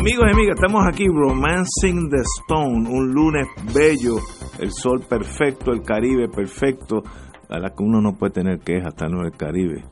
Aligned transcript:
Amigos 0.00 0.24
y 0.28 0.32
amigas, 0.32 0.56
estamos 0.56 0.86
aquí 0.88 1.04
Romancing 1.06 2.08
the 2.08 2.22
Stone, 2.40 2.88
un 2.88 3.12
lunes 3.12 3.46
bello, 3.74 4.16
el 4.58 4.72
sol 4.72 5.04
perfecto, 5.06 5.72
el 5.72 5.82
Caribe 5.82 6.26
perfecto, 6.26 7.02
a 7.50 7.58
la 7.58 7.68
que 7.68 7.82
uno 7.82 8.00
no 8.00 8.14
puede 8.14 8.32
tener 8.32 8.60
quejas 8.60 8.94
estar 8.94 9.10
en 9.10 9.18
el 9.18 9.32
Caribe. 9.32 9.84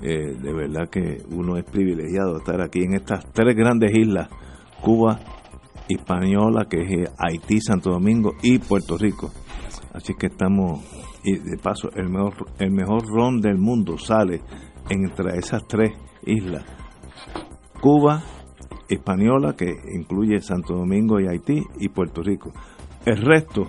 Eh, 0.00 0.36
de 0.40 0.52
verdad 0.52 0.88
que 0.88 1.24
uno 1.32 1.56
es 1.56 1.64
privilegiado 1.64 2.36
estar 2.36 2.60
aquí 2.60 2.84
en 2.84 2.94
estas 2.94 3.32
tres 3.32 3.56
grandes 3.56 3.90
islas, 3.98 4.28
Cuba, 4.80 5.18
Hispaniola, 5.88 6.66
que 6.70 6.82
es 6.82 7.10
Haití, 7.18 7.60
Santo 7.60 7.90
Domingo 7.90 8.34
y 8.40 8.60
Puerto 8.60 8.96
Rico. 8.96 9.32
Así 9.92 10.14
que 10.14 10.28
estamos, 10.28 10.84
y 11.24 11.36
de 11.36 11.58
paso, 11.60 11.88
el 11.96 12.08
mejor, 12.08 12.34
el 12.60 12.70
mejor 12.70 13.02
ron 13.12 13.40
del 13.40 13.58
mundo 13.58 13.98
sale 13.98 14.40
entre 14.88 15.36
esas 15.36 15.66
tres 15.66 15.90
islas. 16.24 16.64
Cuba, 17.80 18.22
Hispaniola, 18.88 19.54
que 19.54 19.74
incluye 19.94 20.40
Santo 20.40 20.74
Domingo 20.74 21.20
y 21.20 21.26
Haití, 21.28 21.62
y 21.78 21.88
Puerto 21.88 22.22
Rico. 22.22 22.52
El 23.04 23.18
resto 23.18 23.68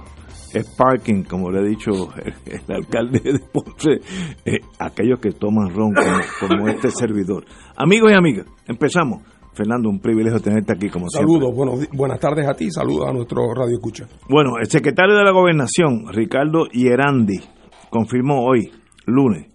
es 0.53 0.75
parking, 0.75 1.23
como 1.23 1.51
le 1.51 1.59
ha 1.59 1.63
dicho 1.63 1.91
el, 2.23 2.75
alcalde 2.75 3.19
de 3.19 3.39
Ponce, 3.39 4.01
eh, 4.45 4.59
aquellos 4.79 5.19
que 5.19 5.31
toman 5.31 5.69
ron 5.69 5.93
como, 5.93 6.19
como, 6.47 6.67
este 6.67 6.89
servidor. 6.91 7.45
Amigos 7.75 8.11
y 8.11 8.15
amigas, 8.15 8.45
empezamos. 8.67 9.23
Fernando, 9.53 9.89
un 9.89 9.99
privilegio 9.99 10.39
tenerte 10.39 10.71
aquí 10.71 10.89
como 10.89 11.09
saludos, 11.09 11.51
siempre. 11.51 11.65
Saludos, 11.65 11.89
buenas 11.91 12.19
tardes 12.19 12.47
a 12.47 12.53
ti, 12.53 12.71
saludos 12.71 13.09
a 13.09 13.11
nuestro 13.11 13.41
Radio 13.53 13.73
Escucha. 13.73 14.07
Bueno, 14.29 14.51
el 14.57 14.67
secretario 14.67 15.15
de 15.17 15.23
la 15.23 15.31
Gobernación, 15.31 16.05
Ricardo 16.13 16.67
Hierandi, 16.71 17.41
confirmó 17.89 18.45
hoy, 18.45 18.71
lunes, 19.05 19.47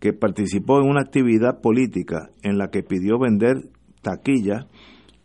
que 0.00 0.12
participó 0.12 0.80
en 0.80 0.88
una 0.88 1.02
actividad 1.02 1.60
política 1.60 2.30
en 2.42 2.58
la 2.58 2.68
que 2.70 2.82
pidió 2.82 3.20
vender 3.20 3.68
taquillas 4.02 4.66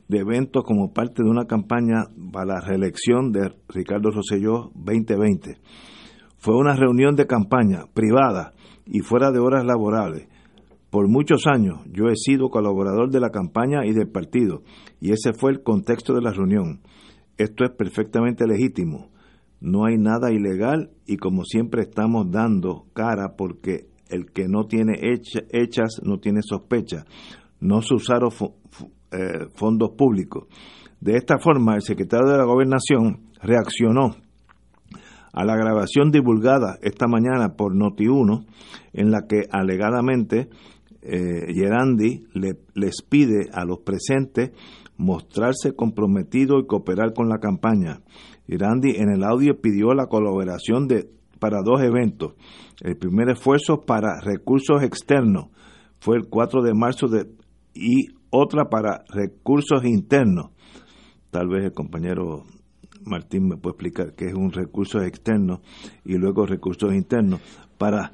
de 0.08 0.20
eventos 0.20 0.64
como 0.64 0.94
parte 0.94 1.24
de 1.24 1.30
una 1.30 1.46
campaña 1.46 2.06
para 2.32 2.46
la 2.46 2.62
reelección 2.62 3.32
de 3.32 3.54
Ricardo 3.68 4.12
Rosselló 4.12 4.72
2020. 4.76 5.58
Fue 6.38 6.56
una 6.56 6.76
reunión 6.76 7.16
de 7.16 7.28
campaña 7.28 7.86
privada 7.94 8.54
y 8.86 9.00
fuera 9.00 9.32
de 9.32 9.40
horas 9.40 9.66
laborables. 9.66 10.28
Por 10.90 11.10
muchos 11.10 11.46
años 11.48 11.80
yo 11.92 12.06
he 12.08 12.16
sido 12.16 12.50
colaborador 12.50 13.10
de 13.12 13.20
la 13.20 13.32
campaña 13.32 13.86
y 13.86 13.92
del 13.92 14.10
partido, 14.10 14.62
y 15.02 15.12
ese 15.12 15.34
fue 15.34 15.52
el 15.52 15.62
contexto 15.62 16.14
de 16.14 16.22
la 16.22 16.32
reunión. 16.32 16.80
Esto 17.38 17.66
es 17.66 17.72
perfectamente 17.72 18.48
legítimo. 18.48 19.10
No 19.60 19.86
hay 19.86 19.98
nada 19.98 20.32
ilegal 20.32 20.92
y 21.06 21.18
como 21.18 21.44
siempre 21.44 21.82
estamos 21.82 22.32
dando 22.32 22.86
cara 22.94 23.36
porque 23.36 23.90
el 24.10 24.32
que 24.32 24.48
no 24.48 24.66
tiene 24.66 25.00
hechas 25.02 26.00
no 26.04 26.20
tiene 26.20 26.42
sospecha. 26.42 27.06
No 27.60 27.82
se 27.82 27.96
usaron 27.96 28.30
eh, 29.12 29.48
fondos 29.56 29.92
públicos. 29.98 30.48
De 31.00 31.16
esta 31.16 31.38
forma, 31.40 31.76
el 31.76 31.82
secretario 31.82 32.28
de 32.28 32.38
la 32.38 32.46
Gobernación 32.46 33.28
reaccionó 33.42 34.16
a 35.34 35.46
la 35.46 35.56
grabación 35.56 36.10
divulgada 36.12 36.80
esta 36.82 37.08
mañana 37.08 37.56
por 37.56 37.76
Noti1, 37.76 38.46
en 38.94 39.12
la 39.12 39.28
que 39.28 39.44
alegadamente 39.52 40.50
eh, 41.04 41.54
Gerandi 41.54 42.26
le, 42.34 42.58
les 42.74 43.04
pide 43.08 43.50
a 43.54 43.64
los 43.64 43.80
presentes 43.80 44.52
mostrarse 44.98 45.76
comprometido 45.76 46.60
y 46.60 46.66
cooperar 46.66 47.14
con 47.14 47.30
la 47.30 47.38
campaña. 47.38 48.02
Gerandi 48.48 48.96
en 48.98 49.10
el 49.10 49.24
audio 49.24 49.62
pidió 49.62 49.94
la 49.94 50.08
colaboración 50.08 50.88
de, 50.88 51.10
para 51.40 51.62
dos 51.64 51.82
eventos. 51.82 52.34
El 52.82 52.98
primer 52.98 53.30
esfuerzo 53.30 53.82
para 53.86 54.20
recursos 54.22 54.82
externos 54.84 55.50
fue 56.00 56.18
el 56.18 56.28
4 56.30 56.64
de 56.64 56.74
marzo 56.74 57.08
de, 57.08 57.28
y 57.78 58.08
otra 58.30 58.70
para 58.70 59.04
recursos 59.10 59.86
internos. 59.86 60.52
Tal 61.32 61.48
vez 61.48 61.66
el 61.66 61.74
compañero 61.74 62.44
Martín 63.06 63.48
me 63.48 63.58
puede 63.58 63.74
explicar 63.74 64.14
qué 64.16 64.26
es 64.26 64.34
un 64.34 64.52
recurso 64.52 65.02
externo 65.02 65.62
y 66.04 66.18
luego 66.18 66.46
recursos 66.46 66.94
internos 66.94 67.42
para 67.78 68.12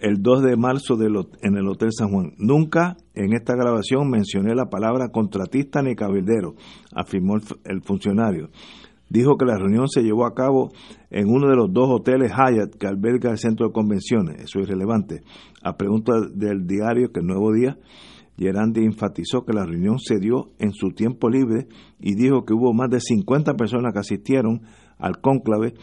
el 0.00 0.22
2 0.22 0.42
de 0.42 0.56
marzo 0.56 0.96
de 0.96 1.06
en 1.42 1.56
el 1.56 1.66
Hotel 1.66 1.88
San 1.92 2.10
Juan. 2.10 2.32
Nunca 2.36 2.96
en 3.14 3.32
esta 3.32 3.54
grabación 3.54 4.10
mencioné 4.10 4.54
la 4.54 4.66
palabra 4.66 5.08
contratista 5.08 5.82
ni 5.82 5.94
cabildero, 5.94 6.56
afirmó 6.94 7.36
el, 7.64 7.82
funcionario. 7.82 8.50
Dijo 9.08 9.36
que 9.36 9.46
la 9.46 9.56
reunión 9.56 9.88
se 9.88 10.02
llevó 10.02 10.26
a 10.26 10.34
cabo 10.34 10.72
en 11.10 11.28
uno 11.28 11.48
de 11.48 11.56
los 11.56 11.72
dos 11.72 11.88
hoteles 11.88 12.32
Hyatt 12.32 12.74
que 12.74 12.86
alberga 12.86 13.30
el 13.30 13.38
centro 13.38 13.68
de 13.68 13.72
convenciones. 13.72 14.42
Eso 14.42 14.60
es 14.60 14.68
relevante. 14.68 15.22
A 15.62 15.76
pregunta 15.76 16.12
del 16.34 16.66
diario, 16.66 17.12
que 17.12 17.20
el 17.20 17.26
Nuevo 17.26 17.52
Día, 17.52 17.78
Gerandi 18.36 18.84
enfatizó 18.84 19.44
que 19.44 19.52
la 19.52 19.64
reunión 19.64 19.98
se 19.98 20.18
dio 20.18 20.50
en 20.58 20.72
su 20.72 20.90
tiempo 20.90 21.30
libre 21.30 21.68
y 22.00 22.14
dijo 22.14 22.44
que 22.44 22.54
hubo 22.54 22.72
más 22.72 22.90
de 22.90 23.00
50 23.00 23.54
personas 23.54 23.92
que 23.92 24.00
asistieron 24.00 24.62
al 24.98 25.20
cónclave 25.20 25.74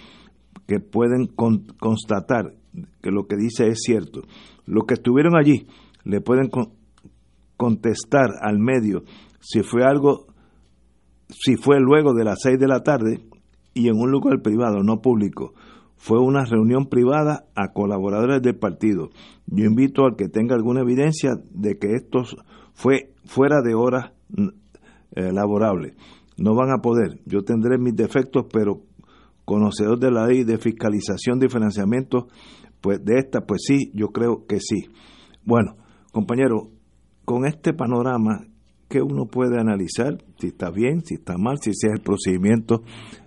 que 0.67 0.79
pueden 0.79 1.27
constatar 1.27 2.53
que 3.01 3.11
lo 3.11 3.27
que 3.27 3.37
dice 3.37 3.67
es 3.67 3.79
cierto. 3.81 4.21
Los 4.65 4.85
que 4.85 4.95
estuvieron 4.95 5.35
allí 5.35 5.67
le 6.03 6.21
pueden 6.21 6.49
contestar 7.57 8.31
al 8.41 8.59
medio 8.59 9.03
si 9.39 9.63
fue 9.63 9.83
algo, 9.83 10.27
si 11.29 11.55
fue 11.55 11.79
luego 11.79 12.13
de 12.13 12.23
las 12.23 12.39
6 12.41 12.59
de 12.59 12.67
la 12.67 12.83
tarde 12.83 13.21
y 13.73 13.87
en 13.87 13.97
un 13.97 14.11
lugar 14.11 14.41
privado, 14.41 14.83
no 14.83 15.01
público 15.01 15.53
fue 16.01 16.19
una 16.19 16.45
reunión 16.45 16.87
privada 16.87 17.45
a 17.53 17.73
colaboradores 17.73 18.41
del 18.41 18.55
partido. 18.55 19.11
Yo 19.45 19.65
invito 19.65 20.03
al 20.03 20.15
que 20.15 20.29
tenga 20.29 20.55
alguna 20.55 20.81
evidencia 20.81 21.33
de 21.51 21.77
que 21.77 21.93
esto 21.93 22.23
fue 22.73 23.13
fuera 23.25 23.61
de 23.61 23.75
horas 23.75 24.11
eh, 25.15 25.31
laborables. 25.31 25.93
No 26.37 26.55
van 26.55 26.71
a 26.71 26.81
poder. 26.81 27.19
Yo 27.27 27.43
tendré 27.43 27.77
mis 27.77 27.95
defectos, 27.95 28.47
pero 28.51 28.81
conocedor 29.45 29.99
de 29.99 30.09
la 30.09 30.25
ley 30.25 30.43
de 30.43 30.57
fiscalización 30.57 31.37
de 31.37 31.49
financiamiento, 31.49 32.29
pues 32.81 33.05
de 33.05 33.19
esta, 33.19 33.41
pues 33.41 33.61
sí, 33.67 33.91
yo 33.93 34.07
creo 34.07 34.47
que 34.47 34.59
sí. 34.59 34.89
Bueno, 35.45 35.75
compañero, 36.11 36.71
con 37.25 37.45
este 37.45 37.75
panorama, 37.75 38.47
¿qué 38.89 39.03
uno 39.03 39.27
puede 39.27 39.59
analizar? 39.59 40.17
Si 40.39 40.47
está 40.47 40.71
bien, 40.71 41.05
si 41.05 41.13
está 41.13 41.37
mal, 41.37 41.59
si 41.61 41.69
es 41.69 41.83
el 41.83 42.01
procedimiento 42.01 42.81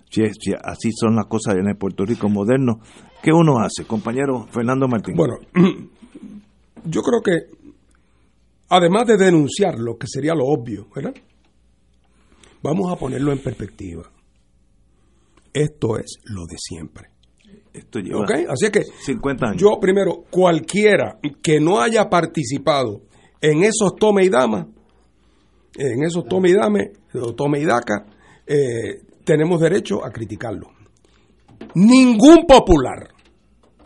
si, 0.09 0.21
así 0.63 0.91
son 0.91 1.15
las 1.15 1.25
cosas 1.27 1.55
en 1.55 1.67
el 1.67 1.77
Puerto 1.77 2.05
Rico 2.05 2.29
moderno, 2.29 2.79
¿qué 3.21 3.31
uno 3.31 3.59
hace, 3.59 3.85
compañero 3.85 4.47
Fernando 4.51 4.87
Martín? 4.87 5.15
Bueno, 5.15 5.35
yo 6.85 7.01
creo 7.01 7.21
que 7.21 7.55
además 8.69 9.07
de 9.07 9.17
denunciar 9.17 9.79
lo 9.79 9.97
que 9.97 10.07
sería 10.07 10.33
lo 10.33 10.45
obvio, 10.45 10.87
¿verdad? 10.95 11.13
Vamos 12.61 12.91
a 12.91 12.95
ponerlo 12.95 13.31
en 13.31 13.39
perspectiva. 13.39 14.03
Esto 15.53 15.97
es 15.97 16.19
lo 16.25 16.45
de 16.45 16.57
siempre. 16.57 17.09
Esto 17.71 17.99
lleva 17.99 18.21
¿Okay? 18.21 18.45
Así 18.49 18.71
que 18.71 18.83
50 18.83 19.45
años. 19.47 19.61
yo 19.61 19.79
primero, 19.79 20.23
cualquiera 20.29 21.19
que 21.41 21.59
no 21.59 21.79
haya 21.79 22.09
participado 22.09 23.01
en 23.41 23.63
esos 23.63 23.95
tome 23.95 24.25
y 24.25 24.29
dama, 24.29 24.67
en 25.77 26.03
esos 26.03 26.25
tome 26.25 26.49
y 26.49 26.53
dame, 26.53 26.91
tome 27.35 27.59
y 27.59 27.65
daca, 27.65 28.05
eh, 28.47 29.01
tenemos 29.25 29.59
derecho 29.59 30.05
a 30.05 30.11
criticarlo. 30.11 30.69
Ningún 31.73 32.45
popular 32.47 33.09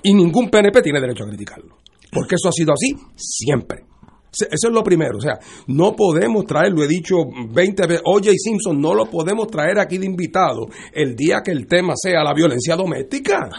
y 0.03 0.13
ningún 0.13 0.49
PNP 0.49 0.81
tiene 0.81 1.01
derecho 1.01 1.23
a 1.23 1.27
criticarlo. 1.27 1.77
Porque 2.11 2.35
eso 2.35 2.49
ha 2.49 2.51
sido 2.51 2.73
así 2.73 2.95
siempre. 3.15 3.85
Eso 4.31 4.67
es 4.67 4.73
lo 4.73 4.83
primero. 4.83 5.17
O 5.17 5.21
sea, 5.21 5.39
no 5.67 5.95
podemos 5.95 6.45
traer, 6.45 6.71
lo 6.71 6.83
he 6.83 6.87
dicho 6.87 7.15
20 7.51 7.87
veces, 7.87 8.01
Oye 8.05 8.33
Simpson 8.37 8.79
no 8.79 8.93
lo 8.93 9.05
podemos 9.05 9.47
traer 9.47 9.79
aquí 9.79 9.97
de 9.97 10.05
invitado 10.05 10.67
el 10.93 11.15
día 11.15 11.41
que 11.43 11.51
el 11.51 11.65
tema 11.65 11.93
sea 11.95 12.23
la 12.23 12.33
violencia 12.33 12.75
doméstica. 12.75 13.49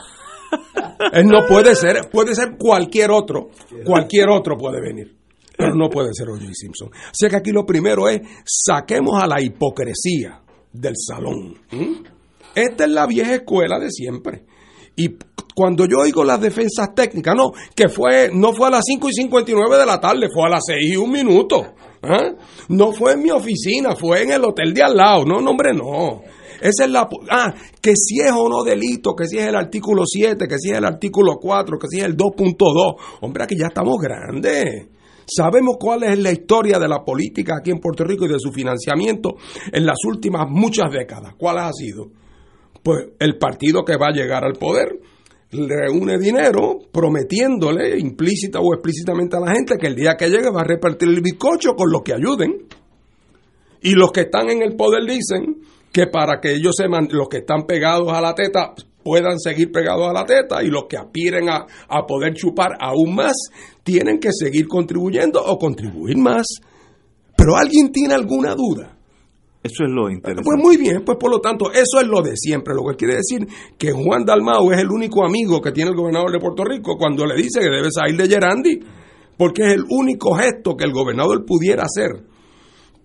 Él 1.12 1.26
no 1.26 1.46
puede 1.48 1.74
ser, 1.74 2.08
puede 2.10 2.34
ser 2.34 2.56
cualquier 2.56 3.10
otro, 3.10 3.50
cualquier 3.84 4.28
otro 4.30 4.56
puede 4.56 4.80
venir. 4.80 5.16
pero 5.56 5.74
no 5.74 5.88
puede 5.88 6.10
ser 6.12 6.28
O.J. 6.28 6.46
Simpson. 6.52 6.90
Así 6.92 7.28
que 7.28 7.36
aquí 7.36 7.50
lo 7.50 7.66
primero 7.66 8.08
es 8.08 8.20
saquemos 8.44 9.20
a 9.20 9.26
la 9.26 9.42
hipocresía 9.42 10.40
del 10.72 10.94
salón. 10.96 11.58
¿Mm? 11.70 12.04
Esta 12.54 12.84
es 12.84 12.90
la 12.90 13.06
vieja 13.06 13.34
escuela 13.34 13.78
de 13.78 13.90
siempre. 13.90 14.44
Y 14.96 15.16
cuando 15.54 15.86
yo 15.86 15.98
oigo 15.98 16.24
las 16.24 16.40
defensas 16.40 16.94
técnicas, 16.94 17.34
no, 17.34 17.52
que 17.74 17.88
fue, 17.88 18.30
no 18.32 18.52
fue 18.52 18.68
a 18.68 18.70
las 18.70 18.84
5 18.86 19.08
y 19.08 19.12
59 19.12 19.78
de 19.78 19.86
la 19.86 20.00
tarde, 20.00 20.28
fue 20.32 20.46
a 20.46 20.50
las 20.50 20.62
6 20.66 20.92
y 20.92 20.96
un 20.96 21.10
minuto. 21.10 21.74
¿ah? 22.02 22.32
No 22.68 22.92
fue 22.92 23.12
en 23.12 23.22
mi 23.22 23.30
oficina, 23.30 23.94
fue 23.96 24.22
en 24.22 24.32
el 24.32 24.44
hotel 24.44 24.74
de 24.74 24.82
al 24.82 24.96
lado. 24.96 25.24
No, 25.24 25.40
no, 25.40 25.50
hombre, 25.50 25.72
no. 25.74 26.22
Esa 26.60 26.84
es 26.84 26.90
la. 26.90 27.08
Ah, 27.30 27.54
que 27.80 27.94
si 27.96 28.20
es 28.20 28.32
o 28.32 28.48
no 28.48 28.62
delito, 28.62 29.14
que 29.14 29.26
si 29.26 29.38
es 29.38 29.46
el 29.46 29.56
artículo 29.56 30.04
7, 30.04 30.46
que 30.46 30.58
si 30.58 30.70
es 30.70 30.76
el 30.76 30.84
artículo 30.84 31.36
4, 31.40 31.78
que 31.78 31.86
si 31.88 31.98
es 32.00 32.04
el 32.04 32.16
2.2. 32.16 32.96
Hombre, 33.22 33.44
aquí 33.44 33.56
ya 33.58 33.68
estamos 33.68 33.98
grandes. 33.98 34.88
Sabemos 35.32 35.76
cuál 35.78 36.02
es 36.02 36.18
la 36.18 36.32
historia 36.32 36.78
de 36.78 36.88
la 36.88 37.04
política 37.04 37.56
aquí 37.58 37.70
en 37.70 37.78
Puerto 37.78 38.02
Rico 38.04 38.24
y 38.24 38.28
de 38.28 38.38
su 38.38 38.50
financiamiento 38.50 39.36
en 39.72 39.86
las 39.86 39.98
últimas 40.04 40.48
muchas 40.50 40.90
décadas. 40.90 41.34
¿Cuál 41.38 41.58
ha 41.58 41.72
sido? 41.72 42.08
Pues 42.82 43.10
el 43.18 43.38
partido 43.38 43.84
que 43.84 43.96
va 43.96 44.08
a 44.08 44.12
llegar 44.12 44.44
al 44.44 44.54
poder 44.54 44.98
reúne 45.52 46.18
dinero 46.18 46.78
prometiéndole 46.90 47.98
implícita 47.98 48.60
o 48.60 48.74
explícitamente 48.74 49.36
a 49.36 49.40
la 49.40 49.52
gente 49.52 49.76
que 49.78 49.86
el 49.86 49.94
día 49.94 50.16
que 50.16 50.28
llegue 50.28 50.50
va 50.50 50.62
a 50.62 50.64
repartir 50.64 51.08
el 51.08 51.20
bizcocho 51.20 51.74
con 51.76 51.90
los 51.92 52.02
que 52.02 52.14
ayuden. 52.14 52.66
Y 53.82 53.94
los 53.94 54.10
que 54.10 54.22
están 54.22 54.50
en 54.50 54.62
el 54.62 54.74
poder 54.74 55.04
dicen 55.04 55.62
que 55.92 56.06
para 56.06 56.40
que 56.40 56.52
ellos 56.54 56.74
se 56.76 56.88
los 56.88 57.28
que 57.28 57.38
están 57.38 57.66
pegados 57.66 58.12
a 58.12 58.20
la 58.20 58.34
teta 58.34 58.74
puedan 59.02 59.38
seguir 59.38 59.70
pegados 59.72 60.08
a 60.08 60.12
la 60.12 60.24
teta 60.24 60.62
y 60.62 60.68
los 60.68 60.84
que 60.88 60.96
aspiren 60.96 61.48
a, 61.48 61.66
a 61.88 62.06
poder 62.06 62.34
chupar 62.34 62.76
aún 62.80 63.14
más 63.14 63.34
tienen 63.82 64.18
que 64.18 64.30
seguir 64.32 64.68
contribuyendo 64.68 65.42
o 65.44 65.58
contribuir 65.58 66.16
más. 66.18 66.46
Pero 67.36 67.56
alguien 67.56 67.90
tiene 67.90 68.14
alguna 68.14 68.54
duda 68.54 69.00
eso 69.62 69.84
es 69.84 69.90
lo 69.90 70.08
interesante. 70.08 70.42
Pues 70.42 70.58
muy 70.58 70.78
bien, 70.78 71.02
pues 71.04 71.18
por 71.18 71.30
lo 71.30 71.38
tanto, 71.40 71.70
eso 71.70 72.00
es 72.00 72.06
lo 72.06 72.22
de 72.22 72.34
siempre, 72.34 72.74
lo 72.74 72.82
que 72.90 72.96
quiere 72.96 73.16
decir 73.16 73.46
que 73.76 73.92
Juan 73.92 74.24
Dalmau 74.24 74.72
es 74.72 74.80
el 74.80 74.90
único 74.90 75.24
amigo 75.24 75.60
que 75.60 75.70
tiene 75.70 75.90
el 75.90 75.96
gobernador 75.96 76.32
de 76.32 76.38
Puerto 76.38 76.64
Rico 76.64 76.96
cuando 76.96 77.26
le 77.26 77.34
dice 77.36 77.60
que 77.60 77.68
debe 77.68 77.90
salir 77.90 78.16
de 78.16 78.26
Gerandi, 78.26 78.80
porque 79.36 79.62
es 79.66 79.74
el 79.74 79.84
único 79.90 80.34
gesto 80.34 80.76
que 80.76 80.84
el 80.84 80.92
gobernador 80.92 81.44
pudiera 81.44 81.82
hacer 81.82 82.24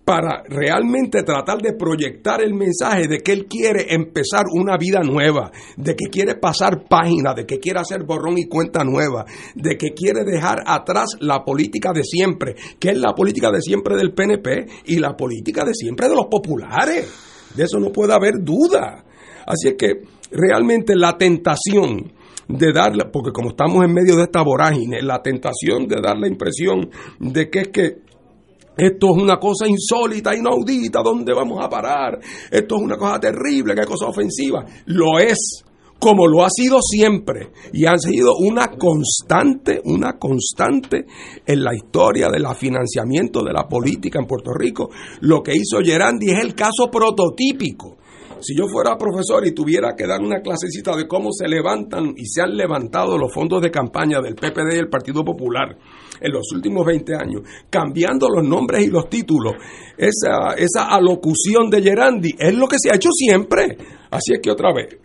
para 0.06 0.44
realmente 0.48 1.24
tratar 1.24 1.58
de 1.58 1.72
proyectar 1.72 2.40
el 2.40 2.54
mensaje 2.54 3.08
de 3.08 3.18
que 3.18 3.32
él 3.32 3.46
quiere 3.46 3.92
empezar 3.92 4.44
una 4.52 4.76
vida 4.76 5.00
nueva, 5.00 5.50
de 5.76 5.96
que 5.96 6.06
quiere 6.08 6.36
pasar 6.36 6.84
página, 6.88 7.34
de 7.34 7.44
que 7.44 7.58
quiere 7.58 7.80
hacer 7.80 8.04
borrón 8.04 8.38
y 8.38 8.46
cuenta 8.46 8.84
nueva, 8.84 9.24
de 9.56 9.76
que 9.76 9.94
quiere 9.94 10.22
dejar 10.24 10.62
atrás 10.64 11.16
la 11.18 11.42
política 11.44 11.92
de 11.92 12.04
siempre, 12.04 12.54
que 12.78 12.90
es 12.90 12.98
la 12.98 13.14
política 13.14 13.50
de 13.50 13.60
siempre 13.60 13.96
del 13.96 14.14
PNP 14.14 14.66
y 14.84 15.00
la 15.00 15.16
política 15.16 15.64
de 15.64 15.74
siempre 15.74 16.08
de 16.08 16.14
los 16.14 16.26
populares. 16.30 17.12
De 17.56 17.64
eso 17.64 17.80
no 17.80 17.90
puede 17.90 18.14
haber 18.14 18.34
duda. 18.44 19.04
Así 19.44 19.70
es 19.70 19.74
que 19.76 20.04
realmente 20.30 20.94
la 20.94 21.18
tentación 21.18 22.12
de 22.46 22.72
darle, 22.72 23.06
porque 23.12 23.32
como 23.32 23.50
estamos 23.50 23.84
en 23.84 23.92
medio 23.92 24.14
de 24.14 24.22
esta 24.22 24.42
vorágine, 24.42 25.02
la 25.02 25.20
tentación 25.20 25.88
de 25.88 26.00
dar 26.00 26.16
la 26.16 26.28
impresión 26.28 26.90
de 27.18 27.50
que 27.50 27.60
es 27.62 27.68
que 27.68 28.05
esto 28.76 29.06
es 29.16 29.22
una 29.22 29.38
cosa 29.38 29.66
insólita, 29.66 30.34
inaudita, 30.36 31.02
¿dónde 31.02 31.32
vamos 31.32 31.64
a 31.64 31.68
parar? 31.68 32.18
Esto 32.50 32.76
es 32.76 32.82
una 32.82 32.96
cosa 32.96 33.18
terrible, 33.18 33.74
qué 33.74 33.86
cosa 33.86 34.06
ofensiva. 34.06 34.64
Lo 34.86 35.18
es, 35.18 35.64
como 35.98 36.26
lo 36.26 36.44
ha 36.44 36.50
sido 36.50 36.80
siempre, 36.82 37.52
y 37.72 37.86
ha 37.86 37.96
sido 37.96 38.34
una 38.38 38.68
constante, 38.76 39.80
una 39.84 40.18
constante 40.18 41.06
en 41.46 41.64
la 41.64 41.74
historia 41.74 42.28
del 42.28 42.44
financiamiento 42.54 43.42
de 43.42 43.54
la 43.54 43.66
política 43.66 44.18
en 44.20 44.26
Puerto 44.26 44.52
Rico. 44.52 44.90
Lo 45.20 45.42
que 45.42 45.52
hizo 45.54 45.80
Gerandi 45.82 46.30
es 46.30 46.44
el 46.44 46.54
caso 46.54 46.90
prototípico. 46.90 47.96
Si 48.40 48.54
yo 48.54 48.66
fuera 48.68 48.98
profesor 48.98 49.46
y 49.46 49.54
tuviera 49.54 49.94
que 49.96 50.06
dar 50.06 50.20
una 50.20 50.42
clasecita 50.42 50.94
de 50.94 51.08
cómo 51.08 51.30
se 51.32 51.48
levantan 51.48 52.12
y 52.14 52.26
se 52.26 52.42
han 52.42 52.54
levantado 52.54 53.16
los 53.16 53.32
fondos 53.32 53.62
de 53.62 53.70
campaña 53.70 54.20
del 54.20 54.34
PPD 54.34 54.74
y 54.74 54.78
el 54.78 54.90
Partido 54.90 55.24
Popular, 55.24 55.78
en 56.20 56.32
los 56.32 56.50
últimos 56.52 56.84
20 56.86 57.14
años, 57.14 57.42
cambiando 57.70 58.28
los 58.28 58.46
nombres 58.46 58.86
y 58.86 58.90
los 58.90 59.08
títulos. 59.08 59.54
Esa, 59.96 60.54
esa 60.56 60.88
alocución 60.88 61.70
de 61.70 61.82
Gerandi 61.82 62.34
es 62.38 62.54
lo 62.54 62.66
que 62.66 62.76
se 62.78 62.90
ha 62.90 62.96
hecho 62.96 63.10
siempre. 63.12 63.76
Así 64.10 64.34
es 64.34 64.40
que 64.42 64.50
otra 64.50 64.72
vez, 64.72 64.96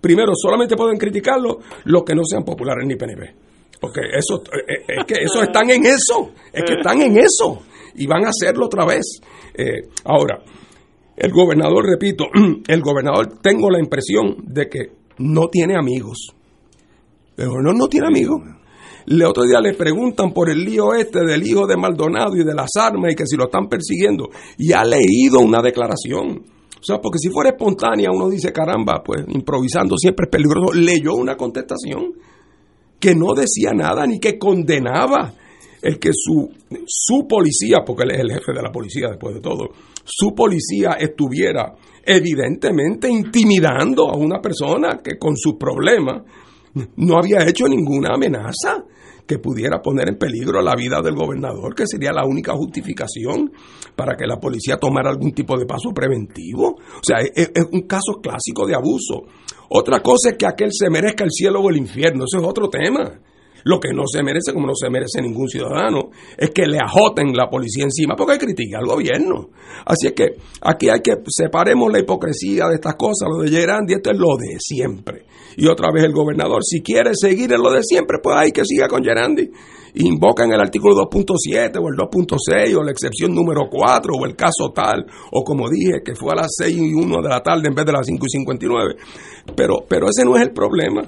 primero 0.00 0.32
solamente 0.34 0.76
pueden 0.76 0.98
criticarlo 0.98 1.58
los 1.84 2.02
que 2.04 2.14
no 2.14 2.22
sean 2.24 2.44
populares 2.44 2.86
ni 2.86 2.96
PNP. 2.96 3.34
Porque 3.80 4.00
eso, 4.00 4.42
eh, 4.52 4.72
eh, 4.72 4.84
es 4.88 5.04
que 5.04 5.22
esos 5.22 5.42
están 5.42 5.70
en 5.70 5.84
eso, 5.84 6.32
es 6.52 6.64
que 6.64 6.74
están 6.74 7.00
en 7.02 7.18
eso 7.18 7.62
y 7.94 8.06
van 8.06 8.24
a 8.24 8.30
hacerlo 8.30 8.66
otra 8.66 8.86
vez. 8.86 9.20
Eh, 9.54 9.88
ahora, 10.04 10.42
el 11.16 11.32
gobernador, 11.32 11.84
repito, 11.84 12.26
el 12.68 12.80
gobernador 12.82 13.38
tengo 13.40 13.70
la 13.70 13.78
impresión 13.78 14.36
de 14.44 14.68
que 14.68 14.92
no 15.18 15.48
tiene 15.48 15.76
amigos. 15.76 16.28
El 17.36 17.48
gobernador 17.48 17.78
no 17.78 17.88
tiene 17.88 18.06
amigos. 18.06 18.40
Le 19.06 19.24
otro 19.24 19.44
día 19.44 19.60
le 19.60 19.74
preguntan 19.74 20.32
por 20.32 20.50
el 20.50 20.64
lío 20.64 20.92
este 20.94 21.24
del 21.24 21.46
hijo 21.46 21.66
de 21.66 21.76
Maldonado 21.76 22.36
y 22.36 22.44
de 22.44 22.54
las 22.54 22.70
armas 22.76 23.12
y 23.12 23.14
que 23.14 23.26
si 23.26 23.36
lo 23.36 23.44
están 23.44 23.68
persiguiendo. 23.68 24.30
Y 24.58 24.72
ha 24.72 24.84
leído 24.84 25.40
una 25.40 25.62
declaración. 25.62 26.42
O 26.78 26.82
sea, 26.82 27.00
porque 27.00 27.18
si 27.18 27.30
fuera 27.30 27.50
espontánea 27.50 28.10
uno 28.12 28.28
dice, 28.28 28.52
caramba, 28.52 29.02
pues 29.04 29.24
improvisando 29.28 29.96
siempre 29.96 30.24
es 30.24 30.30
peligroso. 30.30 30.72
Leyó 30.72 31.14
una 31.14 31.36
contestación 31.36 32.14
que 32.98 33.14
no 33.14 33.34
decía 33.34 33.72
nada 33.72 34.06
ni 34.06 34.18
que 34.18 34.38
condenaba 34.38 35.32
el 35.82 35.98
que 35.98 36.10
su, 36.12 36.50
su 36.86 37.28
policía, 37.28 37.78
porque 37.86 38.04
él 38.04 38.10
es 38.12 38.20
el 38.20 38.32
jefe 38.32 38.52
de 38.52 38.62
la 38.62 38.72
policía 38.72 39.08
después 39.08 39.34
de 39.34 39.40
todo, 39.40 39.68
su 40.04 40.34
policía 40.34 40.96
estuviera 40.98 41.74
evidentemente 42.04 43.08
intimidando 43.08 44.10
a 44.10 44.16
una 44.16 44.40
persona 44.40 45.00
que 45.02 45.18
con 45.18 45.36
sus 45.36 45.54
problemas 45.54 46.22
no 46.96 47.18
había 47.18 47.46
hecho 47.46 47.66
ninguna 47.68 48.14
amenaza 48.14 48.84
que 49.26 49.38
pudiera 49.38 49.82
poner 49.82 50.08
en 50.08 50.18
peligro 50.18 50.62
la 50.62 50.74
vida 50.74 51.02
del 51.02 51.14
gobernador, 51.14 51.74
que 51.74 51.86
sería 51.86 52.12
la 52.12 52.24
única 52.24 52.52
justificación 52.54 53.52
para 53.94 54.16
que 54.16 54.26
la 54.26 54.38
policía 54.38 54.76
tomara 54.76 55.10
algún 55.10 55.32
tipo 55.32 55.58
de 55.58 55.66
paso 55.66 55.90
preventivo. 55.92 56.76
O 56.76 57.02
sea, 57.02 57.18
es, 57.20 57.50
un 57.72 57.82
caso 57.82 58.20
clásico 58.22 58.66
de 58.66 58.74
abuso. 58.74 59.24
Otra 59.68 60.00
cosa 60.00 60.30
es 60.30 60.36
que 60.36 60.46
aquel 60.46 60.70
se 60.72 60.88
merezca 60.90 61.24
el 61.24 61.30
cielo 61.30 61.60
o 61.60 61.70
el 61.70 61.76
infierno, 61.76 62.24
eso 62.24 62.40
es 62.40 62.48
otro 62.48 62.68
tema. 62.68 63.20
Lo 63.66 63.80
que 63.80 63.92
no 63.92 64.04
se 64.06 64.22
merece, 64.22 64.52
como 64.52 64.68
no 64.68 64.76
se 64.76 64.88
merece 64.88 65.20
ningún 65.20 65.48
ciudadano, 65.48 66.10
es 66.38 66.50
que 66.50 66.68
le 66.68 66.78
ajoten 66.78 67.34
la 67.34 67.50
policía 67.50 67.82
encima 67.82 68.14
porque 68.14 68.34
hay 68.34 68.38
crítica 68.38 68.78
al 68.78 68.86
gobierno. 68.86 69.48
Así 69.84 70.06
es 70.06 70.12
que 70.12 70.36
aquí 70.60 70.88
hay 70.88 71.00
que 71.00 71.14
separemos 71.26 71.90
la 71.90 71.98
hipocresía 71.98 72.68
de 72.68 72.76
estas 72.76 72.94
cosas, 72.94 73.26
lo 73.28 73.42
de 73.42 73.50
Gerandi, 73.50 73.94
esto 73.94 74.12
es 74.12 74.18
lo 74.18 74.36
de 74.36 74.56
siempre. 74.60 75.26
Y 75.56 75.66
otra 75.66 75.90
vez 75.92 76.04
el 76.04 76.12
gobernador, 76.12 76.62
si 76.62 76.80
quiere 76.80 77.10
seguir 77.14 77.52
en 77.54 77.60
lo 77.60 77.72
de 77.72 77.82
siempre, 77.82 78.18
pues 78.22 78.36
hay 78.36 78.52
que 78.52 78.64
siga 78.64 78.86
con 78.86 79.02
Gerandi. 79.02 79.50
Invocan 79.94 80.52
el 80.52 80.60
artículo 80.60 80.94
2.7 81.10 81.82
o 81.82 81.88
el 81.88 81.96
2.6 81.96 82.76
o 82.78 82.84
la 82.84 82.92
excepción 82.92 83.34
número 83.34 83.62
4 83.68 84.14
o 84.14 84.26
el 84.26 84.36
caso 84.36 84.70
tal, 84.72 85.04
o 85.32 85.42
como 85.42 85.68
dije, 85.68 86.02
que 86.04 86.14
fue 86.14 86.34
a 86.34 86.36
las 86.36 86.54
6 86.56 86.76
y 86.76 86.94
1 86.94 87.20
de 87.20 87.28
la 87.28 87.42
tarde 87.42 87.66
en 87.66 87.74
vez 87.74 87.84
de 87.84 87.92
las 87.92 88.06
5 88.06 88.26
y 88.26 88.30
59. 88.30 88.94
Pero, 89.56 89.78
pero 89.88 90.06
ese 90.08 90.24
no 90.24 90.36
es 90.36 90.42
el 90.42 90.52
problema. 90.52 91.02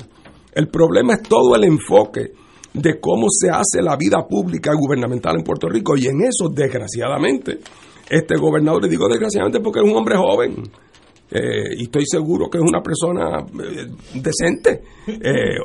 El 0.53 0.67
problema 0.67 1.15
es 1.15 1.23
todo 1.23 1.55
el 1.55 1.63
enfoque 1.63 2.33
de 2.73 3.01
cómo 3.01 3.27
se 3.31 3.51
hace 3.51 3.83
la 3.83 3.97
vida 3.97 4.27
pública 4.27 4.71
y 4.73 4.79
gubernamental 4.79 5.37
en 5.37 5.45
Puerto 5.45 5.69
Rico. 5.69 5.97
Y 5.97 6.07
en 6.07 6.23
eso, 6.23 6.49
desgraciadamente, 6.49 7.59
este 8.09 8.37
gobernador, 8.37 8.83
le 8.83 8.89
digo 8.89 9.09
desgraciadamente 9.09 9.61
porque 9.61 9.81
es 9.81 9.91
un 9.91 9.97
hombre 9.97 10.17
joven, 10.17 10.63
eh, 11.31 11.75
y 11.77 11.85
estoy 11.85 12.05
seguro 12.07 12.49
que 12.49 12.59
es 12.59 12.65
una 12.65 12.83
persona 12.83 13.41
eh, 13.41 13.87
decente, 14.15 14.83
eh, 15.07 15.59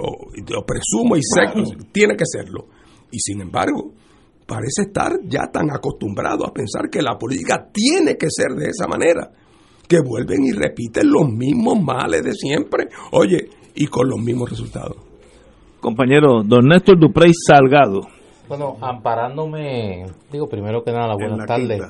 presumo 0.65 1.15
y 1.15 1.21
sé, 1.21 1.43
tiene 1.91 2.15
que 2.15 2.25
serlo. 2.25 2.67
Y 3.11 3.19
sin 3.19 3.41
embargo, 3.41 3.93
parece 4.45 4.83
estar 4.87 5.13
ya 5.25 5.49
tan 5.51 5.71
acostumbrado 5.71 6.45
a 6.45 6.53
pensar 6.53 6.89
que 6.89 7.01
la 7.01 7.17
política 7.17 7.69
tiene 7.71 8.17
que 8.17 8.27
ser 8.29 8.51
de 8.57 8.69
esa 8.69 8.87
manera, 8.87 9.31
que 9.87 9.99
vuelven 10.01 10.43
y 10.43 10.51
repiten 10.51 11.09
los 11.09 11.29
mismos 11.29 11.81
males 11.81 12.23
de 12.23 12.33
siempre, 12.33 12.87
oye, 13.11 13.49
y 13.75 13.87
con 13.87 14.09
los 14.09 14.19
mismos 14.19 14.49
resultados 14.49 15.12
compañero 15.83 16.41
don 16.43 16.67
Néstor 16.67 16.97
Duprey 16.97 17.31
Salgado. 17.33 18.07
Bueno, 18.47 18.77
amparándome, 18.81 20.05
digo 20.31 20.47
primero 20.47 20.83
que 20.83 20.91
nada, 20.91 21.13
buenas 21.15 21.45
tardes. 21.45 21.81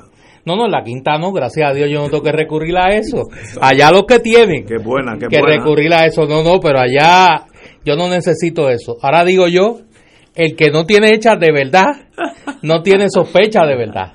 No, 0.44 0.56
no, 0.56 0.66
en 0.66 0.72
la 0.72 0.82
quinta 0.82 1.16
no, 1.16 1.32
gracias 1.32 1.70
a 1.70 1.72
Dios 1.72 1.88
yo 1.90 2.00
no 2.00 2.10
tengo 2.10 2.22
que 2.22 2.32
recurrir 2.32 2.76
a 2.76 2.88
eso. 2.88 3.22
Allá 3.62 3.90
los 3.90 4.04
que 4.04 4.18
tienen 4.18 4.66
qué 4.66 4.76
buena, 4.76 5.16
qué 5.18 5.28
que 5.28 5.40
recurrir 5.40 5.94
a 5.94 6.04
eso, 6.04 6.26
no, 6.26 6.42
no, 6.42 6.60
pero 6.60 6.80
allá 6.80 7.46
yo 7.84 7.96
no 7.96 8.08
necesito 8.08 8.68
eso. 8.68 8.96
Ahora 9.00 9.24
digo 9.24 9.46
yo, 9.48 9.78
el 10.34 10.54
que 10.54 10.70
no 10.70 10.84
tiene 10.84 11.14
hechas 11.14 11.38
de 11.40 11.50
verdad, 11.50 11.86
no 12.62 12.82
tiene 12.82 13.08
sospecha 13.08 13.64
de 13.64 13.76
verdad. 13.76 14.12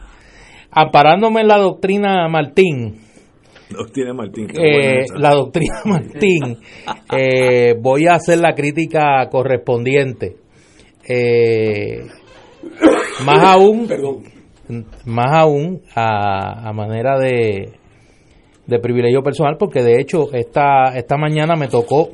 Amparándome 0.71 1.41
en 1.41 1.47
la 1.47 1.57
doctrina 1.57 2.27
Martín, 2.27 2.99
Doctrina 3.69 4.13
Martín. 4.13 4.47
Eh, 4.59 5.05
la 5.17 5.33
doctrina 5.33 5.81
Martín. 5.85 6.57
Eh, 7.17 7.75
voy 7.79 8.05
a 8.07 8.15
hacer 8.15 8.39
la 8.39 8.53
crítica 8.53 9.27
correspondiente. 9.31 10.35
Eh, 11.07 12.01
Más 13.25 13.43
aún, 13.43 13.87
Perdón. 13.87 14.23
más 15.05 15.31
aún 15.33 15.81
a, 15.95 16.69
a 16.69 16.73
manera 16.73 17.17
de, 17.17 17.71
de 18.67 18.79
privilegio 18.79 19.23
personal, 19.23 19.57
porque 19.57 19.81
de 19.81 19.99
hecho 19.99 20.31
esta, 20.33 20.95
esta 20.95 21.17
mañana 21.17 21.55
me 21.55 21.67
tocó, 21.67 22.09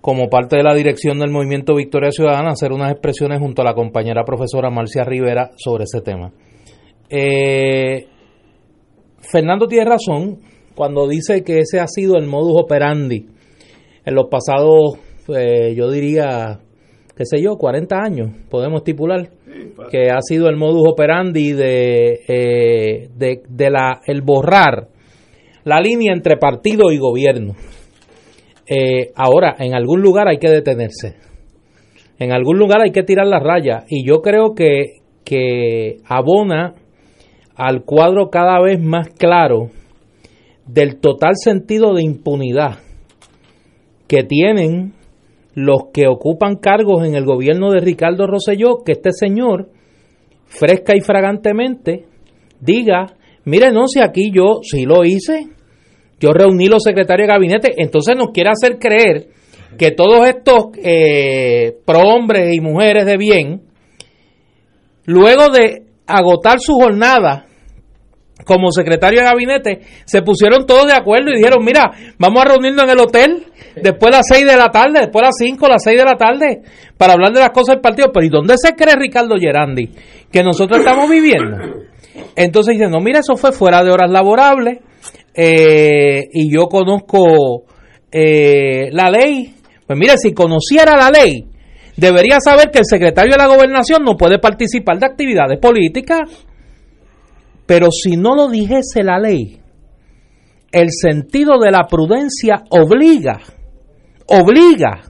como 0.00 0.28
parte 0.28 0.56
de 0.56 0.62
la 0.64 0.74
dirección 0.74 1.18
del 1.20 1.30
movimiento 1.30 1.74
Victoria 1.76 2.10
Ciudadana, 2.10 2.50
hacer 2.50 2.72
unas 2.72 2.90
expresiones 2.92 3.38
junto 3.38 3.62
a 3.62 3.64
la 3.64 3.74
compañera 3.74 4.24
profesora 4.24 4.70
Marcia 4.70 5.04
Rivera 5.04 5.50
sobre 5.56 5.84
ese 5.84 6.00
tema. 6.00 6.32
Eh, 7.10 8.06
Fernando 9.30 9.66
tiene 9.66 9.84
razón 9.84 10.38
cuando 10.74 11.06
dice 11.08 11.42
que 11.42 11.58
ese 11.58 11.80
ha 11.80 11.86
sido 11.86 12.16
el 12.16 12.26
modus 12.26 12.62
operandi 12.62 13.26
en 14.04 14.14
los 14.14 14.26
pasados, 14.30 14.98
eh, 15.36 15.74
yo 15.76 15.90
diría, 15.90 16.60
qué 17.16 17.24
sé 17.24 17.42
yo, 17.42 17.56
40 17.56 17.96
años, 17.96 18.30
podemos 18.48 18.80
estipular, 18.80 19.28
que 19.90 20.10
ha 20.10 20.20
sido 20.22 20.48
el 20.48 20.56
modus 20.56 20.88
operandi 20.88 21.52
de, 21.52 22.20
eh, 22.26 23.08
de, 23.14 23.42
de 23.48 23.70
la, 23.70 24.00
el 24.06 24.22
borrar 24.22 24.88
la 25.64 25.80
línea 25.80 26.14
entre 26.14 26.38
partido 26.38 26.90
y 26.90 26.98
gobierno. 26.98 27.54
Eh, 28.66 29.12
ahora, 29.14 29.56
en 29.58 29.74
algún 29.74 30.00
lugar 30.00 30.28
hay 30.28 30.38
que 30.38 30.50
detenerse. 30.50 31.16
En 32.18 32.32
algún 32.32 32.58
lugar 32.58 32.80
hay 32.82 32.90
que 32.90 33.02
tirar 33.02 33.26
la 33.26 33.38
raya. 33.38 33.84
Y 33.88 34.06
yo 34.06 34.22
creo 34.22 34.54
que, 34.54 35.00
que 35.24 35.96
abona 36.06 36.74
al 37.58 37.82
cuadro 37.82 38.30
cada 38.30 38.62
vez 38.62 38.80
más 38.80 39.08
claro 39.08 39.70
del 40.64 41.00
total 41.00 41.32
sentido 41.34 41.92
de 41.92 42.04
impunidad 42.04 42.78
que 44.06 44.22
tienen 44.22 44.94
los 45.54 45.86
que 45.92 46.06
ocupan 46.06 46.56
cargos 46.56 47.04
en 47.04 47.16
el 47.16 47.24
gobierno 47.24 47.72
de 47.72 47.80
Ricardo 47.80 48.28
Rosselló, 48.28 48.84
que 48.86 48.92
este 48.92 49.10
señor, 49.10 49.70
fresca 50.46 50.96
y 50.96 51.00
fragantemente, 51.00 52.04
diga, 52.60 53.16
mire, 53.44 53.72
no, 53.72 53.88
si 53.88 54.00
aquí 54.00 54.30
yo 54.32 54.60
sí 54.62 54.84
lo 54.84 55.04
hice, 55.04 55.48
yo 56.20 56.30
reuní 56.32 56.68
los 56.68 56.84
secretarios 56.84 57.26
de 57.26 57.34
gabinete, 57.34 57.74
entonces 57.78 58.16
nos 58.16 58.30
quiere 58.30 58.50
hacer 58.50 58.78
creer 58.78 59.30
que 59.76 59.90
todos 59.90 60.28
estos 60.28 60.66
eh, 60.76 61.76
prohombres 61.84 62.54
y 62.54 62.60
mujeres 62.60 63.04
de 63.04 63.16
bien, 63.16 63.62
luego 65.06 65.48
de 65.52 65.86
agotar 66.06 66.60
su 66.60 66.74
jornada 66.74 67.47
como 68.44 68.70
secretario 68.72 69.20
de 69.20 69.26
gabinete, 69.26 69.80
se 70.04 70.22
pusieron 70.22 70.66
todos 70.66 70.86
de 70.86 70.94
acuerdo 70.94 71.30
y 71.30 71.36
dijeron, 71.36 71.64
mira, 71.64 71.90
vamos 72.18 72.42
a 72.42 72.48
reunirnos 72.48 72.84
en 72.84 72.90
el 72.90 73.00
hotel 73.00 73.46
después 73.74 74.10
de 74.10 74.16
las 74.16 74.26
6 74.28 74.46
de 74.46 74.56
la 74.56 74.70
tarde, 74.70 75.00
después 75.00 75.22
de 75.22 75.26
las 75.26 75.34
5, 75.38 75.68
las 75.68 75.82
6 75.82 75.98
de 75.98 76.04
la 76.04 76.16
tarde, 76.16 76.62
para 76.96 77.12
hablar 77.12 77.32
de 77.32 77.40
las 77.40 77.50
cosas 77.50 77.74
del 77.74 77.80
partido. 77.80 78.10
Pero 78.12 78.26
¿y 78.26 78.28
dónde 78.28 78.54
se 78.56 78.74
cree 78.74 78.94
Ricardo 78.96 79.36
Gerandi 79.38 79.90
que 80.30 80.42
nosotros 80.42 80.80
estamos 80.80 81.08
viviendo? 81.10 81.56
Entonces 82.36 82.74
dicen, 82.74 82.90
no, 82.90 83.00
mira, 83.00 83.20
eso 83.20 83.36
fue 83.36 83.52
fuera 83.52 83.82
de 83.82 83.90
horas 83.90 84.10
laborables 84.10 84.78
eh, 85.34 86.24
y 86.32 86.52
yo 86.52 86.66
conozco 86.66 87.64
eh, 88.10 88.88
la 88.92 89.10
ley. 89.10 89.54
Pues 89.86 89.98
mira, 89.98 90.16
si 90.16 90.32
conociera 90.32 90.96
la 90.96 91.10
ley, 91.10 91.46
debería 91.96 92.40
saber 92.40 92.70
que 92.70 92.80
el 92.80 92.84
secretario 92.84 93.32
de 93.32 93.38
la 93.38 93.46
gobernación 93.46 94.02
no 94.04 94.16
puede 94.16 94.38
participar 94.38 94.98
de 94.98 95.06
actividades 95.06 95.58
políticas. 95.58 96.20
Pero 97.68 97.90
si 97.90 98.16
no 98.16 98.34
lo 98.34 98.48
dijese 98.48 99.04
la 99.04 99.18
ley, 99.18 99.60
el 100.72 100.88
sentido 100.90 101.58
de 101.58 101.70
la 101.70 101.86
prudencia 101.86 102.64
obliga, 102.70 103.40
obliga 104.26 105.02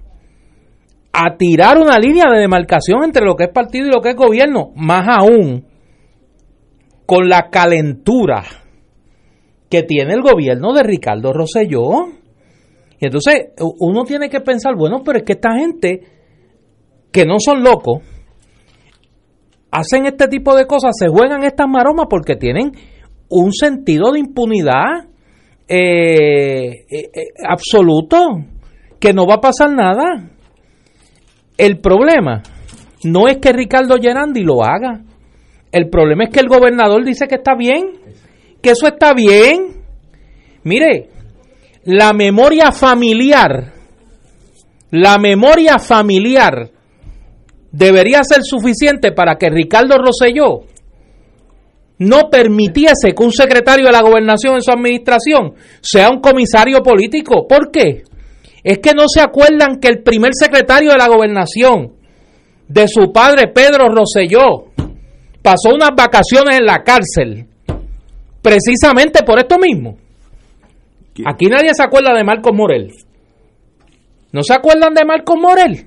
a 1.13 1.37
tirar 1.37 1.79
una 1.79 2.01
línea 2.01 2.25
de 2.29 2.41
demarcación 2.41 3.05
entre 3.05 3.25
lo 3.25 3.37
que 3.37 3.45
es 3.45 3.51
partido 3.51 3.87
y 3.87 3.93
lo 3.93 4.01
que 4.01 4.11
es 4.11 4.17
gobierno, 4.17 4.73
más 4.75 5.07
aún 5.09 5.67
con 7.07 7.29
la 7.29 7.49
calentura 7.49 8.43
que 9.71 9.85
tiene 9.85 10.15
el 10.15 10.23
gobierno 10.23 10.73
de 10.73 10.83
Ricardo 10.83 11.33
Rosselló. 11.33 12.09
Y 12.99 13.07
entonces 13.07 13.53
uno 13.79 14.03
tiene 14.03 14.29
que 14.29 14.41
pensar, 14.41 14.75
bueno, 14.77 15.05
pero 15.05 15.19
es 15.19 15.25
que 15.25 15.35
esta 15.35 15.55
gente 15.55 16.03
que 17.13 17.25
no 17.25 17.37
son 17.39 17.63
locos, 17.63 18.03
hacen 19.71 20.07
este 20.07 20.29
tipo 20.29 20.55
de 20.57 20.67
cosas, 20.67 20.97
se 20.99 21.09
juegan 21.09 21.45
estas 21.45 21.69
maromas 21.69 22.07
porque 22.09 22.37
tienen 22.37 22.73
un 23.29 23.53
sentido 23.53 24.13
de 24.13 24.21
impunidad 24.21 25.05
eh, 25.69 26.87
eh, 26.89 27.11
eh, 27.13 27.27
absoluto, 27.47 28.17
que 28.99 29.13
no 29.13 29.27
va 29.27 29.35
a 29.35 29.41
pasar 29.41 29.71
nada. 29.71 30.31
El 31.57 31.81
problema 31.81 32.43
no 33.05 33.29
es 33.29 33.39
que 33.39 33.53
Ricardo 33.53 33.97
Gerandi 34.01 34.43
lo 34.43 34.65
haga. 34.65 35.03
El 35.71 35.91
problema 35.91 36.25
es 36.25 36.31
que 36.31 36.41
el 36.41 36.49
gobernador 36.49 37.05
dice 37.05 37.27
que 37.29 37.37
está 37.37 37.55
bien, 37.55 37.93
que 38.63 38.71
eso 38.71 38.87
está 38.87 39.13
bien. 39.13 39.83
Mire, 40.65 41.11
la 41.85 42.13
memoria 42.13 42.73
familiar, 42.73 43.75
la 44.91 45.19
memoria 45.19 45.79
familiar 45.79 46.71
debería 47.73 48.23
ser 48.25 48.43
suficiente 48.43 49.13
para 49.13 49.37
que 49.37 49.51
Ricardo 49.51 49.97
Rosselló 49.99 50.63
no 51.99 52.31
permitiese 52.31 53.13
que 53.17 53.25
un 53.25 53.33
secretario 53.33 53.87
de 53.87 53.93
la 53.93 54.03
gobernación 54.03 54.55
en 54.55 54.63
su 54.63 54.71
administración 54.71 55.55
sea 55.81 56.11
un 56.11 56.21
comisario 56.21 56.83
político. 56.83 57.47
¿Por 57.49 57.71
qué? 57.71 58.05
Es 58.63 58.79
que 58.79 58.93
no 58.93 59.05
se 59.09 59.21
acuerdan 59.21 59.81
que 59.81 59.89
el 59.89 60.03
primer 60.03 60.31
secretario 60.35 60.93
de 60.93 60.99
la 60.99 61.09
gobernación 61.09 61.93
de 62.69 62.87
su 62.87 63.13
padre 63.13 63.49
Pedro 63.53 63.89
Rosselló 63.89 64.67
pasó 65.43 65.71
unas 65.75 65.91
vacaciones 65.97 66.59
en 66.59 66.67
la 66.67 66.83
cárcel 66.83 67.47
precisamente 68.43 69.23
por 69.25 69.39
esto 69.39 69.59
mismo. 69.59 69.97
Aquí 71.27 71.47
nadie 71.47 71.75
se 71.75 71.83
acuerda 71.83 72.15
de 72.15 72.25
Marcos 72.25 72.53
Morel. 72.55 72.93
¿No 74.33 74.43
se 74.43 74.55
acuerdan 74.55 74.95
de 74.95 75.05
Marcos 75.05 75.37
Morel? 75.41 75.87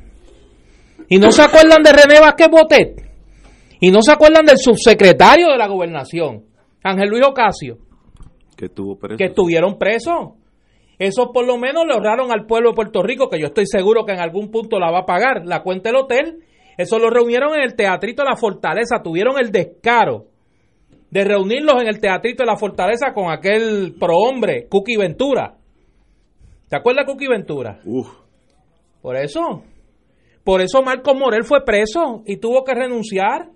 ¿Y 1.11 1.19
no 1.19 1.29
se 1.33 1.41
acuerdan 1.41 1.83
de 1.83 1.91
René 1.91 2.21
Vázquez 2.21 2.47
Botet? 2.49 3.03
¿Y 3.81 3.91
no 3.91 4.01
se 4.01 4.13
acuerdan 4.13 4.45
del 4.45 4.57
subsecretario 4.57 5.49
de 5.49 5.57
la 5.57 5.67
gobernación, 5.67 6.45
Ángel 6.81 7.09
Luis 7.09 7.27
Ocasio? 7.27 7.79
Que 8.55 8.67
estuvo 8.67 8.97
preso. 8.97 9.17
Que 9.17 9.25
estuvieron 9.25 9.77
presos. 9.77 10.35
Eso 10.97 11.33
por 11.33 11.45
lo 11.45 11.57
menos 11.57 11.83
le 11.85 11.95
ahorraron 11.95 12.31
al 12.31 12.45
pueblo 12.45 12.69
de 12.69 12.75
Puerto 12.75 13.03
Rico, 13.03 13.27
que 13.27 13.41
yo 13.41 13.47
estoy 13.47 13.65
seguro 13.65 14.05
que 14.05 14.13
en 14.13 14.21
algún 14.21 14.51
punto 14.51 14.79
la 14.79 14.89
va 14.89 14.99
a 14.99 15.05
pagar, 15.05 15.41
la 15.43 15.63
cuenta 15.63 15.89
del 15.89 15.97
hotel. 15.97 16.45
Eso 16.77 16.97
lo 16.97 17.09
reunieron 17.09 17.55
en 17.55 17.63
el 17.63 17.75
Teatrito 17.75 18.23
de 18.23 18.29
la 18.29 18.37
Fortaleza. 18.37 19.03
Tuvieron 19.03 19.37
el 19.37 19.51
descaro 19.51 20.27
de 21.09 21.25
reunirlos 21.25 21.81
en 21.81 21.89
el 21.89 21.99
Teatrito 21.99 22.43
de 22.43 22.47
la 22.47 22.55
Fortaleza 22.55 23.13
con 23.13 23.29
aquel 23.29 23.95
prohombre, 23.99 24.65
Cookie 24.69 24.95
Ventura. 24.95 25.57
¿Te 26.69 26.77
acuerdas 26.77 27.05
de 27.05 27.11
Cookie 27.11 27.27
Ventura? 27.27 27.81
Uf. 27.83 28.07
Por 29.01 29.17
eso. 29.17 29.63
Por 30.43 30.61
eso 30.61 30.81
Marcos 30.81 31.15
Morel 31.15 31.43
fue 31.43 31.63
preso 31.63 32.23
y 32.25 32.37
tuvo 32.37 32.63
que 32.63 32.73
renunciar. 32.73 33.49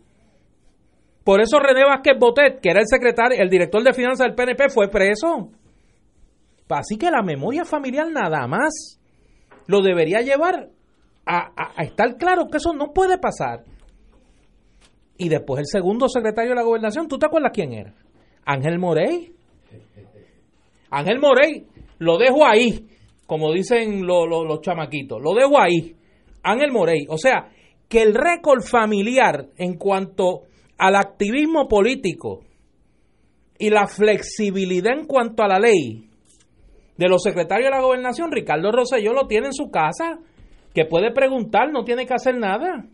Por 1.23 1.41
eso 1.41 1.59
René 1.59 1.83
Vázquez 1.83 2.13
Botet, 2.19 2.59
que 2.61 2.69
era 2.69 2.79
el 2.81 2.87
secretario, 2.87 3.41
el 3.41 3.49
director 3.49 3.83
de 3.83 3.93
finanzas 3.93 4.27
del 4.27 4.35
PNP, 4.35 4.69
fue 4.69 4.89
preso. 4.89 5.49
Así 6.69 6.97
que 6.97 7.09
la 7.09 7.23
memoria 7.23 7.65
familiar 7.65 8.07
nada 8.11 8.47
más 8.47 8.99
lo 9.67 9.81
debería 9.81 10.21
llevar 10.21 10.69
a, 11.25 11.81
estar 11.83 12.17
claro 12.17 12.47
que 12.51 12.57
eso 12.57 12.73
no 12.73 12.93
puede 12.93 13.17
pasar. 13.17 13.63
Y 15.17 15.29
después 15.29 15.61
el 15.61 15.65
segundo 15.67 16.07
secretario 16.07 16.51
de 16.51 16.55
la 16.57 16.63
gobernación, 16.63 17.07
¿tú 17.07 17.17
te 17.17 17.25
acuerdas 17.25 17.51
quién 17.53 17.73
era? 17.73 17.93
Ángel 18.45 18.77
Morey. 18.77 19.33
Ángel 20.91 21.19
Morey, 21.19 21.65
lo 21.99 22.17
dejo 22.17 22.45
ahí, 22.45 22.85
como 23.25 23.51
dicen 23.51 24.05
lo- 24.05 24.27
lo- 24.27 24.45
los 24.45 24.61
chamaquitos, 24.61 25.19
lo 25.21 25.33
dejo 25.33 25.59
ahí. 25.59 25.95
Ángel 26.45 26.71
Morey, 26.71 27.05
o 27.09 27.17
sea, 27.17 27.49
que 27.89 28.01
el 28.01 28.13
récord 28.13 28.61
familiar 28.61 29.47
en 29.57 29.77
cuanto 29.77 30.43
al 30.77 30.95
activismo 30.95 31.67
político 31.67 32.41
y 33.57 33.69
la 33.69 33.87
flexibilidad 33.87 34.97
en 34.97 35.05
cuanto 35.05 35.43
a 35.43 35.47
la 35.47 35.59
ley 35.59 36.09
de 36.97 37.09
los 37.09 37.23
secretarios 37.23 37.69
de 37.69 37.75
la 37.75 37.81
gobernación, 37.81 38.31
Ricardo 38.31 38.71
Rosselló 38.71 39.13
lo 39.13 39.27
tiene 39.27 39.47
en 39.47 39.53
su 39.53 39.69
casa, 39.69 40.19
que 40.73 40.85
puede 40.85 41.11
preguntar, 41.11 41.71
no 41.71 41.83
tiene 41.83 42.05
que 42.05 42.13
hacer 42.13 42.37
nada. 42.37 42.85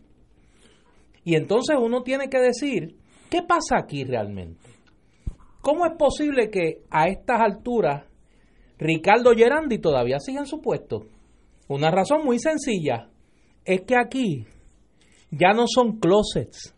Y 1.24 1.36
entonces 1.36 1.76
uno 1.80 2.02
tiene 2.02 2.28
que 2.28 2.38
decir, 2.38 2.96
¿qué 3.30 3.42
pasa 3.42 3.76
aquí 3.78 4.04
realmente? 4.04 4.60
¿Cómo 5.60 5.86
es 5.86 5.92
posible 5.96 6.50
que 6.50 6.82
a 6.90 7.06
estas 7.06 7.40
alturas 7.40 8.06
Ricardo 8.78 9.32
Gerandi 9.36 9.78
todavía 9.78 10.18
siga 10.18 10.40
en 10.40 10.46
su 10.46 10.60
puesto? 10.60 11.06
Una 11.68 11.90
razón 11.90 12.24
muy 12.24 12.40
sencilla, 12.40 13.08
es 13.64 13.82
que 13.82 13.96
aquí 13.96 14.46
ya 15.30 15.52
no 15.52 15.64
son 15.66 15.98
closets, 15.98 16.74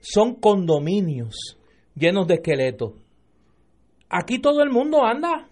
son 0.00 0.34
condominios 0.34 1.58
llenos 1.94 2.26
de 2.26 2.34
esqueletos. 2.34 2.94
Aquí 4.08 4.38
todo 4.38 4.62
el 4.62 4.70
mundo 4.70 5.04
anda 5.04 5.48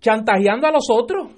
chantajeando 0.00 0.66
a 0.66 0.72
los 0.72 0.86
otros. 0.90 1.32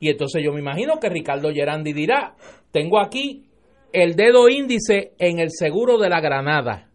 Y 0.00 0.10
entonces 0.10 0.42
yo 0.44 0.52
me 0.52 0.60
imagino 0.60 0.98
que 1.00 1.08
Ricardo 1.08 1.50
Gerandi 1.52 1.92
dirá, 1.92 2.36
tengo 2.70 3.00
aquí 3.00 3.46
el 3.92 4.16
dedo 4.16 4.48
índice 4.48 5.12
en 5.18 5.38
el 5.38 5.50
seguro 5.50 5.98
de 5.98 6.08
la 6.10 6.20
granada. 6.20 6.90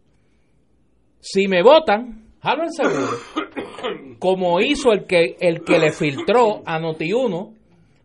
Si 1.19 1.47
me 1.47 1.63
votan, 1.63 2.33
jalo 2.41 2.63
el 2.63 2.71
seguro. 2.71 4.17
Como 4.19 4.59
hizo 4.59 4.91
el 4.91 5.05
que, 5.05 5.37
el 5.39 5.63
que 5.63 5.79
le 5.79 5.91
filtró 5.91 6.61
a 6.65 6.79
Noti1 6.79 7.55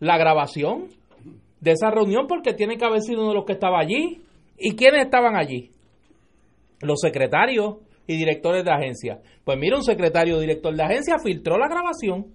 la 0.00 0.16
grabación 0.16 0.88
de 1.64 1.72
esa 1.72 1.90
reunión, 1.90 2.26
porque 2.26 2.52
tiene 2.52 2.76
que 2.76 2.84
haber 2.84 3.00
sido 3.00 3.22
uno 3.22 3.30
de 3.30 3.36
los 3.36 3.46
que 3.46 3.54
estaba 3.54 3.80
allí. 3.80 4.22
¿Y 4.58 4.76
quiénes 4.76 5.06
estaban 5.06 5.34
allí? 5.34 5.72
Los 6.82 7.00
secretarios 7.00 7.78
y 8.06 8.16
directores 8.16 8.64
de 8.64 8.70
agencia. 8.70 9.22
Pues 9.44 9.58
mira, 9.58 9.76
un 9.76 9.82
secretario 9.82 10.38
director 10.38 10.76
de 10.76 10.82
agencia 10.82 11.16
filtró 11.18 11.56
la 11.56 11.68
grabación. 11.68 12.26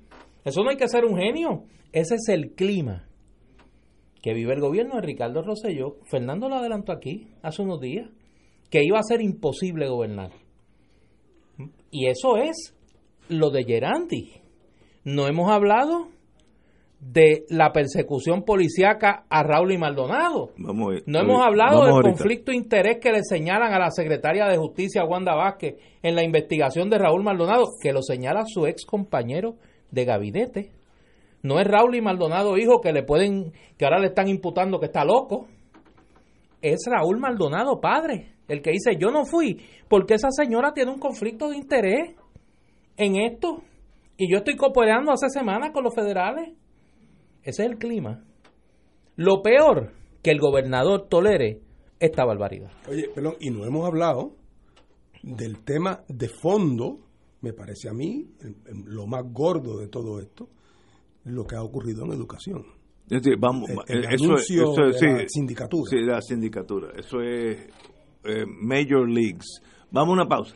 Eso 0.43 0.63
no 0.63 0.71
hay 0.71 0.77
que 0.77 0.87
ser 0.87 1.05
un 1.05 1.15
genio. 1.15 1.65
Ese 1.91 2.15
es 2.15 2.27
el 2.29 2.55
clima 2.55 3.07
que 4.23 4.33
vive 4.33 4.53
el 4.53 4.61
gobierno 4.61 4.95
de 4.95 5.01
Ricardo 5.01 5.43
Rosselló. 5.43 5.97
Fernando 6.09 6.49
lo 6.49 6.55
adelantó 6.55 6.91
aquí 6.91 7.27
hace 7.43 7.61
unos 7.61 7.79
días, 7.79 8.09
que 8.71 8.83
iba 8.83 8.97
a 8.97 9.03
ser 9.03 9.21
imposible 9.21 9.87
gobernar. 9.87 10.31
Y 11.91 12.07
eso 12.07 12.37
es 12.37 12.75
lo 13.27 13.51
de 13.51 13.63
Gerandi. 13.63 14.41
No 15.03 15.27
hemos 15.27 15.51
hablado 15.51 16.09
de 16.99 17.45
la 17.49 17.71
persecución 17.71 18.43
policíaca 18.43 19.23
a 19.29 19.41
Raúl 19.43 19.71
y 19.71 19.77
Maldonado. 19.77 20.51
Vamos 20.57 20.87
a 20.87 20.91
ver. 20.91 21.03
No 21.05 21.19
hemos 21.19 21.41
hablado 21.41 21.83
del 21.85 21.93
ahorita. 21.93 22.09
conflicto 22.09 22.51
de 22.51 22.57
interés 22.57 22.97
que 22.99 23.11
le 23.11 23.23
señalan 23.23 23.73
a 23.73 23.79
la 23.79 23.89
secretaria 23.89 24.45
de 24.47 24.57
Justicia, 24.57 25.05
Wanda 25.05 25.33
Vázquez, 25.33 25.75
en 26.03 26.15
la 26.15 26.23
investigación 26.23 26.89
de 26.89 26.97
Raúl 26.97 27.23
Maldonado, 27.23 27.67
que 27.81 27.93
lo 27.93 28.01
señala 28.01 28.43
su 28.45 28.65
ex 28.65 28.85
compañero 28.85 29.55
de 29.91 30.05
gabinete. 30.05 30.71
No 31.41 31.59
es 31.59 31.67
Raúl 31.67 31.95
y 31.95 32.01
Maldonado 32.01 32.57
hijo 32.57 32.81
que 32.81 32.91
le 32.91 33.03
pueden, 33.03 33.53
que 33.77 33.85
ahora 33.85 33.99
le 33.99 34.07
están 34.07 34.27
imputando 34.27 34.79
que 34.79 34.87
está 34.87 35.05
loco. 35.05 35.47
Es 36.61 36.79
Raúl 36.85 37.17
Maldonado 37.17 37.79
padre, 37.79 38.33
el 38.49 38.61
que 38.61 38.71
dice 38.71 38.97
yo 38.99 39.09
no 39.09 39.25
fui, 39.25 39.61
porque 39.87 40.15
esa 40.15 40.31
señora 40.31 40.73
tiene 40.73 40.91
un 40.91 40.99
conflicto 40.99 41.49
de 41.49 41.55
interés 41.55 42.15
en 42.97 43.15
esto. 43.15 43.63
Y 44.17 44.29
yo 44.29 44.39
estoy 44.39 44.57
cooperando 44.57 45.13
hace 45.13 45.29
semanas 45.29 45.71
con 45.71 45.85
los 45.85 45.95
federales. 45.95 46.49
Ese 47.43 47.63
es 47.63 47.69
el 47.71 47.77
clima. 47.77 48.23
Lo 49.15 49.41
peor, 49.41 49.91
que 50.21 50.31
el 50.31 50.39
gobernador 50.39 51.07
tolere 51.09 51.61
esta 51.99 52.25
barbaridad. 52.25 52.71
Oye, 52.89 53.09
perdón, 53.13 53.35
y 53.39 53.49
no 53.49 53.65
hemos 53.65 53.85
hablado 53.85 54.35
del 55.23 55.59
tema 55.63 56.03
de 56.07 56.29
fondo, 56.29 56.99
me 57.41 57.53
parece 57.53 57.89
a 57.89 57.93
mí, 57.93 58.25
el- 58.41 58.55
el- 58.67 58.83
lo 58.85 59.07
más 59.07 59.23
gordo 59.31 59.77
de 59.77 59.87
todo 59.87 60.19
esto, 60.19 60.49
lo 61.25 61.45
que 61.45 61.55
ha 61.55 61.63
ocurrido 61.63 62.05
en 62.05 62.11
educación. 62.13 62.65
Es 63.09 63.21
decir, 63.23 63.37
vamos, 63.39 63.69
El- 63.87 63.97
el 63.97 64.05
eso, 64.05 64.13
es- 64.13 64.21
anuncio 64.21 64.71
eso 64.71 64.85
es- 64.85 64.99
de 65.01 65.07
la 65.23 65.27
sindicatura. 65.27 65.89
Sí, 65.89 65.97
la 66.01 66.21
sindicatura. 66.21 66.91
Eso 66.97 67.21
es 67.21 67.57
eh, 68.23 68.45
Major 68.45 69.09
Leagues. 69.09 69.61
Vamos 69.91 70.09
a 70.09 70.21
una 70.21 70.27
pausa. 70.27 70.55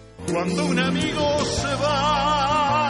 Cuando 0.29 0.65
un 0.65 0.79
amigo 0.79 1.45
se 1.45 1.75
va. 1.75 2.21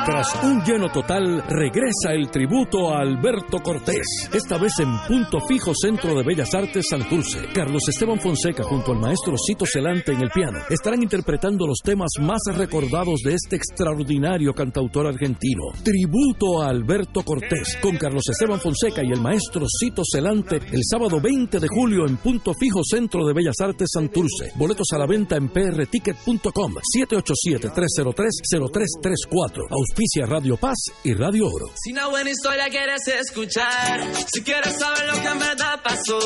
Tras 0.06 0.44
un 0.44 0.64
lleno 0.64 0.92
total, 0.92 1.44
regresa 1.48 2.14
el 2.14 2.32
tributo 2.32 2.92
a 2.92 3.02
Alberto 3.02 3.60
Cortés. 3.60 4.28
Esta 4.34 4.58
vez 4.58 4.74
en 4.80 4.90
Punto 5.08 5.40
Fijo 5.48 5.74
Centro 5.76 6.16
de 6.16 6.24
Bellas 6.24 6.56
Artes 6.56 6.88
Santurce. 6.90 7.48
Carlos 7.54 7.84
Esteban 7.88 8.20
Fonseca 8.20 8.64
junto 8.64 8.94
al 8.94 9.00
maestro 9.00 9.36
Cito 9.38 9.64
Celante 9.66 10.12
en 10.12 10.24
el 10.24 10.32
piano 10.32 10.58
estarán 10.72 11.04
interpretando 11.04 11.68
los 11.68 11.78
temas 11.84 12.10
más 12.20 12.42
recordados 12.56 13.22
de 13.24 13.36
este 13.36 13.58
extraordinario 13.58 14.54
cantautor 14.54 15.06
argentino. 15.06 15.66
Tributo 15.84 16.64
a 16.64 16.70
Alberto 16.70 17.22
Cortés 17.24 17.78
con 17.80 17.96
Carlos 17.98 18.24
Esteban 18.28 18.60
Fonseca 18.60 19.04
y 19.04 19.12
el 19.12 19.22
maestro 19.22 19.68
Cito 19.80 20.02
Celante 20.04 20.56
el 20.72 20.82
sábado 20.84 21.22
20 21.22 21.60
de 21.60 21.68
julio 21.68 22.08
en 22.08 22.18
Punto 22.18 22.56
Fijo 22.56 22.82
Centro 22.84 23.24
de 23.28 23.34
Bellas 23.34 23.62
Artes 23.62 23.90
Santurce. 23.94 24.52
Boletos 24.56 24.88
a 24.94 24.98
la 24.98 25.06
venta 25.06 25.36
en 25.36 25.50
prticket.com 25.50 26.74
787-303-0334. 27.22 29.68
Auspicia 29.70 30.26
Radio 30.26 30.58
Paz 30.58 30.78
y 31.04 31.14
Radio 31.14 31.48
Oro. 31.48 31.72
Si 31.84 31.92
una 31.92 32.08
buena 32.08 32.30
historia 32.30 32.70
quieres 32.70 33.06
escuchar, 33.08 34.08
si 34.34 34.42
quieres 34.42 34.78
saber 34.78 35.08
lo 35.08 35.14
que 35.22 35.28
en 35.28 35.40
verdad 35.40 35.82
pasó, 35.84 36.20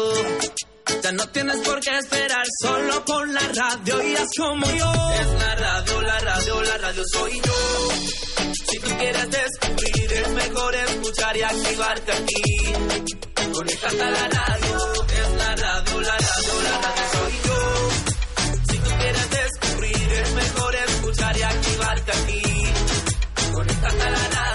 ya 1.04 1.12
no 1.12 1.28
tienes 1.30 1.58
por 1.58 1.80
qué 1.80 1.98
esperar, 1.98 2.46
solo 2.62 3.04
pon 3.06 3.34
la 3.34 3.42
radio 3.42 4.04
y 4.08 4.16
haz 4.16 4.30
como 4.38 4.66
yo. 4.66 4.92
Es 5.14 5.28
la 5.40 5.56
radio, 5.56 6.02
la 6.02 6.20
radio, 6.20 6.62
la 6.62 6.78
radio 6.78 7.04
soy 7.12 7.42
yo. 7.42 7.54
Si 8.54 8.80
tú 8.80 8.90
quieres 8.98 9.30
descubrir, 9.30 10.14
es 10.14 10.30
mejor 10.32 10.76
escuchar 10.76 11.38
y 11.38 11.42
activarte 11.42 12.12
aquí. 12.12 12.44
Conéctate 13.54 14.02
a 14.02 14.12
la 14.12 14.28
radio, 14.28 14.78
es 15.08 15.30
la 15.38 15.56
radio, 15.56 16.02
la 16.02 16.18
radio, 16.18 16.62
la 16.64 16.82
radio 16.82 17.15
activarte 22.06 22.12
aquí. 22.12 22.42
Conéctate 23.54 24.02
a 24.02 24.10
la 24.10 24.30
nada. 24.30 24.55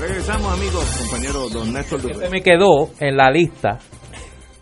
Regresamos, 0.00 0.50
amigos, 0.50 0.96
compañero 0.98 1.50
don 1.50 1.74
Néstor 1.74 2.00
Dupré. 2.00 2.30
me 2.30 2.40
quedó 2.40 2.88
en 3.00 3.18
la 3.18 3.30
lista 3.30 3.78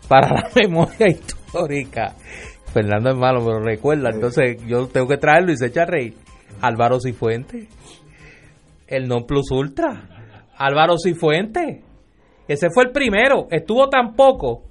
para 0.09 0.27
la 0.27 0.49
memoria 0.55 1.07
histórica. 1.07 2.13
Fernando 2.73 3.11
es 3.11 3.15
malo, 3.15 3.39
pero 3.45 3.61
recuerda, 3.61 4.09
entonces 4.09 4.57
yo 4.67 4.87
tengo 4.87 5.07
que 5.07 5.15
traerlo 5.15 5.53
y 5.53 5.57
se 5.57 5.67
echa 5.67 5.83
a 5.83 5.85
reír. 5.85 6.15
Álvaro 6.59 6.99
Cifuente, 6.99 7.69
el 8.85 9.07
non 9.07 9.25
plus 9.25 9.49
ultra. 9.51 10.09
Álvaro 10.57 10.97
Cifuente, 10.97 11.83
ese 12.49 12.67
fue 12.69 12.83
el 12.83 12.91
primero, 12.91 13.47
estuvo 13.49 13.87
tan 13.87 14.15
poco, 14.15 14.63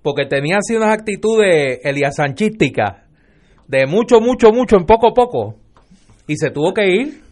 porque 0.00 0.26
tenía 0.26 0.58
así 0.58 0.76
unas 0.76 0.94
actitudes 0.94 1.80
eliasanchísticas, 1.82 3.02
de 3.66 3.86
mucho, 3.86 4.20
mucho, 4.20 4.52
mucho, 4.52 4.76
en 4.76 4.86
poco, 4.86 5.12
poco, 5.12 5.56
y 6.28 6.36
se 6.36 6.50
tuvo 6.50 6.72
que 6.72 6.86
ir. 6.86 7.23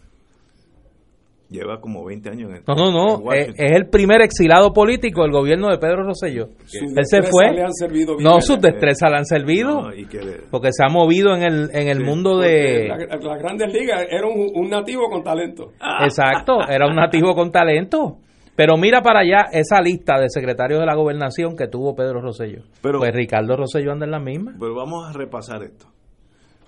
Lleva 1.53 1.79
como 1.79 2.03
20 2.03 2.29
años 2.29 2.49
en 2.51 2.63
No, 2.67 2.73
no, 2.75 2.91
no, 2.91 3.05
es, 3.15 3.19
Washington. 3.21 3.55
es 3.65 3.71
el 3.73 3.87
primer 3.89 4.21
exilado 4.21 4.73
político 4.73 5.21
del 5.21 5.31
gobierno 5.31 5.69
de 5.69 5.77
Pedro 5.77 6.03
Rosselló. 6.03 6.45
Él 6.73 7.05
se 7.05 7.21
fue. 7.21 7.51
le 7.53 7.61
han 7.63 7.73
servido 7.73 8.17
bien. 8.17 8.23
No, 8.27 8.41
sus 8.41 8.59
destrezas 8.59 9.11
le 9.11 9.17
han 9.17 9.25
servido, 9.25 9.83
No, 9.83 9.93
y 9.93 10.05
que 10.07 10.17
le- 10.21 10.39
porque 10.49 10.69
se 10.71 10.83
ha 10.83 10.89
movido 10.89 11.35
en 11.35 11.43
el, 11.43 11.69
en 11.73 11.87
el 11.89 11.97
Sí, 11.99 12.03
mundo 12.03 12.39
de... 12.39 12.87
la- 12.87 12.97
Las 13.17 13.39
grandes 13.39 13.71
ligas 13.71 14.03
era 14.09 14.25
un, 14.27 14.49
un 14.55 14.69
nativo 14.69 15.07
con 15.09 15.23
talento. 15.23 15.71
Exacto, 16.03 16.67
era 16.67 16.87
un 16.87 16.95
nativo 16.95 17.35
con 17.35 17.51
talento. 17.51 18.17
Pero 18.55 18.75
mira 18.77 19.01
para 19.01 19.19
allá 19.21 19.47
esa 19.51 19.79
lista 19.81 20.19
de 20.19 20.29
secretarios 20.29 20.79
de 20.79 20.85
la 20.87 20.95
gobernación 20.95 21.55
que 21.55 21.67
tuvo 21.67 21.95
Pedro 21.95 22.19
Rosselló. 22.21 22.63
Pero- 22.81 22.97
pues 22.99 23.13
Ricardo 23.13 23.55
Rosselló 23.55 23.91
anda 23.91 24.05
en 24.05 24.11
la 24.11 24.19
misma. 24.19 24.53
Pero 24.59 24.73
vamos 24.75 25.07
a 25.07 25.13
repasar 25.13 25.61
esto. 25.63 25.85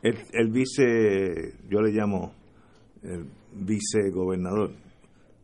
El, 0.04 0.16
el 0.34 0.52
vice, 0.52 0.84
yo 1.70 1.82
le 1.82 1.92
llamo 1.92 2.32
el 3.04 3.26
vicegobernador, 3.56 4.72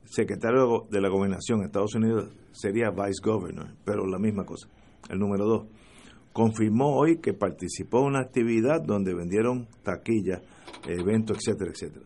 secretario 0.05 0.87
de 0.89 1.01
la 1.01 1.09
gobernación 1.09 1.59
en 1.59 1.65
Estados 1.65 1.95
Unidos 1.95 2.29
sería 2.51 2.89
vice 2.91 3.21
governor, 3.23 3.69
pero 3.85 4.05
la 4.05 4.19
misma 4.19 4.45
cosa. 4.45 4.67
El 5.09 5.19
número 5.19 5.45
dos, 5.45 5.67
confirmó 6.33 6.95
hoy 6.97 7.17
que 7.17 7.33
participó 7.33 8.01
en 8.01 8.07
una 8.07 8.19
actividad 8.19 8.81
donde 8.81 9.13
vendieron 9.13 9.67
taquillas, 9.83 10.41
eventos, 10.87 11.37
etcétera, 11.37 11.71
etcétera. 11.71 12.05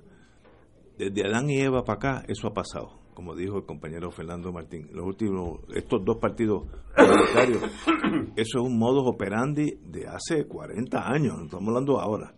Desde 0.98 1.28
Adán 1.28 1.50
y 1.50 1.60
Eva 1.60 1.84
para 1.84 1.98
acá, 1.98 2.26
eso 2.28 2.48
ha 2.48 2.54
pasado, 2.54 3.00
como 3.14 3.36
dijo 3.36 3.58
el 3.58 3.66
compañero 3.66 4.12
Fernando 4.12 4.52
Martín. 4.52 4.88
Los 4.94 5.06
últimos, 5.06 5.60
estos 5.76 6.04
dos 6.06 6.18
partidos 6.18 6.68
parlamentarios, 6.96 7.64
eso 8.36 8.60
es 8.60 8.64
un 8.64 8.78
modus 8.78 9.04
operandi 9.06 9.78
de 9.84 10.08
hace 10.08 10.46
40 10.46 11.12
años, 11.12 11.38
no 11.38 11.46
estamos 11.46 11.68
hablando 11.68 12.00
ahora. 12.00 12.34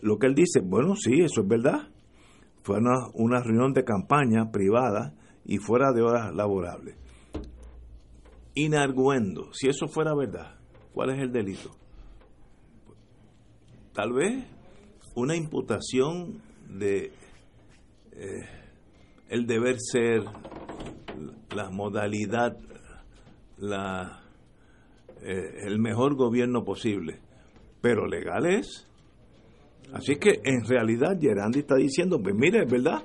Lo 0.00 0.18
que 0.18 0.28
él 0.28 0.34
dice, 0.34 0.60
bueno, 0.60 0.94
sí, 0.94 1.20
eso 1.20 1.42
es 1.42 1.48
verdad. 1.48 1.88
Fue 2.68 2.76
una, 2.76 3.08
una 3.14 3.40
reunión 3.42 3.72
de 3.72 3.82
campaña 3.82 4.50
privada 4.52 5.14
y 5.46 5.56
fuera 5.56 5.90
de 5.90 6.02
horas 6.02 6.34
laborables. 6.34 6.96
Inarguendo, 8.52 9.54
si 9.54 9.68
eso 9.68 9.88
fuera 9.88 10.14
verdad, 10.14 10.58
¿cuál 10.92 11.14
es 11.14 11.18
el 11.18 11.32
delito? 11.32 11.70
Tal 13.94 14.12
vez 14.12 14.44
una 15.14 15.34
imputación 15.34 16.42
de 16.68 17.10
eh, 18.12 18.48
el 19.30 19.46
deber 19.46 19.76
ser, 19.80 20.24
la 21.56 21.70
modalidad, 21.70 22.54
la, 23.56 24.24
eh, 25.22 25.62
el 25.62 25.78
mejor 25.78 26.16
gobierno 26.16 26.64
posible, 26.64 27.18
pero 27.80 28.06
legal 28.06 28.44
es. 28.44 28.86
Así 29.92 30.16
que 30.16 30.40
en 30.44 30.64
realidad 30.66 31.18
Gerandi 31.20 31.60
está 31.60 31.76
diciendo, 31.76 32.20
pues 32.22 32.34
mire, 32.34 32.62
es 32.64 32.70
verdad, 32.70 33.02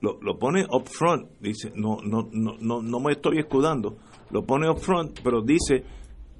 lo, 0.00 0.18
lo 0.22 0.38
pone 0.38 0.64
up 0.72 0.86
front, 0.86 1.26
dice, 1.40 1.72
no, 1.74 1.98
no, 2.02 2.28
no, 2.32 2.56
no, 2.60 2.80
no 2.82 3.00
me 3.00 3.12
estoy 3.12 3.38
escudando, 3.38 3.96
lo 4.30 4.44
pone 4.44 4.68
up 4.68 4.78
front, 4.78 5.20
pero 5.22 5.42
dice, 5.42 5.84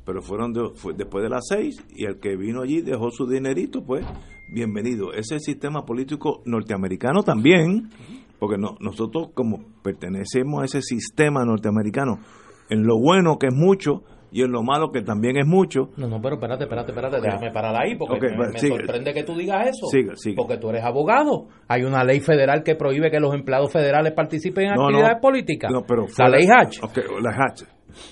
pero 0.04 0.22
fueron 0.22 0.52
de- 0.52 0.70
fue 0.74 0.94
después 0.94 1.22
de 1.22 1.28
las 1.28 1.46
seis 1.48 1.76
y 1.94 2.04
el 2.06 2.18
que 2.20 2.36
vino 2.36 2.62
allí 2.62 2.80
dejó 2.80 3.10
su 3.10 3.26
dinerito, 3.26 3.82
pues 3.84 4.06
bienvenido. 4.54 5.12
Ese 5.12 5.38
sistema 5.40 5.84
político 5.84 6.40
norteamericano 6.46 7.22
también, 7.22 7.90
porque 8.38 8.56
no, 8.56 8.76
nosotros 8.80 9.28
como 9.34 9.62
pertenecemos 9.82 10.62
a 10.62 10.64
ese 10.64 10.80
sistema 10.82 11.44
norteamericano, 11.44 12.18
en 12.70 12.84
lo 12.86 12.98
bueno 12.98 13.38
que 13.38 13.48
es 13.48 13.54
mucho 13.54 14.04
y 14.32 14.42
en 14.42 14.52
lo 14.52 14.62
malo 14.62 14.90
que 14.92 15.02
también 15.02 15.36
es 15.38 15.46
mucho, 15.46 15.90
No, 15.96 16.06
no, 16.08 16.20
pero 16.20 16.36
espérate, 16.36 16.64
espérate, 16.64 16.92
espérate, 16.92 17.20
déjame 17.20 17.50
parar 17.52 17.74
ahí 17.82 17.96
porque 17.96 18.28
me, 18.36 18.58
sigue. 18.58 18.76
sorprende 18.76 19.12
que 19.12 19.22
tú 19.24 19.34
digas 19.34 19.68
eso. 19.68 19.86
Sigue, 19.86 20.16
sigue. 20.16 20.36
Porque 20.36 20.56
tú 20.58 20.70
eres 20.70 20.84
abogado. 20.84 21.48
Hay 21.68 21.82
una 21.82 22.04
ley 22.04 22.20
federal 22.20 22.62
que 22.62 22.74
prohíbe 22.76 23.10
que 23.10 23.20
los 23.20 23.34
empleados 23.34 23.72
federales 23.72 24.12
participen 24.12 24.66
en 24.68 24.74
No, 24.74 24.84
actividades 24.86 25.16
no. 25.16 25.20
políticas. 25.20 25.70
No, 25.72 25.82
pero 25.86 26.06
la 26.18 26.28
ley 26.28 26.46
Hatch. 26.46 26.82
Ok, 26.82 26.98
la 27.22 27.30
Hatch. 27.30 27.62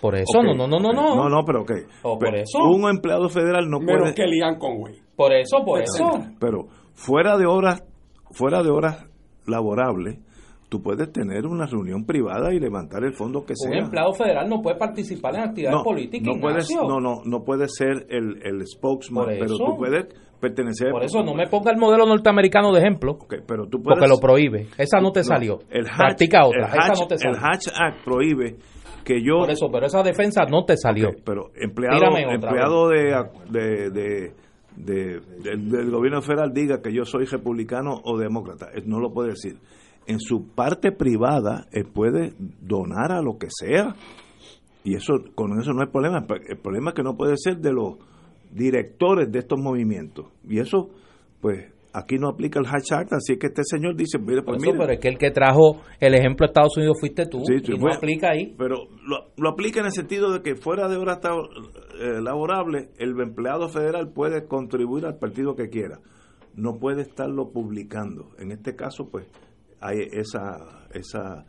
Por 0.01 0.17
eso, 0.17 0.43
no, 0.43 0.55
no, 0.55 0.67
no, 0.67 0.81
no, 0.81 0.93
no. 0.93 1.15
No, 1.15 1.29
no, 1.29 1.45
pero 1.47 1.63
ok. 1.63 1.71
O 2.03 2.19
por 2.19 2.31
Pero 2.31 2.43
eso. 2.43 2.59
Un 2.65 2.91
empleado 2.91 3.29
federal 3.29 3.71
no 3.71 3.79
Menos 3.79 4.01
puede. 4.03 4.15
que 4.15 4.27
Lian 4.27 4.59
Conway. 4.59 4.97
Por 5.15 5.33
eso, 5.33 5.65
por 5.65 5.81
eso. 5.81 6.05
Pero 6.41 6.67
fuera 6.95 7.39
de 7.39 7.47
horas, 7.47 7.85
fuera 8.33 8.63
de 8.65 8.71
horas 8.71 9.07
laborables, 9.47 10.19
tú 10.69 10.83
puedes 10.83 11.11
tener 11.13 11.47
una 11.47 11.67
reunión 11.67 12.05
privada 12.05 12.53
y 12.53 12.61
levantar 12.61 13.03
el 13.05 13.15
fondo 13.15 13.45
que 13.45 13.55
Un 13.65 13.73
sea. 13.73 13.79
empleado 13.81 14.13
federal 14.13 14.49
no 14.49 14.61
puede 14.61 14.77
participar 14.77 15.35
en 15.37 15.41
actividades 15.43 15.79
no, 15.79 15.85
políticas. 15.85 16.35
no 16.35 16.41
puedes, 16.41 16.69
no, 16.71 17.01
no, 17.01 17.23
no 17.25 17.45
puedes 17.45 17.75
ser 17.75 18.07
el, 18.11 18.41
el 18.45 18.67
spokesman, 18.67 19.25
Por 19.25 19.33
pero 19.35 19.45
eso. 19.47 19.57
tú 19.65 19.77
puedes 19.77 20.07
pertenecer. 20.41 20.91
Por 20.91 21.03
eso 21.05 21.23
no 21.23 21.35
me 21.35 21.47
ponga 21.49 21.71
el 21.73 21.79
modelo 21.79 22.07
norteamericano 22.07 22.73
de 22.73 22.81
ejemplo, 22.81 23.13
Ok, 23.13 23.35
pero 23.47 23.67
tú 23.67 23.83
puedes, 23.83 23.99
porque 23.99 24.09
lo 24.09 24.19
prohíbe. 24.21 24.67
Esa 24.77 25.01
no 25.01 25.11
te 25.11 25.21
No, 25.21 25.25
salió. 25.25 25.59
El 25.71 25.87
Hatch, 25.87 25.97
Practica 25.97 26.47
otra. 26.47 26.67
el 26.67 26.73
Hatch- 26.73 26.93
Esa 26.93 27.03
no 27.03 27.09
te 27.09 27.15
el 27.15 27.21
salió. 27.21 27.39
Hatch 27.43 27.69
Act 27.75 28.05
prohíbe 28.05 28.57
que 29.05 29.23
yo 29.23 29.39
Por 29.39 29.51
eso, 29.51 29.69
pero 29.73 29.87
esa 29.87 30.03
defensa 30.03 30.45
no 30.45 30.65
te 30.67 30.77
salió. 30.77 31.09
Pero 31.25 31.47
empleado, 31.59 32.15
empleado 32.15 32.89
de, 32.89 33.25
de, 33.51 33.91
de- 33.91 34.33
de- 34.77 35.21
del, 35.43 35.71
del 35.71 35.91
gobierno 35.91 36.21
federal 36.23 36.53
diga 36.53 36.81
que 36.83 36.93
yo 36.93 37.05
soy 37.05 37.25
republicano 37.25 38.01
o 38.05 38.17
demócrata. 38.19 38.69
No 38.85 39.01
lo 39.01 39.11
puede 39.13 39.31
decir. 39.31 39.57
En 40.09 40.19
su 40.21 40.49
parte 40.55 40.91
privada, 40.91 41.67
él 41.71 41.85
puede 41.93 42.33
donar 42.61 43.13
a 43.13 43.23
lo 43.23 43.39
que 43.39 43.47
sea. 43.51 43.95
Y 44.83 44.95
eso 44.97 45.13
con 45.35 45.61
eso 45.61 45.73
no 45.73 45.83
hay 45.83 45.89
problema. 45.89 46.27
El 46.49 46.59
problema 46.59 46.91
es 46.91 46.95
que 46.97 47.03
no 47.03 47.15
puede 47.17 47.35
ser 47.37 47.59
de 47.59 47.73
los 47.73 47.99
directores 48.51 49.31
de 49.31 49.39
estos 49.41 49.59
movimientos. 49.61 50.27
Y 50.49 50.59
eso, 50.61 50.89
pues, 51.41 51.73
aquí 51.93 52.17
no 52.17 52.29
aplica 52.29 52.59
el 52.61 52.67
Act. 52.67 53.13
Así 53.13 53.37
que 53.39 53.49
este 53.49 53.63
señor 53.65 53.97
dice, 53.97 54.19
mire, 54.19 54.43
pues 54.43 54.57
eso, 54.63 54.67
mire, 54.73 54.79
pero 54.79 54.93
es 54.95 55.01
que 55.01 55.09
el 55.09 55.19
que 55.19 55.31
trajo 55.31 55.83
el 56.01 56.15
ejemplo 56.15 56.47
de 56.47 56.51
Estados 56.53 56.77
Unidos 56.77 56.97
fuiste 57.01 57.27
tú. 57.27 57.43
Sí, 57.45 57.55
y 57.63 57.67
sí, 57.67 57.73
no 57.73 57.79
fue- 57.79 57.95
aplica 57.95 58.31
ahí. 58.31 58.55
Pero 58.57 58.77
lo, 59.07 59.27
lo 59.37 59.51
aplica 59.51 59.81
en 59.81 59.87
el 59.87 59.93
sentido 59.93 60.33
de 60.33 60.41
que 60.43 60.57
fuera 60.57 60.89
de 60.89 60.97
horas 60.97 61.21
ta- 61.21 61.35
eh, 62.01 62.21
laborables, 62.23 62.89
el 62.99 63.11
empleado 63.21 63.69
federal 63.69 64.11
puede 64.13 64.47
contribuir 64.47 65.05
al 65.05 65.19
partido 65.19 65.55
que 65.55 65.69
quiera. 65.69 65.99
No 66.55 66.79
puede 66.79 67.03
estarlo 67.03 67.51
publicando. 67.53 68.31
En 68.39 68.53
este 68.53 68.75
caso, 68.75 69.09
pues, 69.11 69.27
hay 69.81 69.99
esa, 70.13 70.87
esa, 70.93 71.45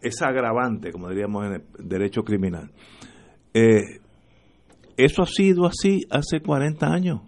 esa 0.00 0.26
agravante, 0.28 0.92
como 0.92 1.08
diríamos 1.08 1.46
en 1.46 1.52
el 1.54 1.62
derecho 1.88 2.22
criminal. 2.22 2.70
Eh, 3.54 4.00
eso 4.96 5.22
ha 5.22 5.26
sido 5.26 5.66
así 5.66 6.00
hace 6.10 6.40
40 6.40 6.86
años. 6.86 7.20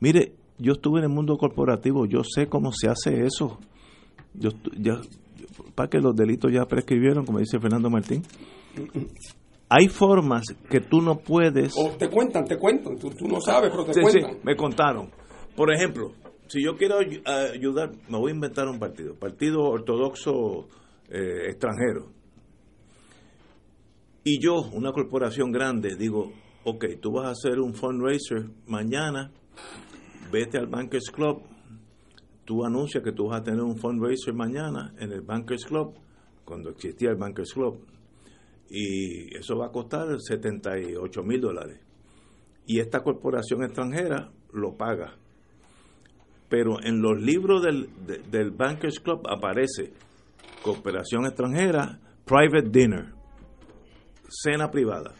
Mire, 0.00 0.32
yo 0.58 0.72
estuve 0.72 0.98
en 1.00 1.04
el 1.04 1.10
mundo 1.10 1.36
corporativo, 1.36 2.06
yo 2.06 2.22
sé 2.24 2.46
cómo 2.48 2.70
se 2.72 2.88
hace 2.88 3.24
eso. 3.24 3.58
Yo, 4.34 4.50
ya, 4.78 5.00
para 5.74 5.88
que 5.88 5.98
los 5.98 6.14
delitos 6.14 6.50
ya 6.52 6.64
prescribieron, 6.66 7.24
como 7.24 7.38
dice 7.38 7.58
Fernando 7.60 7.90
Martín. 7.90 8.22
Hay 9.68 9.88
formas 9.88 10.42
que 10.70 10.80
tú 10.80 11.00
no 11.00 11.18
puedes. 11.18 11.74
O 11.76 11.90
te 11.96 12.08
cuentan, 12.08 12.44
te 12.44 12.58
cuentan. 12.58 12.98
Tú, 12.98 13.10
tú 13.10 13.26
no 13.26 13.40
sabes, 13.40 13.70
pero 13.70 13.84
te 13.84 13.94
Sí, 13.94 14.00
sí, 14.10 14.20
cuentan. 14.20 14.40
me 14.44 14.56
contaron. 14.56 15.10
Por 15.56 15.72
ejemplo, 15.74 16.12
si 16.52 16.62
yo 16.62 16.76
quiero 16.76 16.98
ay- 16.98 17.22
ayudar, 17.54 17.92
me 18.10 18.18
voy 18.18 18.30
a 18.30 18.34
inventar 18.34 18.68
un 18.68 18.78
partido, 18.78 19.14
partido 19.14 19.62
ortodoxo 19.62 20.68
eh, 21.08 21.46
extranjero. 21.48 22.10
Y 24.24 24.38
yo, 24.38 24.60
una 24.72 24.92
corporación 24.92 25.50
grande, 25.50 25.96
digo, 25.96 26.30
ok, 26.64 26.84
tú 27.00 27.12
vas 27.12 27.26
a 27.26 27.30
hacer 27.30 27.58
un 27.58 27.72
fundraiser 27.74 28.44
mañana, 28.66 29.32
vete 30.30 30.58
al 30.58 30.66
Bankers 30.66 31.10
Club, 31.10 31.42
tú 32.44 32.64
anuncias 32.64 33.02
que 33.02 33.12
tú 33.12 33.28
vas 33.28 33.40
a 33.40 33.44
tener 33.44 33.62
un 33.62 33.76
fundraiser 33.76 34.34
mañana 34.34 34.94
en 34.98 35.10
el 35.10 35.22
Bankers 35.22 35.64
Club, 35.64 35.94
cuando 36.44 36.68
existía 36.70 37.08
el 37.10 37.16
Bankers 37.16 37.52
Club, 37.54 37.80
y 38.68 39.34
eso 39.36 39.56
va 39.56 39.66
a 39.66 39.70
costar 39.72 40.06
78 40.20 41.22
mil 41.22 41.40
dólares. 41.40 41.80
Y 42.66 42.78
esta 42.78 43.00
corporación 43.02 43.64
extranjera 43.64 44.30
lo 44.52 44.76
paga. 44.76 45.16
Pero 46.52 46.82
en 46.84 47.00
los 47.00 47.18
libros 47.18 47.62
del, 47.62 47.88
de- 48.06 48.18
del 48.30 48.50
Bankers 48.50 49.00
Club 49.00 49.22
aparece 49.26 49.90
cooperación 50.62 51.24
extranjera, 51.24 51.98
private 52.26 52.68
dinner, 52.68 53.06
cena 54.28 54.70
privada. 54.70 55.14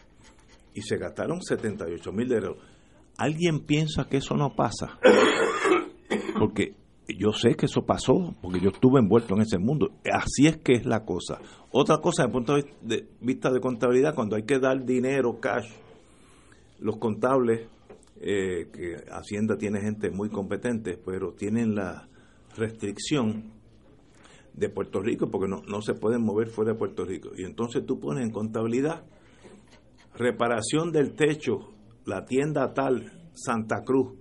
Y 0.75 0.81
se 0.83 0.97
gastaron 0.97 1.41
78 1.41 2.11
mil 2.11 2.27
dólares. 2.29 2.57
¿Alguien 3.17 3.61
piensa 3.65 4.07
que 4.07 4.17
eso 4.17 4.35
no 4.35 4.55
pasa? 4.55 4.99
Porque 6.39 6.75
yo 7.07 7.31
sé 7.33 7.55
que 7.55 7.65
eso 7.65 7.81
pasó, 7.85 8.35
porque 8.41 8.59
yo 8.59 8.69
estuve 8.69 8.99
envuelto 8.99 9.33
en 9.35 9.41
ese 9.41 9.57
mundo. 9.57 9.89
Así 10.11 10.45
es 10.47 10.57
que 10.57 10.73
es 10.73 10.85
la 10.85 11.03
cosa. 11.03 11.39
Otra 11.71 11.97
cosa, 11.97 12.23
desde 12.23 12.27
el 12.27 12.31
punto 12.31 12.55
de 12.81 13.07
vista 13.21 13.51
de 13.51 13.59
contabilidad, 13.59 14.13
cuando 14.15 14.35
hay 14.35 14.43
que 14.43 14.59
dar 14.59 14.83
dinero, 14.85 15.39
cash, 15.39 15.67
los 16.79 16.97
contables, 16.97 17.67
eh, 18.25 18.69
que 18.71 19.03
Hacienda 19.11 19.57
tiene 19.57 19.81
gente 19.81 20.09
muy 20.09 20.29
competente, 20.29 20.97
pero 20.97 21.33
tienen 21.33 21.75
la 21.75 22.07
restricción 22.55 23.51
de 24.53 24.69
Puerto 24.69 25.01
Rico, 25.01 25.29
porque 25.29 25.49
no, 25.49 25.61
no 25.67 25.81
se 25.81 25.93
pueden 25.93 26.23
mover 26.23 26.47
fuera 26.47 26.71
de 26.71 26.77
Puerto 26.77 27.03
Rico. 27.03 27.31
Y 27.35 27.43
entonces 27.43 27.85
tú 27.85 27.99
pones 27.99 28.23
en 28.23 28.31
contabilidad 28.31 29.03
reparación 30.15 30.93
del 30.93 31.15
techo, 31.15 31.73
la 32.05 32.23
tienda 32.23 32.73
tal, 32.73 33.11
Santa 33.33 33.83
Cruz, 33.83 34.13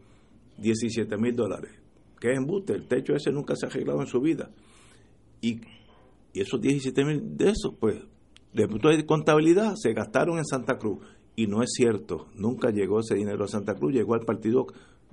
17 0.59 1.17
mil 1.19 1.37
dólares. 1.37 1.71
¿Qué 2.19 2.33
es 2.33 2.39
embuste? 2.39 2.73
El 2.73 2.89
techo 2.89 3.15
ese 3.15 3.31
nunca 3.31 3.55
se 3.55 3.67
ha 3.67 3.69
arreglado 3.69 4.01
en 4.01 4.09
su 4.09 4.21
vida. 4.21 4.51
Y, 5.41 5.61
y 6.33 6.41
esos 6.41 6.61
17 6.61 7.05
mil 7.05 7.37
de 7.37 7.51
eso, 7.51 7.77
pues, 7.79 8.03
de 8.53 8.67
punto 8.67 8.89
de 8.89 9.07
contabilidad, 9.07 9.75
se 9.77 9.93
gastaron 9.93 10.39
en 10.39 10.45
Santa 10.45 10.77
Cruz. 10.77 10.99
Y 11.35 11.47
no 11.47 11.63
es 11.63 11.71
cierto, 11.73 12.27
nunca 12.35 12.71
llegó 12.71 13.01
ese 13.01 13.15
dinero 13.15 13.45
a 13.45 13.49
Santa 13.49 13.75
Cruz, 13.75 13.93
llegó 13.93 14.15
al 14.15 14.27
partido 14.27 14.67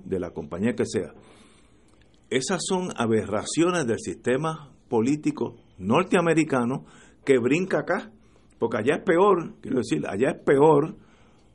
de 0.04 0.20
la 0.20 0.30
compañía 0.30 0.74
que 0.74 0.84
sea. 0.86 1.14
Esas 2.28 2.60
son 2.66 2.90
aberraciones 2.96 3.86
del 3.86 3.98
sistema 3.98 4.70
político 4.88 5.56
norteamericano 5.78 6.84
que 7.24 7.38
brinca 7.38 7.80
acá, 7.80 8.12
porque 8.58 8.78
allá 8.78 8.96
es 8.96 9.04
peor, 9.04 9.54
quiero 9.60 9.78
decir, 9.78 10.06
allá 10.06 10.30
es 10.30 10.44
peor 10.44 10.96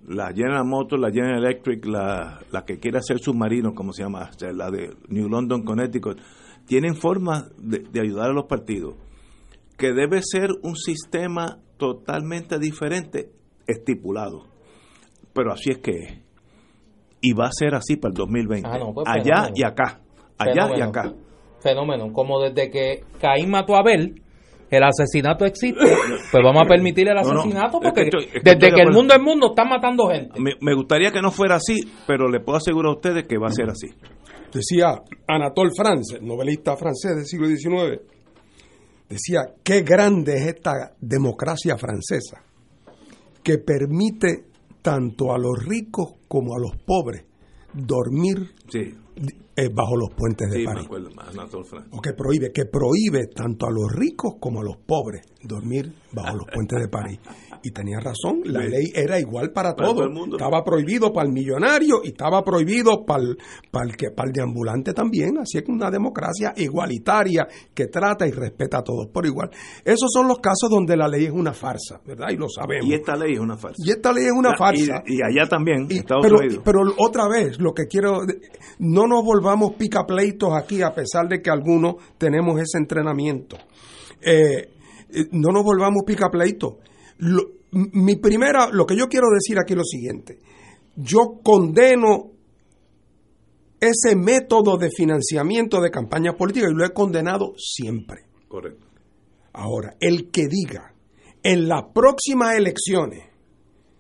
la 0.07 0.27
General 0.33 0.65
Motors, 0.65 1.01
la 1.01 1.11
General 1.11 1.43
Electric, 1.43 1.85
la, 1.85 2.41
la 2.51 2.65
que 2.65 2.79
quiere 2.79 2.99
hacer 2.99 3.19
submarinos, 3.19 3.73
como 3.73 3.93
se 3.93 4.03
llama, 4.03 4.29
la 4.53 4.69
de 4.69 4.95
New 5.07 5.29
London, 5.29 5.63
Connecticut, 5.63 6.19
tienen 6.65 6.95
formas 6.95 7.45
de 7.57 7.99
ayudar 7.99 8.29
a 8.29 8.33
los 8.33 8.45
partidos, 8.45 8.95
que 9.77 9.93
debe 9.93 10.21
ser 10.23 10.49
un 10.61 10.75
sistema 10.75 11.59
totalmente 11.77 12.59
diferente, 12.59 13.31
estipulado. 13.67 14.54
Pero 15.35 15.51
así 15.53 15.69
es 15.69 15.77
que 15.77 15.91
es. 15.91 16.13
Y 17.21 17.33
va 17.33 17.45
a 17.47 17.51
ser 17.51 17.75
así 17.75 17.97
para 17.97 18.09
el 18.11 18.15
2020. 18.17 18.67
Ah, 18.67 18.79
no, 18.79 18.91
pues, 18.93 19.05
allá 19.07 19.23
fenómeno. 19.43 19.53
y 19.55 19.63
acá. 19.63 20.01
Allá 20.37 20.69
y 20.77 20.81
acá. 20.81 21.13
Fenómeno. 21.61 22.11
Como 22.13 22.39
desde 22.41 22.71
que 22.71 23.03
Caín 23.19 23.49
mató 23.51 23.75
a 23.75 23.79
Abel, 23.79 24.21
el 24.69 24.83
asesinato 24.83 25.45
existe, 25.45 25.79
pues 26.31 26.43
vamos 26.43 26.63
a 26.63 26.67
permitir 26.67 27.07
el 27.07 27.15
No, 27.15 27.21
no, 27.23 27.39
asesinato 27.41 27.77
es 27.77 27.81
que 27.81 27.85
porque 27.87 28.01
estoy- 28.03 28.23
es 28.25 28.31
que 28.43 28.55
desde 28.55 28.73
que 28.75 28.81
el 28.81 28.91
mundo 28.91 29.13
es 29.13 29.21
mundo 29.21 29.47
están 29.49 29.69
matando 29.69 30.07
gente. 30.07 30.39
Me, 30.39 30.51
me 30.61 30.73
gustaría 30.75 31.11
que 31.11 31.21
no 31.21 31.31
fuera 31.31 31.55
así, 31.55 31.75
pero 32.07 32.29
le 32.29 32.39
puedo 32.39 32.57
asegurar 32.57 32.91
a 32.91 32.95
ustedes 32.95 33.25
que 33.27 33.37
va 33.37 33.47
a 33.47 33.51
ser 33.51 33.69
así. 33.69 33.87
Decía 34.53 35.01
Anatole 35.27 35.71
France, 35.75 36.19
novelista 36.21 36.77
francés 36.77 37.15
del 37.15 37.25
siglo 37.25 37.47
XIX, 37.47 37.99
decía, 39.09 39.41
qué 39.63 39.81
grande 39.81 40.33
es 40.37 40.47
esta 40.47 40.71
democracia 40.99 41.77
francesa, 41.77 42.41
que 43.43 43.57
permite 43.57 44.45
tanto 44.85 45.33
a 45.33 45.37
los 45.37 45.57
ricos 45.65 46.13
como 46.27 46.53
a 46.55 46.59
los 46.59 46.77
pobres 46.85 47.25
dormir 47.73 48.51
Sí, 48.69 48.93
eh, 49.57 49.69
bajo 49.73 49.95
los 49.97 50.09
puentes 50.15 50.49
de 50.49 50.57
sí, 50.57 50.59
me 50.59 50.65
París. 50.65 50.85
acuerdo. 50.85 51.09
Anatole 51.17 51.63
France. 51.65 51.89
O 51.91 52.01
que 52.01 52.11
prohíbe, 52.13 52.51
que 52.53 52.65
prohíbe 52.65 53.27
tanto 53.33 53.65
a 53.65 53.69
los 53.71 53.91
ricos 53.93 54.35
como 54.39 54.59
a 54.59 54.63
los 54.63 54.77
pobres 54.85 55.21
dormir 55.43 55.93
bajo 56.13 56.37
los 56.37 56.47
puentes 56.53 56.79
de 56.79 56.87
París. 56.89 57.19
Y 57.67 57.71
tenía 57.71 57.99
razón, 57.99 58.41
la 58.45 58.61
Sí. 58.61 58.67
ley 58.69 58.91
era 58.93 59.19
igual 59.19 59.51
para, 59.51 59.73
Para 59.75 59.87
todos. 59.87 59.95
todo 59.95 60.03
el 60.05 60.13
mundo. 60.13 60.37
Estaba 60.37 60.63
prohibido 60.63 61.11
para 61.11 61.25
el 61.27 61.33
millonario 61.33 62.01
y 62.03 62.09
estaba 62.09 62.43
prohibido 62.43 63.03
para 63.07 63.23
el, 63.23 63.37
para 63.71 63.85
el, 63.89 63.95
que, 63.97 64.11
para 64.11 64.27
el 64.29 64.33
deambulante 64.33 64.93
también. 64.93 65.39
Así 65.39 65.57
es 65.57 65.63
que 65.63 65.71
una 65.71 65.89
democracia 65.89 66.53
igualitaria 66.57 67.47
que 67.73 67.87
trata 67.87 68.27
y 68.27 68.31
respeta 68.31 68.77
a 68.77 68.83
todos 68.83 69.07
por 69.07 69.25
igual. 69.25 69.49
Esos 69.83 70.11
son 70.13 70.27
los 70.27 70.37
casos 70.37 70.69
donde 70.69 70.95
la 70.95 71.07
ley 71.07 71.25
es 71.25 71.31
una 71.31 71.53
farsa, 71.53 71.99
¿verdad? 72.05 72.27
Y 72.31 72.37
lo 72.37 72.47
sabemos. 72.49 72.85
Y 72.87 72.93
esta 72.93 73.15
ley 73.15 73.33
es 73.33 73.39
una 73.39 73.57
farsa. 73.57 73.81
Y 73.83 73.89
esta 73.89 74.13
ley 74.13 74.25
es 74.25 74.31
una 74.31 74.51
Ah, 74.51 74.57
farsa. 74.59 75.03
Y, 75.07 75.15
y 75.15 75.21
allá 75.23 75.49
también, 75.49 75.87
Y- 75.89 75.97
Estados 75.97 76.23
pero, 76.23 76.37
Unidos. 76.37 76.61
pero 76.63 76.81
otra 76.99 77.27
vez, 77.27 77.59
lo 77.59 77.73
que 77.73 77.85
quiero, 77.87 78.19
no 78.77 79.07
nos 79.07 79.23
volvamos 79.23 79.73
picapleitos 79.73 80.53
aquí, 80.53 80.83
a 80.83 80.93
pesar 80.93 81.27
de 81.27 81.41
que 81.41 81.49
algunos 81.49 81.95
tenemos 82.19 82.61
ese 82.61 82.77
entrenamiento. 82.77 83.57
Eh, 84.21 84.69
eh, 85.09 85.25
no 85.31 85.49
nos 85.51 85.63
volvamos 85.63 86.03
picapleitos. 86.05 86.73
Lo- 87.17 87.51
mi 87.71 88.15
primera, 88.15 88.69
lo 88.71 88.85
que 88.85 88.95
yo 88.95 89.07
quiero 89.07 89.27
decir 89.33 89.57
aquí 89.59 89.73
es 89.73 89.77
lo 89.77 89.83
siguiente. 89.83 90.39
Yo 90.95 91.39
condeno 91.43 92.31
ese 93.79 94.15
método 94.15 94.77
de 94.77 94.89
financiamiento 94.89 95.81
de 95.81 95.91
campañas 95.91 96.35
políticas 96.35 96.71
y 96.71 96.75
lo 96.75 96.85
he 96.85 96.93
condenado 96.93 97.53
siempre. 97.57 98.25
Correcto. 98.47 98.87
Ahora, 99.53 99.95
el 99.99 100.31
que 100.31 100.47
diga 100.47 100.93
en 101.43 101.67
las 101.67 101.83
próximas 101.93 102.55
elecciones 102.55 103.23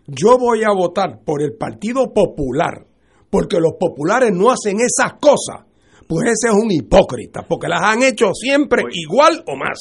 yo 0.07 0.37
voy 0.37 0.63
a 0.63 0.71
votar 0.71 1.21
por 1.25 1.41
el 1.41 1.55
Partido 1.57 2.13
Popular 2.13 2.85
porque 3.29 3.59
los 3.59 3.73
populares 3.79 4.31
no 4.33 4.49
hacen 4.51 4.77
esas 4.79 5.13
cosas, 5.19 5.65
pues 6.07 6.27
ese 6.27 6.49
es 6.49 6.53
un 6.53 6.71
hipócrita, 6.71 7.45
porque 7.47 7.67
las 7.67 7.81
han 7.81 8.03
hecho 8.03 8.27
siempre 8.33 8.83
igual 8.91 9.43
o 9.47 9.55
más. 9.57 9.77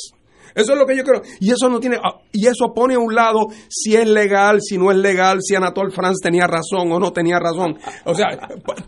Eso 0.54 0.72
es 0.72 0.78
lo 0.78 0.86
que 0.86 0.96
yo 0.96 1.02
creo. 1.02 1.22
Y 1.40 1.50
eso 1.50 1.68
no 1.68 1.80
tiene 1.80 1.96
ah, 2.02 2.20
y 2.32 2.46
eso 2.46 2.72
pone 2.74 2.94
a 2.94 2.98
un 2.98 3.14
lado 3.14 3.46
si 3.68 3.96
es 3.96 4.08
legal, 4.08 4.60
si 4.60 4.78
no 4.78 4.90
es 4.90 4.96
legal, 4.96 5.38
si 5.42 5.54
Anatole 5.54 5.90
France 5.90 6.20
tenía 6.22 6.46
razón 6.46 6.90
o 6.92 6.98
no 6.98 7.12
tenía 7.12 7.38
razón. 7.38 7.76
O 8.04 8.14
sea, 8.14 8.26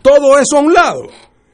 todo 0.01 0.39
eso 0.39 0.57
a 0.57 0.61
un 0.61 0.73
lado. 0.73 1.01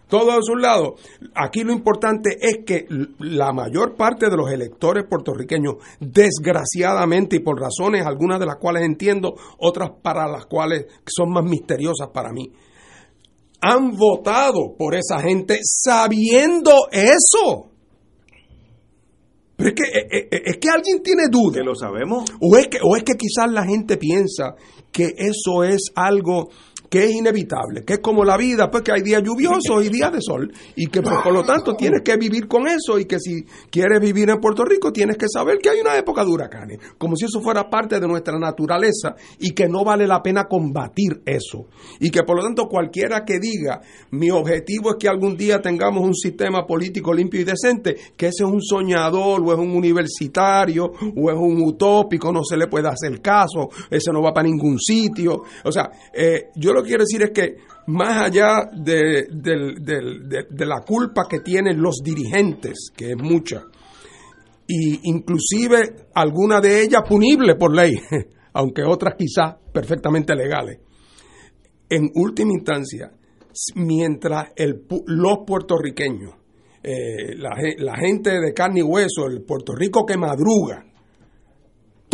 Todo 0.08 0.30
eso 0.38 0.52
a 0.52 0.56
un 0.56 0.62
lado. 0.62 0.96
Aquí 1.34 1.64
lo 1.64 1.74
importante 1.74 2.38
es 2.40 2.60
que 2.64 2.86
la 3.18 3.52
mayor 3.52 3.96
parte 3.96 4.30
de 4.30 4.38
los 4.38 4.52
electores 4.52 5.06
puertorriqueños, 5.10 5.78
desgraciadamente 6.00 7.38
y 7.38 7.40
por 7.40 7.60
razones 7.60 8.06
algunas 8.06 8.40
de 8.40 8.46
las 8.46 8.58
cuales 8.58 8.84
entiendo, 8.84 9.34
otras 9.58 9.90
para 10.04 10.28
las 10.28 10.46
cuales 10.46 10.86
son 11.08 11.32
más 11.32 11.44
misteriosas 11.44 12.10
para 12.14 12.32
mí, 12.32 12.52
han 13.60 13.98
votado 13.98 14.76
por 14.78 14.94
esa 14.94 15.20
gente 15.20 15.60
sabiendo 15.64 16.90
eso. 16.92 17.73
Pero 19.64 19.76
es 19.76 19.76
que, 19.76 20.00
eh, 20.00 20.28
eh, 20.30 20.42
es 20.46 20.58
que 20.58 20.70
alguien 20.70 21.02
tiene 21.02 21.28
duda. 21.30 21.60
Que 21.60 21.64
lo 21.64 21.76
sabemos. 21.76 22.26
O 22.42 22.58
es 22.58 22.68
que, 22.68 22.80
o 22.82 22.96
es 22.98 23.04
que 23.04 23.14
quizás 23.14 23.50
la 23.50 23.66
gente 23.66 23.98
piensa 23.98 24.56
que 24.92 25.14
eso 25.18 25.64
es 25.64 25.92
algo 25.96 26.50
que 26.94 27.06
es 27.06 27.12
inevitable, 27.12 27.84
que 27.84 27.94
es 27.94 28.00
como 28.02 28.24
la 28.24 28.38
vida, 28.38 28.70
pues 28.70 28.84
que 28.84 28.92
hay 28.92 29.02
días 29.02 29.24
lluviosos 29.24 29.84
y 29.84 29.90
días 29.90 30.12
de 30.12 30.20
sol, 30.22 30.54
y 30.76 30.86
que 30.86 31.02
pues, 31.02 31.16
por 31.24 31.34
lo 31.34 31.44
tanto 31.44 31.74
tienes 31.74 32.04
que 32.04 32.16
vivir 32.18 32.48
con 32.48 32.68
eso, 32.68 33.00
y 33.00 33.06
que 33.06 33.18
si 33.20 33.46
quieres 33.72 34.00
vivir 34.00 34.30
en 34.30 34.40
Puerto 34.40 34.64
Rico 34.64 34.94
tienes 34.94 35.18
que 35.18 35.26
saber 35.28 35.58
que 35.58 35.72
hay 35.72 35.80
una 35.80 35.98
época 35.98 36.24
de 36.24 36.30
huracanes, 36.30 36.78
como 37.00 37.16
si 37.16 37.26
eso 37.26 37.42
fuera 37.42 37.68
parte 37.68 38.00
de 38.00 38.08
nuestra 38.08 38.38
naturaleza 38.38 39.16
y 39.40 39.56
que 39.56 39.68
no 39.68 39.84
vale 39.84 40.06
la 40.06 40.22
pena 40.22 40.44
combatir 40.44 41.24
eso, 41.26 41.66
y 42.00 42.12
que 42.12 42.22
por 42.22 42.38
lo 42.38 42.44
tanto 42.44 42.68
cualquiera 42.68 43.26
que 43.26 43.40
diga 43.40 43.82
mi 44.12 44.30
objetivo 44.30 44.92
es 44.92 44.98
que 45.00 45.10
algún 45.10 45.36
día 45.36 45.60
tengamos 45.64 46.04
un 46.04 46.14
sistema 46.14 46.68
político 46.68 47.12
limpio 47.12 47.42
y 47.42 47.44
decente, 47.44 47.96
que 48.16 48.28
ese 48.28 48.44
es 48.44 48.50
un 48.52 48.62
soñador 48.62 49.42
o 49.44 49.52
es 49.52 49.58
un 49.58 49.76
universitario 49.76 50.86
o 50.86 51.32
es 51.32 51.38
un 51.40 51.60
utópico, 51.64 52.32
no 52.32 52.44
se 52.44 52.56
le 52.56 52.68
puede 52.68 52.88
hacer 52.88 53.20
caso, 53.20 53.70
ese 53.90 54.12
no 54.12 54.22
va 54.22 54.32
para 54.32 54.48
ningún 54.48 54.78
sitio, 54.78 55.42
o 55.64 55.72
sea, 55.72 55.90
eh, 56.14 56.52
yo 56.56 56.72
lo 56.72 56.83
quiero 56.84 57.04
decir 57.04 57.24
es 57.24 57.32
que 57.32 57.58
más 57.88 58.24
allá 58.24 58.70
de, 58.74 59.28
la 60.66 60.82
culpa 60.82 61.24
que 61.30 61.40
tienen 61.40 61.82
los 61.82 62.02
dirigentes, 62.04 62.92
que 62.96 63.12
es 63.12 63.18
mucha, 63.18 63.64
y 64.68 65.10
inclusive 65.10 66.08
alguna 66.14 66.62
de 66.62 66.82
ellas 66.82 67.02
punible 67.08 67.56
por 67.56 67.76
ley, 67.76 67.94
aunque 68.54 68.84
otras 68.84 69.16
quizás 69.18 69.56
perfectamente 69.74 70.36
legales. 70.36 70.80
En 71.90 72.10
última 72.16 72.52
instancia, 72.54 73.12
mientras 73.76 74.50
los 75.08 75.40
puertorriqueños, 75.46 76.34
eh, 76.82 77.36
la, 77.36 77.52
la 77.78 77.96
gente 77.98 78.40
de 78.40 78.54
carne 78.54 78.80
y 78.80 78.84
hueso, 78.84 79.28
el 79.28 79.44
Puerto 79.44 79.74
Rico 79.74 80.06
que 80.06 80.18
madruga, 80.18 80.86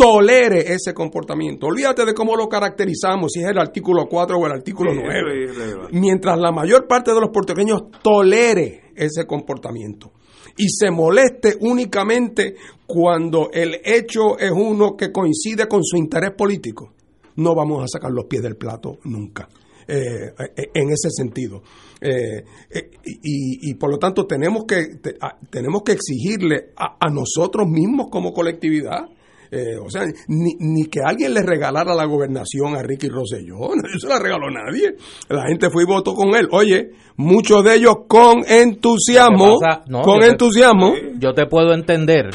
tolere 0.00 0.72
ese 0.72 0.94
comportamiento. 0.94 1.66
Olvídate 1.66 2.04
de 2.04 2.14
cómo 2.14 2.36
lo 2.36 2.48
caracterizamos, 2.48 3.32
si 3.32 3.40
es 3.40 3.48
el 3.48 3.58
artículo 3.58 4.06
4 4.08 4.38
o 4.38 4.46
el 4.46 4.52
artículo 4.52 4.92
Sí, 4.92 4.98
9 5.02 5.18
eso 5.18 5.28
es 5.52 5.56
irrelevante. 5.56 5.98
mientras 5.98 6.38
la 6.38 6.52
mayor 6.52 6.86
parte 6.86 7.12
de 7.12 7.20
los 7.20 7.30
puertorriqueños 7.30 7.82
tolere 8.02 8.92
ese 8.96 9.26
comportamiento 9.26 10.12
y 10.56 10.68
se 10.68 10.90
moleste 10.90 11.56
únicamente 11.60 12.54
cuando 12.86 13.50
el 13.52 13.80
hecho 13.84 14.38
es 14.38 14.50
uno 14.50 14.96
que 14.96 15.12
coincide 15.12 15.66
con 15.68 15.82
su 15.84 15.96
interés 15.96 16.32
político, 16.36 16.92
no 17.36 17.54
vamos 17.54 17.82
a 17.84 17.86
sacar 17.88 18.10
los 18.10 18.24
pies 18.26 18.42
del 18.42 18.56
plato 18.56 18.98
nunca. 19.04 19.48
eh, 19.88 20.32
eh, 20.56 20.70
en 20.74 20.90
ese 20.90 21.10
sentido. 21.10 21.62
Eh, 22.00 22.44
eh, 22.70 22.90
y, 23.04 23.70
y 23.70 23.74
por 23.74 23.90
lo 23.90 23.98
tanto 23.98 24.24
tenemos 24.24 24.64
que, 24.64 24.86
te- 25.02 25.16
a- 25.20 25.36
tenemos 25.50 25.82
que 25.82 25.92
exigirle 25.92 26.70
a, 26.76 26.96
a 27.04 27.10
nosotros 27.10 27.66
mismos 27.68 28.06
como 28.08 28.32
colectividad 28.32 29.08
eh, 29.52 29.76
o 29.84 29.90
sea, 29.90 30.02
ni, 30.28 30.54
ni 30.60 30.84
que 30.86 31.00
alguien 31.04 31.34
le 31.34 31.42
regalara 31.42 31.94
la 31.94 32.04
gobernación 32.04 32.76
a 32.76 32.82
Ricky 32.82 33.08
Rosselló, 33.08 33.58
no 33.74 33.98
se 33.98 34.06
la 34.08 34.18
regaló 34.18 34.48
nadie. 34.50 34.94
La 35.28 35.46
gente 35.48 35.70
fue 35.70 35.82
y 35.82 35.86
votó 35.86 36.14
con 36.14 36.34
él. 36.36 36.48
Oye, 36.52 36.90
muchos 37.16 37.64
de 37.64 37.74
ellos 37.76 37.94
con 38.08 38.42
entusiasmo, 38.46 39.58
no, 39.88 40.02
con 40.02 40.14
yo 40.16 40.20
te- 40.20 40.26
entusiasmo. 40.32 40.92
Yo 41.18 41.32
te 41.34 41.46
puedo 41.46 41.72
entender 41.74 42.28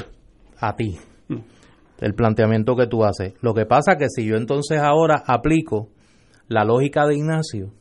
a 0.60 0.76
ti 0.76 0.98
el 2.02 2.14
planteamiento 2.14 2.76
que 2.76 2.88
tú 2.88 3.04
haces. 3.06 3.34
Lo 3.42 3.54
que 3.54 3.66
pasa 3.66 3.96
que 3.98 4.08
si 4.10 4.26
yo 4.26 4.36
entonces 4.36 4.80
ahora 4.80 5.24
aplico 5.26 5.88
la 6.50 6.66
lógica 6.66 7.08
de 7.08 7.16
Ignacio, 7.16 7.72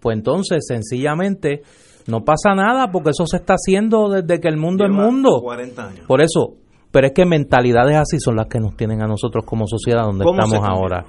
pues 0.00 0.16
entonces 0.16 0.64
sencillamente 0.66 1.62
no 2.08 2.24
pasa 2.24 2.54
nada 2.54 2.90
porque 2.90 3.10
eso 3.10 3.24
se 3.26 3.36
está 3.36 3.54
haciendo 3.54 4.08
desde 4.08 4.40
que 4.40 4.48
el 4.48 4.56
mundo 4.56 4.84
es 4.84 4.90
mundo. 4.90 5.40
40 5.42 5.88
años. 5.88 6.06
Por 6.06 6.20
eso, 6.20 6.56
pero 6.90 7.06
es 7.06 7.12
que 7.12 7.26
mentalidades 7.26 7.96
así 7.96 8.18
son 8.18 8.36
las 8.36 8.46
que 8.46 8.58
nos 8.58 8.76
tienen 8.76 9.02
a 9.02 9.06
nosotros 9.06 9.44
como 9.44 9.66
sociedad 9.66 10.04
donde 10.04 10.24
¿Cómo 10.24 10.40
se 10.40 10.56
estamos 10.56 10.68
ahora. 10.68 11.04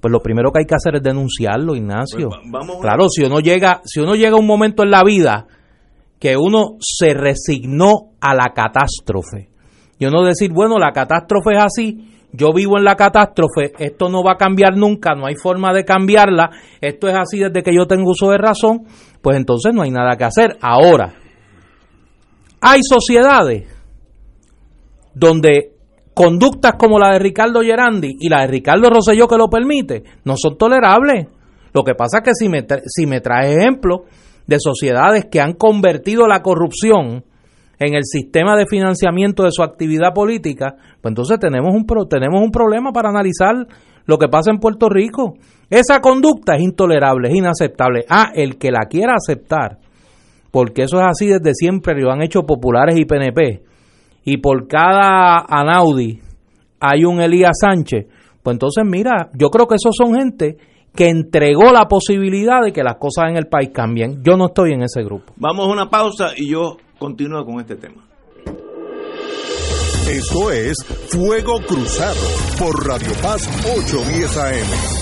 pues 0.00 0.10
lo 0.10 0.20
primero 0.20 0.50
que 0.50 0.60
hay 0.60 0.66
que 0.66 0.74
hacer 0.74 0.96
es 0.96 1.02
denunciarlo, 1.02 1.74
Ignacio. 1.74 2.28
Pues 2.28 2.40
vamos 2.50 2.78
claro, 2.80 3.08
si 3.08 3.24
uno 3.24 3.40
llega, 3.40 3.80
si 3.84 4.00
uno 4.00 4.14
llega 4.14 4.36
a 4.36 4.40
un 4.40 4.46
momento 4.46 4.82
en 4.82 4.90
la 4.90 5.02
vida 5.04 5.46
que 6.18 6.36
uno 6.36 6.76
se 6.80 7.14
resignó 7.14 8.12
a 8.20 8.34
la 8.34 8.52
catástrofe 8.54 9.50
y 9.98 10.06
uno 10.06 10.24
decir, 10.24 10.52
bueno, 10.52 10.78
la 10.78 10.92
catástrofe 10.92 11.52
es 11.52 11.62
así, 11.62 12.08
yo 12.32 12.52
vivo 12.52 12.78
en 12.78 12.84
la 12.84 12.96
catástrofe, 12.96 13.72
esto 13.78 14.08
no 14.08 14.22
va 14.24 14.32
a 14.32 14.36
cambiar 14.36 14.76
nunca, 14.76 15.14
no 15.14 15.26
hay 15.26 15.34
forma 15.34 15.72
de 15.72 15.84
cambiarla, 15.84 16.50
esto 16.80 17.08
es 17.08 17.14
así 17.14 17.38
desde 17.38 17.62
que 17.62 17.74
yo 17.74 17.86
tengo 17.86 18.10
uso 18.10 18.30
de 18.30 18.38
razón, 18.38 18.84
pues 19.20 19.36
entonces 19.36 19.74
no 19.74 19.82
hay 19.82 19.90
nada 19.90 20.16
que 20.16 20.24
hacer. 20.24 20.56
Ahora, 20.60 21.12
hay 22.60 22.80
sociedades 22.82 23.71
donde 25.14 25.72
conductas 26.14 26.74
como 26.78 26.98
la 26.98 27.12
de 27.12 27.18
Ricardo 27.18 27.62
Gerandi 27.62 28.16
y 28.20 28.28
la 28.28 28.42
de 28.42 28.46
Ricardo 28.48 28.90
Rosselló 28.90 29.26
que 29.28 29.36
lo 29.38 29.48
permite 29.48 30.02
no 30.24 30.34
son 30.36 30.56
tolerables. 30.58 31.26
Lo 31.72 31.84
que 31.84 31.94
pasa 31.94 32.18
es 32.18 32.24
que 32.24 32.34
si 32.34 32.48
me, 32.48 32.66
si 32.86 33.06
me 33.06 33.20
trae 33.20 33.54
ejemplos 33.56 34.00
de 34.46 34.56
sociedades 34.58 35.26
que 35.30 35.40
han 35.40 35.54
convertido 35.54 36.26
la 36.26 36.42
corrupción 36.42 37.24
en 37.78 37.94
el 37.94 38.04
sistema 38.04 38.56
de 38.56 38.66
financiamiento 38.66 39.42
de 39.44 39.50
su 39.52 39.62
actividad 39.62 40.12
política, 40.14 40.74
pues 41.00 41.10
entonces 41.12 41.38
tenemos 41.40 41.74
un, 41.74 41.86
pro- 41.86 42.06
tenemos 42.06 42.40
un 42.42 42.50
problema 42.50 42.92
para 42.92 43.08
analizar 43.08 43.54
lo 44.04 44.18
que 44.18 44.28
pasa 44.28 44.50
en 44.50 44.58
Puerto 44.58 44.88
Rico. 44.88 45.34
Esa 45.70 46.00
conducta 46.00 46.56
es 46.56 46.62
intolerable, 46.62 47.28
es 47.30 47.34
inaceptable. 47.34 48.04
Ah, 48.08 48.30
el 48.34 48.58
que 48.58 48.70
la 48.70 48.86
quiera 48.90 49.14
aceptar, 49.14 49.78
porque 50.50 50.82
eso 50.82 50.98
es 51.00 51.06
así 51.08 51.26
desde 51.28 51.54
siempre, 51.54 51.94
lo 51.98 52.12
han 52.12 52.20
hecho 52.22 52.42
populares 52.42 52.96
y 52.98 53.04
PNP, 53.06 53.62
y 54.24 54.38
por 54.38 54.66
cada 54.68 55.44
Anaudi 55.48 56.20
hay 56.80 57.04
un 57.04 57.20
Elías 57.20 57.58
Sánchez, 57.60 58.06
pues 58.42 58.54
entonces 58.54 58.84
mira, 58.84 59.30
yo 59.34 59.50
creo 59.50 59.66
que 59.66 59.76
esos 59.76 59.94
son 59.96 60.14
gente 60.14 60.56
que 60.94 61.08
entregó 61.08 61.72
la 61.72 61.86
posibilidad 61.86 62.60
de 62.62 62.72
que 62.72 62.82
las 62.82 62.96
cosas 62.96 63.30
en 63.30 63.36
el 63.36 63.46
país 63.46 63.70
cambien. 63.72 64.22
Yo 64.22 64.36
no 64.36 64.46
estoy 64.46 64.72
en 64.72 64.82
ese 64.82 65.02
grupo. 65.02 65.32
Vamos 65.36 65.66
a 65.66 65.72
una 65.72 65.88
pausa 65.88 66.32
y 66.36 66.50
yo 66.50 66.76
continúo 66.98 67.44
con 67.44 67.60
este 67.60 67.76
tema. 67.76 68.04
Esto 70.08 70.50
es 70.50 70.76
Fuego 71.10 71.60
Cruzado 71.66 72.20
por 72.58 72.86
Radio 72.86 73.12
Paz 73.22 73.48
810 73.64 74.36
AM. 74.36 75.01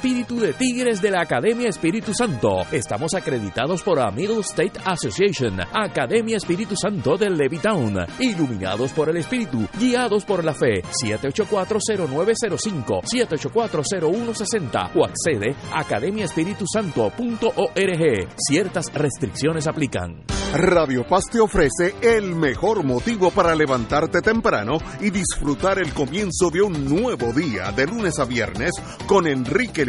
de 0.01 0.53
tigres 0.53 0.99
de 0.99 1.11
la 1.11 1.21
Academia 1.21 1.69
Espíritu 1.69 2.11
Santo. 2.11 2.61
Estamos 2.71 3.13
acreditados 3.13 3.83
por 3.83 3.99
la 3.99 4.11
State 4.39 4.79
Association, 4.83 5.59
Academia 5.71 6.37
Espíritu 6.37 6.75
Santo 6.75 7.17
de 7.17 7.29
Levittown, 7.29 7.97
iluminados 8.17 8.93
por 8.93 9.09
el 9.09 9.17
Espíritu, 9.17 9.67
guiados 9.79 10.25
por 10.25 10.43
la 10.43 10.55
fe. 10.55 10.81
7840905, 11.03 13.03
7840160 13.03 14.91
o 14.95 15.05
accede 15.05 15.55
a 15.71 15.81
academiaespiritusanto.org. 15.81 18.27
Ciertas 18.37 18.91
restricciones 18.93 19.67
aplican. 19.67 20.23
Radio 20.53 21.05
Paz 21.07 21.23
te 21.31 21.39
ofrece 21.39 21.95
el 22.01 22.35
mejor 22.35 22.83
motivo 22.83 23.31
para 23.31 23.55
levantarte 23.55 24.21
temprano 24.21 24.79
y 24.99 25.09
disfrutar 25.09 25.79
el 25.79 25.93
comienzo 25.93 26.49
de 26.51 26.61
un 26.61 26.89
nuevo 26.89 27.31
día 27.31 27.71
de 27.71 27.87
lunes 27.87 28.19
a 28.19 28.25
viernes 28.25 28.71
con 29.07 29.27
Enrique 29.27 29.85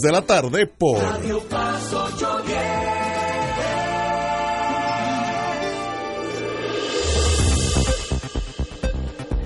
de 0.00 0.12
la 0.12 0.22
tarde 0.22 0.66
por 0.66 0.98
Radio 0.98 1.40
Paz 1.48 1.92
810. 1.92 2.58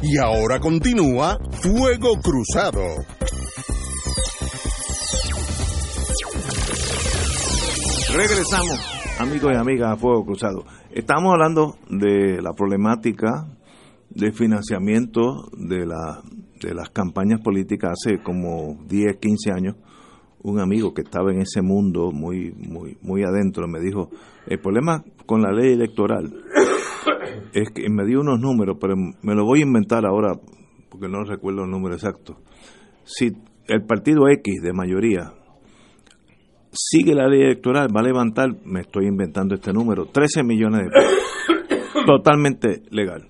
Y 0.03 0.19
ahora 0.19 0.61
continúa 0.61 1.39
Fuego 1.51 2.21
Cruzado. 2.23 2.83
Regresamos, 8.15 8.79
amigos 9.19 9.53
y 9.53 9.57
amigas, 9.57 9.93
a 9.93 9.97
Fuego 9.97 10.25
Cruzado. 10.27 10.65
Estamos 10.93 11.33
hablando 11.33 11.77
de 11.91 12.41
la 12.41 12.53
problemática 12.53 13.49
de 14.11 14.33
financiamiento 14.33 15.49
de 15.57 15.87
la 15.87 16.23
de 16.61 16.75
las 16.75 16.91
campañas 16.91 17.41
políticas 17.41 17.93
hace 17.93 18.23
como 18.23 18.79
10, 18.87 19.17
15 19.19 19.53
años, 19.53 19.77
un 20.51 20.61
amigo 20.61 20.95
que 20.95 21.03
estaba 21.03 21.33
en 21.33 21.41
ese 21.41 21.63
mundo 21.63 22.13
muy, 22.13 22.53
muy, 22.53 22.97
muy 23.03 23.23
adentro 23.23 23.67
me 23.67 23.81
dijo, 23.81 24.11
el 24.47 24.59
problema 24.61 25.03
con 25.27 25.43
la 25.43 25.51
ley 25.53 25.73
electoral 25.73 26.33
es 27.53 27.71
que 27.71 27.89
me 27.91 28.07
dio 28.07 28.21
unos 28.21 28.41
números, 28.41 28.77
pero 28.81 28.97
me 28.97 29.35
lo 29.35 29.45
voy 29.45 29.61
a 29.61 29.67
inventar 29.67 30.07
ahora 30.07 30.35
porque 30.89 31.09
no 31.09 31.25
recuerdo 31.25 31.65
el 31.65 31.71
número 31.71 31.95
exacto. 31.95 32.39
Si 33.05 33.33
el 33.67 33.85
partido 33.85 34.29
X 34.29 34.63
de 34.63 34.73
mayoría 34.73 35.33
sigue 36.71 37.15
la 37.15 37.29
ley 37.29 37.43
electoral, 37.43 37.89
va 37.95 38.01
a 38.01 38.05
levantar, 38.05 38.51
me 38.65 38.81
estoy 38.81 39.07
inventando 39.07 39.55
este 39.55 39.73
número, 39.73 40.07
13 40.07 40.45
millones 40.45 40.83
de 40.83 40.91
pesos. 40.91 42.07
Totalmente 42.07 42.83
legal. 42.91 43.29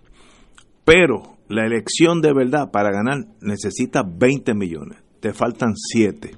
Pero 0.84 1.36
la 1.48 1.64
elección 1.64 2.20
de 2.20 2.32
verdad 2.34 2.70
para 2.70 2.90
ganar 2.90 3.24
necesita 3.40 4.02
20 4.02 4.54
millones. 4.54 4.98
Te 5.20 5.32
faltan 5.32 5.72
7. 5.74 6.30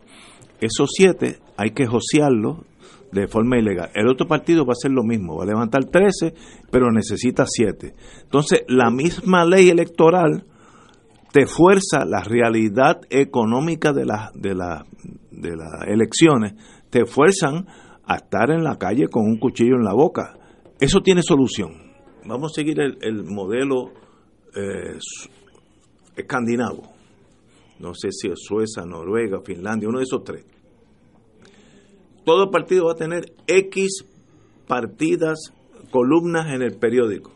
Esos 0.60 0.90
7 0.92 1.38
hay 1.56 1.70
que 1.70 1.86
josearlos 1.86 2.58
de 3.12 3.28
forma 3.28 3.58
ilegal. 3.58 3.90
El 3.94 4.08
otro 4.08 4.26
partido 4.26 4.64
va 4.64 4.72
a 4.72 4.78
hacer 4.78 4.90
lo 4.90 5.02
mismo, 5.02 5.36
va 5.36 5.44
a 5.44 5.46
levantar 5.46 5.84
13, 5.84 6.34
pero 6.70 6.90
necesita 6.90 7.44
7. 7.46 7.94
Entonces, 8.22 8.64
la 8.68 8.90
misma 8.90 9.44
ley 9.44 9.70
electoral 9.70 10.44
te 11.32 11.46
fuerza 11.46 12.04
la 12.04 12.22
realidad 12.22 13.00
económica 13.10 13.92
de, 13.92 14.04
la, 14.04 14.30
de, 14.34 14.54
la, 14.54 14.84
de 15.30 15.56
las 15.56 15.86
elecciones, 15.86 16.54
te 16.90 17.06
fuerzan 17.06 17.66
a 18.04 18.16
estar 18.16 18.50
en 18.50 18.64
la 18.64 18.76
calle 18.76 19.08
con 19.08 19.24
un 19.24 19.38
cuchillo 19.38 19.76
en 19.76 19.84
la 19.84 19.92
boca. 19.92 20.38
Eso 20.80 21.00
tiene 21.00 21.22
solución. 21.22 21.88
Vamos 22.26 22.52
a 22.52 22.54
seguir 22.54 22.80
el, 22.80 22.98
el 23.02 23.24
modelo 23.24 23.92
eh, 24.54 24.98
escandinavo. 26.16 26.97
No 27.78 27.94
sé 27.94 28.10
si 28.12 28.28
es 28.28 28.40
Suecia, 28.40 28.84
Noruega, 28.84 29.40
Finlandia, 29.44 29.88
uno 29.88 29.98
de 29.98 30.04
esos 30.04 30.24
tres. 30.24 30.44
Todo 32.24 32.50
partido 32.50 32.86
va 32.86 32.92
a 32.92 32.96
tener 32.96 33.32
X 33.46 34.04
partidas, 34.66 35.52
columnas 35.90 36.52
en 36.52 36.62
el 36.62 36.76
periódico. 36.76 37.32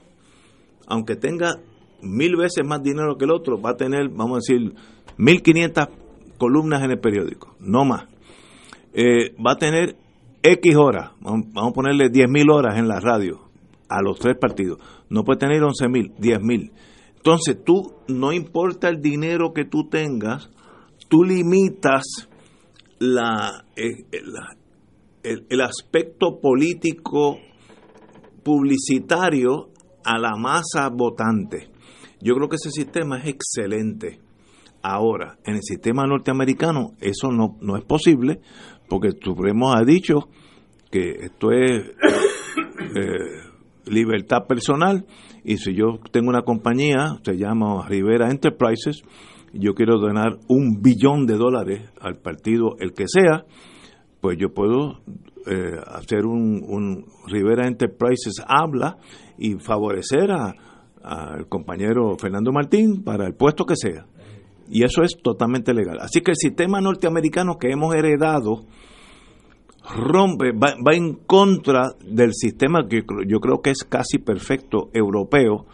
Aunque 0.87 1.17
tenga 1.17 1.55
mil 2.03 2.37
veces 2.37 2.67
más 2.67 2.83
dinero 2.83 3.17
que 3.17 3.25
el 3.25 3.31
otro, 3.31 3.61
va 3.61 3.71
a 3.71 3.77
tener, 3.77 4.09
vamos 4.09 4.33
a 4.33 4.53
decir, 4.53 4.75
1500 5.17 5.89
columnas 6.37 6.83
en 6.83 6.91
el 6.91 6.99
periódico, 6.99 7.55
no 7.61 7.85
más. 7.85 8.09
Eh, 8.93 9.35
va 9.45 9.53
a 9.53 9.59
tener 9.59 9.97
X 10.43 10.77
horas, 10.77 11.13
vamos 11.21 11.47
a 11.55 11.71
ponerle 11.73 12.11
10.000 12.11 12.53
horas 12.53 12.77
en 12.77 12.89
la 12.89 12.99
radio 12.99 13.41
a 13.89 14.03
los 14.03 14.19
tres 14.19 14.37
partidos. 14.37 14.79
No 15.09 15.25
puede 15.25 15.39
tener 15.39 15.63
11.000, 15.63 16.17
10.000. 16.17 16.71
Entonces 17.23 17.63
tú, 17.65 17.95
no 18.09 18.33
importa 18.33 18.89
el 18.89 19.01
dinero 19.01 19.53
que 19.53 19.65
tú 19.65 19.89
tengas, 19.89 20.51
tú 21.09 21.23
limitas 21.23 22.03
la, 22.99 23.65
eh, 23.77 24.07
el 25.23 25.61
aspecto 25.61 26.41
político 26.41 27.39
publicitario 28.43 29.71
a 30.05 30.19
la 30.19 30.35
masa 30.37 30.89
votante. 30.89 31.69
Yo 32.21 32.35
creo 32.35 32.49
que 32.49 32.57
ese 32.57 32.73
sistema 32.73 33.19
es 33.19 33.29
excelente. 33.29 34.19
Ahora, 34.83 35.39
en 35.45 35.55
el 35.55 35.63
sistema 35.63 36.05
norteamericano 36.09 36.95
eso 37.01 37.31
no, 37.31 37.57
no 37.61 37.77
es 37.77 37.85
posible 37.85 38.41
porque 38.89 39.09
el 39.09 39.19
Supremo 39.23 39.73
ha 39.73 39.85
dicho 39.85 40.29
que 40.91 41.27
esto 41.27 41.53
es 41.53 41.71
eh, 42.97 43.52
libertad 43.87 44.47
personal 44.49 45.05
y 45.45 45.57
si 45.59 45.75
yo 45.75 45.99
tengo 46.11 46.29
una 46.29 46.43
compañía, 46.43 47.19
se 47.25 47.37
llama 47.37 47.87
Rivera 47.89 48.31
Enterprises, 48.31 49.03
yo 49.53 49.75
quiero 49.75 49.99
donar 49.99 50.39
un 50.49 50.81
billón 50.81 51.27
de 51.27 51.37
dólares 51.37 51.91
al 52.01 52.17
partido, 52.19 52.77
el 52.79 52.93
que 52.93 53.05
sea, 53.07 53.45
pues 54.21 54.39
yo 54.39 54.55
puedo 54.55 55.01
eh, 55.47 55.77
hacer 55.89 56.25
un, 56.25 57.05
Rivera 57.27 57.67
Enterprises 57.67 58.43
habla 58.47 58.97
y 59.37 59.55
favorecer 59.55 60.31
a- 60.31 60.55
al 61.03 61.49
compañero 61.49 62.17
Fernando 62.17 62.53
Martín 62.53 63.03
para 63.03 63.27
el 63.27 63.35
puesto 63.35 63.65
que 63.65 63.75
sea. 63.77 64.07
Y 64.71 64.85
eso 64.85 65.03
es 65.03 65.17
totalmente 65.21 65.75
legal. 65.75 65.99
Así 66.01 66.21
que 66.21 66.31
el 66.31 66.37
sistema 66.37 66.81
norteamericano 66.81 67.57
que 67.59 67.73
hemos 67.73 67.93
heredado 67.95 68.61
rompe, 69.85 70.53
va, 70.53 70.75
va 70.87 70.95
en 70.95 71.15
contra 71.27 71.95
del 72.05 72.33
sistema 72.35 72.87
que 72.89 73.03
yo 73.27 73.41
creo 73.41 73.61
que 73.61 73.71
es 73.71 73.85
casi 73.85 74.19
perfecto 74.19 74.91
europeo, 74.93 75.67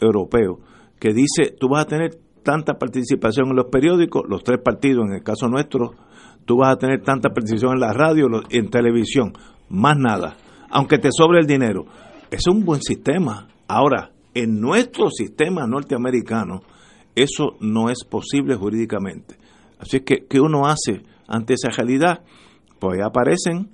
europeo, 0.00 0.58
que 0.98 1.12
dice 1.12 1.54
tú 1.58 1.68
vas 1.68 1.84
a 1.84 1.88
tener 1.88 2.18
tanta 2.42 2.74
participación 2.74 3.50
en 3.50 3.56
los 3.56 3.66
periódicos, 3.66 4.24
los 4.28 4.42
tres 4.42 4.60
partidos, 4.62 5.06
en 5.06 5.14
el 5.14 5.22
caso 5.22 5.48
nuestro, 5.48 5.92
tú 6.44 6.58
vas 6.58 6.72
a 6.72 6.78
tener 6.78 7.02
tanta 7.02 7.30
participación 7.30 7.74
en 7.74 7.80
la 7.80 7.92
radio, 7.92 8.26
en 8.48 8.70
televisión, 8.70 9.32
más 9.68 9.96
nada, 9.96 10.36
aunque 10.70 10.98
te 10.98 11.10
sobre 11.12 11.40
el 11.40 11.46
dinero. 11.46 11.86
Es 12.30 12.46
un 12.46 12.64
buen 12.64 12.80
sistema. 12.80 13.48
Ahora, 13.68 14.10
en 14.34 14.60
nuestro 14.60 15.10
sistema 15.10 15.66
norteamericano, 15.66 16.62
eso 17.14 17.56
no 17.60 17.90
es 17.90 18.04
posible 18.04 18.54
jurídicamente. 18.54 19.36
Así 19.78 19.98
es 19.98 20.02
que, 20.02 20.26
¿qué 20.28 20.40
uno 20.40 20.66
hace 20.66 21.02
ante 21.26 21.54
esa 21.54 21.70
realidad? 21.70 22.20
Pues 22.80 22.98
ahí 22.98 23.06
aparecen 23.06 23.68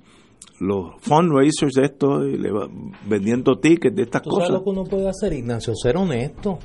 los 0.61 0.95
fundraisers 1.01 1.73
de 1.75 1.85
esto, 1.85 2.25
y 2.27 2.37
le 2.39 2.51
va- 2.51 2.69
vendiendo 3.07 3.59
tickets 3.59 3.95
de 3.95 4.03
estas 4.03 4.23
¿Tú 4.23 4.31
sabes 4.31 4.49
cosas. 4.49 4.59
lo 4.59 4.65
que 4.65 4.71
uno 4.71 4.85
puede 4.85 5.09
hacer, 5.09 5.33
Ignacio? 5.33 5.75
Ser 5.75 5.97
honesto. 5.97 6.59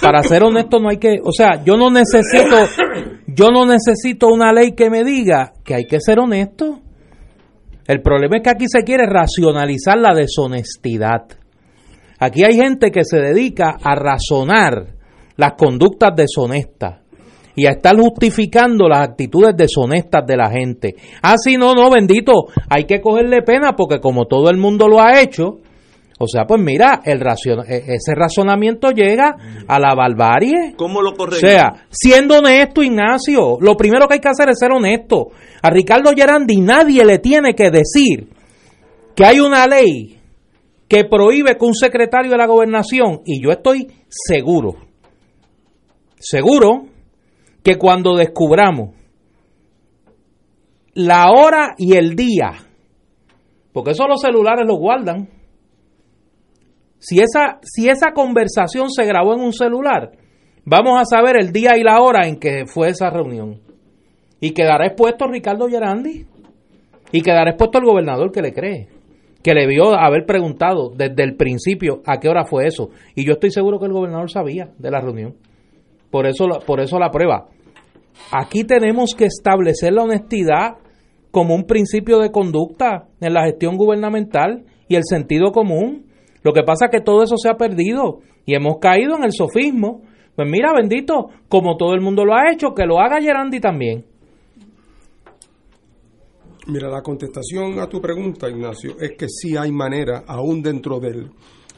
Para 0.00 0.22
ser 0.22 0.42
honesto 0.44 0.78
no 0.78 0.88
hay 0.90 0.98
que, 0.98 1.18
o 1.24 1.32
sea, 1.32 1.62
yo 1.64 1.76
no 1.76 1.90
necesito, 1.90 2.54
yo 3.26 3.48
no 3.48 3.66
necesito 3.66 4.28
una 4.28 4.52
ley 4.52 4.72
que 4.72 4.90
me 4.90 5.04
diga 5.04 5.52
que 5.64 5.74
hay 5.74 5.84
que 5.86 6.00
ser 6.00 6.18
honesto. 6.20 6.80
El 7.86 8.02
problema 8.02 8.36
es 8.36 8.42
que 8.42 8.50
aquí 8.50 8.64
se 8.68 8.84
quiere 8.84 9.06
racionalizar 9.06 9.98
la 9.98 10.14
deshonestidad. 10.14 11.22
Aquí 12.20 12.44
hay 12.44 12.54
gente 12.56 12.90
que 12.90 13.04
se 13.04 13.16
dedica 13.18 13.76
a 13.82 13.94
razonar 13.94 14.94
las 15.36 15.52
conductas 15.54 16.10
deshonestas 16.14 17.00
y 17.58 17.66
a 17.66 17.70
estar 17.70 17.96
justificando 17.98 18.88
las 18.88 19.00
actitudes 19.08 19.56
deshonestas 19.56 20.24
de 20.24 20.36
la 20.36 20.48
gente. 20.48 20.94
Ah, 21.22 21.34
sí, 21.36 21.56
no, 21.56 21.74
no, 21.74 21.90
bendito, 21.90 22.32
hay 22.70 22.84
que 22.84 23.00
cogerle 23.00 23.42
pena 23.42 23.74
porque 23.74 23.98
como 24.00 24.26
todo 24.26 24.48
el 24.48 24.56
mundo 24.58 24.86
lo 24.86 25.00
ha 25.00 25.20
hecho, 25.20 25.58
o 26.20 26.26
sea, 26.28 26.44
pues 26.46 26.60
mira, 26.62 27.00
el 27.04 27.20
racion- 27.20 27.64
e- 27.68 27.94
ese 27.94 28.14
razonamiento 28.14 28.90
llega 28.90 29.36
a 29.66 29.78
la 29.80 29.94
barbarie. 29.96 30.74
¿Cómo 30.76 31.02
lo 31.02 31.10
O 31.10 31.14
corregimos? 31.16 31.50
sea, 31.50 31.86
siendo 31.90 32.38
honesto, 32.38 32.82
Ignacio, 32.82 33.56
lo 33.60 33.76
primero 33.76 34.06
que 34.06 34.14
hay 34.14 34.20
que 34.20 34.28
hacer 34.28 34.48
es 34.50 34.58
ser 34.60 34.70
honesto. 34.70 35.28
A 35.62 35.70
Ricardo 35.70 36.10
Gerandi 36.16 36.56
nadie 36.60 37.04
le 37.04 37.18
tiene 37.18 37.54
que 37.54 37.70
decir 37.72 38.28
que 39.16 39.24
hay 39.24 39.40
una 39.40 39.66
ley 39.66 40.16
que 40.88 41.04
prohíbe 41.04 41.56
que 41.56 41.64
un 41.64 41.74
secretario 41.74 42.30
de 42.30 42.36
la 42.38 42.46
gobernación, 42.46 43.20
y 43.24 43.42
yo 43.42 43.50
estoy 43.50 43.86
seguro, 44.08 44.76
seguro 46.18 46.86
que 47.68 47.76
cuando 47.76 48.16
descubramos 48.16 48.94
la 50.94 51.30
hora 51.30 51.74
y 51.76 51.96
el 51.96 52.16
día, 52.16 52.52
porque 53.74 53.90
eso 53.90 54.08
los 54.08 54.22
celulares 54.22 54.64
lo 54.66 54.76
guardan, 54.76 55.28
si 56.98 57.20
esa, 57.20 57.58
si 57.60 57.90
esa 57.90 58.12
conversación 58.14 58.88
se 58.88 59.04
grabó 59.04 59.34
en 59.34 59.40
un 59.40 59.52
celular, 59.52 60.12
vamos 60.64 60.98
a 60.98 61.04
saber 61.04 61.36
el 61.36 61.52
día 61.52 61.72
y 61.76 61.82
la 61.82 62.00
hora 62.00 62.26
en 62.26 62.40
que 62.40 62.64
fue 62.64 62.88
esa 62.88 63.10
reunión. 63.10 63.60
Y 64.40 64.52
quedará 64.52 64.86
expuesto 64.86 65.26
Ricardo 65.26 65.68
Gerandi. 65.68 66.24
Y 67.12 67.20
quedará 67.20 67.50
expuesto 67.50 67.80
el 67.80 67.84
gobernador 67.84 68.32
que 68.32 68.40
le 68.40 68.54
cree. 68.54 68.88
Que 69.42 69.52
le 69.52 69.66
vio 69.66 69.92
haber 69.92 70.24
preguntado 70.24 70.90
desde 70.96 71.22
el 71.22 71.36
principio 71.36 72.00
a 72.06 72.18
qué 72.18 72.30
hora 72.30 72.46
fue 72.46 72.66
eso. 72.66 72.88
Y 73.14 73.26
yo 73.26 73.34
estoy 73.34 73.50
seguro 73.50 73.78
que 73.78 73.86
el 73.86 73.92
gobernador 73.92 74.30
sabía 74.30 74.70
de 74.78 74.90
la 74.90 75.02
reunión. 75.02 75.36
Por 76.10 76.26
eso, 76.26 76.46
por 76.66 76.80
eso 76.80 76.98
la 76.98 77.10
prueba. 77.10 77.48
Aquí 78.32 78.64
tenemos 78.64 79.14
que 79.16 79.24
establecer 79.24 79.92
la 79.92 80.02
honestidad 80.02 80.76
como 81.30 81.54
un 81.54 81.64
principio 81.64 82.18
de 82.18 82.30
conducta 82.30 83.08
en 83.20 83.34
la 83.34 83.44
gestión 83.44 83.76
gubernamental 83.76 84.64
y 84.88 84.96
el 84.96 85.04
sentido 85.04 85.52
común. 85.52 86.06
Lo 86.42 86.52
que 86.52 86.62
pasa 86.62 86.86
es 86.86 86.90
que 86.90 87.00
todo 87.00 87.22
eso 87.22 87.36
se 87.36 87.48
ha 87.48 87.56
perdido 87.56 88.20
y 88.44 88.54
hemos 88.54 88.78
caído 88.78 89.16
en 89.16 89.24
el 89.24 89.32
sofismo. 89.32 90.02
Pues 90.34 90.48
mira, 90.48 90.72
bendito, 90.72 91.30
como 91.48 91.76
todo 91.76 91.94
el 91.94 92.00
mundo 92.00 92.24
lo 92.24 92.34
ha 92.34 92.52
hecho, 92.52 92.74
que 92.74 92.86
lo 92.86 93.00
haga 93.00 93.20
Gerandi 93.20 93.60
también. 93.60 94.04
Mira, 96.68 96.88
la 96.88 97.02
contestación 97.02 97.78
a 97.80 97.88
tu 97.88 98.00
pregunta, 98.00 98.48
Ignacio, 98.48 98.96
es 99.00 99.12
que 99.16 99.26
sí 99.28 99.56
hay 99.56 99.72
manera, 99.72 100.24
aún 100.26 100.62
dentro 100.62 101.00
del, 101.00 101.30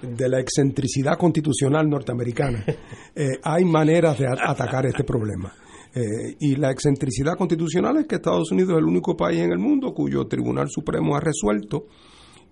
de 0.03 0.28
la 0.28 0.41
excentricidad 0.41 1.16
constitucional 1.16 1.88
norteamericana, 1.88 2.64
eh, 3.14 3.38
hay 3.43 3.64
maneras 3.64 4.18
de 4.18 4.26
atacar 4.26 4.86
este 4.86 5.05
problema. 5.05 5.53
Eh, 5.93 6.36
y 6.38 6.57
la 6.57 6.70
excentricidad 6.70 7.36
constitucional 7.36 7.97
es 7.97 8.07
que 8.07 8.16
Estados 8.16 8.53
Unidos 8.53 8.72
es 8.72 8.78
el 8.78 8.84
único 8.84 9.16
país 9.16 9.41
en 9.41 9.51
el 9.51 9.59
mundo 9.59 9.93
cuyo 9.93 10.26
Tribunal 10.26 10.68
Supremo 10.70 11.16
ha 11.16 11.20
resuelto 11.20 11.86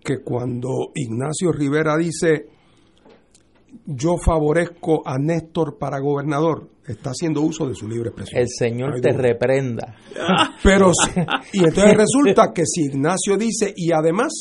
que 0.02 0.18
cuando 0.24 0.90
Ignacio 0.94 1.52
Rivera 1.52 1.96
dice 1.96 2.46
yo 3.84 4.16
favorezco 4.16 5.02
a 5.06 5.18
Néstor 5.18 5.78
para 5.78 6.00
gobernador, 6.00 6.68
está 6.86 7.10
haciendo 7.10 7.42
uso 7.42 7.66
de 7.66 7.74
su 7.74 7.86
libre 7.88 8.08
expresión. 8.10 8.40
El 8.40 8.48
Señor 8.48 8.94
No 8.94 9.00
te 9.00 9.12
reprenda. 9.12 9.94
Pero 10.62 10.90
y 11.52 11.58
entonces 11.58 11.94
resulta 11.96 12.52
que 12.52 12.62
si 12.64 12.86
Ignacio 12.86 13.36
dice 13.36 13.72
y 13.76 13.92
además 13.92 14.32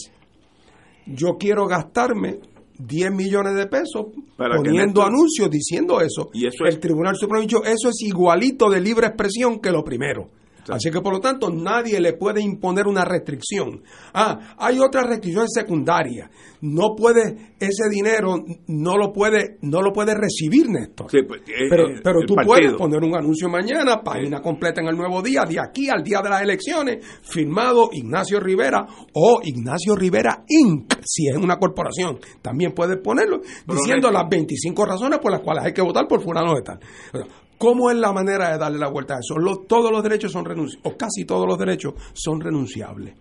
yo 1.05 1.37
quiero 1.37 1.65
gastarme 1.67 2.39
10 2.79 3.11
millones 3.11 3.55
de 3.55 3.67
pesos 3.67 4.07
Para 4.35 4.55
poniendo 4.57 5.01
Néstor- 5.01 5.07
anuncios 5.07 5.49
diciendo 5.49 5.99
eso, 6.01 6.29
Y 6.33 6.45
eso 6.47 6.65
el 6.65 6.79
Tribunal 6.79 7.15
Supremo 7.15 7.41
dicho 7.41 7.63
eso 7.63 7.89
es 7.89 8.01
igualito 8.01 8.69
de 8.69 8.81
libre 8.81 9.07
expresión 9.07 9.59
que 9.59 9.71
lo 9.71 9.83
primero. 9.83 10.29
Así 10.69 10.91
que 10.91 11.01
por 11.01 11.13
lo 11.13 11.19
tanto 11.19 11.49
nadie 11.49 11.99
le 11.99 12.13
puede 12.13 12.41
imponer 12.41 12.87
una 12.87 13.05
restricción. 13.05 13.83
Ah, 14.13 14.55
hay 14.57 14.79
otras 14.79 15.07
restricciones 15.07 15.51
secundarias. 15.53 16.29
No 16.61 16.95
puede 16.95 17.55
ese 17.59 17.89
dinero 17.89 18.35
no 18.67 18.97
lo 18.97 19.11
puede 19.13 19.57
no 19.61 19.81
lo 19.81 19.91
puede 19.91 20.13
recibir 20.15 20.69
Néstor. 20.69 21.09
Sí, 21.11 21.19
pues, 21.27 21.41
eh, 21.47 21.67
Pero, 21.69 21.89
eh, 21.89 22.01
pero 22.03 22.19
tú 22.25 22.35
partido. 22.35 22.55
puedes 22.55 22.73
poner 22.73 23.03
un 23.03 23.15
anuncio 23.15 23.49
mañana, 23.49 24.01
página 24.01 24.41
completa 24.41 24.81
en 24.81 24.87
el 24.87 24.95
nuevo 24.95 25.21
día, 25.21 25.43
de 25.47 25.59
aquí 25.59 25.89
al 25.89 26.03
día 26.03 26.21
de 26.21 26.29
las 26.29 26.41
elecciones, 26.41 27.05
firmado 27.21 27.89
Ignacio 27.91 28.39
Rivera 28.39 28.85
o 29.13 29.39
Ignacio 29.43 29.95
Rivera 29.95 30.43
Inc., 30.47 30.93
si 31.05 31.27
es 31.27 31.37
una 31.37 31.57
corporación. 31.57 32.19
También 32.41 32.73
puedes 32.73 32.97
ponerlo 32.97 33.41
diciendo 33.67 34.11
las 34.11 34.27
25 34.29 34.85
razones 34.85 35.19
por 35.19 35.31
las 35.31 35.41
cuales 35.41 35.65
hay 35.65 35.73
que 35.73 35.81
votar 35.81 36.07
por 36.07 36.21
fulano 36.21 36.55
de 36.55 36.61
tal. 36.61 36.79
O 37.13 37.17
sea, 37.17 37.27
¿Cómo 37.57 37.89
es 37.89 37.97
la 37.97 38.11
manera 38.13 38.51
de 38.51 38.57
darle 38.57 38.77
la 38.79 38.89
vuelta 38.89 39.15
a 39.15 39.19
eso? 39.19 39.37
Lo- 39.37 39.61
todos 39.67 39.91
los 39.91 40.03
derechos 40.03 40.31
son 40.31 40.45
renunciables, 40.45 40.85
o 40.93 40.97
casi 40.97 41.25
todos 41.25 41.47
los 41.47 41.57
derechos 41.57 41.93
son 42.13 42.39
renunciables. 42.39 43.15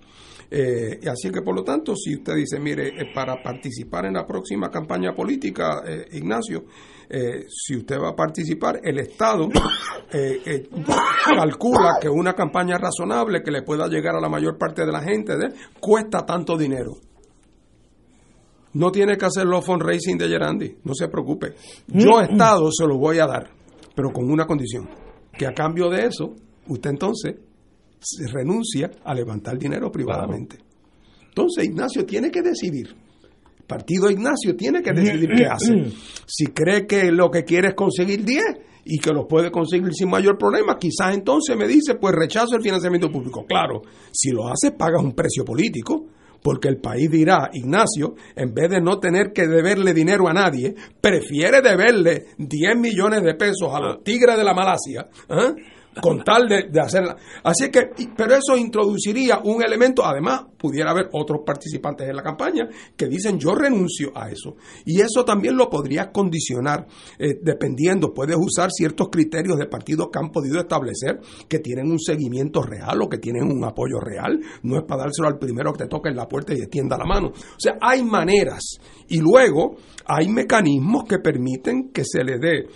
Eh, 0.48 1.00
así 1.10 1.30
que, 1.32 1.42
por 1.42 1.56
lo 1.56 1.64
tanto, 1.64 1.96
si 1.96 2.14
usted 2.14 2.34
dice, 2.36 2.60
mire, 2.60 2.88
eh, 2.88 3.10
para 3.14 3.42
participar 3.42 4.04
en 4.06 4.12
la 4.14 4.24
próxima 4.26 4.70
campaña 4.70 5.12
política, 5.14 5.82
eh, 5.84 6.06
Ignacio, 6.12 6.66
eh, 7.08 7.46
si 7.48 7.76
usted 7.76 7.96
va 7.98 8.10
a 8.10 8.14
participar, 8.16 8.80
el 8.84 8.98
Estado 9.00 9.48
calcula 11.36 11.92
que 12.00 12.08
una 12.08 12.34
campaña 12.34 12.78
razonable 12.78 13.42
que 13.42 13.50
le 13.50 13.62
pueda 13.62 13.88
llegar 13.88 14.14
a 14.16 14.20
la 14.20 14.28
mayor 14.28 14.56
parte 14.58 14.84
de 14.86 14.92
la 14.92 15.00
gente 15.02 15.34
cuesta 15.80 16.24
tanto 16.24 16.56
dinero. 16.56 16.92
No 18.74 18.92
tiene 18.92 19.16
que 19.16 19.24
hacer 19.24 19.46
los 19.46 19.64
fundraising 19.64 20.18
de 20.18 20.28
Gerandi, 20.28 20.76
no 20.84 20.94
se 20.94 21.08
preocupe. 21.08 21.54
Yo, 21.88 22.20
Estado, 22.20 22.70
se 22.70 22.86
lo 22.86 22.98
voy 22.98 23.18
a 23.18 23.26
dar, 23.26 23.50
pero 23.96 24.12
con 24.12 24.30
una 24.30 24.46
condición, 24.46 24.88
que 25.32 25.46
a 25.46 25.54
cambio 25.54 25.88
de 25.88 26.04
eso, 26.04 26.36
usted 26.68 26.90
entonces 26.90 27.36
se 27.98 28.26
renuncia 28.28 28.90
a 29.02 29.14
levantar 29.14 29.58
dinero 29.58 29.90
privadamente. 29.90 30.58
Entonces, 31.28 31.64
Ignacio 31.64 32.04
tiene 32.04 32.30
que 32.30 32.42
decidir. 32.42 32.94
El 33.58 33.64
partido 33.66 34.10
Ignacio 34.10 34.54
tiene 34.54 34.82
que 34.82 34.92
decidir 34.92 35.30
qué 35.34 35.46
hace. 35.46 35.74
Si 36.28 36.48
cree 36.48 36.86
que 36.86 37.10
lo 37.10 37.30
que 37.30 37.44
quiere 37.44 37.68
es 37.68 37.74
conseguir 37.74 38.24
10 38.24 38.42
y 38.84 38.98
que 38.98 39.12
lo 39.12 39.26
puede 39.26 39.50
conseguir 39.50 39.94
sin 39.94 40.10
mayor 40.10 40.36
problema, 40.36 40.76
quizás 40.78 41.14
entonces 41.14 41.56
me 41.56 41.66
dice, 41.66 41.94
pues 41.94 42.14
rechazo 42.14 42.56
el 42.56 42.62
financiamiento 42.62 43.10
público. 43.10 43.46
Claro, 43.46 43.80
si 44.12 44.30
lo 44.30 44.48
hace, 44.48 44.72
pagas 44.72 45.02
un 45.02 45.12
precio 45.12 45.44
político, 45.44 46.06
porque 46.42 46.68
el 46.68 46.78
país 46.78 47.10
dirá, 47.10 47.50
Ignacio, 47.52 48.14
en 48.34 48.54
vez 48.54 48.70
de 48.70 48.80
no 48.80 48.98
tener 48.98 49.32
que 49.32 49.46
deberle 49.46 49.92
dinero 49.92 50.28
a 50.28 50.32
nadie, 50.32 50.74
prefiere 51.00 51.60
deberle 51.60 52.26
10 52.38 52.76
millones 52.78 53.22
de 53.22 53.34
pesos 53.34 53.72
a 53.72 53.80
los 53.80 54.02
tigres 54.02 54.36
de 54.36 54.44
la 54.44 54.54
Malasia, 54.54 55.08
¿ah? 55.28 55.54
Con 56.00 56.22
tal 56.22 56.48
de, 56.48 56.80
hacerla. 56.80 57.16
Así 57.42 57.70
que, 57.70 57.90
pero 58.16 58.34
eso 58.34 58.56
introduciría 58.56 59.40
un 59.42 59.62
elemento, 59.62 60.04
además, 60.04 60.44
pudiera 60.58 60.90
haber 60.90 61.08
otros 61.12 61.40
participantes 61.44 62.08
en 62.08 62.16
la 62.16 62.22
campaña 62.22 62.68
que 62.96 63.06
dicen 63.06 63.38
yo 63.38 63.54
renuncio 63.54 64.12
a 64.14 64.30
eso. 64.30 64.56
Y 64.84 65.00
eso 65.00 65.24
también 65.24 65.56
lo 65.56 65.68
podrías 65.68 66.08
condicionar, 66.08 66.86
eh, 67.18 67.38
dependiendo, 67.42 68.12
puedes 68.12 68.36
usar 68.36 68.70
ciertos 68.70 69.08
criterios 69.10 69.58
de 69.58 69.66
partidos 69.66 70.08
que 70.12 70.18
han 70.18 70.30
podido 70.30 70.60
establecer 70.60 71.20
que 71.48 71.60
tienen 71.60 71.90
un 71.90 71.98
seguimiento 71.98 72.62
real 72.62 73.00
o 73.02 73.08
que 73.08 73.18
tienen 73.18 73.44
un 73.44 73.64
apoyo 73.64 73.98
real. 74.00 74.38
No 74.62 74.76
es 74.76 74.84
para 74.84 75.04
dárselo 75.04 75.28
al 75.28 75.38
primero 75.38 75.72
que 75.72 75.84
te 75.84 75.88
toque 75.88 76.10
en 76.10 76.16
la 76.16 76.28
puerta 76.28 76.52
y 76.54 76.58
extienda 76.58 76.98
la 76.98 77.04
mano. 77.04 77.28
O 77.28 77.58
sea, 77.58 77.78
hay 77.80 78.02
maneras. 78.02 78.78
Y 79.08 79.20
luego 79.20 79.76
hay 80.04 80.28
mecanismos 80.28 81.04
que 81.04 81.18
permiten 81.18 81.90
que 81.90 82.02
se 82.04 82.22
le 82.22 82.38
dé 82.38 82.66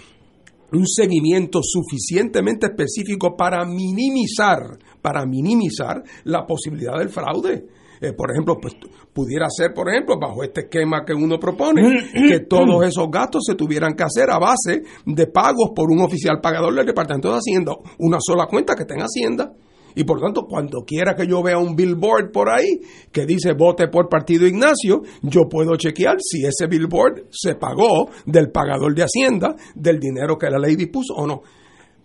un 0.72 0.86
seguimiento 0.86 1.60
suficientemente 1.62 2.66
específico 2.66 3.36
para 3.36 3.64
minimizar, 3.64 4.78
para 5.00 5.24
minimizar 5.26 6.02
la 6.24 6.46
posibilidad 6.46 6.98
del 6.98 7.08
fraude. 7.08 7.66
Eh, 8.00 8.14
por 8.14 8.30
ejemplo, 8.30 8.56
pues 8.58 8.74
pudiera 9.12 9.46
ser, 9.50 9.74
por 9.74 9.90
ejemplo, 9.90 10.18
bajo 10.18 10.42
este 10.42 10.62
esquema 10.62 11.04
que 11.04 11.12
uno 11.12 11.38
propone, 11.38 11.82
que 12.28 12.40
todos 12.40 12.86
esos 12.86 13.10
gastos 13.10 13.42
se 13.46 13.54
tuvieran 13.54 13.94
que 13.94 14.04
hacer 14.04 14.30
a 14.30 14.38
base 14.38 14.82
de 15.04 15.26
pagos 15.26 15.72
por 15.74 15.90
un 15.90 16.00
oficial 16.00 16.40
pagador 16.40 16.74
del 16.74 16.86
Departamento 16.86 17.30
de 17.30 17.38
Hacienda, 17.38 17.76
una 17.98 18.18
sola 18.20 18.46
cuenta 18.46 18.74
que 18.74 18.86
tenga 18.86 19.04
Hacienda. 19.04 19.52
Y 19.94 20.04
por 20.04 20.20
tanto, 20.20 20.42
cuando 20.48 20.84
quiera 20.84 21.14
que 21.14 21.26
yo 21.26 21.42
vea 21.42 21.58
un 21.58 21.74
billboard 21.76 22.30
por 22.32 22.48
ahí 22.50 22.80
que 23.12 23.26
dice 23.26 23.52
vote 23.54 23.88
por 23.88 24.08
partido 24.08 24.46
Ignacio, 24.46 25.02
yo 25.22 25.42
puedo 25.48 25.76
chequear 25.76 26.16
si 26.20 26.44
ese 26.44 26.66
billboard 26.68 27.24
se 27.30 27.54
pagó 27.56 28.08
del 28.26 28.50
pagador 28.50 28.94
de 28.94 29.02
Hacienda, 29.04 29.54
del 29.74 29.98
dinero 29.98 30.36
que 30.38 30.48
la 30.50 30.58
ley 30.58 30.76
dispuso 30.76 31.14
o 31.14 31.26
no. 31.26 31.42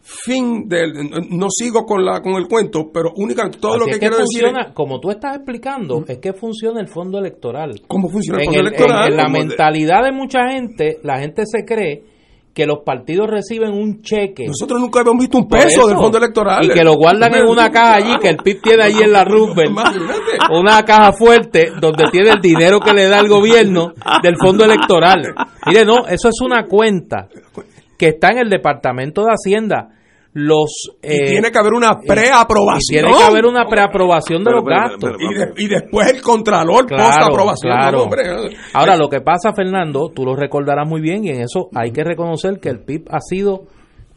Fin 0.07 0.67
del. 0.69 0.93
No 1.31 1.47
sigo 1.49 1.83
con, 1.83 2.05
la, 2.05 2.21
con 2.21 2.33
el 2.33 2.47
cuento, 2.47 2.91
pero 2.93 3.11
únicamente 3.15 3.57
todo 3.59 3.71
Así 3.71 3.79
lo 3.79 3.85
que, 3.85 3.91
es 3.93 3.97
que 3.97 3.99
quiero 4.01 4.17
decir. 4.17 4.41
funciona, 4.43 4.67
es- 4.67 4.73
como 4.75 4.99
tú 4.99 5.09
estás 5.09 5.35
explicando, 5.37 6.03
es 6.07 6.19
que 6.19 6.33
funciona 6.33 6.79
el 6.79 6.87
fondo 6.87 7.17
electoral. 7.17 7.81
¿Cómo 7.87 8.07
funciona 8.09 8.37
el 8.39 8.43
en, 8.43 8.53
fondo 8.53 8.59
el- 8.61 8.67
electoral? 8.67 9.05
en- 9.07 9.11
en 9.13 9.17
la 9.17 9.23
de- 9.23 9.29
mentalidad 9.47 10.03
de 10.03 10.11
mucha 10.11 10.39
gente, 10.51 10.99
la 11.01 11.17
gente 11.19 11.41
se 11.47 11.65
cree 11.65 12.03
que 12.55 12.65
los 12.65 12.79
partidos 12.85 13.29
reciben 13.29 13.73
un 13.73 14.01
cheque. 14.01 14.47
Nosotros 14.47 14.79
nunca 14.79 15.01
habíamos 15.01 15.19
visto 15.19 15.37
un 15.37 15.47
peso 15.49 15.67
eso. 15.67 15.87
del 15.89 15.97
fondo 15.97 16.17
electoral. 16.17 16.63
Y 16.63 16.69
que 16.69 16.85
lo 16.85 16.93
guardan 16.93 17.35
en 17.35 17.45
una 17.45 17.69
caja 17.69 17.95
allí, 17.95 18.15
que 18.21 18.29
el 18.29 18.37
PIB 18.37 18.61
tiene 18.61 18.83
allí 18.83 19.03
en 19.03 19.11
la. 19.11 19.25
Imagínate. 19.67 20.53
Una 20.57 20.85
caja 20.85 21.11
fuerte 21.11 21.73
donde 21.81 22.05
tiene 22.11 22.29
el 22.29 22.39
dinero 22.39 22.79
que 22.79 22.93
le 22.93 23.09
da 23.09 23.19
el 23.19 23.27
gobierno 23.27 23.91
del 24.23 24.37
fondo 24.37 24.63
electoral. 24.63 25.35
Mire, 25.67 25.83
no, 25.83 26.07
eso 26.07 26.29
es 26.29 26.39
una 26.41 26.65
cuenta 26.65 27.27
que 27.97 28.07
está 28.07 28.29
en 28.29 28.37
el 28.37 28.49
Departamento 28.49 29.25
de 29.25 29.31
Hacienda. 29.31 29.89
Los, 30.37 30.89
Y 31.01 31.07
eh, 31.13 31.25
tiene 31.27 31.49
que 31.49 31.57
haber 31.57 31.73
una 31.73 31.97
y 32.03 32.07
preaprobación. 32.07 33.05
tiene 33.05 33.17
que 33.17 33.23
haber 33.23 33.45
una 33.45 33.65
preaprobación 33.67 34.43
de 34.43 34.51
Pero, 34.51 34.57
los 34.57 34.65
pero, 34.65 34.75
gastos. 34.81 34.99
pero, 35.01 35.17
pero, 35.17 35.31
Y, 35.31 35.33
de- 35.35 35.63
y 35.63 35.67
después 35.81 36.11
el 36.13 36.21
contralor 36.21 36.85
Claro, 36.87 37.05
post-aprobación. 37.05 37.71
claro. 37.73 37.97
No, 37.99 38.03
hombre. 38.03 38.23
Ahora, 38.73 38.97
lo 38.97 39.07
que 39.07 39.21
pasa, 39.21 39.53
Fernando, 39.55 40.11
tú 40.13 40.25
lo 40.25 40.35
recordarás 40.35 40.87
muy 40.89 40.99
bien 40.99 41.23
y 41.23 41.29
en 41.29 41.39
eso 41.41 41.69
hay 41.73 41.91
que 41.91 42.03
reconocer 42.03 42.59
que 42.59 42.67
el 42.67 42.81
PIB 42.81 43.05
ha 43.11 43.21
sido 43.21 43.63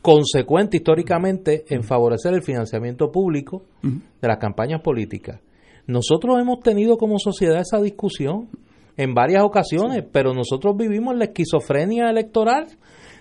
consecuente 0.03 0.77
históricamente 0.79 1.65
en 1.69 1.83
favorecer 1.85 2.35
el 2.35 2.43
financiamiento 2.43 3.11
público 3.13 3.63
de 3.83 4.27
las 4.29 4.39
campañas 4.39 4.81
políticas. 4.81 5.41
Nosotros 5.87 6.37
hemos 6.41 6.61
tenido 6.61 6.97
como 6.97 7.19
sociedad 7.19 7.61
esa 7.61 7.81
discusión 7.81 8.49
en 8.97 9.15
varias 9.15 9.43
ocasiones, 9.45 10.05
pero 10.13 10.35
nosotros 10.35 10.77
vivimos 10.77 11.17
la 11.17 11.27
esquizofrenia 11.27 12.11
electoral. 12.11 12.67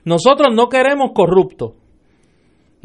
Nosotros 0.03 0.47
no 0.55 0.67
queremos 0.69 1.11
corruptos, 1.13 1.73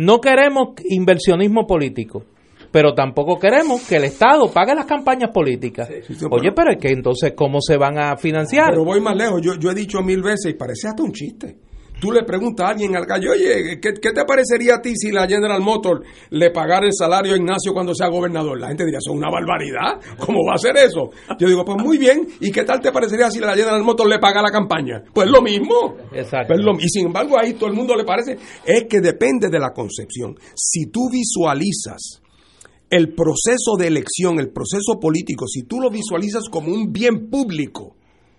no 0.05 0.20
queremos 0.20 0.68
inversionismo 0.88 1.66
político, 1.66 2.24
pero 2.70 2.94
tampoco 2.94 3.38
queremos 3.38 3.86
que 3.86 3.96
el 3.96 4.05
Estado 4.05 4.50
pague 4.53 4.74
las 4.74 4.86
campañas 4.86 5.30
políticas. 5.32 5.88
sí, 6.07 6.14
sí, 6.14 6.24
Oye, 6.30 6.53
pero- 6.53 6.55
pero 6.55 6.70
es 6.72 6.78
que 6.78 6.88
entonces, 6.88 7.32
¿cómo 7.36 7.61
se 7.61 7.76
van 7.76 7.98
a 7.98 8.16
financiar? 8.16 8.70
Pero 8.70 8.84
voy 8.84 9.00
más 9.00 9.16
lejos. 9.16 9.40
Yo, 9.42 9.55
yo 9.59 9.70
he 9.70 9.74
dicho 9.74 10.00
mil 10.03 10.22
veces 10.22 10.53
y 10.53 10.55
parece 10.55 10.88
hasta 10.88 11.03
un 11.03 11.12
chiste. 11.12 11.57
Tú 12.03 12.11
le 12.11 12.24
preguntas 12.24 12.66
a 12.66 12.70
alguien 12.70 12.96
al 12.96 13.07
calle, 13.07 13.28
oye, 13.30 13.78
¿qué, 13.80 13.92
qué 14.03 14.11
te 14.11 14.24
parecería 14.24 14.74
a 14.74 14.82
ti 14.82 14.92
si 14.96 15.12
la 15.12 15.24
General 15.28 15.61
Motors 15.61 16.00
le 16.30 16.50
pagara 16.50 16.84
el 16.84 16.92
salario 16.92 17.34
a 17.34 17.36
Ignacio 17.36 17.72
cuando 17.72 17.94
sea 17.94 18.09
gobernador? 18.09 18.59
La 18.59 18.66
gente 18.66 18.84
diría, 18.84 18.98
eso 18.98 19.12
es 19.12 19.18
una 19.18 19.30
barbaridad. 19.30 20.00
¿Cómo 20.18 20.40
va 20.44 20.55
a 20.55 20.59
ser 20.59 20.76
eso? 20.78 21.11
Yo 21.38 21.46
digo, 21.46 21.64
pues 21.64 21.78
muy 21.80 21.98
bien. 21.98 22.26
¿Y 22.40 22.50
qué 22.50 22.64
tal 22.64 22.80
te 22.80 22.90
parecería 22.90 23.30
si 23.30 23.38
la 23.38 23.55
General 23.55 23.80
Motors 23.84 24.11
le 24.11 24.18
paga 24.18 24.42
la 24.42 24.50
campaña? 24.50 25.00
Pues 25.14 25.28
lo 25.30 25.40
mismo. 25.42 25.94
Exacto. 26.12 26.48
Pues 26.48 26.61
lo- 26.61 26.74
y 26.76 26.88
sin 26.88 27.07
embargo, 27.07 27.38
ahí 27.38 27.53
todo 27.55 27.68
el 27.70 27.76
mundo 27.76 27.94
le 27.94 28.03
parece. 28.03 28.36
Es 28.66 28.86
que 28.90 29.00
depende 29.00 29.48
de 29.48 29.61
la 29.61 29.70
concepción. 29.72 30.34
Si 30.57 30.86
tú 30.90 31.03
visualizas 31.09 32.20
el 32.90 33.14
proceso 33.14 33.76
de 33.78 33.86
elección, 33.86 34.40
el 34.40 34.50
proceso 34.50 34.98
político, 35.00 35.46
si 35.46 35.62
tú 35.62 35.78
lo 35.80 35.88
visualizas 35.88 36.48
como 36.50 36.72
un 36.74 36.92
bien 36.92 37.30
público, 37.30 37.94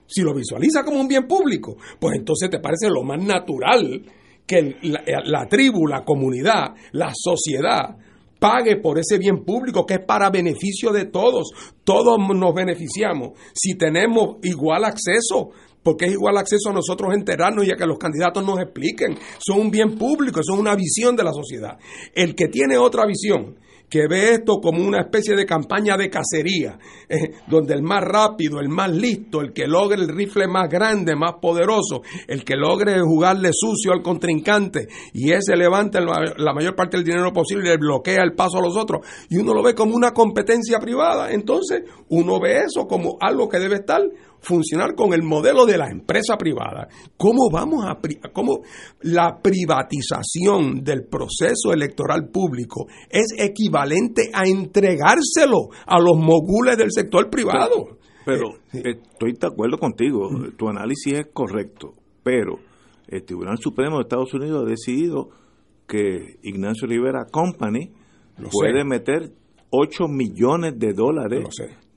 si 0.05 0.21
lo 0.21 0.33
visualizas 0.33 0.83
como 0.83 0.99
un 0.99 1.07
bien 1.07 1.27
público, 1.27 1.77
pues 1.99 2.17
entonces 2.17 2.49
te 2.49 2.59
parece 2.59 2.89
lo 2.89 3.03
más 3.03 3.23
natural 3.23 4.03
que 4.45 4.75
la, 4.83 5.03
la 5.25 5.47
tribu, 5.47 5.87
la 5.87 6.03
comunidad, 6.03 6.73
la 6.91 7.11
sociedad 7.15 7.97
pague 8.43 8.75
por 8.75 8.99
ese 8.99 9.17
bien 9.17 9.45
público 9.45 9.85
que 9.85 9.93
es 9.93 9.99
para 10.05 10.29
beneficio 10.29 10.91
de 10.91 11.05
todos. 11.05 11.51
Todos 11.85 12.17
nos 12.19 12.53
beneficiamos 12.53 13.39
si 13.53 13.77
tenemos 13.77 14.35
igual 14.43 14.83
acceso. 14.83 15.51
Porque 15.81 16.05
es 16.05 16.13
igual 16.13 16.37
acceso 16.37 16.69
a 16.69 16.73
nosotros 16.73 17.13
enterarnos 17.13 17.65
y 17.65 17.71
a 17.71 17.75
que 17.75 17.85
los 17.85 17.97
candidatos 17.97 18.45
nos 18.45 18.59
expliquen. 18.59 19.17
Son 19.37 19.59
un 19.59 19.69
bien 19.69 19.97
público, 19.97 20.41
son 20.41 20.59
una 20.59 20.75
visión 20.75 21.15
de 21.15 21.23
la 21.23 21.33
sociedad. 21.33 21.77
El 22.13 22.35
que 22.35 22.47
tiene 22.47 22.77
otra 22.77 23.05
visión, 23.05 23.57
que 23.93 24.07
ve 24.07 24.33
esto 24.33 24.59
como 24.59 24.83
una 24.83 25.01
especie 25.01 25.35
de 25.35 25.45
campaña 25.45 25.95
de 25.95 26.09
cacería, 26.09 26.79
eh, 27.07 27.35
donde 27.45 27.75
el 27.75 27.83
más 27.83 28.01
rápido, 28.03 28.59
el 28.59 28.67
más 28.67 28.89
listo, 28.89 29.39
el 29.39 29.53
que 29.53 29.67
logre 29.67 30.01
el 30.01 30.07
rifle 30.07 30.47
más 30.47 30.67
grande, 30.67 31.15
más 31.15 31.33
poderoso, 31.39 32.01
el 32.27 32.43
que 32.43 32.55
logre 32.55 32.99
jugarle 33.01 33.51
sucio 33.53 33.93
al 33.93 34.01
contrincante 34.01 34.87
y 35.13 35.31
ese 35.31 35.55
levanta 35.55 36.01
la, 36.01 36.33
la 36.35 36.53
mayor 36.55 36.75
parte 36.75 36.97
del 36.97 37.05
dinero 37.05 37.31
posible 37.31 37.65
y 37.65 37.69
le 37.69 37.77
bloquea 37.77 38.23
el 38.23 38.33
paso 38.33 38.57
a 38.57 38.63
los 38.63 38.75
otros, 38.75 39.05
y 39.29 39.37
uno 39.37 39.53
lo 39.53 39.61
ve 39.61 39.75
como 39.75 39.95
una 39.95 40.11
competencia 40.11 40.79
privada, 40.79 41.31
entonces 41.31 41.83
uno 42.09 42.39
ve 42.39 42.63
eso 42.63 42.87
como 42.87 43.17
algo 43.21 43.47
que 43.47 43.59
debe 43.59 43.75
estar 43.75 44.01
funcionar 44.43 44.93
con 44.95 45.13
el 45.13 45.23
modelo 45.23 45.65
de 45.65 45.77
la 45.77 45.89
empresa 45.89 46.37
privada. 46.37 46.87
¿Cómo 47.17 47.49
vamos 47.51 47.85
a 47.85 47.97
cómo 48.31 48.59
la 49.01 49.39
privatización 49.41 50.83
del 50.83 51.05
proceso 51.05 51.73
electoral 51.73 52.29
público 52.29 52.85
es 53.09 53.33
equivalente 53.37 54.29
a 54.33 54.45
entregárselo 54.45 55.69
a 55.85 55.99
los 55.99 56.17
mogules 56.17 56.77
del 56.77 56.91
sector 56.91 57.29
privado? 57.29 57.97
Pero 58.25 58.51
estoy 58.71 59.33
de 59.33 59.47
acuerdo 59.47 59.77
contigo, 59.77 60.29
tu 60.57 60.69
análisis 60.69 61.13
es 61.13 61.27
correcto, 61.33 61.93
pero 62.23 62.57
el 63.07 63.23
Tribunal 63.23 63.57
Supremo 63.59 63.97
de 63.97 64.03
Estados 64.03 64.33
Unidos 64.33 64.63
ha 64.65 64.69
decidido 64.69 65.29
que 65.87 66.37
Ignacio 66.43 66.87
Rivera 66.87 67.25
Company 67.29 67.91
Lo 68.37 68.49
puede 68.49 68.79
sé. 68.79 68.85
meter 68.85 69.31
8 69.69 70.07
millones 70.07 70.77
de 70.77 70.93
dólares. 70.93 71.43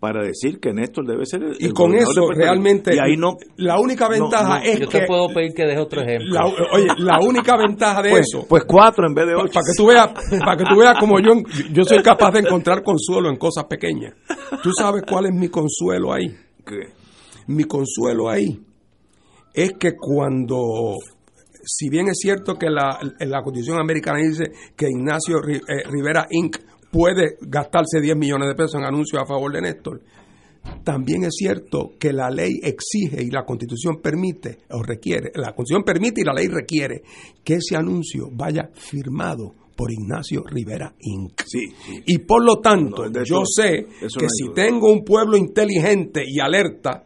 Para 0.07 0.23
decir 0.23 0.61
que 0.61 0.73
Néstor 0.73 1.05
debe 1.07 1.27
ser 1.27 1.43
el 1.43 1.57
Y 1.59 1.71
con 1.73 1.95
eso 1.95 2.31
realmente 2.33 2.95
y 2.95 2.99
ahí 2.99 3.17
no 3.17 3.37
la 3.57 3.81
única 3.81 4.09
ventaja 4.09 4.59
no, 4.61 4.65
es 4.65 4.79
Yo 4.79 4.89
que 4.89 5.01
te 5.01 5.07
puedo 5.07 5.29
pedir 5.35 5.53
que 5.53 5.65
deje 5.65 5.81
otro 5.81 6.03
ejemplo. 6.03 6.33
la, 6.33 6.47
oye, 6.47 6.87
la 6.99 7.19
única 7.21 7.57
ventaja 7.57 8.03
de 8.03 8.11
pues, 8.11 8.27
eso 8.33 8.47
pues 8.49 8.65
cuatro 8.67 9.07
en 9.07 9.15
vez 9.15 9.27
de 9.27 9.35
ocho 9.35 9.53
para 9.55 9.65
que 9.67 9.77
tú 9.77 9.87
veas 9.87 10.09
para 10.45 10.57
que 10.57 10.65
tú 10.65 10.79
veas 10.79 10.95
como 11.01 11.19
yo 11.19 11.33
yo 11.73 11.85
soy 11.85 12.03
capaz 12.03 12.31
de 12.33 12.41
encontrar 12.41 12.83
consuelo 12.83 13.29
en 13.31 13.37
cosas 13.37 13.65
pequeñas. 13.65 14.15
¿Tú 14.63 14.71
sabes 14.73 15.03
cuál 15.09 15.27
es 15.27 15.33
mi 15.33 15.49
consuelo 15.49 16.13
ahí? 16.13 16.29
¿Qué? 16.65 16.93
Mi 17.49 17.65
consuelo 17.65 18.29
ahí 18.29 18.61
es 19.55 19.73
que 19.79 19.93
cuando, 19.97 20.95
si 21.65 21.89
bien 21.89 22.09
es 22.09 22.19
cierto 22.21 22.55
que 22.57 22.69
la, 22.69 22.99
la 23.21 23.43
Constitución 23.43 23.81
americana 23.81 24.19
dice 24.19 24.53
que 24.77 24.87
Ignacio 24.89 25.37
Ri- 25.39 25.63
eh, 25.69 25.83
Rivera 25.91 26.27
Inc. 26.31 26.57
puede 26.97 27.37
gastarse 27.43 28.01
10 28.01 28.17
millones 28.17 28.49
de 28.49 28.55
pesos 28.55 28.77
en 28.77 28.85
anuncios 28.85 29.23
a 29.23 29.27
favor 29.27 29.53
de 29.53 29.61
Néstor, 29.61 30.01
también 30.83 31.25
es 31.25 31.35
cierto 31.37 31.91
que 32.01 32.13
la 32.13 32.31
ley 32.31 32.59
exige 32.63 33.23
y 33.23 33.31
la 33.31 33.45
Constitución 33.45 34.01
permite 34.03 34.59
o 34.71 34.83
requiere, 34.83 35.31
la 35.35 35.53
Constitución 35.55 35.85
permite 35.85 36.23
y 36.23 36.25
la 36.25 36.33
ley 36.33 36.49
requiere 36.49 37.03
que 37.45 37.55
ese 37.55 37.77
anuncio 37.77 38.29
vaya 38.33 38.71
firmado 38.75 39.55
por 39.77 39.93
Ignacio 39.93 40.43
Rivera 40.47 40.95
Inc. 41.01 41.43
Sí, 41.47 41.67
sí. 41.87 42.03
Y 42.07 42.19
por 42.19 42.43
lo 42.43 42.61
tanto, 42.61 43.07
No, 43.11 43.13
yo 43.25 43.43
eso- 43.43 43.45
sé 43.45 43.87
eso 44.01 44.19
que 44.19 44.25
no 44.25 44.31
si 44.31 44.49
tengo 44.55 44.91
un 44.91 45.05
pueblo 45.05 45.37
inteligente 45.37 46.23
y 46.27 46.41
alerta, 46.41 47.05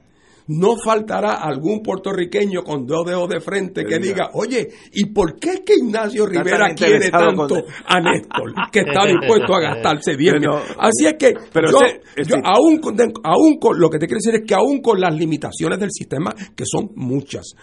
no 0.52 0.76
faltará 0.76 1.34
algún 1.34 1.80
puertorriqueño 1.82 2.62
con 2.64 2.84
dos 2.86 3.06
dedos 3.06 3.28
de 3.28 3.40
frente 3.40 3.84
que 3.84 3.98
diga, 3.98 4.30
oye, 4.34 4.68
¿y 4.92 5.06
por 5.12 5.38
qué 5.38 5.50
es 5.50 5.60
que 5.60 5.74
Ignacio 5.76 6.26
Rivera 6.26 6.74
quiere 6.74 7.08
tanto 7.10 7.46
con- 7.46 7.64
a 7.86 8.00
Néstor 8.00 8.52
que 8.72 8.80
está 8.80 9.06
dispuesto 9.06 9.54
a 9.54 9.60
gastarse 9.60 10.16
10 10.16 10.32
Pero- 10.34 10.52
millones? 10.56 10.76
Así 10.78 11.06
es 11.06 11.14
que 11.18 11.34
pero 11.52 11.70
yo, 11.70 11.78
ese- 12.16 12.30
yo 12.30 12.36
aún, 12.44 12.78
con, 12.78 12.96
aún 13.22 13.58
con, 13.60 13.78
lo 13.78 13.88
que 13.88 13.98
te 13.98 14.06
quiero 14.06 14.18
decir 14.24 14.40
es 14.40 14.46
que 14.46 14.54
aún 14.54 14.80
con 14.82 15.00
las 15.00 15.14
limitaciones 15.14 15.78
del 15.78 15.90
sistema, 15.92 16.34
que 16.56 16.64
son 16.66 16.90
muchas, 16.96 17.54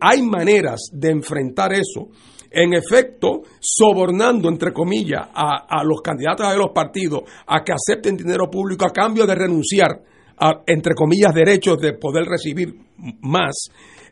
hay 0.00 0.22
maneras 0.22 0.80
de 0.92 1.10
enfrentar 1.10 1.72
eso. 1.72 2.08
En 2.50 2.72
efecto, 2.72 3.42
sobornando, 3.60 4.48
entre 4.48 4.72
comillas, 4.72 5.28
a, 5.34 5.66
a 5.68 5.84
los 5.84 6.00
candidatos 6.02 6.50
de 6.50 6.56
los 6.56 6.70
partidos 6.74 7.22
a 7.46 7.62
que 7.62 7.72
acepten 7.72 8.16
dinero 8.16 8.48
público 8.50 8.86
a 8.86 8.90
cambio 8.92 9.26
de 9.26 9.34
renunciar 9.34 10.00
entre 10.66 10.94
comillas, 10.94 11.34
derechos 11.34 11.78
de 11.78 11.94
poder 11.94 12.24
recibir 12.26 12.74
más. 13.20 13.54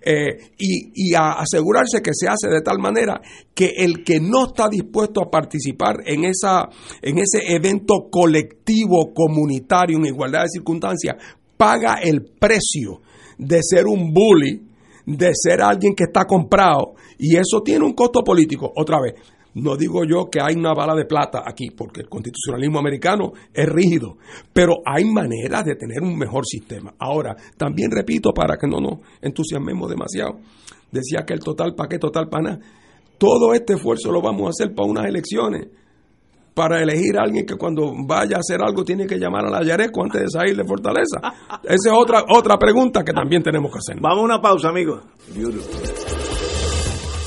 eh, 0.09 0.53
y, 0.59 1.11
y 1.11 1.15
a 1.15 1.33
asegurarse 1.33 2.01
que 2.01 2.13
se 2.13 2.29
hace 2.29 2.49
de 2.49 2.61
tal 2.61 2.79
manera 2.79 3.21
que 3.55 3.73
el 3.77 4.05
que 4.05 4.21
no 4.21 4.47
está 4.47 4.69
dispuesto 4.69 5.21
a 5.21 5.31
participar 5.31 5.97
en 6.05 6.25
esa 6.25 6.69
en 7.03 7.19
ese 7.19 7.53
evento 7.53 8.09
colectivo 8.09 9.13
comunitario 9.13 9.97
en 9.97 10.07
igualdad 10.07 10.43
de 10.43 10.51
circunstancias 10.51 11.17
paga 11.57 11.95
el 12.03 12.25
precio 12.39 13.01
de 13.39 13.61
ser 13.63 13.87
un 13.87 14.13
bully 14.13 14.63
de 15.07 15.31
ser 15.35 15.63
alguien 15.63 15.95
que 15.95 16.05
está 16.05 16.25
comprado 16.25 16.95
y 17.19 17.37
eso 17.37 17.63
tiene 17.65 17.85
un 17.85 17.93
costo 17.93 18.23
político. 18.23 18.73
Otra 18.75 19.01
vez, 19.01 19.15
no 19.57 19.75
digo 19.77 20.05
yo 20.05 20.29
que 20.31 20.39
hay 20.41 20.55
una 20.55 20.75
bala 20.75 20.95
de 20.95 21.07
plata 21.07 21.43
aquí, 21.47 21.71
porque 21.71 22.03
el 22.03 22.09
constitucionalismo 22.09 22.79
americano 22.79 23.33
es 23.55 23.67
rígido, 23.67 24.19
pero 24.53 24.83
hay 24.85 25.05
maneras 25.07 25.65
de 25.65 25.77
tener 25.77 26.03
un 26.03 26.17
mejor 26.17 26.45
sistema. 26.47 26.95
Ahora, 26.99 27.35
también 27.57 27.91
repito, 27.91 28.33
para 28.35 28.59
que 28.59 28.67
no 28.67 28.81
nos 28.81 28.99
entusiasmemos 29.23 29.89
demasiado, 29.89 30.41
decía 30.93 31.25
que 31.27 31.33
el 31.33 31.41
total 31.41 31.75
para 31.75 31.89
qué, 31.89 31.99
total 31.99 32.29
para 32.29 32.43
nada. 32.43 32.61
Todo 33.17 33.55
este 33.55 33.75
esfuerzo 33.75 34.13
lo 34.13 34.21
vamos 34.21 34.47
a 34.47 34.51
hacer 34.51 34.75
para 34.75 34.89
unas 34.89 35.07
elecciones 35.07 35.69
para 36.53 36.83
elegir 36.83 37.19
a 37.19 37.23
alguien 37.23 37.45
que 37.45 37.57
cuando 37.57 37.93
vaya 38.07 38.37
a 38.37 38.41
hacer 38.41 38.63
algo 38.63 38.83
tiene 38.83 39.07
que 39.07 39.19
llamar 39.19 39.45
a 39.45 39.51
la 39.51 39.63
Yaresco 39.63 40.03
antes 40.03 40.23
de 40.23 40.29
salir 40.31 40.57
de 40.57 40.65
Fortaleza. 40.65 41.21
Esa 41.65 41.91
es 41.91 41.93
otra, 41.95 42.25
otra 42.29 42.59
pregunta 42.59 43.05
que 43.05 43.13
también 43.13 43.43
tenemos 43.43 43.71
que 43.71 43.79
hacer. 43.79 44.01
Vamos 44.01 44.21
a 44.21 44.25
una 44.25 44.41
pausa, 44.41 44.71
amigos. 44.71 45.03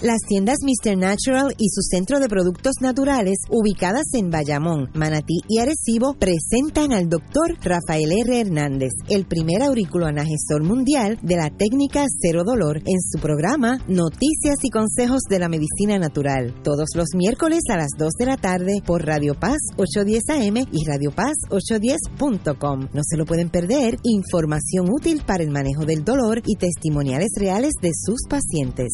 Las 0.00 0.20
tiendas 0.28 0.58
Mr. 0.62 0.96
Natural 0.96 1.52
y 1.58 1.70
su 1.70 1.82
centro 1.82 2.20
de 2.20 2.28
productos 2.28 2.74
naturales, 2.80 3.38
ubicadas 3.50 4.06
en 4.12 4.30
Bayamón, 4.30 4.90
Manatí 4.94 5.40
y 5.48 5.58
Arecibo, 5.58 6.14
presentan 6.14 6.92
al 6.92 7.08
doctor 7.08 7.56
Rafael 7.60 8.12
R. 8.12 8.40
Hernández, 8.40 8.92
el 9.08 9.26
primer 9.26 9.60
auriculoanagesor 9.60 10.62
mundial 10.62 11.18
de 11.22 11.34
la 11.34 11.50
técnica 11.50 12.06
cero 12.20 12.44
dolor, 12.46 12.76
en 12.86 13.00
su 13.02 13.18
programa 13.18 13.80
Noticias 13.88 14.58
y 14.62 14.70
Consejos 14.70 15.22
de 15.28 15.40
la 15.40 15.48
Medicina 15.48 15.98
Natural, 15.98 16.54
todos 16.62 16.90
los 16.94 17.08
miércoles 17.16 17.62
a 17.68 17.76
las 17.76 17.90
2 17.98 18.12
de 18.20 18.26
la 18.26 18.36
tarde 18.36 18.80
por 18.86 19.04
Radio 19.04 19.34
Paz 19.34 19.58
810 19.78 20.28
AM 20.28 20.64
y 20.70 20.86
Radio 20.86 21.10
Paz 21.10 21.34
810.com. 21.50 22.88
No 22.92 23.02
se 23.02 23.16
lo 23.16 23.24
pueden 23.24 23.50
perder, 23.50 23.96
información 24.04 24.86
útil 24.90 25.22
para 25.26 25.42
el 25.42 25.50
manejo 25.50 25.84
del 25.84 26.04
dolor 26.04 26.40
y 26.46 26.54
testimoniales 26.54 27.30
reales 27.36 27.72
de 27.82 27.90
sus 27.92 28.20
pacientes. 28.28 28.92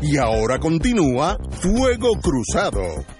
Y 0.00 0.16
ahora 0.16 0.58
continúa 0.58 1.36
Fuego 1.50 2.12
Cruzado. 2.22 3.17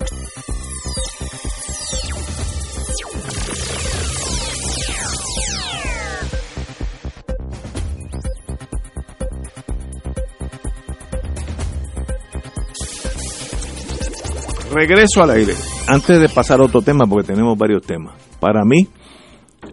Regreso 14.73 15.23
al 15.23 15.31
aire. 15.31 15.55
Antes 15.89 16.21
de 16.21 16.29
pasar 16.29 16.61
a 16.61 16.65
otro 16.65 16.83
tema, 16.83 17.07
porque 17.07 17.29
tenemos 17.29 17.57
varios 17.57 17.83
temas. 17.83 18.15
Para 18.39 18.65
mí, 18.65 18.87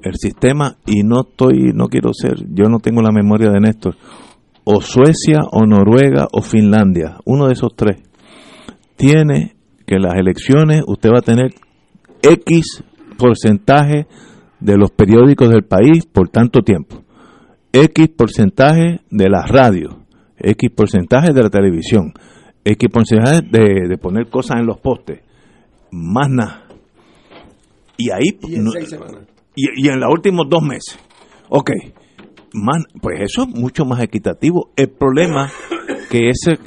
el 0.02 0.16
sistema, 0.16 0.78
y 0.86 1.04
no 1.04 1.22
estoy, 1.22 1.72
no 1.74 1.88
quiero 1.88 2.12
ser, 2.14 2.38
yo 2.50 2.66
no 2.70 2.80
tengo 2.80 3.02
la 3.02 3.12
memoria 3.12 3.50
de 3.52 3.60
Néstor, 3.60 3.96
o 4.64 4.82
Suecia, 4.82 5.40
o 5.52 5.66
Noruega, 5.66 6.28
o 6.32 6.42
Finlandia, 6.42 7.18
uno 7.26 7.48
de 7.48 7.54
esos 7.54 7.76
tres, 7.76 8.02
tiene 8.96 9.56
que 9.86 10.00
las 10.00 10.16
elecciones 10.16 10.82
usted 10.88 11.10
va 11.12 11.20
a 11.20 11.22
tener 11.22 11.54
X 12.22 12.84
porcentaje 13.18 14.08
de 14.60 14.78
los 14.78 14.92
periódicos 14.92 15.50
del 15.50 15.64
país 15.64 16.06
por 16.06 16.30
tanto 16.30 16.62
tiempo, 16.62 17.04
X 17.72 18.10
porcentaje 18.18 19.02
de 19.12 19.30
las 19.30 19.50
radios, 19.50 19.96
X 20.38 20.72
porcentaje 20.76 21.34
de 21.34 21.44
la 21.44 21.50
televisión, 21.50 22.14
Porcentaje 22.92 23.42
de, 23.52 23.88
de 23.88 23.98
poner 23.98 24.28
cosas 24.30 24.58
en 24.60 24.66
los 24.66 24.80
postes, 24.80 25.22
más 25.92 26.30
nada. 26.30 26.64
Y 27.98 28.10
ahí, 28.12 28.38
Y 28.42 28.56
en 28.56 28.64
no- 28.66 28.72
seis 28.72 28.90
semanas. 28.90 29.28
y, 29.56 29.86
y 29.86 29.90
en 29.90 30.00
los 30.00 30.12
últimos 30.12 30.48
dos 30.50 30.64
meses. 30.64 30.98
Ok, 31.50 31.70
man, 32.54 32.84
pues 33.02 33.22
eso 33.22 33.44
es 33.44 33.50
mucho 33.50 33.86
más 33.86 34.02
equitativo. 34.02 34.72
El 34.76 34.90
problema 34.90 35.50
que 36.10 36.30
ese, 36.30 36.58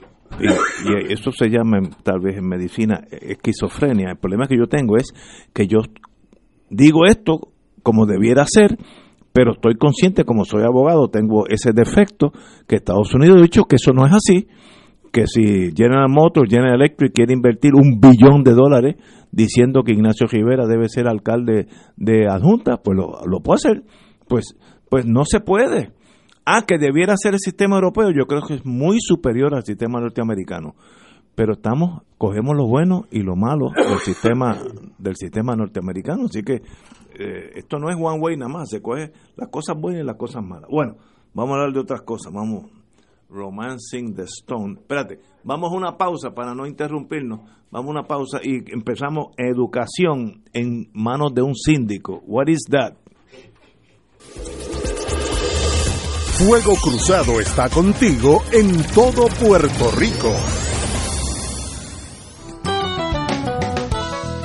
y, 0.41 0.47
y 0.89 1.13
eso 1.13 1.33
se 1.33 1.49
llama 1.51 1.81
tal 2.05 2.21
vez 2.21 2.37
en 2.39 2.47
medicina 2.49 3.01
esquizofrenia, 3.11 4.11
el 4.11 4.19
problema 4.19 4.47
que 4.47 4.57
yo 4.57 4.67
tengo 4.69 4.97
es 4.97 5.13
que 5.53 5.67
yo 5.67 5.79
digo 6.71 7.07
esto 7.07 7.49
como 7.83 8.07
debiera 8.07 8.45
ser, 8.47 8.79
pero 9.33 9.53
estoy 9.53 9.75
consciente, 9.75 10.25
como 10.25 10.45
soy 10.45 10.63
abogado, 10.63 11.09
tengo 11.09 11.47
ese 11.49 11.73
defecto, 11.73 12.33
que 12.67 12.77
Estados 12.77 13.13
Unidos 13.15 13.39
ha 13.39 13.43
dicho 13.43 13.65
que 13.65 13.77
eso 13.77 13.93
no 13.93 14.07
es 14.07 14.13
así, 14.13 14.47
que 15.13 15.27
si 15.27 15.73
General 15.75 16.09
Motors, 16.09 16.51
General 16.51 16.75
Electric 16.75 17.13
quiere 17.13 17.33
invertir 17.33 17.75
un 17.75 18.01
billón 18.01 18.43
de 18.45 18.53
dólares 18.53 18.97
diciendo 19.31 19.83
que 19.83 19.93
Ignacio 19.93 20.27
Rivera 20.27 20.67
debe 20.67 20.89
ser 20.89 21.09
alcalde 21.09 21.69
de 21.97 22.29
adjunta, 22.29 22.79
pues 22.79 22.97
lo, 22.97 23.27
lo 23.27 23.41
puede 23.41 23.57
hacer. 23.57 23.83
Pues, 24.27 24.57
pues 24.89 25.07
no 25.07 25.25
se 25.25 25.41
puede. 25.41 25.93
Ah, 26.45 26.63
que 26.67 26.79
debiera 26.79 27.15
ser 27.17 27.35
el 27.35 27.41
sistema 27.41 27.77
europeo, 27.77 28.11
yo 28.11 28.27
creo 28.27 28.41
que 28.41 28.55
es 28.55 28.65
muy 28.65 28.99
superior 29.01 29.55
al 29.55 29.65
sistema 29.65 30.01
norteamericano. 30.01 30.75
Pero 31.35 31.53
estamos, 31.53 32.03
cogemos 32.17 32.57
lo 32.57 32.67
bueno 32.67 33.05
y 33.11 33.21
lo 33.21 33.37
malo 33.37 33.71
del 33.77 33.99
sistema, 33.99 34.57
del 34.99 35.15
sistema 35.15 35.55
norteamericano. 35.55 36.25
Así 36.25 36.43
que 36.43 36.63
eh, 37.19 37.51
esto 37.55 37.79
no 37.79 37.91
es 37.91 37.97
one 38.01 38.19
way 38.19 38.37
nada 38.37 38.51
más, 38.51 38.71
se 38.71 38.81
coge 38.81 39.13
las 39.37 39.49
cosas 39.49 39.77
buenas 39.79 40.03
y 40.03 40.07
las 40.07 40.17
cosas 40.17 40.43
malas. 40.43 40.71
Bueno, 40.71 40.97
vamos 41.35 41.53
a 41.53 41.55
hablar 41.61 41.73
de 41.75 41.81
otras 41.81 42.01
cosas, 42.03 42.33
vamos. 42.33 42.78
Romancing 43.29 44.15
the 44.15 44.25
Stone. 44.25 44.81
Espérate, 44.81 45.21
vamos 45.45 45.73
a 45.73 45.77
una 45.77 45.97
pausa 45.97 46.31
para 46.35 46.55
no 46.55 46.67
interrumpirnos. 46.67 47.41
Vamos 47.71 47.89
a 47.89 47.91
una 47.91 48.03
pausa 48.05 48.41
y 48.43 48.73
empezamos 48.73 49.35
educación 49.37 50.45
en 50.53 50.91
manos 50.93 51.35
de 51.35 51.43
un 51.43 51.55
síndico. 51.55 52.23
What 52.27 52.49
is 52.49 52.65
that? 52.71 52.95
Fuego 56.39 56.75
Cruzado 56.81 57.41
está 57.41 57.69
contigo 57.69 58.43
en 58.53 58.83
todo 58.95 59.27
Puerto 59.41 59.91
Rico. 59.99 60.33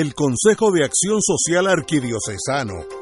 El 0.00 0.14
Consejo 0.14 0.70
de 0.70 0.84
Acción 0.84 1.18
Social 1.20 1.66
Arquidiocesano 1.66 2.97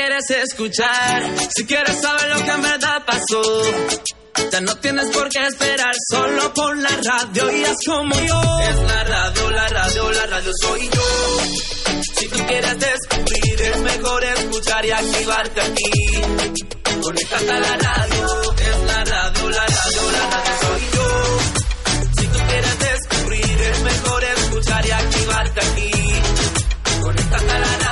quieres 0.00 0.30
escuchar, 0.30 1.30
si 1.54 1.66
quieres 1.66 2.00
saber 2.00 2.30
lo 2.30 2.42
que 2.42 2.50
en 2.50 2.62
verdad 2.62 3.04
pasó, 3.04 3.42
ya 4.50 4.60
no 4.62 4.74
tienes 4.76 5.10
por 5.10 5.28
qué 5.28 5.46
esperar, 5.46 5.94
solo 6.10 6.54
pon 6.54 6.82
la 6.82 6.88
radio 6.88 7.50
y 7.50 7.64
haz 7.64 7.76
como 7.84 8.14
yo. 8.14 8.58
Es 8.60 8.76
la 8.76 9.04
radio, 9.04 9.50
la 9.50 9.68
radio, 9.68 10.12
la 10.12 10.26
radio 10.26 10.52
soy 10.62 10.88
yo. 10.88 12.00
Si 12.18 12.28
tú 12.28 12.46
quieres 12.46 12.78
descubrir, 12.78 13.60
es 13.60 13.76
mejor 13.80 14.24
escuchar 14.24 14.86
y 14.86 14.90
activarte 14.90 15.60
aquí. 15.60 15.90
Conéctate 17.02 17.50
a 17.50 17.60
la 17.60 17.76
radio, 17.76 18.52
es 18.56 18.82
la 18.86 19.04
radio, 19.04 19.50
la 19.50 19.66
radio, 19.66 20.10
la 20.12 20.30
radio 20.30 20.52
soy 20.62 20.82
yo. 20.94 21.38
Si 22.16 22.26
tú 22.26 22.38
quieres 22.48 22.78
descubrir, 22.78 23.60
es 23.60 23.82
mejor 23.82 24.24
escuchar 24.24 24.86
y 24.86 24.90
activarte 24.90 25.60
aquí. 25.60 25.90
Conéctate 27.02 27.50
a 27.52 27.58
la 27.58 27.66
radio. 27.66 27.89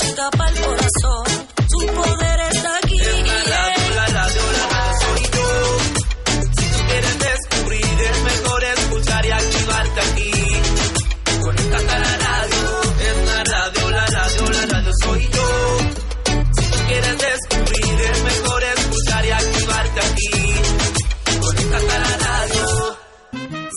Música 0.00 0.30
para 0.30 0.50
el 0.50 0.60
corazón, 0.60 1.29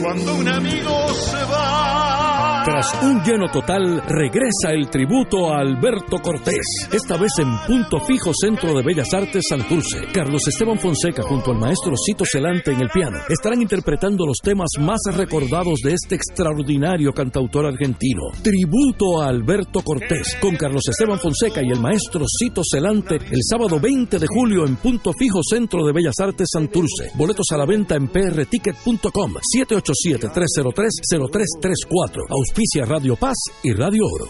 Cuando 0.00 0.34
un 0.36 0.48
amigo 0.48 1.08
se 1.12 1.36
va. 1.44 2.62
Tras 2.64 2.94
un 3.02 3.22
lleno 3.22 3.50
total, 3.50 4.02
regresa 4.08 4.70
el 4.72 4.88
tributo 4.88 5.52
a 5.52 5.58
Alberto 5.58 6.16
Cortés. 6.18 6.88
Esta 6.90 7.18
vez 7.18 7.32
en 7.38 7.54
Punto 7.66 8.00
Fijo 8.00 8.32
Centro 8.32 8.72
de 8.72 8.82
Bellas 8.82 9.12
Artes 9.12 9.44
Santurce. 9.46 10.06
Carlos 10.14 10.48
Esteban 10.48 10.78
Fonseca 10.78 11.22
junto 11.24 11.50
al 11.50 11.58
maestro 11.58 11.92
Cito 11.94 12.24
Celante 12.24 12.72
en 12.72 12.80
el 12.80 12.88
piano 12.88 13.18
estarán 13.28 13.60
interpretando 13.60 14.24
los 14.24 14.38
temas 14.42 14.70
más 14.80 14.98
recordados 15.14 15.80
de 15.84 15.92
este 15.92 16.14
extraordinario 16.14 17.12
cantautor 17.12 17.66
argentino. 17.66 18.22
Tributo 18.42 19.20
a 19.20 19.28
Alberto 19.28 19.82
Cortés 19.82 20.38
con 20.40 20.56
Carlos 20.56 20.88
Esteban 20.88 21.18
Fonseca 21.18 21.60
y 21.62 21.68
el 21.68 21.80
maestro 21.80 22.24
Cito 22.26 22.62
Celante 22.64 23.16
el 23.16 23.42
sábado 23.42 23.78
20 23.78 24.18
de 24.18 24.26
julio 24.26 24.64
en 24.64 24.76
Punto 24.76 25.12
Fijo 25.12 25.40
Centro 25.42 25.84
de 25.84 25.92
Bellas 25.92 26.18
Artes 26.18 26.48
Santurce. 26.50 27.10
Boletos 27.14 27.46
a 27.52 27.58
la 27.58 27.66
venta 27.66 27.94
en 27.94 28.08
prticket.com 28.08 29.34
787-303-0334. 29.82 32.26
Auspicia 32.28 32.84
Radio 32.86 33.16
Paz 33.16 33.36
y 33.62 33.72
Radio 33.72 34.02
Oro. 34.06 34.28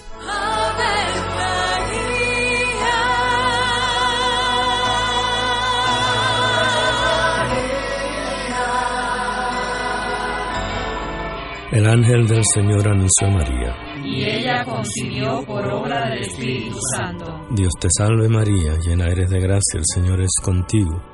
El 11.73 11.87
ángel 11.89 12.27
del 12.29 12.43
Señor 12.55 12.87
anunció 12.89 13.27
a 13.27 13.31
María. 13.31 13.75
y 14.05 14.23
ella 14.23 14.65
concibió 14.65 15.45
por 15.45 15.67
obra 15.67 16.09
del 16.11 16.21
Espíritu 16.21 16.77
Santo. 16.95 17.25
Dios 17.51 17.73
te 17.81 17.89
salve 17.91 18.29
María, 18.29 18.75
llena 18.87 19.07
eres 19.07 19.29
de 19.31 19.41
gracia, 19.41 19.79
el 19.79 19.85
Señor 19.93 20.21
es 20.21 20.31
contigo. 20.43 21.03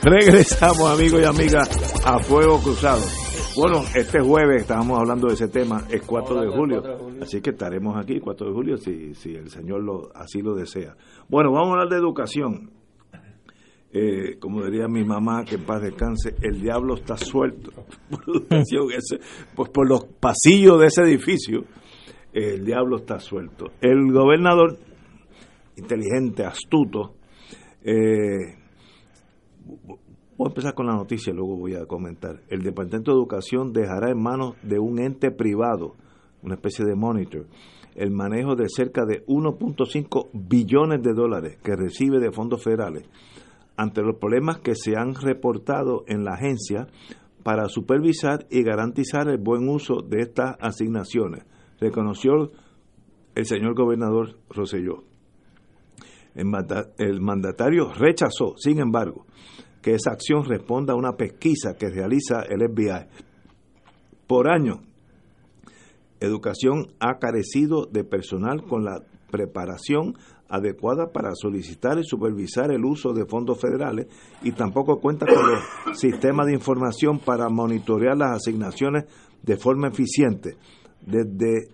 Regresamos, 0.02 0.98
amigos 0.98 1.20
y 1.20 1.24
amigas, 1.26 2.06
a 2.06 2.18
Fuego 2.20 2.58
Cruzado. 2.62 3.02
Bueno, 3.54 3.82
este 3.94 4.20
jueves 4.20 4.62
estábamos 4.62 4.98
hablando 4.98 5.28
de 5.28 5.34
ese 5.34 5.48
tema, 5.48 5.84
es 5.90 6.00
4 6.02 6.40
de 6.40 6.48
julio, 6.48 6.82
así 7.20 7.42
que 7.42 7.50
estaremos 7.50 7.98
aquí 7.98 8.18
4 8.18 8.46
de 8.46 8.52
julio 8.52 8.76
si, 8.78 9.14
si 9.14 9.34
el 9.34 9.50
Señor 9.50 9.82
lo, 9.82 10.10
así 10.14 10.40
lo 10.40 10.54
desea. 10.54 10.96
Bueno, 11.28 11.52
vamos 11.52 11.68
a 11.68 11.72
hablar 11.72 11.88
de 11.90 11.96
educación. 11.96 12.70
Eh, 13.92 14.38
como 14.38 14.64
diría 14.64 14.88
mi 14.88 15.04
mamá, 15.04 15.44
que 15.44 15.56
en 15.56 15.66
paz 15.66 15.82
descanse, 15.82 16.34
el 16.40 16.62
diablo 16.62 16.94
está 16.94 17.18
suelto. 17.18 17.70
pues 19.54 19.70
por 19.70 19.86
los 19.86 20.04
pasillos 20.18 20.80
de 20.80 20.86
ese 20.86 21.02
edificio, 21.02 21.64
el 22.32 22.64
diablo 22.64 22.96
está 22.96 23.18
suelto. 23.18 23.66
El 23.82 24.10
gobernador, 24.12 24.78
inteligente, 25.76 26.46
astuto, 26.46 27.16
eh, 27.82 28.59
Voy 30.40 30.46
a 30.46 30.52
empezar 30.52 30.72
con 30.72 30.86
la 30.86 30.94
noticia, 30.94 31.34
luego 31.34 31.54
voy 31.54 31.74
a 31.74 31.84
comentar. 31.84 32.40
El 32.48 32.62
Departamento 32.62 33.10
de 33.10 33.18
Educación 33.18 33.74
dejará 33.74 34.10
en 34.10 34.22
manos 34.22 34.54
de 34.62 34.78
un 34.78 34.98
ente 34.98 35.30
privado, 35.30 35.96
una 36.42 36.54
especie 36.54 36.86
de 36.86 36.94
monitor, 36.94 37.44
el 37.94 38.10
manejo 38.10 38.56
de 38.56 38.70
cerca 38.70 39.04
de 39.04 39.22
1.5 39.26 40.30
billones 40.32 41.02
de 41.02 41.12
dólares 41.12 41.58
que 41.62 41.76
recibe 41.76 42.20
de 42.20 42.32
fondos 42.32 42.64
federales 42.64 43.04
ante 43.76 44.00
los 44.00 44.16
problemas 44.16 44.60
que 44.60 44.74
se 44.74 44.96
han 44.96 45.14
reportado 45.14 46.04
en 46.06 46.24
la 46.24 46.36
agencia 46.36 46.86
para 47.42 47.68
supervisar 47.68 48.46
y 48.48 48.62
garantizar 48.62 49.28
el 49.28 49.36
buen 49.36 49.68
uso 49.68 50.00
de 50.00 50.22
estas 50.22 50.56
asignaciones, 50.58 51.44
reconoció 51.78 52.50
el 53.34 53.44
señor 53.44 53.74
gobernador 53.74 54.38
Roselló. 54.48 55.04
El 56.34 57.20
mandatario 57.20 57.92
rechazó, 57.92 58.54
sin 58.56 58.78
embargo, 58.78 59.26
que 59.82 59.94
esa 59.94 60.12
acción 60.12 60.44
responda 60.44 60.92
a 60.92 60.96
una 60.96 61.16
pesquisa 61.16 61.74
que 61.74 61.88
realiza 61.88 62.42
el 62.42 62.68
FBI. 62.68 63.06
Por 64.26 64.50
año, 64.50 64.82
Educación 66.20 66.88
ha 67.00 67.18
carecido 67.18 67.86
de 67.86 68.04
personal 68.04 68.62
con 68.64 68.84
la 68.84 69.02
preparación 69.30 70.14
adecuada 70.50 71.12
para 71.12 71.30
solicitar 71.34 71.98
y 71.98 72.04
supervisar 72.04 72.70
el 72.72 72.84
uso 72.84 73.14
de 73.14 73.24
fondos 73.24 73.58
federales 73.58 74.08
y 74.42 74.52
tampoco 74.52 75.00
cuenta 75.00 75.24
con 75.24 75.50
los 75.50 75.98
sistemas 75.98 76.46
de 76.46 76.54
información 76.54 77.20
para 77.20 77.48
monitorear 77.48 78.18
las 78.18 78.36
asignaciones 78.36 79.04
de 79.42 79.56
forma 79.56 79.88
eficiente. 79.88 80.56
Desde 81.00 81.68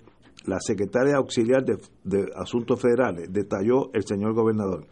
la 0.44 0.60
secretaria 0.60 1.16
auxiliar 1.16 1.64
de, 1.64 1.78
de 2.04 2.26
Asuntos 2.36 2.80
Federales 2.80 3.32
detalló 3.32 3.90
el 3.94 4.04
señor 4.04 4.34
gobernador. 4.34 4.86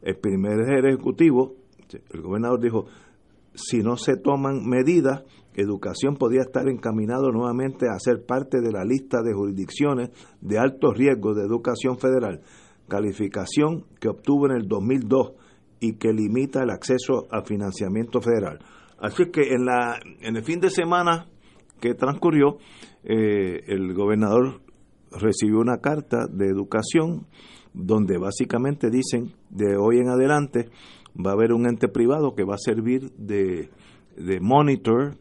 El 0.00 0.16
primer 0.16 0.60
ejecutivo 0.84 1.56
el 2.10 2.20
gobernador 2.22 2.60
dijo, 2.60 2.86
si 3.54 3.82
no 3.82 3.96
se 3.96 4.16
toman 4.16 4.66
medidas, 4.66 5.22
educación 5.54 6.16
podría 6.16 6.42
estar 6.42 6.68
encaminado 6.68 7.30
nuevamente 7.30 7.86
a 7.86 7.98
ser 7.98 8.24
parte 8.24 8.60
de 8.60 8.72
la 8.72 8.84
lista 8.84 9.22
de 9.22 9.34
jurisdicciones 9.34 10.10
de 10.40 10.58
alto 10.58 10.92
riesgo 10.92 11.34
de 11.34 11.44
educación 11.44 11.98
federal, 11.98 12.40
calificación 12.88 13.84
que 14.00 14.08
obtuvo 14.08 14.46
en 14.46 14.56
el 14.56 14.68
2002 14.68 15.32
y 15.80 15.94
que 15.94 16.12
limita 16.12 16.62
el 16.62 16.70
acceso 16.70 17.26
al 17.30 17.44
financiamiento 17.44 18.20
federal. 18.20 18.60
Así 18.98 19.30
que 19.30 19.52
en, 19.52 19.64
la, 19.64 19.98
en 20.20 20.36
el 20.36 20.44
fin 20.44 20.60
de 20.60 20.70
semana 20.70 21.26
que 21.80 21.94
transcurrió, 21.94 22.58
eh, 23.02 23.64
el 23.66 23.92
gobernador 23.92 24.62
recibió 25.10 25.58
una 25.58 25.78
carta 25.78 26.26
de 26.30 26.46
educación 26.46 27.26
donde 27.74 28.18
básicamente 28.18 28.90
dicen 28.90 29.34
de 29.50 29.76
hoy 29.76 29.98
en 29.98 30.08
adelante 30.08 30.70
va 31.14 31.30
a 31.30 31.34
haber 31.34 31.52
un 31.52 31.66
ente 31.66 31.88
privado 31.88 32.34
que 32.34 32.44
va 32.44 32.54
a 32.54 32.58
servir 32.58 33.10
de, 33.16 33.70
de 34.16 34.40
monitor, 34.40 35.16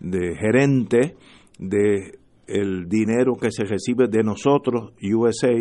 de 0.00 0.36
gerente 0.36 1.16
de 1.58 2.18
el 2.46 2.88
dinero 2.88 3.34
que 3.40 3.50
se 3.50 3.64
recibe 3.64 4.06
de 4.08 4.22
nosotros, 4.22 4.92
USA, 5.02 5.54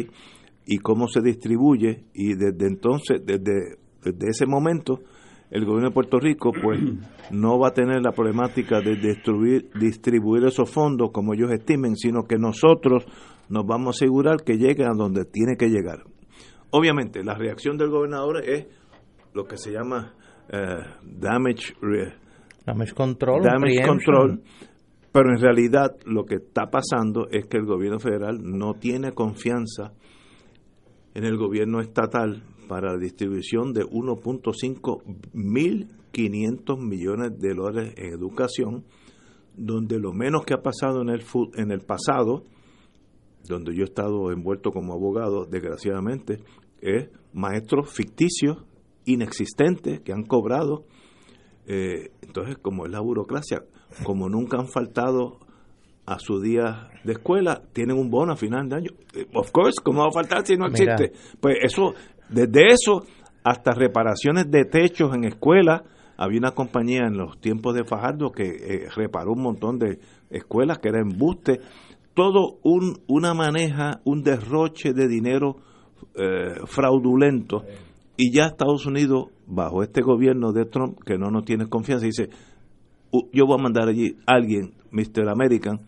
y 0.65 0.77
cómo 0.77 1.07
se 1.07 1.21
distribuye, 1.21 2.05
y 2.13 2.35
desde 2.35 2.67
entonces, 2.67 3.21
desde, 3.25 3.77
desde 4.03 4.29
ese 4.29 4.45
momento, 4.45 4.99
el 5.49 5.65
gobierno 5.65 5.89
de 5.89 5.93
Puerto 5.93 6.19
Rico 6.19 6.51
pues 6.51 6.79
no 7.31 7.59
va 7.59 7.69
a 7.69 7.73
tener 7.73 8.01
la 8.01 8.11
problemática 8.11 8.81
de 8.81 8.95
destruir, 8.95 9.69
distribuir 9.79 10.45
esos 10.45 10.69
fondos 10.69 11.11
como 11.11 11.33
ellos 11.33 11.51
estimen, 11.51 11.95
sino 11.95 12.23
que 12.23 12.37
nosotros 12.37 13.05
nos 13.49 13.65
vamos 13.65 13.87
a 13.87 13.97
asegurar 13.97 14.43
que 14.43 14.57
lleguen 14.57 14.87
a 14.87 14.95
donde 14.95 15.25
tiene 15.25 15.55
que 15.57 15.69
llegar. 15.69 16.03
Obviamente, 16.71 17.23
la 17.23 17.35
reacción 17.35 17.77
del 17.77 17.91
gobernador 17.91 18.43
es 18.43 18.65
lo 19.33 19.45
que 19.45 19.57
se 19.57 19.71
llama 19.71 20.13
eh, 20.49 20.83
damage, 21.03 21.75
damage 22.65 22.93
control, 22.93 23.43
damage 23.43 23.85
control, 23.85 24.41
pero 25.11 25.29
en 25.29 25.41
realidad 25.41 25.95
lo 26.05 26.25
que 26.25 26.35
está 26.35 26.69
pasando 26.69 27.27
es 27.29 27.45
que 27.45 27.57
el 27.57 27.65
gobierno 27.65 27.99
federal 27.99 28.39
no 28.41 28.73
tiene 28.75 29.13
confianza 29.13 29.93
en 31.13 31.23
el 31.23 31.37
gobierno 31.37 31.79
estatal 31.79 32.43
para 32.67 32.93
la 32.93 32.97
distribución 32.97 33.73
de 33.73 33.83
1.5 33.83 35.01
mil 35.33 35.87
500 36.13 36.79
millones 36.79 37.39
de 37.39 37.53
dólares 37.53 37.93
en 37.97 38.13
educación, 38.13 38.85
donde 39.57 39.99
lo 39.99 40.13
menos 40.13 40.45
que 40.45 40.53
ha 40.53 40.61
pasado 40.61 41.01
en 41.01 41.09
el, 41.09 41.23
en 41.55 41.71
el 41.71 41.81
pasado, 41.81 42.43
donde 43.47 43.75
yo 43.75 43.81
he 43.81 43.85
estado 43.85 44.31
envuelto 44.31 44.71
como 44.71 44.93
abogado, 44.93 45.45
desgraciadamente, 45.45 46.39
es 46.81 47.09
maestros 47.33 47.91
ficticios 47.91 48.63
inexistentes 49.05 50.01
que 50.01 50.13
han 50.13 50.23
cobrado. 50.23 50.85
Eh, 51.65 52.11
entonces, 52.21 52.57
como 52.57 52.85
es 52.85 52.91
la 52.91 52.99
burocracia, 52.99 53.63
como 54.03 54.29
nunca 54.29 54.57
han 54.57 54.67
faltado 54.67 55.39
a 56.05 56.19
su 56.19 56.41
día 56.41 56.89
de 57.03 57.13
escuela, 57.13 57.63
tienen 57.71 57.97
un 57.97 58.09
bono 58.09 58.33
a 58.33 58.35
final 58.35 58.67
de 58.67 58.75
año. 58.75 58.91
Eh, 59.15 59.25
of 59.33 59.51
course, 59.51 59.81
¿cómo 59.83 60.01
va 60.01 60.07
a 60.07 60.11
faltar 60.11 60.45
si 60.45 60.57
no 60.57 60.67
existe? 60.67 61.13
Pues 61.39 61.57
eso, 61.63 61.93
desde 62.29 62.73
eso 62.73 63.03
hasta 63.43 63.71
reparaciones 63.71 64.49
de 64.49 64.65
techos 64.65 65.13
en 65.15 65.25
escuelas. 65.25 65.83
Había 66.15 66.39
una 66.39 66.51
compañía 66.51 67.07
en 67.07 67.17
los 67.17 67.39
tiempos 67.41 67.73
de 67.73 67.83
Fajardo 67.83 68.31
que 68.31 68.43
eh, 68.43 68.87
reparó 68.95 69.31
un 69.33 69.41
montón 69.41 69.79
de 69.79 69.99
escuelas 70.29 70.77
que 70.79 70.89
era 70.89 70.99
embuste. 70.99 71.59
Todo 72.13 72.59
un, 72.63 73.01
una 73.07 73.33
maneja, 73.33 74.01
un 74.05 74.21
derroche 74.21 74.93
de 74.93 75.07
dinero 75.07 75.57
fraudulento 76.67 77.63
y 78.15 78.31
ya 78.31 78.45
Estados 78.45 78.85
Unidos, 78.85 79.27
bajo 79.47 79.83
este 79.83 80.01
gobierno 80.01 80.51
de 80.51 80.65
Trump, 80.65 80.99
que 81.03 81.17
no 81.17 81.31
nos 81.31 81.45
tiene 81.45 81.67
confianza, 81.67 82.05
dice, 82.05 82.29
yo 83.31 83.45
voy 83.45 83.59
a 83.59 83.63
mandar 83.63 83.87
allí 83.87 84.17
a 84.25 84.35
alguien, 84.35 84.73
Mr. 84.91 85.29
American, 85.29 85.81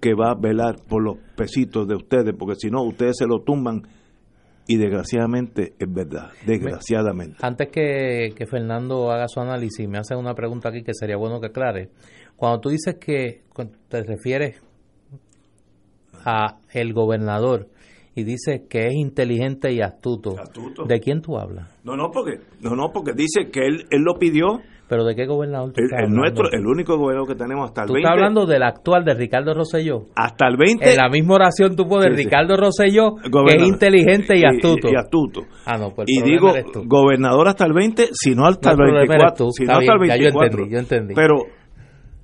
que 0.00 0.14
va 0.14 0.32
a 0.32 0.34
velar 0.34 0.76
por 0.88 1.02
los 1.02 1.18
pesitos 1.36 1.86
de 1.86 1.94
ustedes, 1.94 2.34
porque 2.38 2.56
si 2.56 2.70
no, 2.70 2.82
ustedes 2.82 3.16
se 3.18 3.26
lo 3.26 3.40
tumban. 3.40 3.82
Y 4.70 4.76
desgraciadamente 4.76 5.72
es 5.78 5.90
verdad, 5.90 6.30
desgraciadamente. 6.44 7.38
Antes 7.40 7.68
que, 7.68 8.34
que 8.36 8.46
Fernando 8.46 9.10
haga 9.10 9.26
su 9.26 9.40
análisis, 9.40 9.88
me 9.88 9.96
hace 9.96 10.14
una 10.14 10.34
pregunta 10.34 10.68
aquí 10.68 10.82
que 10.82 10.92
sería 10.92 11.16
bueno 11.16 11.40
que 11.40 11.46
aclare. 11.46 11.88
Cuando 12.36 12.60
tú 12.60 12.68
dices 12.68 12.96
que 13.00 13.44
te 13.88 14.02
refieres 14.02 14.60
a 16.22 16.58
el 16.74 16.92
gobernador, 16.92 17.68
y 18.18 18.24
dice 18.24 18.66
que 18.68 18.86
es 18.86 18.94
inteligente 18.94 19.72
y 19.72 19.80
astuto. 19.80 20.34
¿De 20.86 20.98
quién 20.98 21.22
tú 21.22 21.38
hablas? 21.38 21.68
No, 21.84 21.96
no, 21.96 22.10
porque 22.10 22.40
no, 22.60 22.74
no, 22.74 22.90
porque 22.92 23.12
dice 23.12 23.48
que 23.52 23.60
él, 23.60 23.86
él 23.90 24.02
lo 24.02 24.18
pidió. 24.18 24.60
¿Pero 24.88 25.04
de 25.04 25.14
qué 25.14 25.26
gobernador 25.26 25.72
tú 25.74 25.82
el, 25.82 26.10
nuestro, 26.10 26.50
el 26.50 26.66
único 26.66 26.96
gobernador 26.96 27.28
que 27.28 27.34
tenemos 27.34 27.68
hasta 27.68 27.82
el 27.82 27.88
¿Tú 27.88 27.96
estás 27.96 28.10
hablando 28.10 28.46
del 28.46 28.62
actual, 28.62 29.04
de 29.04 29.14
Ricardo 29.14 29.52
Rosselló? 29.52 30.06
Hasta 30.16 30.48
el 30.48 30.56
20. 30.56 30.90
En 30.90 30.96
la 30.96 31.10
misma 31.10 31.34
oración 31.34 31.76
tuvo 31.76 32.00
de 32.00 32.08
Ricardo 32.08 32.56
Rosselló, 32.56 33.16
que 33.16 33.56
es 33.56 33.68
inteligente 33.68 34.38
y, 34.38 34.44
astuto. 34.44 34.88
Y, 34.88 34.96
astuto. 34.96 35.42
Ah, 35.66 35.76
no, 35.76 35.90
pues 35.90 36.08
y 36.08 36.22
digo, 36.22 36.54
gobernador 36.86 37.48
hasta 37.48 37.66
el 37.66 37.74
20, 37.74 38.08
si 38.12 38.34
no 38.34 38.46
hasta 38.46 38.72
el 38.72 38.78
24. 38.78 39.46
Si 39.50 39.64
no 39.64 39.72
hasta 39.74 39.92
el 39.92 39.98
24. 39.98 40.32
yo 40.32 40.40
entendí, 40.40 40.72
yo 40.72 40.78
entendí. 40.78 41.14
Pero 41.14 41.34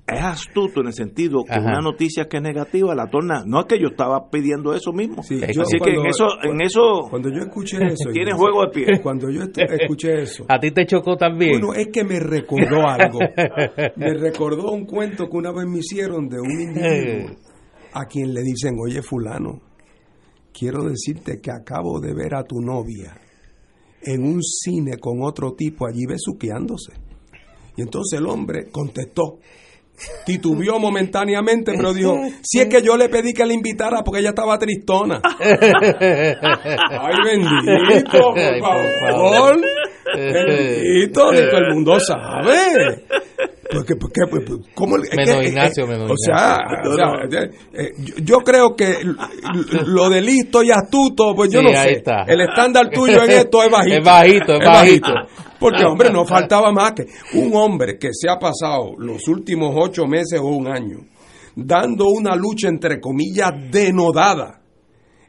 es 0.07 0.21
astuto 0.21 0.81
en 0.81 0.87
el 0.87 0.93
sentido 0.93 1.43
que 1.43 1.59
una 1.59 1.81
noticia 1.81 2.25
que 2.25 2.37
es 2.37 2.43
negativa 2.43 2.93
la 2.93 3.07
torna. 3.07 3.43
No 3.45 3.61
es 3.61 3.65
que 3.65 3.79
yo 3.79 3.87
estaba 3.87 4.29
pidiendo 4.29 4.73
eso 4.75 4.93
mismo. 4.93 5.21
Así 5.21 5.39
que 5.39 5.89
en 5.89 6.05
eso, 6.05 6.27
en 6.43 6.61
eso. 6.61 7.07
Cuando 7.09 7.29
yo 7.29 7.41
escuché 7.43 7.77
eso. 7.87 8.11
Tiene 8.11 8.33
juego 8.33 8.65
de 8.65 8.71
pie. 8.71 9.01
Cuando 9.01 9.29
yo 9.31 9.41
escuché 9.55 10.21
eso. 10.21 10.45
¿A 10.47 10.59
ti 10.59 10.71
te 10.71 10.85
chocó 10.85 11.17
también? 11.17 11.59
Bueno, 11.59 11.73
es 11.73 11.87
que 11.91 12.03
me 12.03 12.19
recordó 12.19 12.87
algo. 12.87 13.19
me 13.95 14.13
recordó 14.13 14.71
un 14.71 14.85
cuento 14.85 15.27
que 15.27 15.37
una 15.37 15.51
vez 15.51 15.65
me 15.65 15.79
hicieron 15.79 16.29
de 16.29 16.39
un 16.39 16.61
individuo 16.61 17.35
a 17.93 18.05
quien 18.05 18.33
le 18.33 18.41
dicen, 18.41 18.75
oye, 18.79 19.01
Fulano, 19.01 19.61
quiero 20.53 20.83
decirte 20.83 21.39
que 21.41 21.49
acabo 21.49 21.99
de 21.99 22.13
ver 22.13 22.35
a 22.35 22.43
tu 22.43 22.59
novia 22.59 23.17
en 24.03 24.23
un 24.23 24.43
cine 24.43 24.97
con 24.99 25.23
otro 25.23 25.53
tipo 25.53 25.87
allí 25.87 26.05
besuqueándose 26.05 26.93
Y 27.75 27.81
entonces 27.81 28.19
el 28.19 28.27
hombre 28.27 28.67
contestó. 28.71 29.39
Titubió 30.25 30.79
momentáneamente, 30.79 31.73
pero 31.75 31.93
dijo, 31.93 32.17
si 32.41 32.59
es 32.59 32.67
que 32.67 32.81
yo 32.81 32.97
le 32.97 33.09
pedí 33.09 33.33
que 33.33 33.45
la 33.45 33.53
invitara 33.53 34.01
porque 34.03 34.19
ella 34.21 34.29
estaba 34.29 34.57
tristona. 34.57 35.21
Ay, 35.39 37.15
bendito, 37.23 38.33
por 38.33 38.99
favor. 38.99 39.61
Bendito, 40.15 41.31
todo 41.31 41.31
el 41.31 41.73
mundo 41.73 41.99
sabe. 41.99 43.03
Porque, 43.71 43.95
porque, 43.95 44.21
pues, 44.29 44.43
pues, 44.45 44.59
¿cómo, 44.75 44.95
Menos 44.97 45.09
que- 45.39 45.47
Ignacio, 45.47 45.85
eh, 45.85 45.87
menos 45.87 46.11
o 46.11 46.15
sea, 46.17 46.57
o 46.87 46.95
sea, 46.95 47.43
eh, 47.73 47.91
yo, 47.97 48.15
yo 48.23 48.37
creo 48.39 48.75
que 48.75 48.97
lo 49.87 50.09
de 50.09 50.21
listo 50.21 50.61
y 50.63 50.69
astuto, 50.71 51.33
pues 51.35 51.49
yo 51.51 51.61
Sí, 51.61 51.65
no 51.65 51.73
sé. 51.73 51.91
está. 51.93 52.23
El 52.27 52.41
estándar 52.41 52.89
tuyo 52.91 53.23
en 53.23 53.31
esto 53.31 53.63
es 53.63 53.71
bajito. 53.71 53.97
Es 53.97 54.03
bajito, 54.03 54.53
es 54.53 54.65
bajito. 54.65 55.13
Porque, 55.59 55.83
hombre, 55.83 56.11
no 56.11 56.25
faltaba 56.25 56.71
más 56.71 56.91
que 56.93 57.05
un 57.33 57.55
hombre 57.55 57.97
que 57.97 58.09
se 58.13 58.29
ha 58.29 58.37
pasado 58.37 58.93
los 58.99 59.27
últimos 59.27 59.73
ocho 59.75 60.05
meses 60.05 60.39
o 60.39 60.47
un 60.47 60.67
año 60.67 60.99
dando 61.55 62.05
una 62.09 62.35
lucha, 62.35 62.67
entre 62.67 62.99
comillas, 62.99 63.51
denodada 63.71 64.61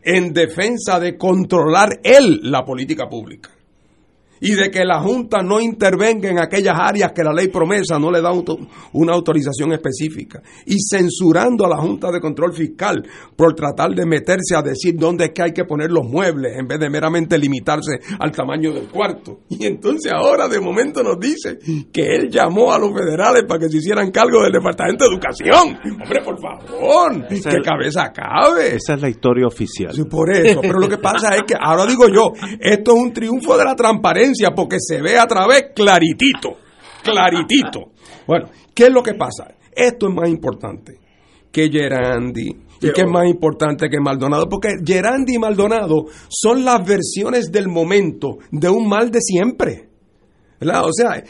en 0.02 0.32
defensa 0.32 1.00
de 1.00 1.16
controlar 1.16 2.00
él 2.02 2.40
la 2.42 2.64
política 2.64 3.08
pública 3.08 3.50
y 4.48 4.54
de 4.54 4.70
que 4.70 4.84
la 4.84 5.00
Junta 5.00 5.42
no 5.42 5.60
intervenga 5.60 6.28
en 6.30 6.38
aquellas 6.38 6.76
áreas 6.78 7.12
que 7.12 7.22
la 7.24 7.32
ley 7.32 7.48
promesa 7.48 7.98
no 7.98 8.10
le 8.10 8.20
da 8.20 8.28
auto- 8.28 8.58
una 8.92 9.12
autorización 9.14 9.72
específica 9.72 10.42
y 10.66 10.76
censurando 10.80 11.64
a 11.66 11.68
la 11.68 11.76
Junta 11.78 12.10
de 12.12 12.20
Control 12.20 12.52
Fiscal 12.52 13.02
por 13.34 13.54
tratar 13.54 13.90
de 13.94 14.06
meterse 14.06 14.54
a 14.56 14.62
decir 14.62 14.94
dónde 14.96 15.26
es 15.26 15.30
que 15.32 15.42
hay 15.42 15.52
que 15.52 15.64
poner 15.64 15.90
los 15.90 16.04
muebles 16.06 16.56
en 16.58 16.66
vez 16.66 16.78
de 16.78 16.90
meramente 16.90 17.38
limitarse 17.38 18.00
al 18.18 18.30
tamaño 18.32 18.72
del 18.72 18.88
cuarto. 18.88 19.40
Y 19.48 19.66
entonces 19.66 20.12
ahora 20.12 20.48
de 20.48 20.60
momento 20.60 21.02
nos 21.02 21.18
dice 21.18 21.58
que 21.92 22.14
él 22.14 22.28
llamó 22.30 22.72
a 22.72 22.78
los 22.78 22.92
federales 22.92 23.44
para 23.48 23.60
que 23.60 23.68
se 23.68 23.78
hicieran 23.78 24.10
cargo 24.10 24.42
del 24.42 24.52
Departamento 24.52 25.04
de 25.04 25.10
Educación. 25.14 25.78
Hombre, 26.02 26.22
por 26.24 26.40
favor, 26.40 27.26
Esa 27.30 27.50
que 27.50 27.56
es- 27.56 27.62
cabeza 27.64 28.12
cabe. 28.12 28.76
Esa 28.76 28.94
es 28.94 29.00
la 29.00 29.08
historia 29.08 29.46
oficial. 29.46 29.92
Sí, 29.92 30.04
por 30.04 30.30
eso, 30.30 30.60
pero 30.60 30.78
lo 30.78 30.88
que 30.88 30.98
pasa 30.98 31.34
es 31.36 31.42
que, 31.42 31.54
ahora 31.58 31.86
digo 31.86 32.08
yo, 32.08 32.32
esto 32.60 32.94
es 32.94 33.02
un 33.02 33.12
triunfo 33.12 33.56
de 33.56 33.64
la 33.64 33.74
transparencia 33.74 34.35
porque 34.54 34.76
se 34.80 35.00
ve 35.02 35.18
a 35.18 35.26
través 35.26 35.66
claritito, 35.74 36.56
claritito. 37.02 37.92
Bueno, 38.26 38.48
¿qué 38.74 38.84
es 38.84 38.90
lo 38.90 39.02
que 39.02 39.14
pasa? 39.14 39.54
Esto 39.72 40.08
es 40.08 40.14
más 40.14 40.28
importante 40.28 40.98
que 41.52 41.70
Gerandi 41.70 42.56
y 42.80 42.92
que 42.92 43.02
es 43.02 43.10
más 43.10 43.26
importante 43.26 43.88
que 43.88 44.00
Maldonado, 44.00 44.48
porque 44.48 44.74
Gerandi 44.84 45.34
y 45.34 45.38
Maldonado 45.38 46.06
son 46.28 46.64
las 46.64 46.86
versiones 46.86 47.50
del 47.50 47.68
momento 47.68 48.38
de 48.50 48.68
un 48.68 48.88
mal 48.88 49.10
de 49.10 49.20
siempre. 49.20 49.88
¿verdad? 50.60 50.84
O 50.86 50.92
sea, 50.92 51.22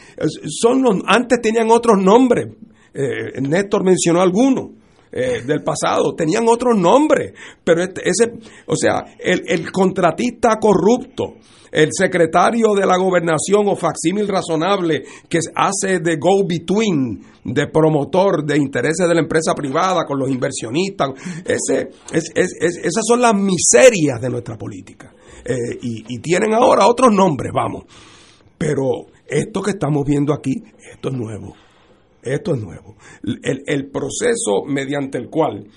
son 0.47 0.81
los, 0.81 0.97
antes 1.05 1.41
tenían 1.41 1.69
otros 1.69 2.01
nombres. 2.01 2.47
Eh, 2.93 3.41
Néstor 3.41 3.83
mencionó 3.83 4.21
algunos 4.21 4.71
eh, 5.19 5.41
del 5.45 5.63
pasado, 5.63 6.13
tenían 6.15 6.45
otros 6.47 6.77
nombres, 6.77 7.33
pero 7.63 7.81
este- 7.83 8.01
ese, 8.07 8.33
o 8.67 8.75
sea, 8.75 9.03
el, 9.19 9.41
el 9.47 9.71
contratista 9.71 10.57
corrupto, 10.61 11.35
el 11.71 11.89
secretario 11.91 12.73
de 12.75 12.85
la 12.85 12.97
gobernación 12.97 13.67
o 13.67 13.75
facsímil 13.75 14.27
razonable 14.27 15.03
que 15.27 15.39
hace 15.55 15.99
de 15.99 16.15
go-between, 16.17 17.21
de 17.43 17.67
promotor 17.67 18.45
de 18.45 18.57
intereses 18.57 19.07
de 19.07 19.13
la 19.15 19.21
empresa 19.21 19.53
privada 19.55 20.05
con 20.05 20.19
los 20.19 20.29
inversionistas, 20.29 21.09
ese, 21.45 21.89
es- 22.13 22.31
es- 22.35 22.53
es- 22.59 22.77
esas 22.77 23.03
son 23.07 23.21
las 23.21 23.33
miserias 23.33 24.21
de 24.21 24.29
nuestra 24.29 24.57
política. 24.57 25.13
Eh, 25.45 25.77
y, 25.81 26.03
y 26.15 26.19
tienen 26.19 26.53
ahora 26.53 26.87
otros 26.87 27.13
nombres, 27.13 27.51
vamos. 27.53 27.85
Pero 28.57 29.05
esto 29.25 29.61
que 29.61 29.71
estamos 29.71 30.03
viendo 30.05 30.33
aquí, 30.33 30.53
esto 30.93 31.09
es 31.09 31.15
nuevo. 31.15 31.53
Esto 32.33 32.53
es 32.53 32.61
nuevo. 32.61 32.95
El, 33.23 33.89
proceso 33.89 34.63
mediante 34.65 35.17
el 35.17 35.29
cual 35.29 35.67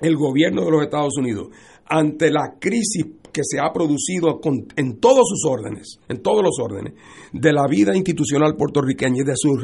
el 0.00 0.16
gobierno 0.16 0.64
de 0.64 0.70
los 0.70 0.82
Estados 0.82 1.16
Unidos, 1.16 1.48
ante 1.86 2.30
la 2.30 2.56
crisis 2.58 3.06
que 3.32 3.42
se 3.44 3.60
ha 3.60 3.70
producido 3.72 4.40
en 4.76 4.98
todos 4.98 5.24
sus 5.28 5.44
órdenes, 5.50 5.98
en 6.08 6.22
todos 6.22 6.42
los 6.42 6.58
órdenes, 6.58 6.94
de 7.32 7.52
la 7.52 7.66
vida 7.68 7.94
institucional 7.94 8.56
puertorriqueña 8.56 9.20
y 9.20 9.24
de, 9.24 9.34
su 9.36 9.58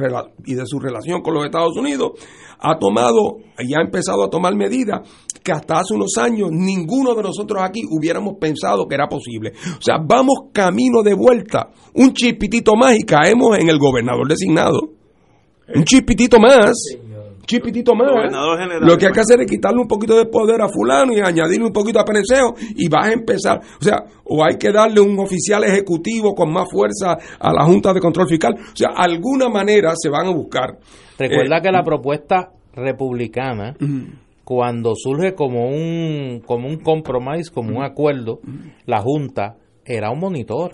y 0.45 0.55
de 0.55 0.67
su 0.67 0.79
relación 0.79 1.23
con 1.23 1.35
los 1.35 1.45
Estados 1.47 1.77
Unidos, 1.77 2.13
ha 2.59 2.79
tomado 2.79 3.39
y 3.59 3.75
ha 3.75 3.81
empezado 3.81 4.25
a 4.25 4.31
tomar 4.31 4.55
medidas 4.55 5.09
que 5.43 5.53
hasta 5.53 5.81
hace 5.81 5.95
unos 5.95 6.17
años 6.19 6.51
ninguno 6.53 7.15
de 7.15 7.23
nosotros 7.23 7.63
aquí 7.63 7.81
hubiéramos 7.91 8.35
pensado 8.39 8.87
que 8.87 8.95
era 8.95 9.09
posible. 9.09 9.53
O 9.79 9.83
sea, 9.83 9.97
vamos 10.05 10.51
camino 10.53 11.03
de 11.03 11.15
vuelta, 11.15 11.71
un 11.95 12.13
chispitito 12.13 12.77
más 12.77 12.97
y 12.99 13.05
caemos 13.05 13.59
en 13.59 13.69
el 13.69 13.79
gobernador 13.79 14.29
designado. 14.29 15.02
Un 15.75 15.85
chispitito 15.85 16.39
más. 16.39 16.73
Un 16.97 17.47
chispitito 17.47 17.95
más. 17.95 18.09
General. 18.59 18.81
Lo 18.81 18.97
que 18.97 19.07
hay 19.07 19.13
que 19.13 19.21
hacer 19.21 19.41
es 19.41 19.51
quitarle 19.51 19.81
un 19.81 19.89
poquito 19.89 20.17
de 20.17 20.27
poder 20.27 20.63
a 20.63 20.69
fulano 20.69 21.13
y 21.13 21.21
añadirle 21.21 21.67
un 21.67 21.73
poquito 21.73 21.99
a 22.01 22.05
Peneceo 22.05 22.55
y 22.77 22.89
vas 22.89 23.09
a 23.09 23.13
empezar. 23.13 23.61
O 23.81 23.85
sea, 23.85 24.05
o 24.25 24.45
hay 24.45 24.57
que 24.57 24.71
darle 24.71 25.01
un 25.01 25.19
oficial 25.19 25.65
ejecutivo 25.65 26.35
con 26.35 26.53
más 26.53 26.71
fuerza 26.71 27.17
a 27.41 27.53
la 27.53 27.65
Junta 27.65 27.93
de 27.93 28.01
Control 28.01 28.29
Fiscal. 28.29 28.55
O 28.55 28.77
sea, 28.77 28.91
alguna 28.97 29.49
manera 29.49 29.93
se 29.97 30.09
van 30.09 30.27
a 30.27 30.31
buscar. 30.31 30.79
Recuerda 31.19 31.59
Eh, 31.59 31.63
que 31.63 31.73
la 31.73 31.83
propuesta 31.83 32.53
republicana, 32.75 33.75
cuando 34.45 34.95
surge 34.95 35.35
como 35.35 35.67
un, 35.69 36.41
como 36.47 36.69
un 36.69 36.77
compromise, 36.79 37.51
como 37.53 37.77
un 37.79 37.85
acuerdo, 37.85 38.41
la 38.87 39.01
Junta 39.03 39.57
era 39.85 40.11
un 40.11 40.21
monitor. 40.21 40.71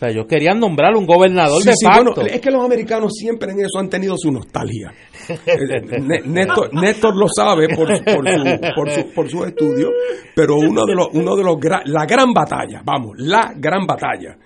O 0.00 0.02
sea, 0.02 0.08
ellos 0.08 0.24
querían 0.26 0.58
nombrar 0.58 0.96
un 0.96 1.04
gobernador 1.04 1.60
Sí, 1.62 1.68
de 1.68 1.74
sí, 1.76 1.84
facto. 1.84 2.14
bueno, 2.14 2.30
es 2.30 2.40
que 2.40 2.50
los 2.50 2.64
americanos 2.64 3.12
siempre 3.14 3.52
en 3.52 3.60
eso 3.60 3.78
han 3.78 3.90
tenido 3.90 4.14
su 4.16 4.32
nostalgia. 4.32 4.94
Né- 5.28 6.22
Néstor, 6.24 6.72
Néstor 6.74 7.14
lo 7.16 7.26
sabe 7.28 7.68
por, 7.68 7.86
por, 7.86 8.26
su, 8.26 8.74
por, 8.74 8.90
su- 8.90 9.10
por 9.14 9.28
sus 9.30 9.46
estudios, 9.46 9.90
pero 10.34 10.56
uno 10.56 10.86
de 10.86 10.94
los, 10.94 11.08
uno 11.12 11.36
de 11.36 11.44
los 11.44 11.56
la 11.84 12.06
gran 12.06 12.32
batalla, 12.32 12.80
vamos, 12.82 13.12
la 13.18 13.52
gran 13.56 13.86
batalla, 13.86 14.36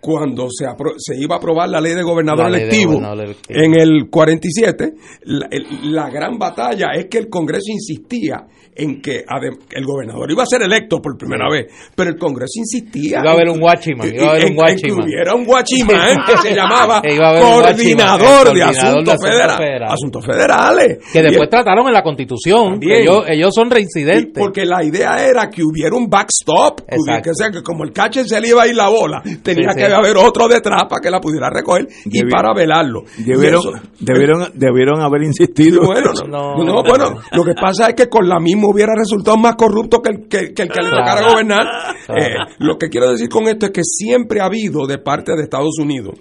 cuando 0.00 0.48
se, 0.50 0.66
apro- 0.66 0.94
se 0.98 1.16
iba 1.16 1.34
a 1.36 1.38
aprobar 1.38 1.68
la 1.68 1.80
ley 1.80 1.92
de 1.94 2.02
gobernador 2.02 2.50
de 2.50 2.58
electivo 2.58 2.92
gobernador 2.92 3.24
electivo. 3.24 3.60
en 3.60 3.74
el 3.74 4.08
47, 4.10 4.92
la, 5.24 5.46
el- 5.50 5.92
la 5.94 6.08
gran 6.10 6.38
batalla 6.38 6.88
es 6.94 7.06
que 7.06 7.18
el 7.18 7.28
Congreso 7.28 7.70
insistía 7.70 8.46
en 8.74 9.02
que 9.02 9.24
el 9.72 9.84
gobernador 9.84 10.30
iba 10.30 10.42
a 10.42 10.46
ser 10.46 10.62
electo 10.62 11.00
por 11.02 11.18
primera 11.18 11.50
vez, 11.50 11.66
pero 11.94 12.10
el 12.10 12.16
Congreso 12.16 12.52
insistía 12.56 13.18
Iba 13.20 13.30
a 13.30 13.34
haber 13.34 13.48
un 13.50 13.56
en- 13.56 14.14
iba 14.14 14.26
a 14.26 14.30
haber 14.30 14.44
un 14.46 14.50
en 14.68 14.76
que 14.76 14.92
hubiera 14.92 15.34
un 15.34 15.44
guachimán 15.44 16.16
que 16.26 16.36
se 16.48 16.54
llamaba 16.54 17.02
coordinador, 17.40 18.54
de 18.54 18.62
asuntos 18.62 18.84
asuntos 18.84 19.16
federales. 19.22 19.56
federales. 19.56 19.92
Asuntos 19.92 20.24
federales. 20.26 20.98
que 21.12 21.22
después 21.22 21.48
trataron 21.50 21.86
en 21.88 21.92
la 21.92 22.02
constitución. 22.02 22.80
que 22.80 23.00
ellos, 23.02 23.24
ellos 23.28 23.50
son 23.54 23.70
reincidentes. 23.70 24.32
porque 24.42 24.64
la 24.64 24.82
idea 24.84 25.26
era 25.26 25.50
que 25.50 25.62
hubiera 25.62 25.94
un 25.96 26.08
backstop, 26.08 26.80
que 27.22 27.30
sea 27.34 27.50
que 27.50 27.62
como 27.62 27.84
el 27.84 27.92
catcher 27.92 28.26
se 28.26 28.40
le 28.40 28.48
iba 28.48 28.62
a 28.62 28.68
ir 28.68 28.76
la 28.76 28.88
bola, 28.88 29.20
tenía 29.42 29.72
Sí, 29.72 29.78
que 29.78 29.88
haber 29.94 30.16
otro 30.16 30.48
detrás 30.48 30.84
para 30.88 31.00
que 31.00 31.10
la 31.10 31.20
pudiera 31.20 31.48
recoger 31.50 31.86
y 32.04 32.24
para 32.30 32.52
velarlo. 32.54 33.04
Debieron, 33.18 33.60
eso- 33.60 33.72
debieron, 33.98 34.50
debieron 34.54 35.00
haber 35.00 35.22
insistido. 35.22 35.82
bueno, 35.84 36.12
no, 36.28 36.56
no, 36.64 36.82
bueno, 36.82 37.20
lo 37.32 37.44
que 37.44 37.54
pasa 37.54 37.88
es 37.90 37.94
que 37.94 38.08
con 38.08 38.28
la 38.28 38.38
misma 38.40 38.68
hubiera 38.68 38.92
resultado 38.96 39.36
más 39.36 39.54
corrupto 39.56 40.00
que 40.00 40.10
el 40.10 40.28
que, 40.28 40.52
que 40.54 40.62
el 40.62 40.68
que 40.68 40.82
le 40.82 40.90
tocara 40.90 41.30
gobernar. 41.30 41.66
Claro. 42.06 42.20
Eh, 42.22 42.54
lo 42.58 42.76
que 42.78 42.88
quiero 42.88 43.10
decir 43.10 43.28
con 43.28 43.46
esto 43.48 43.66
es 43.66 43.72
que 43.72 43.82
siempre 43.84 44.40
ha 44.40 44.44
habido 44.46 44.86
de 44.86 44.98
parte 44.98 45.32
de 45.36 45.42
Estados 45.42 45.78
Unidos 45.78 46.14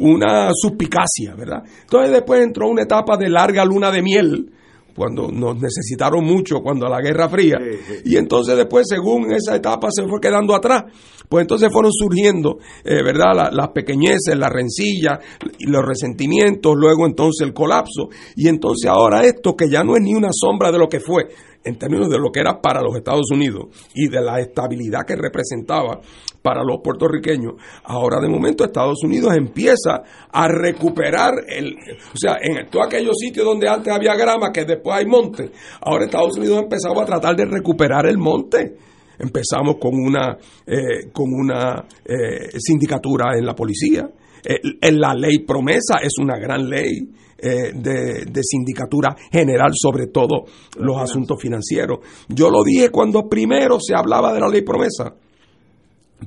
una 0.00 0.50
suspicacia, 0.54 1.34
¿verdad? 1.36 1.62
Entonces 1.82 2.12
después 2.12 2.40
entró 2.42 2.68
una 2.68 2.82
etapa 2.82 3.16
de 3.16 3.28
larga 3.28 3.64
luna 3.64 3.90
de 3.90 4.02
miel, 4.02 4.50
cuando 4.98 5.28
nos 5.30 5.54
necesitaron 5.58 6.24
mucho, 6.24 6.60
cuando 6.60 6.88
la 6.88 7.00
Guerra 7.00 7.28
Fría, 7.28 7.56
y 8.04 8.16
entonces 8.16 8.56
después, 8.56 8.84
según 8.88 9.32
esa 9.32 9.54
etapa 9.56 9.88
se 9.90 10.02
fue 10.06 10.20
quedando 10.20 10.54
atrás, 10.54 10.84
pues 11.28 11.42
entonces 11.42 11.70
fueron 11.72 11.92
surgiendo, 11.92 12.58
eh, 12.84 13.02
¿verdad?, 13.04 13.34
La- 13.34 13.50
las 13.52 13.68
pequeñeces, 13.68 14.36
las 14.36 14.50
rencillas, 14.50 15.18
y 15.58 15.66
los 15.70 15.84
resentimientos, 15.86 16.74
luego 16.76 17.06
entonces 17.06 17.46
el 17.46 17.54
colapso, 17.54 18.08
y 18.36 18.48
entonces 18.48 18.90
ahora 18.90 19.24
esto 19.24 19.54
que 19.54 19.70
ya 19.70 19.84
no 19.84 19.94
es 19.96 20.02
ni 20.02 20.14
una 20.14 20.30
sombra 20.32 20.72
de 20.72 20.78
lo 20.78 20.88
que 20.88 21.00
fue, 21.00 21.28
en 21.64 21.76
términos 21.76 22.08
de 22.08 22.18
lo 22.18 22.30
que 22.30 22.40
era 22.40 22.60
para 22.60 22.80
los 22.80 22.96
Estados 22.96 23.30
Unidos 23.30 23.66
y 23.94 24.08
de 24.08 24.20
la 24.20 24.40
estabilidad 24.40 25.04
que 25.06 25.16
representaba 25.16 26.00
para 26.42 26.62
los 26.62 26.80
puertorriqueños, 26.82 27.54
ahora 27.84 28.20
de 28.20 28.28
momento 28.28 28.64
Estados 28.64 29.02
Unidos 29.02 29.36
empieza 29.36 30.02
a 30.32 30.48
recuperar 30.48 31.34
el, 31.48 31.74
o 31.74 32.16
sea, 32.16 32.38
en 32.40 32.70
todos 32.70 32.86
aquellos 32.86 33.16
sitios 33.18 33.44
donde 33.44 33.68
antes 33.68 33.92
había 33.92 34.14
grama, 34.14 34.50
que 34.52 34.64
después 34.64 34.96
hay 34.96 35.06
monte, 35.06 35.50
ahora 35.80 36.04
Estados 36.04 36.36
Unidos 36.38 36.58
ha 36.58 36.62
empezado 36.62 37.00
a 37.00 37.04
tratar 37.04 37.36
de 37.36 37.44
recuperar 37.44 38.06
el 38.06 38.18
monte. 38.18 38.76
Empezamos 39.18 39.78
con 39.80 39.94
una, 39.94 40.38
eh, 40.64 41.10
con 41.12 41.26
una 41.32 41.84
eh, 42.04 42.56
sindicatura 42.56 43.36
en 43.36 43.44
la 43.44 43.54
policía. 43.54 44.08
En 44.44 45.00
la 45.00 45.12
ley 45.14 45.40
promesa 45.40 45.96
es 46.00 46.12
una 46.20 46.38
gran 46.38 46.70
ley 46.70 47.10
eh, 47.38 47.72
de, 47.74 48.24
de 48.26 48.42
sindicatura 48.42 49.16
general 49.30 49.70
sobre 49.74 50.08
todo 50.08 50.44
los 50.78 50.96
asuntos 50.98 51.40
financieros. 51.40 51.98
Yo 52.28 52.50
lo 52.50 52.62
dije 52.64 52.90
cuando 52.90 53.28
primero 53.28 53.78
se 53.80 53.94
hablaba 53.94 54.32
de 54.32 54.40
la 54.40 54.48
ley 54.48 54.62
promesa. 54.62 55.14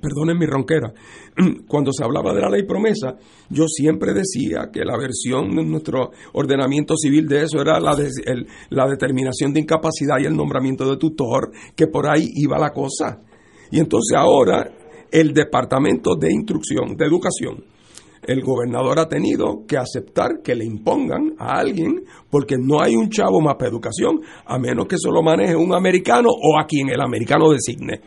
perdonen 0.01 0.37
mi 0.37 0.45
ronquera, 0.45 0.93
cuando 1.67 1.91
se 1.91 2.03
hablaba 2.03 2.33
de 2.33 2.39
la 2.41 2.49
ley 2.49 2.63
promesa, 2.63 3.15
yo 3.49 3.65
siempre 3.67 4.13
decía 4.13 4.69
que 4.71 4.85
la 4.85 4.97
versión 4.97 5.53
de 5.55 5.63
nuestro 5.65 6.11
ordenamiento 6.33 6.95
civil 6.95 7.27
de 7.27 7.43
eso 7.43 7.59
era 7.61 7.79
la, 7.79 7.93
de, 7.95 8.09
el- 8.25 8.47
la 8.69 8.87
determinación 8.87 9.53
de 9.53 9.59
incapacidad 9.59 10.15
y 10.21 10.25
el 10.25 10.35
nombramiento 10.35 10.89
de 10.89 10.95
tutor, 10.97 11.51
que 11.75 11.87
por 11.87 12.09
ahí 12.09 12.25
iba 12.35 12.57
la 12.57 12.71
cosa. 12.71 13.19
Y 13.69 13.79
entonces 13.79 14.17
ahora 14.17 14.71
el 15.11 15.33
Departamento 15.33 16.15
de 16.15 16.31
Instrucción, 16.31 16.95
de 16.95 17.05
Educación, 17.05 17.65
el 18.23 18.41
gobernador 18.41 18.99
ha 18.99 19.07
tenido 19.07 19.65
que 19.67 19.77
aceptar 19.77 20.41
que 20.43 20.55
le 20.55 20.65
impongan 20.65 21.33
a 21.39 21.59
alguien 21.59 22.03
porque 22.29 22.55
no 22.57 22.81
hay 22.81 22.95
un 22.95 23.09
chavo 23.09 23.41
más 23.41 23.55
para 23.55 23.71
educación 23.71 24.21
a 24.45 24.59
menos 24.59 24.87
que 24.87 24.97
se 24.97 25.09
lo 25.09 25.23
maneje 25.23 25.55
un 25.55 25.73
americano 25.73 26.29
o 26.29 26.59
a 26.59 26.65
quien 26.65 26.89
el 26.89 27.01
americano 27.01 27.49
designe. 27.49 28.01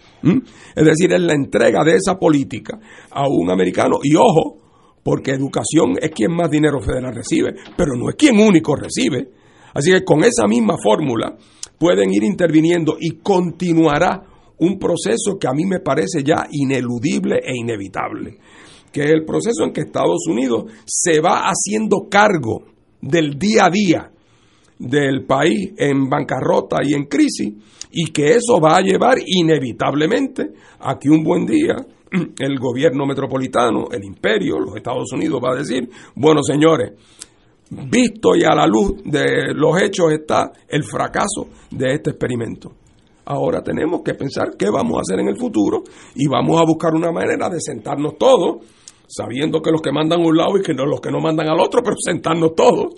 Es 0.75 0.85
decir, 0.85 1.13
es 1.13 1.21
la 1.21 1.35
entrega 1.35 1.83
de 1.85 1.97
esa 1.97 2.19
política 2.19 2.79
a 3.11 3.29
un 3.29 3.51
americano 3.51 3.99
y 4.03 4.15
ojo, 4.15 4.59
porque 5.03 5.33
educación 5.33 5.97
es 6.01 6.11
quien 6.11 6.33
más 6.33 6.51
dinero 6.51 6.81
federal 6.81 7.15
recibe, 7.15 7.55
pero 7.77 7.95
no 7.97 8.09
es 8.09 8.15
quien 8.17 8.39
único 8.39 8.77
recibe. 8.77 9.31
Así 9.75 9.91
que 9.91 10.05
con 10.05 10.23
esa 10.23 10.47
misma 10.47 10.77
fórmula 10.83 11.37
pueden 11.79 12.13
ir 12.13 12.23
interviniendo 12.23 12.97
y 13.01 13.19
continuará 13.19 14.23
un 14.59 14.79
proceso 14.79 15.37
que 15.41 15.49
a 15.49 15.53
mí 15.53 15.67
me 15.67 15.81
parece 15.81 16.23
ya 16.23 16.47
ineludible 16.51 17.41
e 17.45 17.57
inevitable 17.57 18.39
que 18.95 19.03
es 19.03 19.11
el 19.11 19.25
proceso 19.25 19.65
en 19.65 19.73
que 19.73 19.81
Estados 19.81 20.25
Unidos 20.29 20.67
se 20.87 21.21
va 21.21 21.51
haciendo 21.51 22.07
cargo 22.09 22.63
del 23.01 23.37
día 23.37 23.65
a 23.67 23.71
día 23.71 24.11
del 24.79 25.25
país 25.27 25.73
en 25.77 26.09
bancarrota 26.09 26.77
y 26.85 26.95
en 26.95 27.07
crisis 27.07 27.55
y 27.91 28.13
que 28.13 28.37
eso 28.37 28.61
va 28.61 28.77
a 28.77 28.83
llevar 28.83 29.17
inevitablemente 29.27 30.53
a 30.79 30.97
que 30.97 31.11
un 31.11 31.25
buen 31.25 31.45
día 31.45 31.75
el 32.39 32.59
gobierno 32.61 33.05
metropolitano, 33.05 33.89
el 33.91 34.05
imperio, 34.05 34.61
los 34.61 34.77
Estados 34.77 35.13
Unidos 35.13 35.41
va 35.45 35.55
a 35.55 35.59
decir, 35.59 35.91
bueno 36.15 36.45
señores, 36.45 36.93
visto 37.71 38.37
y 38.37 38.45
a 38.45 38.55
la 38.55 38.69
luz 38.69 39.03
de 39.05 39.53
los 39.55 39.83
hechos 39.83 40.13
está 40.13 40.53
el 40.69 40.85
fracaso 40.85 41.49
de 41.73 41.95
este 41.95 42.11
experimento. 42.11 42.71
Ahora 43.27 43.61
tenemos 43.61 44.03
que 44.03 44.15
pensar 44.15 44.51
qué 44.57 44.69
vamos 44.71 44.99
a 44.99 45.01
hacer 45.01 45.19
en 45.19 45.29
el 45.29 45.37
futuro 45.37 45.83
y 46.15 46.29
vamos 46.29 46.61
a 46.61 46.65
buscar 46.65 46.95
una 46.95 47.11
manera 47.11 47.49
de 47.49 47.59
sentarnos 47.59 48.19
todos, 48.19 48.59
sabiendo 49.07 49.61
que 49.61 49.71
los 49.71 49.83
que 49.83 49.93
mandan 49.93 50.21
a 50.21 50.27
un 50.27 50.37
lado 50.37 50.59
y 50.59 50.63
que 50.63 50.73
los 50.73 51.01
que 51.01 51.11
no 51.11 51.21
mandan 51.21 51.49
al 51.49 51.61
otro, 51.61 51.83
pero 51.85 51.97
sentarnos 51.99 52.55
todos 52.55 52.95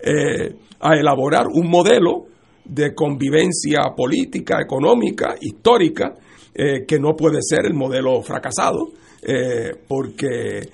eh, 0.00 0.54
a 0.80 0.94
elaborar 0.94 1.46
un 1.46 1.68
modelo 1.68 2.26
de 2.64 2.94
convivencia 2.94 3.80
política, 3.96 4.60
económica, 4.60 5.36
histórica, 5.40 6.14
eh, 6.54 6.84
que 6.86 6.98
no 6.98 7.14
puede 7.14 7.38
ser 7.40 7.66
el 7.66 7.74
modelo 7.74 8.22
fracasado, 8.22 8.88
eh, 9.22 9.72
porque 9.86 10.68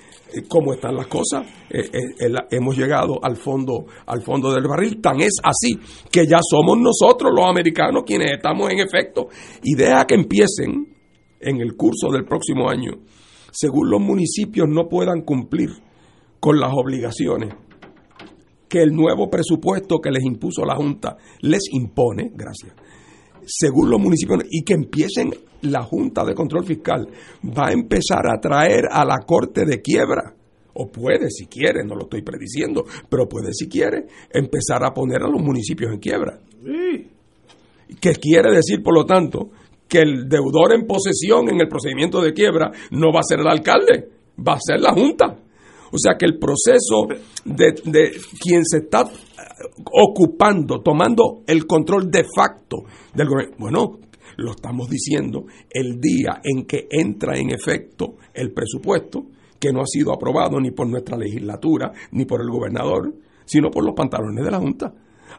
como 0.47 0.73
están 0.73 0.95
las 0.95 1.05
cosas, 1.05 1.45
hemos 2.49 2.75
llegado 2.75 3.23
al 3.23 3.37
fondo, 3.37 3.85
al 4.07 4.23
fondo 4.23 4.51
del 4.51 4.67
barril. 4.67 4.99
Tan 4.99 5.21
es 5.21 5.35
así 5.43 5.79
que 6.11 6.25
ya 6.25 6.39
somos 6.41 6.79
nosotros 6.79 7.31
los 7.35 7.45
americanos 7.45 8.01
quienes 8.03 8.31
estamos 8.31 8.71
en 8.71 8.79
efecto. 8.79 9.27
Y 9.61 9.75
deja 9.75 10.05
que 10.07 10.15
empiecen 10.15 10.87
en 11.39 11.61
el 11.61 11.75
curso 11.75 12.09
del 12.11 12.25
próximo 12.25 12.67
año, 12.67 12.93
según 13.53 13.89
los 13.89 14.01
municipios 14.01 14.67
no 14.67 14.89
puedan 14.89 15.21
cumplir 15.21 15.69
con 16.39 16.59
las 16.59 16.71
obligaciones 16.73 17.53
que 18.67 18.81
el 18.81 18.91
nuevo 18.91 19.29
presupuesto 19.29 19.99
que 19.99 20.09
les 20.09 20.23
impuso 20.23 20.65
la 20.65 20.75
Junta 20.75 21.15
les 21.41 21.61
impone, 21.71 22.31
gracias, 22.33 22.73
según 23.45 23.91
los 23.91 24.01
municipios, 24.01 24.43
y 24.49 24.63
que 24.63 24.73
empiecen 24.73 25.31
la 25.61 25.83
Junta 25.83 26.25
de 26.25 26.33
Control 26.33 26.65
Fiscal, 26.65 27.07
va 27.45 27.67
a 27.67 27.71
empezar 27.71 28.25
a 28.25 28.39
traer 28.41 28.85
a 28.91 29.05
la 29.05 29.19
Corte 29.19 29.65
de 29.65 29.79
Quiebra, 29.79 30.33
o 30.73 30.87
puede 30.91 31.29
si 31.29 31.45
quiere, 31.45 31.83
no 31.85 31.93
lo 31.93 32.05
estoy 32.05 32.23
prediciendo, 32.23 32.83
pero 33.07 33.29
puede 33.29 33.53
si 33.53 33.67
quiere, 33.67 34.07
empezar 34.31 34.83
a 34.83 34.91
poner 34.91 35.21
a 35.21 35.29
los 35.29 35.41
municipios 35.41 35.91
en 35.93 35.99
quiebra. 35.99 36.39
Que 38.01 38.13
quiere 38.13 38.51
decir, 38.55 38.81
por 38.81 38.95
lo 38.95 39.05
tanto, 39.05 39.51
que 39.93 40.01
el 40.01 40.27
deudor 40.27 40.73
en 40.73 40.87
posesión 40.87 41.47
en 41.49 41.61
el 41.61 41.67
procedimiento 41.67 42.19
de 42.19 42.33
quiebra 42.33 42.71
no 42.89 43.13
va 43.13 43.19
a 43.19 43.29
ser 43.29 43.41
el 43.41 43.47
alcalde, 43.47 44.09
va 44.39 44.53
a 44.53 44.59
ser 44.59 44.79
la 44.79 44.91
Junta. 44.91 45.37
O 45.91 45.97
sea 45.99 46.15
que 46.17 46.25
el 46.25 46.39
proceso 46.39 47.05
de, 47.45 47.75
de 47.85 48.11
quien 48.41 48.65
se 48.65 48.77
está 48.77 49.01
eh, 49.01 49.11
ocupando, 49.91 50.81
tomando 50.81 51.43
el 51.45 51.67
control 51.67 52.09
de 52.09 52.25
facto 52.35 52.85
del 53.13 53.27
gobierno, 53.29 53.55
bueno, 53.59 53.99
lo 54.37 54.51
estamos 54.53 54.89
diciendo 54.89 55.45
el 55.69 56.01
día 56.01 56.41
en 56.43 56.65
que 56.65 56.87
entra 56.89 57.37
en 57.37 57.51
efecto 57.51 58.15
el 58.33 58.51
presupuesto, 58.51 59.27
que 59.59 59.71
no 59.71 59.81
ha 59.81 59.85
sido 59.85 60.11
aprobado 60.11 60.59
ni 60.59 60.71
por 60.71 60.87
nuestra 60.87 61.17
legislatura, 61.17 61.91
ni 62.13 62.25
por 62.25 62.41
el 62.41 62.49
gobernador, 62.49 63.13
sino 63.45 63.69
por 63.69 63.85
los 63.85 63.93
pantalones 63.93 64.43
de 64.43 64.49
la 64.49 64.57
Junta. 64.57 64.91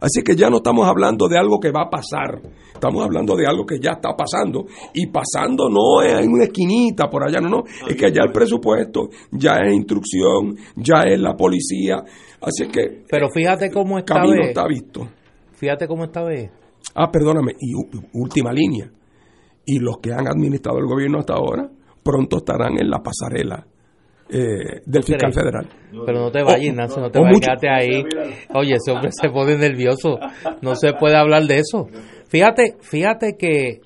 Así 0.04 0.22
que 0.22 0.36
ya 0.36 0.50
no 0.50 0.56
estamos 0.58 0.86
hablando 0.86 1.28
de 1.28 1.38
algo 1.38 1.58
que 1.58 1.70
va 1.70 1.84
a 1.84 1.88
pasar, 1.88 2.38
estamos 2.74 3.02
hablando 3.02 3.34
de 3.34 3.46
algo 3.46 3.64
que 3.64 3.78
ya 3.80 3.92
está 3.92 4.10
pasando. 4.14 4.66
Y 4.92 5.06
pasando 5.06 5.70
no 5.70 6.02
es 6.02 6.12
en 6.22 6.30
una 6.30 6.44
esquinita 6.44 7.08
por 7.08 7.24
allá, 7.26 7.40
no, 7.40 7.48
no, 7.48 7.64
es 7.88 7.96
que 7.96 8.12
ya 8.12 8.22
el 8.22 8.30
presupuesto, 8.30 9.08
ya 9.32 9.56
es 9.64 9.74
instrucción, 9.74 10.56
ya 10.76 11.04
es 11.06 11.18
la 11.18 11.34
policía. 11.34 12.04
Así 12.42 12.68
que 12.68 13.04
Pero 13.08 13.30
fíjate 13.30 13.70
cómo 13.70 13.96
esta 13.98 14.12
camino 14.16 14.42
vez, 14.42 14.48
está 14.48 14.66
visto. 14.66 15.08
fíjate 15.54 15.88
cómo 15.88 16.04
esta 16.04 16.22
vez, 16.22 16.50
Ah, 16.94 17.10
perdóname, 17.10 17.52
y 17.58 17.72
última 18.12 18.52
línea. 18.52 18.90
Y 19.64 19.78
los 19.78 19.96
que 20.02 20.12
han 20.12 20.28
administrado 20.28 20.78
el 20.80 20.84
gobierno 20.86 21.20
hasta 21.20 21.32
ahora, 21.32 21.66
pronto 22.02 22.36
estarán 22.36 22.78
en 22.78 22.90
la 22.90 23.02
pasarela 23.02 23.66
eh, 24.28 24.80
del 24.86 25.02
fiscal 25.02 25.30
crees? 25.30 25.34
federal. 25.34 25.68
Pero 26.06 26.20
no 26.20 26.30
te 26.30 26.42
vayas, 26.42 26.96
no 26.96 27.10
te 27.10 27.20
vayas, 27.20 27.40
quédate 27.40 27.68
ahí. 27.68 28.04
Oye, 28.54 28.74
ese 28.74 28.92
hombre 28.92 29.10
se 29.12 29.28
pone 29.28 29.56
nervioso. 29.56 30.18
No 30.62 30.74
se 30.74 30.92
puede 30.94 31.16
hablar 31.16 31.44
de 31.44 31.58
eso. 31.58 31.88
Fíjate, 32.28 32.76
fíjate 32.80 33.36
que 33.36 33.80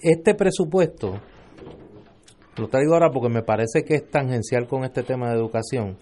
este 0.00 0.34
presupuesto, 0.34 1.20
lo 2.56 2.68
traigo 2.68 2.94
ahora 2.94 3.10
porque 3.10 3.28
me 3.28 3.42
parece 3.42 3.84
que 3.84 3.94
es 3.94 4.08
tangencial 4.08 4.66
con 4.66 4.84
este 4.84 5.02
tema 5.02 5.28
de 5.28 5.36
educación. 5.36 5.98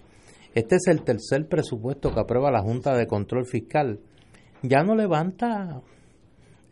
Este 0.53 0.75
es 0.75 0.87
el 0.87 1.03
tercer 1.03 1.47
presupuesto 1.47 2.13
que 2.13 2.19
aprueba 2.19 2.51
la 2.51 2.61
Junta 2.61 2.95
de 2.95 3.07
Control 3.07 3.45
Fiscal. 3.45 3.99
Ya 4.63 4.83
no 4.83 4.95
levanta 4.95 5.81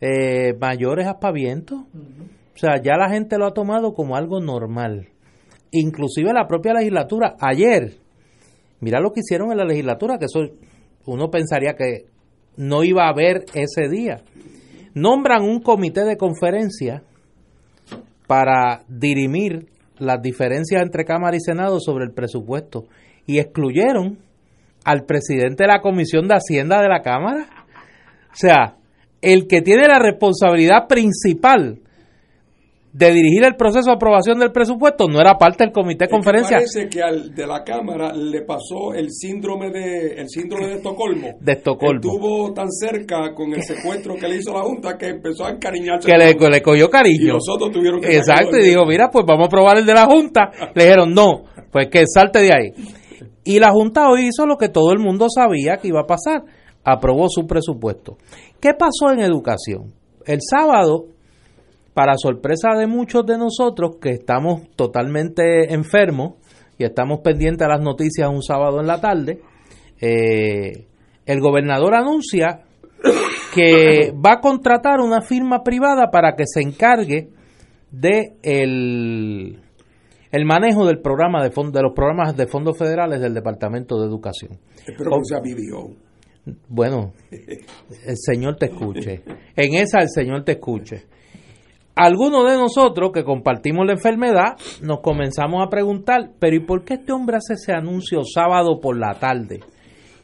eh, 0.00 0.54
mayores 0.58 1.06
aspavientos. 1.06 1.80
O 1.82 2.58
sea, 2.58 2.80
ya 2.82 2.96
la 2.96 3.10
gente 3.10 3.38
lo 3.38 3.46
ha 3.46 3.52
tomado 3.52 3.94
como 3.94 4.16
algo 4.16 4.40
normal. 4.40 5.08
Inclusive 5.72 6.32
la 6.32 6.46
propia 6.46 6.74
legislatura, 6.74 7.36
ayer, 7.40 7.94
mira 8.80 9.00
lo 9.00 9.12
que 9.12 9.20
hicieron 9.20 9.50
en 9.50 9.58
la 9.58 9.64
legislatura, 9.64 10.18
que 10.18 10.26
eso 10.26 10.40
uno 11.06 11.30
pensaría 11.30 11.74
que 11.74 12.06
no 12.56 12.84
iba 12.84 13.06
a 13.06 13.10
haber 13.10 13.44
ese 13.54 13.88
día. 13.88 14.22
Nombran 14.94 15.42
un 15.42 15.60
comité 15.60 16.04
de 16.04 16.16
conferencia 16.16 17.02
para 18.26 18.82
dirimir 18.88 19.66
las 19.98 20.20
diferencias 20.20 20.82
entre 20.82 21.04
Cámara 21.04 21.36
y 21.36 21.40
Senado 21.40 21.80
sobre 21.80 22.04
el 22.04 22.12
presupuesto 22.12 22.86
y 23.26 23.38
excluyeron 23.38 24.18
al 24.84 25.04
presidente 25.04 25.64
de 25.64 25.68
la 25.68 25.80
Comisión 25.80 26.28
de 26.28 26.34
Hacienda 26.34 26.80
de 26.80 26.88
la 26.88 27.02
Cámara. 27.02 27.46
O 28.32 28.36
sea, 28.36 28.76
el 29.20 29.46
que 29.46 29.62
tiene 29.62 29.88
la 29.88 29.98
responsabilidad 29.98 30.86
principal 30.88 31.80
de 32.96 33.12
dirigir 33.12 33.44
el 33.44 33.56
proceso 33.56 33.90
de 33.90 33.96
aprobación 33.96 34.38
del 34.38 34.52
presupuesto 34.52 35.06
no 35.06 35.20
era 35.20 35.36
parte 35.36 35.64
del 35.64 35.72
comité 35.72 36.06
de 36.06 36.10
conferencia 36.10 36.56
parece 36.56 36.88
que 36.88 37.02
al 37.02 37.34
de 37.34 37.46
la 37.46 37.62
Cámara 37.62 38.10
le 38.14 38.40
pasó 38.42 38.94
el 38.94 39.10
síndrome 39.10 39.70
de 39.70 40.14
el 40.14 40.30
síndrome 40.30 40.68
de 40.68 40.74
Estocolmo. 40.76 41.28
de 41.38 41.52
Estocolmo. 41.52 42.00
Estuvo 42.00 42.54
tan 42.54 42.70
cerca 42.70 43.34
con 43.34 43.52
el 43.52 43.62
secuestro 43.62 44.14
que 44.14 44.26
le 44.26 44.36
hizo 44.36 44.54
la 44.54 44.62
Junta 44.62 44.96
que 44.96 45.08
empezó 45.08 45.44
a 45.44 45.50
encariñarse. 45.50 46.10
que 46.10 46.16
le, 46.16 46.32
le 46.32 46.62
cogió 46.62 46.88
cariño. 46.88 47.22
Y 47.22 47.26
los 47.26 47.46
otros 47.50 47.70
tuvieron 47.70 48.00
que 48.00 48.16
Exacto, 48.16 48.56
y 48.56 48.64
dijo, 48.64 48.86
mira, 48.86 49.10
pues 49.10 49.26
vamos 49.26 49.48
a 49.48 49.50
probar 49.50 49.76
el 49.76 49.84
de 49.84 49.92
la 49.92 50.06
Junta. 50.06 50.50
Le 50.74 50.84
dijeron, 50.84 51.12
no, 51.12 51.44
pues 51.70 51.88
que 51.90 52.04
salte 52.06 52.40
de 52.40 52.50
ahí. 52.52 52.70
Y 53.44 53.58
la 53.58 53.72
Junta 53.72 54.08
hoy 54.08 54.28
hizo 54.28 54.46
lo 54.46 54.56
que 54.56 54.70
todo 54.70 54.92
el 54.92 55.00
mundo 55.00 55.26
sabía 55.28 55.76
que 55.76 55.88
iba 55.88 56.00
a 56.00 56.06
pasar. 56.06 56.44
Aprobó 56.82 57.26
su 57.28 57.46
presupuesto. 57.46 58.16
¿Qué 58.58 58.72
pasó 58.72 59.12
en 59.12 59.20
educación? 59.20 59.92
El 60.24 60.38
sábado, 60.40 61.08
para 61.96 62.18
sorpresa 62.18 62.74
de 62.78 62.86
muchos 62.86 63.24
de 63.24 63.38
nosotros 63.38 63.96
que 63.98 64.10
estamos 64.10 64.68
totalmente 64.76 65.72
enfermos 65.72 66.34
y 66.76 66.84
estamos 66.84 67.20
pendientes 67.20 67.66
a 67.66 67.70
las 67.70 67.80
noticias 67.80 68.28
un 68.28 68.42
sábado 68.42 68.80
en 68.80 68.86
la 68.86 69.00
tarde, 69.00 69.40
eh, 69.98 70.84
el 71.24 71.40
gobernador 71.40 71.94
anuncia 71.94 72.64
que 73.54 74.12
va 74.12 74.32
a 74.34 74.40
contratar 74.42 75.00
una 75.00 75.22
firma 75.22 75.62
privada 75.64 76.10
para 76.10 76.36
que 76.36 76.44
se 76.44 76.60
encargue 76.60 77.30
de 77.90 78.36
el, 78.42 79.58
el 80.32 80.44
manejo 80.44 80.84
del 80.84 81.00
programa 81.00 81.42
de, 81.42 81.48
de 81.48 81.82
los 81.82 81.94
programas 81.94 82.36
de 82.36 82.46
fondos 82.46 82.76
federales 82.76 83.22
del 83.22 83.32
Departamento 83.32 83.98
de 83.98 84.06
Educación. 84.06 84.58
Espero 84.86 85.12
que 85.12 85.24
sea. 85.24 85.40
Bueno, 86.68 87.14
el 87.30 88.16
Señor 88.18 88.56
te 88.56 88.66
escuche. 88.66 89.22
En 89.56 89.74
esa 89.76 90.00
el 90.00 90.10
Señor 90.10 90.44
te 90.44 90.52
escuche. 90.52 91.15
Algunos 91.96 92.44
de 92.48 92.58
nosotros 92.58 93.10
que 93.12 93.24
compartimos 93.24 93.86
la 93.86 93.94
enfermedad 93.94 94.56
nos 94.82 95.00
comenzamos 95.00 95.66
a 95.66 95.70
preguntar, 95.70 96.30
pero 96.38 96.54
¿y 96.54 96.60
por 96.60 96.84
qué 96.84 96.94
este 96.94 97.12
hombre 97.12 97.38
hace 97.38 97.54
ese 97.54 97.72
anuncio 97.72 98.20
sábado 98.22 98.80
por 98.80 98.98
la 98.98 99.14
tarde? 99.14 99.60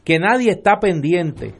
Que 0.03 0.19
nadie 0.19 0.51
está 0.51 0.79
pendiente. 0.79 1.55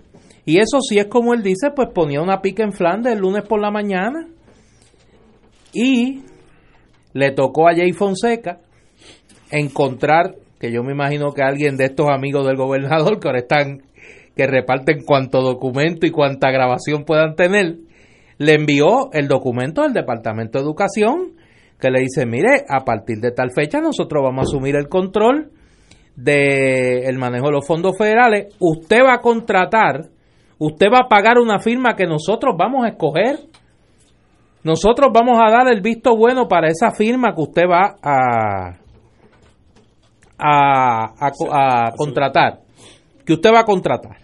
Y 0.45 0.59
eso 0.59 0.81
sí 0.81 0.99
es 0.99 1.07
como 1.07 1.33
él 1.33 1.41
dice, 1.41 1.71
pues 1.75 1.89
ponía 1.93 2.21
una 2.21 2.41
pica 2.41 2.63
en 2.63 2.73
Flandes 2.73 3.13
el 3.13 3.19
lunes 3.19 3.43
por 3.47 3.59
la 3.59 3.71
mañana. 3.71 4.27
Y 5.73 6.21
le 7.13 7.31
tocó 7.31 7.67
a 7.67 7.75
Jay 7.75 7.91
Fonseca 7.91 8.59
encontrar, 9.49 10.35
que 10.59 10.71
yo 10.71 10.83
me 10.83 10.91
imagino 10.91 11.31
que 11.31 11.41
alguien 11.41 11.75
de 11.75 11.85
estos 11.85 12.09
amigos 12.09 12.45
del 12.45 12.57
gobernador 12.57 13.19
que 13.19 13.27
ahora 13.27 13.39
están, 13.39 13.81
que 14.35 14.45
reparten 14.45 15.03
cuanto 15.05 15.41
documento 15.41 16.05
y 16.05 16.11
cuanta 16.11 16.51
grabación 16.51 17.03
puedan 17.03 17.35
tener, 17.35 17.77
le 18.43 18.55
envió 18.55 19.11
el 19.13 19.27
documento 19.27 19.81
del 19.81 19.93
Departamento 19.93 20.57
de 20.57 20.63
Educación 20.63 21.33
que 21.79 21.89
le 21.89 21.99
dice, 21.99 22.25
mire, 22.25 22.63
a 22.69 22.85
partir 22.85 23.19
de 23.19 23.31
tal 23.31 23.51
fecha 23.51 23.79
nosotros 23.79 24.23
vamos 24.23 24.45
a 24.45 24.49
asumir 24.49 24.75
el 24.75 24.87
control 24.87 25.51
del 26.15 27.17
manejo 27.17 27.47
de 27.47 27.51
los 27.53 27.67
fondos 27.67 27.97
federales, 27.97 28.55
usted 28.59 28.99
va 29.03 29.15
a 29.15 29.21
contratar, 29.21 30.09
usted 30.59 30.87
va 30.93 31.05
a 31.05 31.09
pagar 31.09 31.39
una 31.39 31.59
firma 31.59 31.95
que 31.95 32.05
nosotros 32.05 32.55
vamos 32.57 32.85
a 32.85 32.89
escoger, 32.89 33.37
nosotros 34.63 35.09
vamos 35.13 35.39
a 35.41 35.51
dar 35.51 35.67
el 35.73 35.81
visto 35.81 36.15
bueno 36.15 36.47
para 36.47 36.67
esa 36.67 36.91
firma 36.91 37.33
que 37.35 37.41
usted 37.41 37.63
va 37.69 37.95
a, 38.01 38.77
a, 40.37 41.05
a, 41.19 41.87
a 41.87 41.91
contratar, 41.97 42.59
que 43.25 43.33
usted 43.33 43.51
va 43.51 43.61
a 43.61 43.65
contratar 43.65 44.22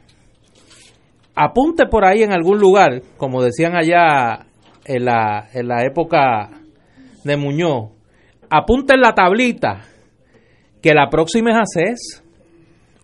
apunte 1.39 1.85
por 1.85 2.05
ahí 2.05 2.21
en 2.21 2.33
algún 2.33 2.59
lugar, 2.59 3.01
como 3.15 3.41
decían 3.41 3.73
allá 3.73 4.45
en 4.83 5.05
la, 5.05 5.47
en 5.53 5.69
la 5.69 5.85
época 5.85 6.49
de 7.23 7.37
Muñoz, 7.37 7.91
apunte 8.49 8.95
en 8.95 9.01
la 9.01 9.13
tablita 9.13 9.85
que 10.81 10.93
la 10.93 11.07
próxima 11.09 11.51
es 11.51 11.57
ACES. 11.57 12.23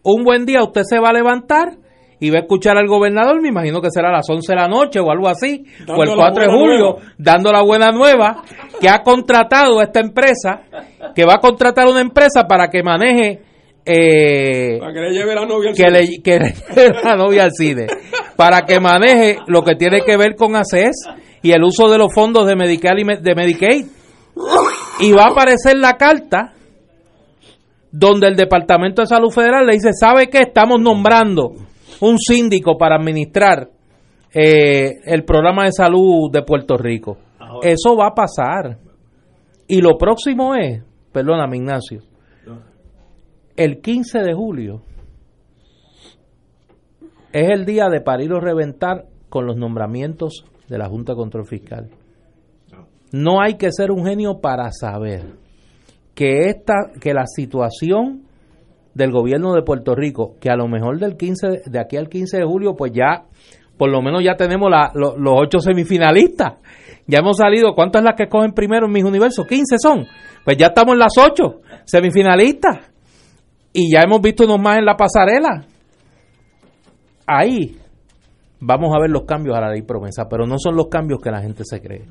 Un 0.03 0.23
buen 0.25 0.45
día 0.45 0.63
usted 0.63 0.81
se 0.83 0.99
va 0.99 1.09
a 1.09 1.13
levantar 1.13 1.77
y 2.19 2.29
va 2.29 2.39
a 2.39 2.41
escuchar 2.41 2.77
al 2.77 2.87
gobernador, 2.87 3.41
me 3.41 3.49
imagino 3.49 3.81
que 3.81 3.89
será 3.89 4.09
a 4.09 4.17
las 4.17 4.29
11 4.29 4.51
de 4.51 4.55
la 4.55 4.67
noche 4.67 4.99
o 4.99 5.09
algo 5.09 5.29
así, 5.29 5.63
o 5.87 6.03
el 6.03 6.09
4 6.15 6.43
de 6.43 6.49
julio, 6.49 6.91
nueva. 6.91 7.13
dando 7.17 7.51
la 7.53 7.61
buena 7.61 7.91
nueva, 7.91 8.43
que 8.81 8.89
ha 8.89 9.01
contratado 9.01 9.81
esta 9.81 10.01
empresa, 10.01 10.61
que 11.15 11.25
va 11.25 11.35
a 11.35 11.39
contratar 11.39 11.87
una 11.87 12.01
empresa 12.01 12.45
para 12.47 12.69
que 12.69 12.83
maneje 12.83 13.41
eh, 13.85 14.79
para 14.79 14.93
que 14.93 14.99
le 14.99 15.11
lleve 15.11 15.35
la 15.35 15.45
novia 15.45 15.69
al 15.69 15.75
que 15.75 15.83
cine. 15.83 16.01
le, 16.01 16.21
que 16.23 16.39
le 16.39 16.53
lleve 16.75 17.03
la 17.03 17.15
novia 17.15 17.43
al 17.43 17.51
cine 17.51 17.85
para 18.35 18.61
que 18.61 18.79
maneje 18.79 19.39
lo 19.47 19.63
que 19.63 19.75
tiene 19.75 20.01
que 20.01 20.17
ver 20.17 20.35
con 20.35 20.55
ACES 20.55 20.95
y 21.41 21.51
el 21.51 21.63
uso 21.63 21.89
de 21.89 21.97
los 21.97 22.13
fondos 22.13 22.47
de 22.47 22.55
Medicaid 22.55 22.97
y 22.97 23.21
de 23.21 23.35
Medicaid. 23.35 23.85
Y 24.99 25.11
va 25.11 25.25
a 25.25 25.31
aparecer 25.31 25.77
la 25.77 25.93
carta 25.93 26.53
donde 27.91 28.27
el 28.27 28.35
Departamento 28.35 29.01
de 29.01 29.07
Salud 29.07 29.31
Federal 29.31 29.65
le 29.65 29.73
dice 29.73 29.91
sabe 29.93 30.29
que 30.29 30.41
estamos 30.41 30.79
nombrando 30.79 31.51
un 32.01 32.17
síndico 32.17 32.77
para 32.77 32.95
administrar 32.97 33.69
eh, 34.33 34.95
el 35.05 35.23
programa 35.23 35.63
de 35.63 35.71
salud 35.71 36.29
de 36.31 36.41
Puerto 36.43 36.77
Rico. 36.77 37.17
Ahora. 37.39 37.69
eso 37.69 37.95
va 37.95 38.07
a 38.07 38.13
pasar. 38.13 38.77
Y 39.67 39.81
lo 39.81 39.97
próximo 39.97 40.55
es 40.55 40.83
perdóname 41.11 41.57
Ignacio 41.57 42.01
el 43.55 43.79
15 43.81 44.19
de 44.19 44.33
julio 44.33 44.81
es 47.35 47.49
el 47.49 47.65
día 47.65 47.89
de 47.89 47.99
parir 47.99 48.31
o 48.31 48.39
reventar 48.39 49.07
con 49.27 49.45
los 49.45 49.57
nombramientos 49.57 50.45
de 50.69 50.77
la 50.77 50.87
Junta 50.87 51.11
de 51.11 51.17
Control 51.17 51.45
Fiscal. 51.45 51.89
No 53.11 53.41
hay 53.41 53.55
que 53.55 53.73
ser 53.73 53.91
un 53.91 54.05
genio 54.05 54.39
para 54.39 54.71
saber 54.71 55.33
que 56.13 56.47
esta 56.47 56.93
que 57.01 57.13
la 57.13 57.25
situación 57.27 58.23
del 58.93 59.11
gobierno 59.11 59.53
de 59.53 59.63
Puerto 59.63 59.95
Rico, 59.95 60.37
que 60.39 60.49
a 60.49 60.55
lo 60.55 60.69
mejor 60.69 60.97
del 60.97 61.17
15 61.17 61.63
de 61.65 61.77
aquí 61.77 61.97
al 61.97 62.07
15 62.07 62.37
de 62.37 62.45
julio 62.45 62.73
pues 62.77 62.93
ya 62.93 63.25
por 63.77 63.91
lo 63.91 64.01
menos 64.01 64.23
ya 64.23 64.37
tenemos 64.37 64.71
la, 64.71 64.91
lo, 64.93 65.17
los 65.17 65.33
ocho 65.35 65.59
semifinalistas. 65.59 66.53
Ya 67.05 67.19
hemos 67.19 67.35
salido, 67.35 67.75
¿cuántas 67.75 68.01
las 68.01 68.15
que 68.15 68.29
cogen 68.29 68.53
primero 68.53 68.85
en 68.85 68.93
mis 68.93 69.03
universos? 69.03 69.45
15 69.45 69.75
son. 69.77 70.05
Pues 70.45 70.55
ya 70.55 70.67
estamos 70.67 70.93
en 70.93 70.99
las 70.99 71.17
ocho 71.17 71.59
semifinalistas 71.83 72.93
y 73.73 73.91
ya 73.93 74.03
hemos 74.03 74.21
visto 74.21 74.45
unos 74.45 74.61
más 74.61 74.77
en 74.77 74.85
la 74.85 74.95
pasarela. 74.95 75.65
Ahí 77.25 77.77
vamos 78.59 78.93
a 78.95 78.99
ver 78.99 79.09
los 79.09 79.23
cambios 79.25 79.55
a 79.55 79.61
la 79.61 79.71
ley 79.71 79.81
promesa, 79.81 80.27
pero 80.29 80.45
no 80.45 80.55
son 80.57 80.75
los 80.75 80.87
cambios 80.87 81.19
que 81.21 81.31
la 81.31 81.41
gente 81.41 81.63
se 81.65 81.81
cree. 81.81 82.05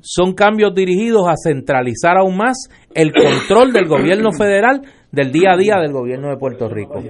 Son 0.00 0.32
cambios 0.34 0.74
dirigidos 0.74 1.28
a 1.28 1.34
centralizar 1.36 2.16
aún 2.18 2.36
más 2.36 2.68
el 2.94 3.12
control 3.12 3.72
del 3.72 3.88
gobierno 3.88 4.32
federal 4.32 4.82
del 5.12 5.32
día 5.32 5.52
a 5.52 5.56
día 5.56 5.76
del 5.80 5.92
gobierno 5.92 6.28
de 6.28 6.36
Puerto 6.36 6.68
Rico. 6.68 7.02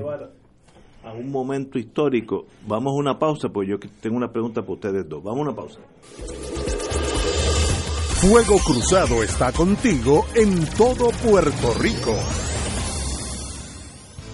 A 1.05 1.13
un 1.13 1.31
momento 1.31 1.79
histórico. 1.79 2.47
Vamos 2.67 2.93
a 2.93 2.97
una 2.97 3.19
pausa, 3.19 3.49
pues 3.49 3.69
yo 3.69 3.77
tengo 4.01 4.17
una 4.17 4.31
pregunta 4.31 4.61
para 4.63 4.75
ustedes 4.75 5.09
dos. 5.09 5.23
Vamos 5.23 5.41
a 5.41 5.43
una 5.43 5.57
pausa. 5.57 5.81
Fuego 8.21 8.59
Cruzado 8.59 9.23
está 9.23 9.53
contigo 9.53 10.25
en 10.35 10.67
todo 10.77 11.11
Puerto 11.23 11.73
Rico. 11.81 12.15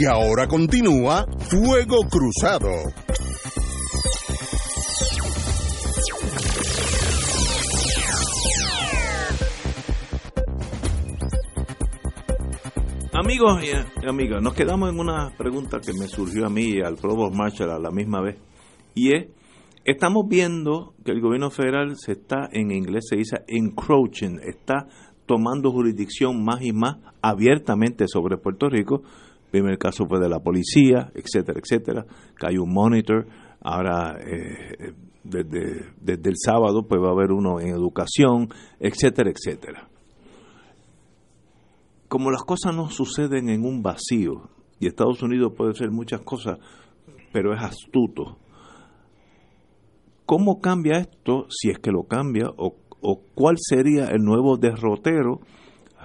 Y 0.00 0.06
ahora 0.06 0.46
continúa 0.46 1.26
Fuego 1.50 1.96
Cruzado. 2.08 2.68
Amigos 13.12 13.60
y 13.64 14.06
amigas, 14.06 14.40
nos 14.40 14.54
quedamos 14.54 14.88
en 14.90 15.00
una 15.00 15.36
pregunta 15.36 15.80
que 15.80 15.92
me 15.92 16.06
surgió 16.06 16.46
a 16.46 16.48
mí 16.48 16.74
y 16.76 16.80
al 16.80 16.94
Provost 16.94 17.34
Marshall 17.34 17.72
a 17.72 17.80
la 17.80 17.90
misma 17.90 18.20
vez. 18.20 18.36
Y 18.94 19.16
es, 19.16 19.26
estamos 19.84 20.28
viendo 20.28 20.94
que 21.04 21.10
el 21.10 21.20
gobierno 21.20 21.50
federal 21.50 21.96
se 21.96 22.12
está, 22.12 22.48
en 22.52 22.70
inglés 22.70 23.06
se 23.10 23.16
dice 23.16 23.38
encroaching, 23.48 24.38
está 24.46 24.86
tomando 25.26 25.72
jurisdicción 25.72 26.44
más 26.44 26.62
y 26.62 26.72
más 26.72 26.98
abiertamente 27.20 28.06
sobre 28.06 28.38
Puerto 28.38 28.68
Rico. 28.68 29.02
Primer 29.50 29.78
caso 29.78 30.06
fue 30.06 30.20
de 30.20 30.28
la 30.28 30.40
policía, 30.40 31.10
etcétera, 31.14 31.60
etcétera, 31.62 32.06
que 32.38 32.46
hay 32.46 32.58
un 32.58 32.72
monitor. 32.72 33.26
Ahora, 33.60 34.18
eh, 34.20 34.92
desde, 35.24 35.92
desde 36.00 36.30
el 36.30 36.36
sábado, 36.36 36.86
pues 36.86 37.00
va 37.00 37.08
a 37.08 37.12
haber 37.12 37.32
uno 37.32 37.60
en 37.60 37.68
educación, 37.68 38.48
etcétera, 38.78 39.30
etcétera 39.30 39.88
como 42.08 42.30
las 42.30 42.42
cosas 42.42 42.74
no 42.74 42.88
suceden 42.88 43.50
en 43.50 43.64
un 43.64 43.82
vacío, 43.82 44.48
y 44.80 44.86
Estados 44.86 45.22
Unidos 45.22 45.52
puede 45.56 45.72
hacer 45.72 45.90
muchas 45.90 46.22
cosas, 46.22 46.58
pero 47.32 47.54
es 47.54 47.62
astuto, 47.62 48.38
¿cómo 50.24 50.60
cambia 50.60 50.98
esto, 50.98 51.46
si 51.50 51.70
es 51.70 51.78
que 51.78 51.92
lo 51.92 52.04
cambia, 52.04 52.48
o, 52.56 52.74
o 53.00 53.20
cuál 53.34 53.56
sería 53.58 54.06
el 54.06 54.22
nuevo 54.22 54.56
derrotero 54.56 55.40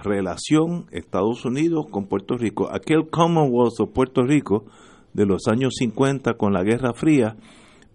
relación 0.04 0.86
Estados 0.92 1.44
Unidos 1.44 1.86
con 1.90 2.06
Puerto 2.06 2.36
Rico? 2.36 2.68
Aquel 2.72 3.08
Commonwealth 3.10 3.78
de 3.78 3.86
Puerto 3.86 4.22
Rico 4.22 4.66
de 5.12 5.26
los 5.26 5.48
años 5.48 5.74
50 5.78 6.34
con 6.34 6.52
la 6.52 6.62
Guerra 6.62 6.92
Fría, 6.94 7.36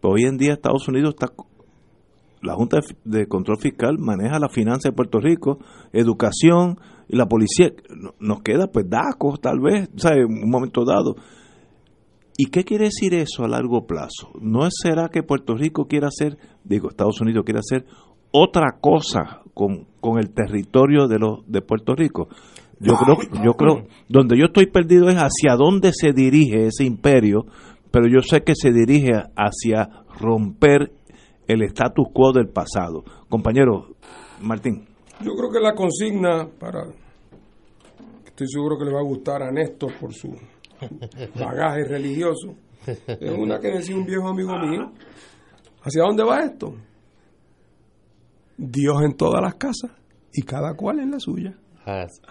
pues 0.02 0.14
hoy 0.14 0.24
en 0.24 0.38
día 0.38 0.54
Estados 0.54 0.88
Unidos 0.88 1.16
está 1.18 1.34
la 2.42 2.56
Junta 2.56 2.80
de 3.04 3.28
Control 3.28 3.58
Fiscal 3.60 3.98
maneja 4.00 4.40
la 4.40 4.50
finanza 4.50 4.90
de 4.90 4.96
Puerto 4.96 5.20
Rico, 5.20 5.60
educación 5.92 6.80
y 7.08 7.18
la 7.18 7.26
policía. 7.28 7.72
Nos 8.20 8.42
queda 8.42 8.68
pues 8.68 8.90
DACO 8.90 9.38
tal 9.38 9.60
vez, 9.60 9.90
¿sabe? 9.98 10.22
En 10.22 10.44
un 10.44 10.50
momento 10.50 10.86
dado. 10.86 11.16
¿Y 12.38 12.46
qué 12.46 12.64
quiere 12.64 12.86
decir 12.86 13.14
eso 13.14 13.44
a 13.44 13.50
largo 13.50 13.86
plazo? 13.86 14.32
¿No 14.40 14.66
será 14.72 15.10
que 15.10 15.24
Puerto 15.24 15.56
Rico 15.56 15.88
quiera 15.88 16.08
hacer, 16.08 16.38
digo, 16.64 16.90
Estados 16.90 17.20
Unidos 17.20 17.44
quiere 17.44 17.60
hacer 17.60 17.86
otra 18.32 18.78
cosa 18.80 19.39
con, 19.54 19.86
con 20.00 20.20
el 20.20 20.32
territorio 20.32 21.08
de, 21.08 21.20
los, 21.20 21.40
de 21.48 21.62
Puerto 21.62 21.96
Rico? 21.96 22.28
Yo 22.80 22.94
creo, 22.96 23.18
yo 23.44 23.54
creo, 23.54 23.88
donde 24.08 24.38
yo 24.38 24.46
estoy 24.46 24.68
perdido 24.68 25.10
es 25.10 25.18
hacia 25.18 25.56
dónde 25.58 25.92
se 25.94 26.14
dirige 26.14 26.68
ese 26.68 26.86
imperio, 26.86 27.46
pero 27.92 28.08
yo 28.08 28.22
sé 28.22 28.42
que 28.42 28.54
se 28.56 28.72
dirige 28.72 29.12
hacia 29.36 29.90
romper 30.20 30.92
el 31.48 31.64
status 31.64 32.08
quo 32.14 32.32
del 32.32 32.48
pasado. 32.48 33.04
Compañero 33.28 33.96
Martín. 34.42 34.86
Yo 35.22 35.34
creo 35.36 35.52
que 35.52 35.60
la 35.60 35.76
consigna 35.76 36.48
para 36.60 36.86
estoy 38.26 38.48
seguro 38.48 38.78
que 38.78 38.86
le 38.86 38.94
va 38.94 39.00
a 39.00 39.04
gustar 39.04 39.44
a 39.44 39.52
Néstor 39.52 39.92
por 40.00 40.14
su 40.14 40.34
bagaje 41.38 41.84
religioso. 41.84 42.56
Es 42.86 43.38
una 43.38 43.60
que 43.60 43.68
decía 43.68 43.96
un 43.96 44.06
viejo 44.06 44.30
amigo 44.30 44.58
mío. 44.58 44.92
¿Hacia 45.82 46.04
dónde 46.04 46.24
va 46.24 46.40
esto? 46.40 46.74
Dios 48.60 49.02
en 49.04 49.16
todas 49.16 49.42
las 49.42 49.56
casas 49.56 49.92
y 50.34 50.42
cada 50.42 50.76
cual 50.76 51.00
en 51.00 51.12
la 51.12 51.20
suya. 51.20 51.56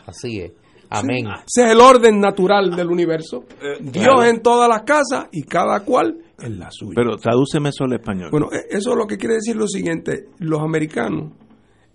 Así 0.07 0.41
es. 0.41 0.53
Amén. 0.91 1.27
Ese 1.27 1.67
es 1.67 1.73
el 1.73 1.81
orden 1.81 2.21
natural 2.21 2.77
del 2.77 2.89
universo. 2.89 3.45
Dios 3.81 4.27
en 4.27 4.43
todas 4.43 4.69
las 4.69 4.83
casas 4.83 5.29
y 5.33 5.43
cada 5.43 5.81
cual 5.81 6.19
en 6.39 6.59
la 6.59 6.71
suya. 6.71 6.95
Pero 6.95 7.17
tradúceme 7.17 7.71
eso 7.71 7.85
al 7.85 7.95
español. 7.95 8.31
Bueno, 8.31 8.49
e, 8.53 8.77
eso 8.77 8.95
lo 8.95 9.07
que 9.07 9.17
quiere 9.17 9.37
decir 9.37 9.57
lo 9.57 9.67
siguiente. 9.67 10.29
Los 10.39 10.61
americanos 10.61 11.33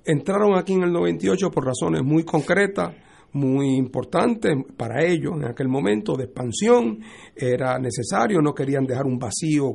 entraron 0.04 0.58
aquí 0.58 0.74
en 0.74 0.84
el 0.84 0.92
98 0.92 1.50
por 1.50 1.66
razones 1.66 2.02
muy 2.04 2.24
concretas 2.24 2.96
muy 3.34 3.76
importante 3.76 4.50
para 4.78 5.04
ellos 5.04 5.34
en 5.36 5.46
aquel 5.46 5.68
momento 5.68 6.16
de 6.16 6.26
expansión, 6.26 7.00
era 7.36 7.80
necesario, 7.80 8.42
no 8.42 8.54
querían 8.54 8.86
dejar 8.86 9.06
un 9.06 9.18
vacío 9.18 9.74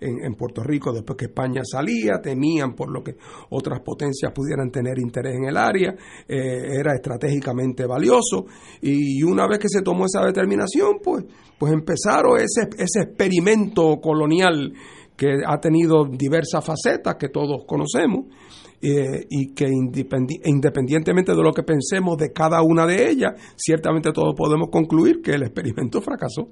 en, 0.00 0.34
Puerto 0.34 0.62
Rico 0.62 0.92
después 0.92 1.16
que 1.16 1.24
España 1.26 1.62
salía, 1.64 2.20
temían 2.22 2.74
por 2.74 2.90
lo 2.90 3.02
que 3.02 3.16
otras 3.50 3.80
potencias 3.80 4.32
pudieran 4.32 4.70
tener 4.70 4.98
interés 4.98 5.36
en 5.36 5.44
el 5.44 5.56
área, 5.56 5.94
eh, 6.26 6.78
era 6.78 6.94
estratégicamente 6.94 7.84
valioso. 7.84 8.46
Y 8.80 9.22
una 9.22 9.46
vez 9.48 9.58
que 9.58 9.68
se 9.68 9.82
tomó 9.82 10.06
esa 10.06 10.24
determinación, 10.24 10.98
pues, 11.02 11.24
pues 11.58 11.72
empezaron 11.72 12.38
ese, 12.38 12.68
ese 12.78 13.02
experimento 13.02 14.00
colonial 14.00 14.72
que 15.16 15.42
ha 15.46 15.58
tenido 15.60 16.06
diversas 16.06 16.64
facetas 16.64 17.16
que 17.16 17.28
todos 17.28 17.64
conocemos 17.66 18.26
eh, 18.82 19.26
y 19.28 19.52
que 19.52 19.68
independientemente 19.68 21.32
de 21.32 21.42
lo 21.42 21.52
que 21.52 21.62
pensemos 21.62 22.16
de 22.16 22.32
cada 22.32 22.62
una 22.62 22.86
de 22.86 23.10
ellas, 23.10 23.32
ciertamente 23.56 24.10
todos 24.12 24.34
podemos 24.34 24.70
concluir 24.70 25.20
que 25.22 25.32
el 25.32 25.42
experimento 25.42 26.00
fracasó. 26.00 26.48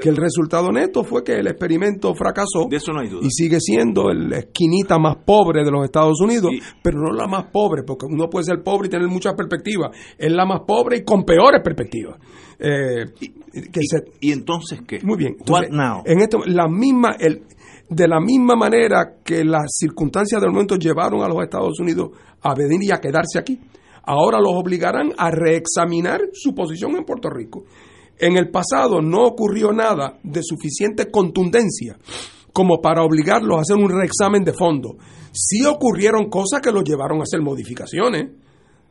Que 0.00 0.08
el 0.08 0.16
resultado 0.16 0.70
neto 0.70 1.02
fue 1.02 1.24
que 1.24 1.32
el 1.32 1.48
experimento 1.48 2.14
fracasó 2.14 2.68
y 2.70 3.30
sigue 3.30 3.58
siendo 3.60 4.12
la 4.12 4.38
esquinita 4.38 5.00
más 5.00 5.16
pobre 5.16 5.64
de 5.64 5.70
los 5.72 5.84
Estados 5.84 6.20
Unidos, 6.20 6.52
pero 6.80 7.00
no 7.00 7.12
la 7.12 7.26
más 7.26 7.46
pobre, 7.46 7.82
porque 7.82 8.06
uno 8.06 8.30
puede 8.30 8.44
ser 8.44 8.62
pobre 8.62 8.86
y 8.86 8.90
tener 8.90 9.08
muchas 9.08 9.34
perspectivas, 9.34 9.90
es 10.16 10.32
la 10.32 10.46
más 10.46 10.60
pobre 10.64 10.98
y 10.98 11.04
con 11.04 11.24
peores 11.24 11.60
perspectivas. 11.62 12.18
Eh, 12.60 13.04
y, 14.20 14.32
entonces 14.32 14.80
qué? 14.86 15.00
Muy 15.02 15.18
bien. 15.18 15.36
En 16.04 16.20
esto, 16.20 16.38
la 16.46 16.68
misma, 16.68 17.16
el, 17.18 17.42
de 17.90 18.06
la 18.06 18.20
misma 18.20 18.54
manera 18.54 19.16
que 19.24 19.44
las 19.44 19.72
circunstancias 19.76 20.40
del 20.40 20.52
momento 20.52 20.76
llevaron 20.76 21.22
a 21.22 21.28
los 21.28 21.42
Estados 21.42 21.78
Unidos 21.80 22.10
a 22.40 22.54
venir 22.54 22.78
y 22.84 22.92
a 22.92 23.00
quedarse 23.00 23.38
aquí, 23.38 23.58
ahora 24.04 24.38
los 24.38 24.52
obligarán 24.54 25.12
a 25.18 25.30
reexaminar 25.32 26.20
su 26.32 26.54
posición 26.54 26.96
en 26.96 27.04
Puerto 27.04 27.28
Rico. 27.28 27.64
En 28.16 28.36
el 28.36 28.48
pasado 28.48 29.02
no 29.02 29.26
ocurrió 29.26 29.72
nada 29.72 30.18
de 30.22 30.40
suficiente 30.42 31.10
contundencia 31.10 31.98
como 32.52 32.80
para 32.80 33.02
obligarlos 33.02 33.58
a 33.58 33.62
hacer 33.62 33.76
un 33.76 33.90
reexamen 33.90 34.44
de 34.44 34.52
fondo. 34.52 34.96
Sí 35.32 35.64
ocurrieron 35.64 36.30
cosas 36.30 36.60
que 36.60 36.70
los 36.70 36.84
llevaron 36.84 37.18
a 37.18 37.22
hacer 37.22 37.40
modificaciones 37.40 38.30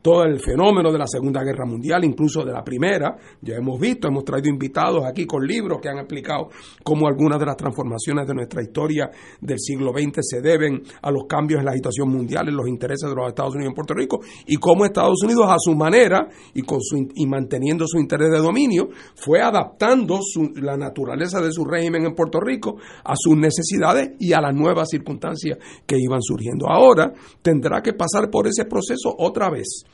todo 0.02 0.24
el 0.24 0.40
fenómeno 0.40 0.90
de 0.90 0.98
la 0.98 1.06
Segunda 1.06 1.42
Guerra 1.42 1.66
Mundial, 1.66 2.04
incluso 2.04 2.44
de 2.44 2.52
la 2.52 2.64
Primera. 2.64 3.16
Ya 3.42 3.56
hemos 3.56 3.78
visto, 3.78 4.08
hemos 4.08 4.24
traído 4.24 4.48
invitados 4.48 5.04
aquí 5.04 5.26
con 5.26 5.46
libros 5.46 5.78
que 5.80 5.88
han 5.88 5.98
explicado 5.98 6.48
cómo 6.82 7.06
algunas 7.06 7.38
de 7.38 7.46
las 7.46 7.56
transformaciones 7.56 8.26
de 8.26 8.34
nuestra 8.34 8.62
historia 8.62 9.10
del 9.40 9.58
siglo 9.58 9.92
XX 9.92 10.18
se 10.20 10.40
deben 10.40 10.82
a 11.02 11.10
los 11.10 11.24
cambios 11.28 11.60
en 11.60 11.66
la 11.66 11.72
situación 11.72 12.08
mundial, 12.08 12.48
en 12.48 12.56
los 12.56 12.68
intereses 12.68 13.08
de 13.08 13.14
los 13.14 13.28
Estados 13.28 13.54
Unidos 13.54 13.70
en 13.70 13.74
Puerto 13.74 13.94
Rico, 13.94 14.20
y 14.46 14.56
cómo 14.56 14.84
Estados 14.84 15.22
Unidos 15.22 15.46
a 15.48 15.56
su 15.58 15.74
manera 15.74 16.28
y, 16.54 16.62
con 16.62 16.80
su, 16.80 16.96
y 17.14 17.26
manteniendo 17.26 17.86
su 17.86 17.98
interés 17.98 18.30
de 18.30 18.38
dominio, 18.38 18.88
fue 19.14 19.40
adaptando 19.40 20.20
la 20.56 20.76
naturaleza 20.76 21.40
de 21.40 21.52
su 21.52 21.64
régimen 21.64 22.06
en 22.06 22.14
Puerto 22.14 22.40
Rico 22.40 22.76
a 23.04 23.14
sus 23.16 23.36
necesidades 23.36 24.12
y 24.18 24.32
a 24.32 24.40
las 24.40 24.54
nuevas 24.54 24.88
circunstancias 24.88 25.58
que 25.86 25.96
iban 25.98 26.22
surgiendo. 26.22 26.68
Ahora 26.68 27.12
tendrá 27.42 27.82
que 27.82 27.92
pasar 27.92 28.30
por 28.30 28.46
ese 28.46 28.64
proceso 28.64 29.14
otra 29.18 29.50
vez 29.50 29.84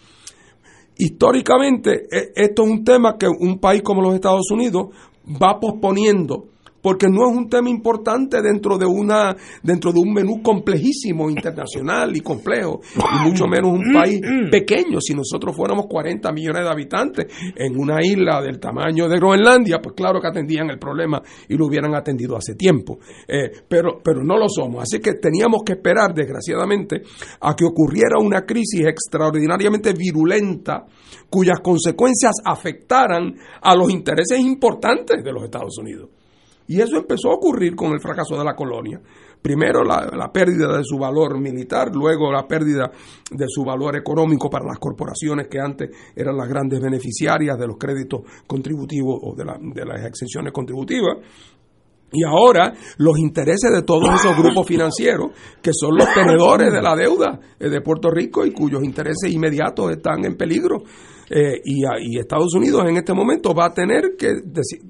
históricamente 0.99 2.07
e, 2.11 2.33
esto 2.35 2.65
es 2.65 2.71
un 2.71 2.85
tema 2.85 3.17
que 3.19 3.27
un 3.29 3.59
país 3.59 3.83
como 3.83 4.03
los 4.03 4.15
Estados 4.15 4.51
Unidos 4.51 4.89
va 5.27 5.59
posponiendo 5.61 6.45
porque 6.87 7.09
no 7.09 7.29
es 7.29 7.37
un 7.37 7.49
tema 7.49 7.69
importante 7.69 8.41
dentro 8.41 8.79
de 8.79 8.87
una 8.87 9.35
dentro 9.61 9.91
de 9.91 9.99
un 9.99 10.13
menú 10.13 10.41
complejísimo 10.41 11.29
internacional 11.29 12.17
y 12.17 12.21
complejo 12.21 12.81
y 12.95 13.29
mucho 13.29 13.49
menos 13.49 13.73
un 13.73 13.93
país 13.93 14.21
pequeño. 14.53 15.01
Si 15.01 15.13
nosotros 15.13 15.57
fuéramos 15.57 15.87
40 15.89 16.31
millones 16.31 16.63
de 16.63 16.71
habitantes 16.71 17.27
en 17.57 17.77
una 17.77 17.97
isla 18.01 18.41
del 18.41 18.61
tamaño 18.61 19.09
de 19.09 19.17
Groenlandia 19.17 19.81
pues 19.83 19.97
claro 19.97 20.21
que 20.21 20.29
atendían 20.29 20.71
el 20.71 20.79
problema 20.79 21.21
y 21.49 21.57
lo 21.57 21.67
hubieran 21.67 21.93
atendido 21.93 22.37
hace 22.37 22.55
tiempo. 22.55 23.01
Eh, 23.27 23.51
pero 23.67 24.01
pero 24.01 24.23
no 24.23 24.39
lo 24.39 24.49
somos. 24.49 24.83
Así 24.83 25.01
que 25.01 25.15
teníamos 25.15 25.65
que 25.67 25.73
esperar 25.73 26.15
desgraciadamente 26.15 27.03
a 27.41 27.57
que 27.57 27.65
ocurriera 27.65 28.21
una 28.21 28.43
crisis 28.43 28.87
extraordinariamente 28.87 29.93
virulenta 29.93 30.87
cuyas 31.29 31.59
consecuencias 31.59 32.35
afectaran 32.45 33.35
a 33.61 33.75
los 33.75 33.91
intereses 33.91 34.39
importantes 34.39 35.25
de 35.25 35.33
los 35.33 35.43
Estados 35.43 35.77
Unidos 35.79 36.11
y 36.69 36.81
eso 36.81 36.97
empezó 36.97 37.31
a 37.31 37.35
ocurrir 37.35 37.75
con 37.77 37.93
el 37.93 38.01
fracaso 38.01 38.37
de 38.37 38.45
la 38.45 38.55
colonia. 38.55 39.01
Primero 39.41 39.85
la, 39.85 40.31
pérdida 40.33 40.77
de 40.77 40.83
su 40.83 40.99
valor 40.99 41.39
militar, 41.39 41.95
luego 41.95 42.33
la 42.33 42.49
pérdida 42.49 42.91
de 43.31 43.45
su 43.49 43.63
valor 43.63 43.97
económico 43.97 44.51
para 44.51 44.67
las 44.67 44.79
corporaciones 44.79 45.47
que 45.49 45.61
antes 45.61 45.91
eran 46.17 46.37
las 46.37 46.49
grandes 46.49 46.81
beneficiarias 46.81 47.57
de 47.57 47.67
los 47.67 47.77
créditos 47.79 48.23
contributivos 48.47 49.21
o 49.23 49.35
de, 49.37 49.45
de 49.73 49.85
las 49.85 50.05
exenciones 50.05 50.53
contributivas. 50.53 51.19
Y 52.13 52.25
ahora 52.25 52.73
los 52.99 53.19
intereses 53.19 53.71
de 53.73 53.83
todos 53.83 54.09
esos 54.15 54.37
grupos 54.37 54.67
financieros, 54.67 55.31
que 55.63 55.73
son 55.73 55.97
los 55.97 56.13
tenedores 56.15 56.73
de 56.73 56.83
la 56.83 56.97
deuda 56.97 57.39
de 57.59 57.81
Puerto 57.81 58.11
Rico 58.11 58.45
y 58.47 58.53
cuyos 58.53 58.83
intereses 58.83 59.31
inmediatos 59.31 59.93
están 59.93 60.25
en 60.25 60.37
peligro. 60.37 60.83
Eh, 61.29 61.61
y, 61.65 61.85
a- 61.85 61.99
y 62.01 62.19
Estados 62.19 62.55
Unidos 62.55 62.85
en 62.89 62.97
este 62.99 63.13
momento 63.13 63.53
va 63.53 63.67
a 63.67 63.75
tener 63.75 64.17
que 64.17 64.29
decir, 64.45 64.81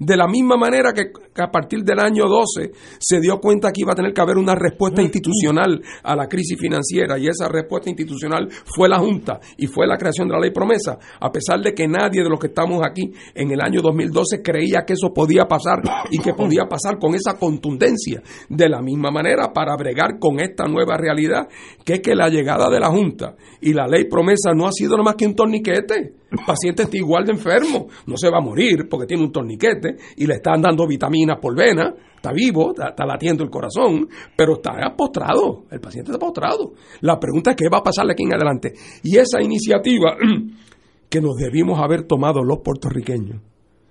de 0.00 0.16
la 0.16 0.26
misma 0.26 0.56
manera 0.56 0.92
que, 0.92 1.12
que 1.32 1.42
a 1.42 1.50
partir 1.50 1.84
del 1.84 2.00
año 2.00 2.24
12 2.26 2.72
se 2.98 3.20
dio 3.20 3.38
cuenta 3.38 3.70
que 3.70 3.82
iba 3.82 3.92
a 3.92 3.94
tener 3.94 4.12
que 4.12 4.20
haber 4.20 4.36
una 4.36 4.54
respuesta 4.56 5.00
institucional 5.02 5.80
a 6.02 6.16
la 6.16 6.26
crisis 6.26 6.58
financiera 6.58 7.18
y 7.18 7.28
esa 7.28 7.48
respuesta 7.48 7.88
institucional 7.88 8.48
fue 8.74 8.88
la 8.88 8.98
Junta 8.98 9.38
y 9.56 9.66
fue 9.68 9.86
la 9.86 9.96
creación 9.96 10.26
de 10.28 10.34
la 10.34 10.40
ley 10.40 10.50
promesa, 10.50 10.98
a 11.20 11.30
pesar 11.30 11.60
de 11.60 11.72
que 11.72 11.86
nadie 11.86 12.22
de 12.22 12.28
los 12.30 12.40
que 12.40 12.48
estamos 12.48 12.82
aquí 12.84 13.12
en 13.34 13.50
el 13.52 13.60
año 13.60 13.80
2012 13.80 14.42
creía 14.42 14.84
que 14.86 14.94
eso 14.94 15.12
podía 15.14 15.44
pasar 15.46 15.82
y 16.10 16.18
que 16.18 16.34
podía 16.34 16.64
pasar 16.68 16.98
con 16.98 17.14
esa 17.14 17.38
contundencia. 17.38 18.22
De 18.48 18.68
la 18.68 18.80
misma 18.82 19.10
manera, 19.10 19.52
para 19.52 19.76
bregar 19.76 20.18
con 20.18 20.40
esta 20.40 20.64
nueva 20.66 20.96
realidad, 20.96 21.46
que 21.84 21.94
es 21.94 22.00
que 22.00 22.14
la 22.14 22.28
llegada 22.28 22.68
de 22.70 22.80
la 22.80 22.88
Junta 22.88 23.36
y 23.60 23.72
la 23.72 23.86
ley 23.86 24.04
promesa 24.08 24.52
no 24.54 24.66
ha 24.66 24.72
sido 24.72 24.92
nada 24.92 25.04
más 25.04 25.14
que 25.16 25.26
un 25.26 25.34
torniquete. 25.44 26.14
El 26.30 26.38
paciente 26.44 26.82
está 26.84 26.96
igual 26.96 27.24
de 27.24 27.32
enfermo, 27.32 27.86
no 28.06 28.16
se 28.16 28.28
va 28.28 28.38
a 28.38 28.40
morir 28.40 28.88
porque 28.88 29.06
tiene 29.06 29.22
un 29.22 29.30
torniquete 29.30 29.96
y 30.16 30.26
le 30.26 30.34
están 30.34 30.60
dando 30.60 30.86
vitaminas 30.86 31.38
por 31.40 31.56
vena, 31.56 31.94
está 32.16 32.32
vivo, 32.32 32.72
está, 32.72 33.06
latiendo 33.06 33.44
el 33.44 33.50
corazón, 33.50 34.08
pero 34.36 34.54
está 34.54 34.72
postrado, 34.96 35.64
el 35.70 35.80
paciente 35.80 36.10
está 36.10 36.18
postrado. 36.18 36.72
La 37.02 37.20
pregunta 37.20 37.50
es 37.50 37.56
qué 37.56 37.68
va 37.72 37.78
a 37.78 37.82
pasarle 37.82 38.12
aquí 38.12 38.24
en 38.24 38.34
adelante. 38.34 38.72
Y 39.02 39.16
esa 39.16 39.40
iniciativa 39.40 40.16
que 41.08 41.20
nos 41.20 41.36
debimos 41.36 41.78
haber 41.80 42.04
tomado 42.04 42.42
los 42.42 42.58
puertorriqueños, 42.58 43.40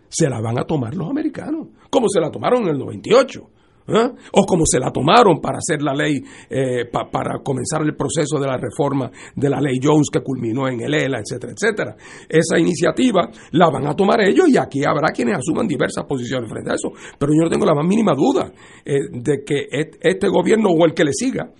se 0.09 0.29
la 0.29 0.41
van 0.41 0.59
a 0.59 0.65
tomar 0.65 0.93
los 0.95 1.09
americanos, 1.09 1.69
como 1.89 2.07
se 2.09 2.19
la 2.19 2.29
tomaron 2.29 2.63
en 2.63 2.69
el 2.69 2.77
98. 2.77 3.49
¿Eh? 3.87 4.09
O 4.33 4.45
como 4.45 4.63
se 4.65 4.79
la 4.79 4.91
tomaron 4.91 5.39
para 5.41 5.57
hacer 5.57 5.81
la 5.81 5.93
ley, 5.93 6.21
eh, 6.49 6.85
pa- 6.91 7.09
para 7.11 7.39
comenzar 7.43 7.81
el 7.83 7.95
proceso 7.95 8.39
de 8.39 8.47
la 8.47 8.57
reforma 8.57 9.09
de 9.35 9.49
la 9.49 9.59
ley 9.59 9.79
Jones 9.81 10.07
que 10.11 10.21
culminó 10.21 10.67
en 10.67 10.81
el 10.81 10.93
ELA, 10.93 11.19
etcétera, 11.19 11.53
etcétera. 11.53 11.95
Esa 12.29 12.59
iniciativa 12.59 13.29
la 13.51 13.69
van 13.69 13.87
a 13.87 13.95
tomar 13.95 14.21
ellos 14.21 14.47
y 14.49 14.57
aquí 14.57 14.83
habrá 14.85 15.11
quienes 15.13 15.37
asuman 15.37 15.67
diversas 15.67 16.05
posiciones 16.05 16.49
frente 16.49 16.71
a 16.71 16.75
eso. 16.75 16.91
Pero 17.17 17.31
yo 17.33 17.43
no 17.43 17.49
tengo 17.49 17.65
la 17.65 17.73
más 17.75 17.85
mínima 17.87 18.13
duda 18.15 18.51
eh, 18.85 18.99
de 19.11 19.43
que 19.45 19.67
este 20.01 20.27
gobierno 20.27 20.69
o 20.69 20.85
el 20.85 20.93
que 20.93 21.03
le 21.03 21.11
siga, 21.13 21.51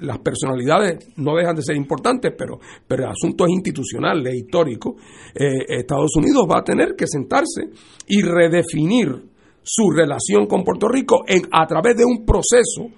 las 0.00 0.18
personalidades 0.18 1.12
no 1.16 1.36
dejan 1.36 1.54
de 1.54 1.62
ser 1.62 1.76
importantes, 1.76 2.32
pero, 2.36 2.58
pero 2.86 3.04
el 3.04 3.10
asunto 3.10 3.44
es 3.46 3.50
institucional, 3.52 4.26
es 4.26 4.34
histórico. 4.34 4.96
Eh, 5.34 5.64
Estados 5.68 6.10
Unidos 6.16 6.46
va 6.50 6.58
a 6.58 6.64
tener 6.64 6.94
que 6.96 7.06
sentarse 7.06 7.68
y 8.08 8.22
redefinir 8.22 9.30
su 9.62 9.90
relación 9.90 10.46
con 10.46 10.64
Puerto 10.64 10.88
Rico 10.88 11.24
en, 11.26 11.42
a 11.52 11.66
través 11.66 11.96
de 11.96 12.04
un 12.04 12.24
proceso 12.24 12.88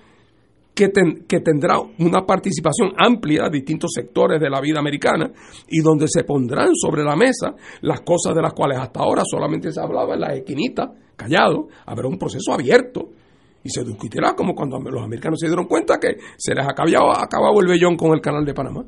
que, 0.75 0.91
que 1.29 1.41
tendrá 1.41 1.79
una 1.99 2.27
participación 2.27 2.93
amplia 2.97 3.45
de 3.45 3.59
distintos 3.59 3.93
sectores 3.95 4.41
de 4.41 4.51
la 4.51 4.61
vida 4.61 4.81
americana 4.81 5.31
y 5.69 5.81
donde 5.81 6.07
se 6.09 6.25
pondrán 6.25 6.71
sobre 6.75 7.05
la 7.05 7.15
mesa 7.15 7.55
las 7.83 8.01
cosas 8.01 8.35
de 8.35 8.43
las 8.43 8.53
cuales 8.53 8.79
hasta 8.79 9.01
ahora 9.01 9.23
solamente 9.25 9.71
se 9.71 9.81
hablaba 9.81 10.15
en 10.15 10.21
la 10.21 10.35
esquinita, 10.35 10.93
callado, 11.17 11.69
habrá 11.87 12.09
un 12.09 12.19
proceso 12.19 12.53
abierto 12.53 13.11
y 13.63 13.71
se 13.71 13.85
discutirá 13.85 14.35
como 14.35 14.55
cuando 14.55 14.79
los 14.79 15.03
americanos 15.03 15.39
se 15.41 15.47
dieron 15.47 15.67
cuenta 15.67 15.99
que 15.99 16.17
se 16.37 16.55
les 16.55 16.67
acababa, 16.67 17.23
acababa 17.23 17.59
el 17.61 17.69
vellón 17.69 17.97
con 17.97 18.13
el 18.13 18.21
canal 18.21 18.45
de 18.45 18.53
Panamá. 18.53 18.85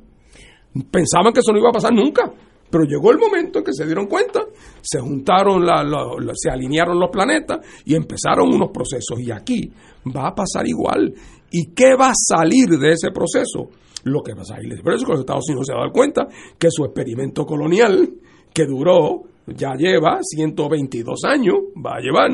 Pensaban 0.91 1.33
que 1.33 1.41
eso 1.41 1.53
no 1.53 1.59
iba 1.59 1.71
a 1.71 1.73
pasar 1.73 1.95
nunca, 1.95 2.31
pero 2.77 2.85
llegó 2.85 3.11
el 3.11 3.19
momento 3.19 3.61
en 3.61 3.65
que 3.65 3.73
se 3.73 3.87
dieron 3.87 4.07
cuenta, 4.07 4.41
se 4.83 5.01
juntaron, 5.01 5.65
la- 5.65 5.83
la- 5.83 6.33
se 6.35 6.51
alinearon 6.51 6.99
los 7.01 7.09
planetas 7.11 7.59
y 7.87 7.95
empezaron 7.95 8.53
unos 8.55 8.69
procesos. 8.71 9.19
Y 9.21 9.31
aquí 9.31 9.73
va 10.15 10.29
a 10.29 10.35
pasar 10.35 10.67
igual. 10.69 11.15
¿Y 11.51 11.73
qué 11.75 11.95
va 11.99 12.11
a 12.11 12.15
salir 12.15 12.69
de 12.79 12.91
ese 12.93 13.11
proceso? 13.13 13.71
Lo 14.05 14.23
que 14.23 14.35
va 14.35 14.43
a 14.43 14.45
salir. 14.45 14.83
Por 14.83 14.93
eso 14.95 15.07
que 15.07 15.13
los 15.13 15.21
Estados 15.21 15.45
Unidos 15.49 15.67
se 15.67 15.73
han 15.73 15.79
dado 15.79 15.93
cuenta 15.93 16.29
que 16.59 16.69
su 16.71 16.85
experimento 16.85 17.47
colonial, 17.47 18.11
que 18.53 18.67
duró, 18.67 19.23
ya 19.47 19.75
lleva 19.75 20.19
122 20.23 21.21
años, 21.25 21.57
va 21.85 21.97
a 21.97 22.01
llevar, 22.01 22.31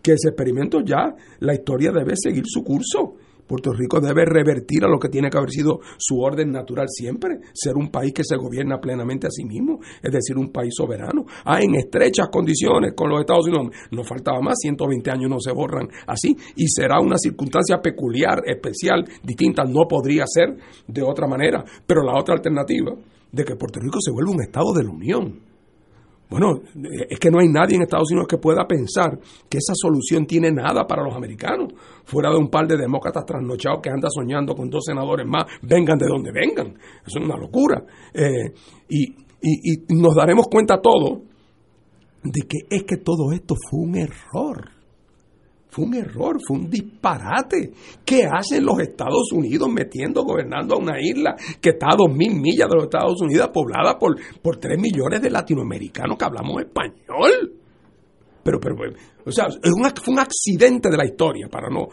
que 0.00 0.12
ese 0.12 0.28
experimento 0.28 0.80
ya, 0.84 1.14
la 1.40 1.54
historia 1.54 1.90
debe 1.92 2.12
seguir 2.16 2.44
su 2.46 2.62
curso. 2.62 3.11
Puerto 3.52 3.70
Rico 3.70 4.00
debe 4.00 4.24
revertir 4.24 4.82
a 4.82 4.88
lo 4.88 4.98
que 4.98 5.10
tiene 5.10 5.28
que 5.28 5.36
haber 5.36 5.50
sido 5.50 5.80
su 5.98 6.18
orden 6.18 6.50
natural 6.50 6.86
siempre, 6.88 7.38
ser 7.52 7.76
un 7.76 7.90
país 7.90 8.14
que 8.14 8.24
se 8.24 8.34
gobierna 8.36 8.80
plenamente 8.80 9.26
a 9.26 9.30
sí 9.30 9.44
mismo, 9.44 9.78
es 10.02 10.10
decir, 10.10 10.38
un 10.38 10.50
país 10.50 10.72
soberano. 10.74 11.26
Ah, 11.44 11.60
en 11.60 11.74
estrechas 11.74 12.30
condiciones 12.30 12.94
con 12.96 13.10
los 13.10 13.20
Estados 13.20 13.48
Unidos, 13.48 13.76
no 13.90 14.04
faltaba 14.04 14.40
más, 14.40 14.54
120 14.58 15.10
años 15.10 15.28
no 15.28 15.38
se 15.38 15.52
borran 15.52 15.86
así, 16.06 16.34
y 16.56 16.66
será 16.66 16.98
una 16.98 17.18
circunstancia 17.18 17.76
peculiar, 17.82 18.40
especial, 18.46 19.04
distinta, 19.22 19.64
no 19.64 19.86
podría 19.86 20.24
ser 20.26 20.56
de 20.88 21.02
otra 21.02 21.26
manera. 21.26 21.62
Pero 21.86 22.04
la 22.04 22.18
otra 22.18 22.34
alternativa 22.34 22.94
de 23.32 23.44
que 23.44 23.56
Puerto 23.56 23.80
Rico 23.80 23.98
se 24.00 24.12
vuelva 24.12 24.32
un 24.32 24.40
Estado 24.40 24.72
de 24.72 24.84
la 24.84 24.90
Unión. 24.90 25.51
Bueno, 26.30 26.60
es 27.10 27.18
que 27.18 27.30
no 27.30 27.40
hay 27.40 27.48
nadie 27.48 27.76
en 27.76 27.82
Estados 27.82 28.10
Unidos 28.10 28.26
que 28.26 28.38
pueda 28.38 28.66
pensar 28.66 29.18
que 29.50 29.58
esa 29.58 29.74
solución 29.74 30.24
tiene 30.26 30.50
nada 30.50 30.86
para 30.86 31.02
los 31.04 31.14
americanos, 31.14 31.74
fuera 32.04 32.30
de 32.30 32.38
un 32.38 32.48
par 32.48 32.66
de 32.66 32.78
demócratas 32.78 33.26
trasnochados 33.26 33.80
que 33.82 33.90
andan 33.90 34.10
soñando 34.10 34.54
con 34.54 34.70
dos 34.70 34.84
senadores 34.86 35.26
más, 35.26 35.44
vengan 35.60 35.98
de 35.98 36.06
donde 36.06 36.32
vengan. 36.32 36.68
Eso 37.06 37.18
es 37.18 37.24
una 37.24 37.36
locura. 37.36 37.84
Eh, 38.14 38.50
y, 38.88 39.02
y- 39.42 39.84
y 39.90 39.94
nos 39.94 40.14
daremos 40.14 40.48
cuenta 40.48 40.80
todos 40.80 41.18
de 42.24 42.40
que 42.48 42.58
es 42.70 42.84
que 42.84 42.96
todo 42.96 43.32
esto 43.32 43.54
fue 43.70 43.80
un 43.80 43.96
error. 43.96 44.70
Fue 45.72 45.86
un 45.86 45.94
error, 45.94 46.36
fue 46.46 46.58
un 46.58 46.68
disparate. 46.68 47.72
¿Qué 48.04 48.26
hacen 48.30 48.62
los 48.62 48.78
Estados 48.78 49.32
Unidos 49.32 49.70
metiendo, 49.70 50.22
gobernando 50.22 50.74
a 50.74 50.78
una 50.78 51.00
isla 51.00 51.34
que 51.62 51.70
está 51.70 51.86
a 51.92 51.96
dos 51.96 52.14
mil 52.14 52.34
millas 52.38 52.68
de 52.68 52.74
los 52.74 52.84
Estados 52.84 53.18
Unidos, 53.22 53.48
poblada 53.54 53.98
por, 53.98 54.14
por 54.42 54.58
tres 54.58 54.78
millones 54.78 55.22
de 55.22 55.30
latinoamericanos 55.30 56.18
que 56.18 56.24
hablamos 56.26 56.60
español? 56.60 57.61
Pero, 58.44 58.58
pero, 58.58 58.74
o 59.24 59.30
sea, 59.30 59.46
es 59.46 59.70
un, 59.72 59.84
ac- 59.84 60.00
fue 60.02 60.14
un 60.14 60.20
accidente 60.20 60.90
de 60.90 60.96
la 60.96 61.04
historia, 61.04 61.48
para 61.48 61.68
no 61.68 61.86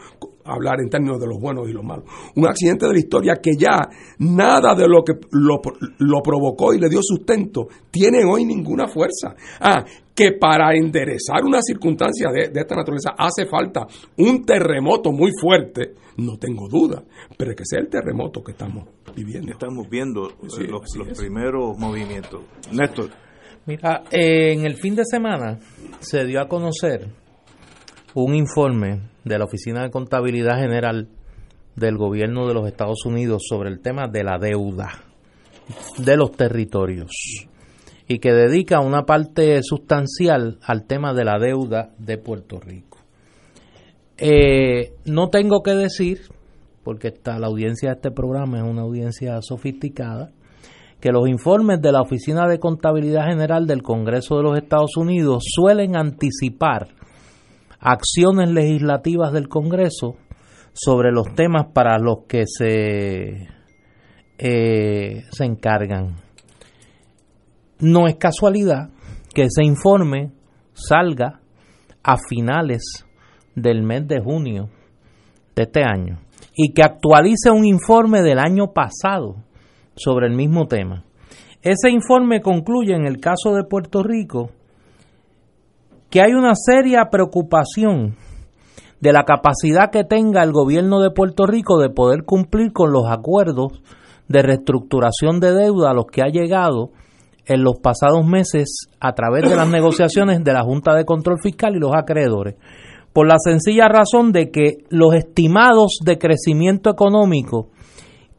hablar 0.44 0.80
en 0.80 0.88
términos 0.90 1.20
de 1.20 1.26
los 1.28 1.38
buenos 1.38 1.68
y 1.68 1.72
los 1.72 1.84
malos. 1.84 2.04
Un 2.34 2.46
accidente 2.48 2.86
de 2.86 2.92
la 2.92 2.98
historia 2.98 3.34
que 3.40 3.52
ya 3.56 3.78
nada 4.18 4.74
de 4.74 4.88
lo 4.88 5.04
que 5.04 5.12
lo, 5.30 5.60
lo 5.98 6.22
provocó 6.22 6.74
y 6.74 6.78
le 6.80 6.88
dio 6.88 7.00
sustento 7.02 7.68
tiene 7.90 8.24
hoy 8.24 8.44
ninguna 8.44 8.88
fuerza. 8.88 9.34
Ah, 9.60 9.84
que 10.14 10.32
para 10.32 10.74
enderezar 10.76 11.44
una 11.44 11.62
circunstancia 11.62 12.30
de, 12.32 12.48
de 12.48 12.60
esta 12.60 12.74
naturaleza 12.74 13.14
hace 13.16 13.46
falta 13.46 13.86
un 14.18 14.44
terremoto 14.44 15.12
muy 15.12 15.30
fuerte, 15.40 15.94
no 16.16 16.36
tengo 16.36 16.68
duda, 16.68 17.02
pero 17.38 17.52
es 17.52 17.56
que 17.56 17.64
sea 17.64 17.78
el 17.80 17.88
terremoto 17.88 18.42
que 18.42 18.52
estamos 18.52 18.86
viviendo. 19.14 19.52
Estamos 19.52 19.88
viendo 19.88 20.28
eh, 20.30 20.34
Sí, 20.48 20.64
los, 20.66 20.82
los 20.96 21.16
primeros 21.16 21.78
movimientos. 21.78 22.42
Néstor. 22.72 23.08
Mira, 23.66 24.04
eh, 24.10 24.52
en 24.52 24.64
el 24.64 24.76
fin 24.76 24.94
de 24.94 25.04
semana 25.04 25.58
se 26.00 26.24
dio 26.24 26.40
a 26.40 26.48
conocer 26.48 27.08
un 28.14 28.34
informe 28.34 29.10
de 29.24 29.38
la 29.38 29.44
Oficina 29.44 29.82
de 29.82 29.90
Contabilidad 29.90 30.58
General 30.58 31.08
del 31.76 31.96
Gobierno 31.96 32.48
de 32.48 32.54
los 32.54 32.66
Estados 32.66 33.04
Unidos 33.04 33.42
sobre 33.48 33.70
el 33.70 33.80
tema 33.80 34.08
de 34.08 34.24
la 34.24 34.38
deuda 34.38 35.04
de 35.98 36.16
los 36.16 36.32
territorios 36.32 37.10
y 38.08 38.18
que 38.18 38.32
dedica 38.32 38.80
una 38.80 39.04
parte 39.04 39.62
sustancial 39.62 40.58
al 40.62 40.84
tema 40.86 41.14
de 41.14 41.24
la 41.24 41.38
deuda 41.38 41.90
de 41.98 42.18
Puerto 42.18 42.58
Rico. 42.58 42.98
Eh, 44.18 44.94
no 45.04 45.28
tengo 45.28 45.62
que 45.62 45.72
decir, 45.72 46.22
porque 46.82 47.08
está, 47.08 47.38
la 47.38 47.46
audiencia 47.46 47.90
de 47.90 47.94
este 47.94 48.10
programa 48.10 48.58
es 48.58 48.64
una 48.64 48.82
audiencia 48.82 49.40
sofisticada, 49.42 50.32
que 51.00 51.10
los 51.10 51.28
informes 51.28 51.80
de 51.80 51.92
la 51.92 52.02
Oficina 52.02 52.46
de 52.46 52.58
Contabilidad 52.58 53.26
General 53.26 53.66
del 53.66 53.82
Congreso 53.82 54.36
de 54.36 54.42
los 54.42 54.58
Estados 54.58 54.96
Unidos 54.96 55.42
suelen 55.46 55.96
anticipar 55.96 56.88
acciones 57.80 58.50
legislativas 58.50 59.32
del 59.32 59.48
Congreso 59.48 60.16
sobre 60.72 61.10
los 61.10 61.34
temas 61.34 61.68
para 61.72 61.98
los 61.98 62.26
que 62.28 62.44
se, 62.46 63.48
eh, 64.38 65.24
se 65.30 65.44
encargan. 65.44 66.16
No 67.80 68.06
es 68.06 68.16
casualidad 68.16 68.90
que 69.34 69.44
ese 69.44 69.64
informe 69.64 70.32
salga 70.74 71.40
a 72.02 72.16
finales 72.28 73.06
del 73.54 73.82
mes 73.82 74.06
de 74.06 74.20
junio 74.20 74.68
de 75.56 75.62
este 75.62 75.82
año 75.82 76.20
y 76.54 76.72
que 76.72 76.82
actualice 76.82 77.50
un 77.50 77.64
informe 77.64 78.22
del 78.22 78.38
año 78.38 78.72
pasado 78.72 79.36
sobre 80.00 80.26
el 80.26 80.34
mismo 80.34 80.66
tema. 80.66 81.04
Ese 81.62 81.90
informe 81.90 82.40
concluye 82.40 82.94
en 82.94 83.06
el 83.06 83.20
caso 83.20 83.54
de 83.54 83.64
Puerto 83.64 84.02
Rico 84.02 84.50
que 86.08 86.22
hay 86.22 86.32
una 86.32 86.54
seria 86.54 87.08
preocupación 87.10 88.16
de 89.00 89.12
la 89.12 89.24
capacidad 89.24 89.90
que 89.90 90.04
tenga 90.04 90.42
el 90.42 90.52
gobierno 90.52 91.00
de 91.00 91.10
Puerto 91.10 91.46
Rico 91.46 91.78
de 91.78 91.90
poder 91.90 92.24
cumplir 92.24 92.72
con 92.72 92.92
los 92.92 93.04
acuerdos 93.08 93.82
de 94.28 94.42
reestructuración 94.42 95.38
de 95.38 95.52
deuda 95.52 95.90
a 95.90 95.94
los 95.94 96.06
que 96.06 96.22
ha 96.22 96.28
llegado 96.28 96.90
en 97.46 97.62
los 97.62 97.78
pasados 97.80 98.24
meses 98.26 98.88
a 99.00 99.12
través 99.12 99.48
de 99.48 99.56
las 99.56 99.68
negociaciones 99.70 100.42
de 100.42 100.52
la 100.52 100.62
Junta 100.62 100.94
de 100.94 101.04
Control 101.04 101.38
Fiscal 101.42 101.76
y 101.76 101.80
los 101.80 101.92
acreedores, 101.94 102.56
por 103.12 103.26
la 103.26 103.36
sencilla 103.38 103.88
razón 103.88 104.32
de 104.32 104.50
que 104.50 104.84
los 104.88 105.14
estimados 105.14 105.98
de 106.04 106.18
crecimiento 106.18 106.90
económico 106.90 107.68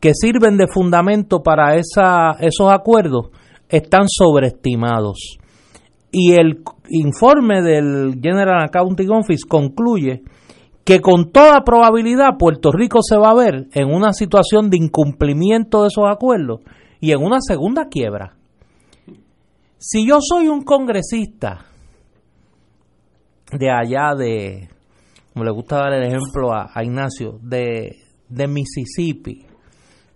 que 0.02 0.14
sirven 0.16 0.58
de 0.58 0.68
fundamento 0.68 1.44
para 1.44 1.76
esa, 1.76 2.32
esos 2.40 2.72
acuerdos 2.72 3.30
están 3.70 4.08
sobreestimados. 4.10 5.38
Y 6.12 6.34
el 6.34 6.64
informe 6.90 7.62
del 7.62 8.20
General 8.22 8.64
Accounting 8.64 9.12
Office 9.12 9.44
concluye 9.48 10.24
que 10.84 11.00
con 11.00 11.32
toda 11.32 11.64
probabilidad 11.64 12.38
Puerto 12.40 12.72
Rico 12.72 13.00
se 13.04 13.16
va 13.16 13.30
a 13.30 13.36
ver 13.36 13.68
en 13.74 13.94
una 13.94 14.12
situación 14.12 14.72
de 14.72 14.78
incumplimiento 14.78 15.84
de 15.84 15.90
esos 15.90 16.10
acuerdos 16.10 16.62
y 17.00 17.12
en 17.12 17.22
una 17.22 17.38
segunda 17.40 17.88
quiebra. 17.88 18.36
Si 19.78 20.06
yo 20.08 20.18
soy 20.20 20.48
un 20.48 20.64
congresista 20.64 21.66
de 23.52 23.70
allá 23.70 24.16
de, 24.18 24.68
como 25.34 25.46
le 25.46 25.52
gusta 25.52 25.78
dar 25.78 25.94
el 25.94 26.04
ejemplo 26.04 26.52
a, 26.54 26.72
a 26.74 26.84
Ignacio, 26.84 27.38
de, 27.42 27.98
de 28.28 28.48
Mississippi, 28.48 29.51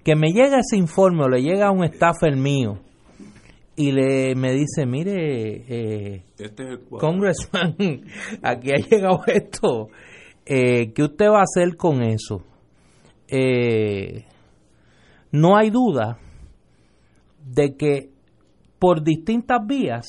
que 0.06 0.16
me 0.16 0.32
llega 0.32 0.60
ese 0.60 0.78
informe 0.78 1.24
o 1.24 1.28
le 1.28 1.42
llega 1.42 1.68
a 1.68 1.72
un 1.72 1.84
staffer 1.88 2.38
mío 2.38 2.78
y 3.76 3.92
le 3.92 4.36
me 4.36 4.54
dice, 4.54 4.86
mire, 4.86 5.66
eh, 5.68 6.24
Este 6.38 6.74
es. 6.74 6.80
Congressman, 6.92 7.76
aquí 8.44 8.70
ha 8.72 8.88
llegado 8.88 9.22
esto. 9.26 9.88
Eh, 10.46 10.94
¿Qué 10.94 11.04
usted 11.04 11.26
va 11.26 11.40
a 11.40 11.44
hacer 11.44 11.76
con 11.76 12.04
eso? 12.04 12.44
Eh, 13.28 14.26
no 15.32 15.58
hay 15.58 15.72
duda 15.72 16.20
de 17.44 17.76
que 17.76 18.12
por 18.78 19.04
distintas 19.04 19.66
vías 19.66 20.06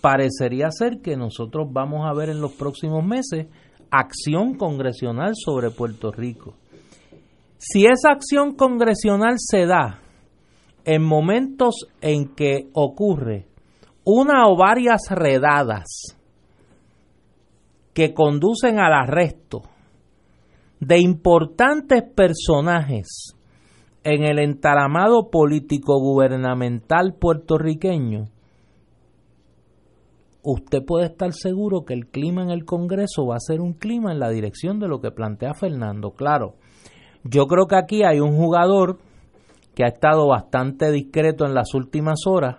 parecería 0.00 0.72
ser 0.72 1.00
que 1.00 1.16
nosotros 1.16 1.68
vamos 1.70 2.04
a 2.04 2.12
ver 2.14 2.30
en 2.30 2.40
los 2.40 2.52
próximos 2.52 3.04
meses 3.04 3.46
acción 3.92 4.54
congresional 4.54 5.34
sobre 5.36 5.70
Puerto 5.70 6.10
Rico. 6.10 6.56
Si 7.58 7.86
esa 7.86 8.12
acción 8.12 8.54
congresional 8.54 9.34
se 9.38 9.66
da 9.66 10.00
en 10.84 11.02
momentos 11.02 11.88
en 12.00 12.34
que 12.34 12.68
ocurre 12.72 13.46
una 14.04 14.48
o 14.48 14.56
varias 14.56 15.02
redadas 15.10 16.16
que 17.92 18.14
conducen 18.14 18.78
al 18.78 18.92
arresto 18.92 19.62
de 20.78 21.00
importantes 21.00 22.04
personajes 22.04 23.34
en 24.04 24.22
el 24.22 24.38
entaramado 24.38 25.28
político 25.28 25.98
gubernamental 26.00 27.16
puertorriqueño, 27.18 28.28
usted 30.44 30.84
puede 30.86 31.06
estar 31.06 31.32
seguro 31.32 31.84
que 31.84 31.94
el 31.94 32.06
clima 32.06 32.44
en 32.44 32.50
el 32.50 32.64
Congreso 32.64 33.26
va 33.26 33.34
a 33.34 33.40
ser 33.40 33.60
un 33.60 33.72
clima 33.72 34.12
en 34.12 34.20
la 34.20 34.30
dirección 34.30 34.78
de 34.78 34.86
lo 34.86 35.00
que 35.00 35.10
plantea 35.10 35.54
Fernando. 35.54 36.12
Claro, 36.12 36.54
yo 37.28 37.46
creo 37.46 37.66
que 37.66 37.76
aquí 37.76 38.02
hay 38.04 38.20
un 38.20 38.36
jugador 38.36 38.98
que 39.74 39.84
ha 39.84 39.88
estado 39.88 40.26
bastante 40.28 40.90
discreto 40.90 41.44
en 41.44 41.54
las 41.54 41.74
últimas 41.74 42.20
horas, 42.26 42.56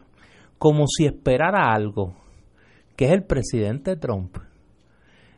como 0.58 0.86
si 0.88 1.06
esperara 1.06 1.74
algo, 1.74 2.14
que 2.96 3.06
es 3.06 3.12
el 3.12 3.24
presidente 3.24 3.96
Trump. 3.96 4.38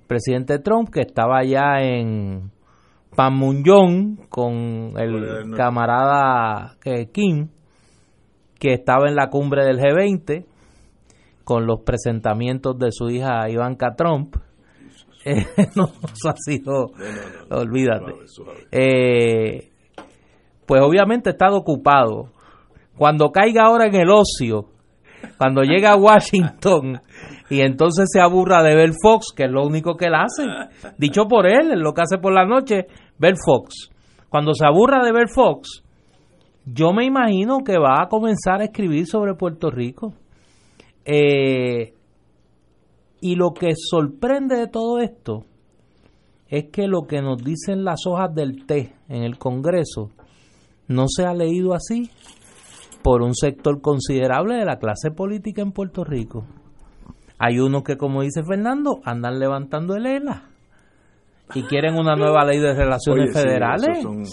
Presidente 0.07 0.59
Trump 0.59 0.89
que 0.89 1.01
estaba 1.01 1.39
allá 1.39 1.81
en 1.81 2.51
Panmunjom 3.15 4.17
con 4.29 4.93
el 4.97 5.55
camarada 5.55 6.75
eh, 6.83 7.07
Kim, 7.11 7.49
que 8.59 8.73
estaba 8.73 9.07
en 9.07 9.15
la 9.15 9.29
cumbre 9.29 9.65
del 9.65 9.79
G20 9.79 10.45
con 11.43 11.65
los 11.65 11.81
presentamientos 11.81 12.77
de 12.77 12.91
su 12.91 13.09
hija 13.09 13.49
Ivanka 13.49 13.95
Trump. 13.95 14.35
Eh, 15.25 15.45
no, 15.75 15.85
eso 15.85 16.29
ha 16.29 16.35
sido, 16.37 16.91
olvídate. 17.49 18.13
Eh, 18.71 19.69
pues 20.65 20.81
obviamente 20.81 21.29
ha 21.29 21.33
estado 21.33 21.57
ocupado. 21.57 22.29
Cuando 22.97 23.31
caiga 23.31 23.63
ahora 23.63 23.87
en 23.87 23.95
el 23.95 24.09
ocio, 24.09 24.67
cuando 25.37 25.63
llega 25.63 25.91
a 25.91 25.95
Washington 25.95 27.01
y 27.49 27.61
entonces 27.61 28.09
se 28.11 28.21
aburra 28.21 28.63
de 28.63 28.75
ver 28.75 28.91
Fox, 29.01 29.27
que 29.35 29.45
es 29.45 29.51
lo 29.51 29.65
único 29.65 29.95
que 29.95 30.05
él 30.05 30.15
hace, 30.15 30.43
dicho 30.97 31.27
por 31.27 31.47
él, 31.47 31.79
lo 31.79 31.93
que 31.93 32.01
hace 32.01 32.17
por 32.17 32.33
la 32.33 32.45
noche, 32.45 32.87
ver 33.17 33.35
Fox. 33.43 33.89
Cuando 34.29 34.53
se 34.53 34.65
aburra 34.65 35.03
de 35.03 35.11
ver 35.11 35.27
Fox, 35.29 35.83
yo 36.65 36.93
me 36.93 37.05
imagino 37.05 37.59
que 37.65 37.77
va 37.77 38.03
a 38.03 38.07
comenzar 38.07 38.61
a 38.61 38.65
escribir 38.65 39.07
sobre 39.07 39.33
Puerto 39.33 39.69
Rico. 39.69 40.13
Eh, 41.03 41.93
y 43.21 43.35
lo 43.35 43.53
que 43.53 43.73
sorprende 43.75 44.57
de 44.57 44.67
todo 44.67 44.99
esto 44.99 45.45
es 46.49 46.65
que 46.71 46.87
lo 46.87 47.03
que 47.07 47.21
nos 47.21 47.41
dicen 47.43 47.83
las 47.85 48.05
hojas 48.05 48.33
del 48.35 48.65
té 48.65 48.93
en 49.07 49.23
el 49.23 49.37
Congreso 49.37 50.09
no 50.87 51.05
se 51.07 51.23
ha 51.23 51.33
leído 51.33 51.73
así 51.73 52.09
por 53.03 53.21
un 53.21 53.33
sector 53.35 53.79
considerable 53.81 54.55
de 54.55 54.65
la 54.65 54.77
clase 54.77 55.11
política 55.11 55.61
en 55.61 55.71
Puerto 55.71 56.03
Rico. 56.03 56.45
Hay 57.39 57.59
unos 57.59 57.83
que, 57.83 57.95
como 57.97 58.21
dice 58.21 58.43
Fernando, 58.43 58.99
andan 59.05 59.39
levantando 59.39 59.95
el 59.95 60.05
ELA 60.05 60.43
y 61.55 61.63
quieren 61.63 61.95
una 61.95 62.15
nueva 62.15 62.43
ley 62.45 62.59
de 62.59 62.73
relaciones 62.73 63.29
Oye, 63.35 63.41
federales. 63.43 64.01
son- 64.03 64.23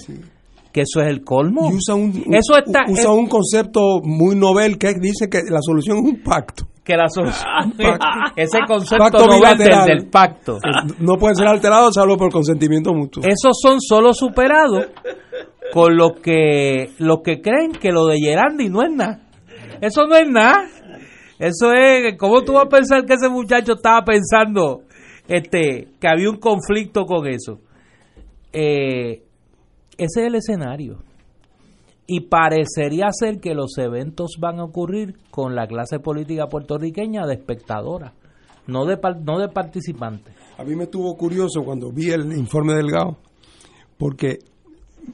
Que 0.72 0.82
eso 0.82 1.00
es 1.00 1.06
el 1.08 1.24
colmo. 1.24 1.70
Y 1.70 1.74
usa 1.76 1.94
un, 1.94 2.10
eso 2.34 2.56
está, 2.58 2.80
usa 2.88 3.02
es- 3.04 3.08
un 3.08 3.26
concepto 3.26 4.00
muy 4.02 4.36
novel 4.36 4.76
que 4.76 4.92
dice 5.00 5.28
que 5.30 5.40
la 5.50 5.60
solución 5.62 5.98
es 5.98 6.04
un 6.04 6.22
pacto. 6.22 6.66
Que 6.88 6.96
la 6.96 7.08
solución 7.10 7.44
ese 8.36 8.58
concepto 8.66 9.04
Pacto 9.04 9.28
bilateral. 9.28 9.84
del 9.86 10.08
pacto. 10.08 10.58
No 10.98 11.16
puede 11.18 11.34
ser 11.34 11.46
alterado 11.46 11.92
salvo 11.92 12.16
por 12.16 12.32
consentimiento 12.32 12.94
mutuo. 12.94 13.22
Esos 13.22 13.58
son 13.60 13.78
solo 13.78 14.14
superados 14.14 14.86
con 15.74 15.98
los 15.98 16.12
que 16.22 16.92
los 16.98 17.18
que 17.22 17.42
creen 17.42 17.72
que 17.72 17.92
lo 17.92 18.06
de 18.06 18.16
Gerandi 18.18 18.70
no 18.70 18.82
es 18.82 18.90
nada. 18.90 19.20
Eso 19.82 20.06
no 20.06 20.16
es 20.16 20.26
nada. 20.30 20.64
Eso 21.38 21.72
es, 21.72 22.16
¿cómo 22.18 22.42
tú 22.42 22.54
vas 22.54 22.64
a 22.64 22.68
pensar 22.68 23.04
que 23.04 23.14
ese 23.14 23.28
muchacho 23.28 23.74
estaba 23.74 24.02
pensando 24.02 24.80
este 25.28 25.88
que 26.00 26.08
había 26.08 26.30
un 26.30 26.38
conflicto 26.38 27.04
con 27.04 27.26
eso? 27.28 27.60
Eh, 28.54 29.22
ese 29.98 30.20
es 30.22 30.26
el 30.26 30.34
escenario. 30.36 31.00
Y 32.08 32.20
parecería 32.22 33.08
ser 33.12 33.38
que 33.38 33.54
los 33.54 33.78
eventos 33.78 34.38
van 34.40 34.58
a 34.58 34.64
ocurrir 34.64 35.14
con 35.30 35.54
la 35.54 35.68
clase 35.68 36.00
política 36.00 36.48
puertorriqueña 36.48 37.26
de 37.26 37.34
espectadora, 37.34 38.14
no 38.66 38.86
de, 38.86 38.98
no 39.22 39.38
de 39.38 39.48
participantes. 39.48 40.34
A 40.56 40.64
mí 40.64 40.74
me 40.74 40.84
estuvo 40.84 41.14
curioso 41.16 41.62
cuando 41.62 41.92
vi 41.92 42.10
el 42.10 42.32
informe 42.32 42.74
delgado, 42.74 43.18
porque 43.96 44.38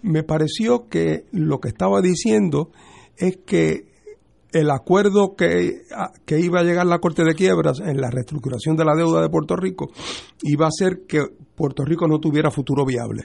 me 0.02 0.22
pareció 0.22 0.88
que 0.88 1.24
lo 1.32 1.58
que 1.58 1.68
estaba 1.68 2.00
diciendo 2.00 2.70
es 3.16 3.38
que 3.44 3.92
el 4.52 4.70
acuerdo 4.70 5.34
que, 5.36 5.82
que 6.24 6.40
iba 6.40 6.60
a 6.60 6.62
llegar 6.62 6.86
la 6.86 7.00
Corte 7.00 7.24
de 7.24 7.34
Quiebras 7.34 7.80
en 7.80 8.00
la 8.00 8.10
reestructuración 8.10 8.76
de 8.76 8.84
la 8.84 8.94
deuda 8.94 9.20
de 9.20 9.28
Puerto 9.28 9.56
Rico 9.56 9.90
iba 10.42 10.66
a 10.66 10.68
hacer 10.68 11.06
que 11.08 11.26
Puerto 11.56 11.84
Rico 11.84 12.06
no 12.06 12.20
tuviera 12.20 12.50
futuro 12.50 12.84
viable, 12.84 13.24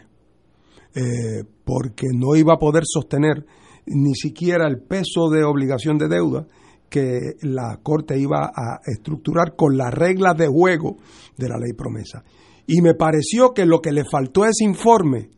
eh, 0.95 1.43
porque 1.63 2.07
no 2.13 2.35
iba 2.35 2.53
a 2.53 2.59
poder 2.59 2.83
sostener 2.85 3.45
ni 3.85 4.15
siquiera 4.15 4.67
el 4.67 4.81
peso 4.81 5.29
de 5.29 5.43
obligación 5.43 5.97
de 5.97 6.07
deuda 6.07 6.47
que 6.89 7.35
la 7.41 7.79
Corte 7.81 8.19
iba 8.19 8.51
a 8.55 8.79
estructurar 8.85 9.55
con 9.55 9.77
las 9.77 9.93
reglas 9.93 10.35
de 10.37 10.47
juego 10.47 10.97
de 11.37 11.49
la 11.49 11.57
ley 11.57 11.73
promesa. 11.73 12.23
Y 12.65 12.81
me 12.81 12.95
pareció 12.95 13.53
que 13.53 13.65
lo 13.65 13.79
que 13.79 13.91
le 13.91 14.03
faltó 14.03 14.43
a 14.43 14.49
ese 14.49 14.63
informe, 14.63 15.29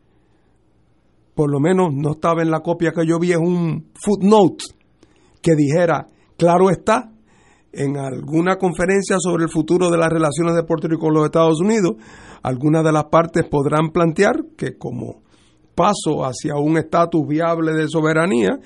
por 1.34 1.50
lo 1.50 1.60
menos 1.60 1.92
no 1.94 2.12
estaba 2.12 2.42
en 2.42 2.50
la 2.50 2.60
copia 2.60 2.92
que 2.92 3.06
yo 3.06 3.18
vi, 3.18 3.32
es 3.32 3.38
un 3.38 3.90
footnote 3.94 4.64
que 5.40 5.54
dijera, 5.54 6.06
claro 6.36 6.70
está, 6.70 7.10
en 7.72 7.96
alguna 7.96 8.56
conferencia 8.56 9.16
sobre 9.18 9.44
el 9.44 9.50
futuro 9.50 9.90
de 9.90 9.96
las 9.96 10.10
relaciones 10.10 10.54
de 10.54 10.62
Puerto 10.62 10.88
Rico 10.88 11.06
con 11.06 11.14
los 11.14 11.24
Estados 11.24 11.60
Unidos, 11.60 11.96
algunas 12.42 12.84
de 12.84 12.92
las 12.92 13.04
partes 13.04 13.44
podrán 13.48 13.90
plantear 13.92 14.44
que 14.56 14.76
como 14.76 15.22
paso 15.74 16.24
hacia 16.24 16.56
un 16.56 16.78
estatus 16.78 17.26
viable 17.26 17.72
de 17.72 17.88
soberanía, 17.88 18.58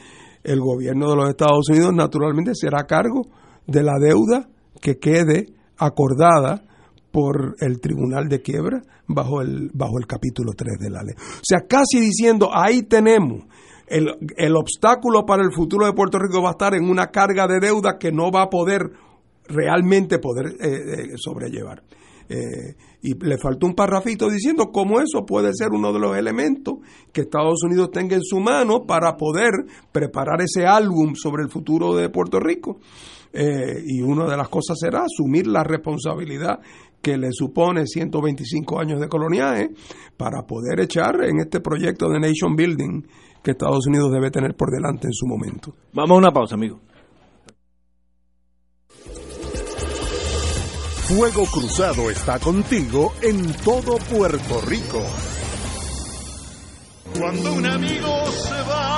el 0.42 0.60
gobierno 0.60 1.10
de 1.10 1.16
los 1.16 1.28
Estados 1.28 1.68
Unidos 1.68 1.92
naturalmente 1.94 2.52
será 2.54 2.80
a 2.80 2.86
cargo 2.86 3.22
de 3.66 3.82
la 3.82 3.94
deuda 4.00 4.48
que 4.80 4.98
quede 4.98 5.46
acordada 5.76 6.62
por 7.10 7.56
el 7.60 7.80
Tribunal 7.80 8.28
de 8.28 8.42
Quiebra 8.42 8.82
bajo 9.08 9.40
el, 9.40 9.70
bajo 9.72 9.98
el 9.98 10.06
capítulo 10.06 10.52
3 10.56 10.78
de 10.78 10.90
la 10.90 11.02
ley. 11.02 11.14
O 11.16 11.42
sea, 11.42 11.66
casi 11.66 12.00
diciendo, 12.00 12.50
ahí 12.52 12.82
tenemos, 12.82 13.44
el, 13.86 14.08
el 14.36 14.56
obstáculo 14.56 15.24
para 15.24 15.42
el 15.42 15.52
futuro 15.52 15.86
de 15.86 15.92
Puerto 15.92 16.18
Rico 16.18 16.42
va 16.42 16.50
a 16.50 16.52
estar 16.52 16.74
en 16.74 16.88
una 16.88 17.06
carga 17.08 17.46
de 17.46 17.60
deuda 17.60 17.98
que 17.98 18.12
no 18.12 18.30
va 18.30 18.42
a 18.42 18.50
poder 18.50 18.90
realmente 19.48 20.18
poder 20.18 20.46
eh, 20.60 20.68
eh, 20.68 21.12
sobrellevar. 21.16 21.82
Eh, 22.28 22.74
y 23.06 23.14
le 23.24 23.38
faltó 23.38 23.66
un 23.66 23.74
parrafito 23.74 24.28
diciendo 24.28 24.72
cómo 24.72 25.00
eso 25.00 25.24
puede 25.24 25.52
ser 25.54 25.68
uno 25.70 25.92
de 25.92 26.00
los 26.00 26.16
elementos 26.16 26.78
que 27.12 27.20
Estados 27.20 27.62
Unidos 27.62 27.92
tenga 27.92 28.16
en 28.16 28.22
su 28.24 28.40
mano 28.40 28.84
para 28.84 29.16
poder 29.16 29.52
preparar 29.92 30.42
ese 30.42 30.66
álbum 30.66 31.14
sobre 31.14 31.44
el 31.44 31.48
futuro 31.48 31.94
de 31.94 32.08
Puerto 32.08 32.40
Rico. 32.40 32.80
Eh, 33.32 33.80
y 33.86 34.02
una 34.02 34.26
de 34.26 34.36
las 34.36 34.48
cosas 34.48 34.76
será 34.80 35.04
asumir 35.04 35.46
la 35.46 35.62
responsabilidad 35.62 36.58
que 37.00 37.16
le 37.16 37.28
supone 37.30 37.86
125 37.86 38.80
años 38.80 38.98
de 38.98 39.08
coloniaje 39.08 39.70
para 40.16 40.42
poder 40.42 40.80
echar 40.80 41.22
en 41.22 41.38
este 41.38 41.60
proyecto 41.60 42.08
de 42.08 42.18
nation 42.18 42.56
building 42.56 43.02
que 43.40 43.52
Estados 43.52 43.86
Unidos 43.86 44.10
debe 44.10 44.32
tener 44.32 44.56
por 44.56 44.72
delante 44.72 45.06
en 45.06 45.12
su 45.12 45.26
momento. 45.26 45.76
Vamos 45.92 46.16
a 46.16 46.18
una 46.18 46.32
pausa, 46.32 46.56
amigo. 46.56 46.80
Fuego 51.08 51.46
Cruzado 51.46 52.10
está 52.10 52.40
contigo 52.40 53.14
en 53.22 53.52
todo 53.58 53.96
Puerto 53.96 54.60
Rico. 54.62 55.00
Cuando 57.16 57.52
un 57.52 57.64
amigo 57.64 58.26
se 58.32 58.62
va. 58.68 58.95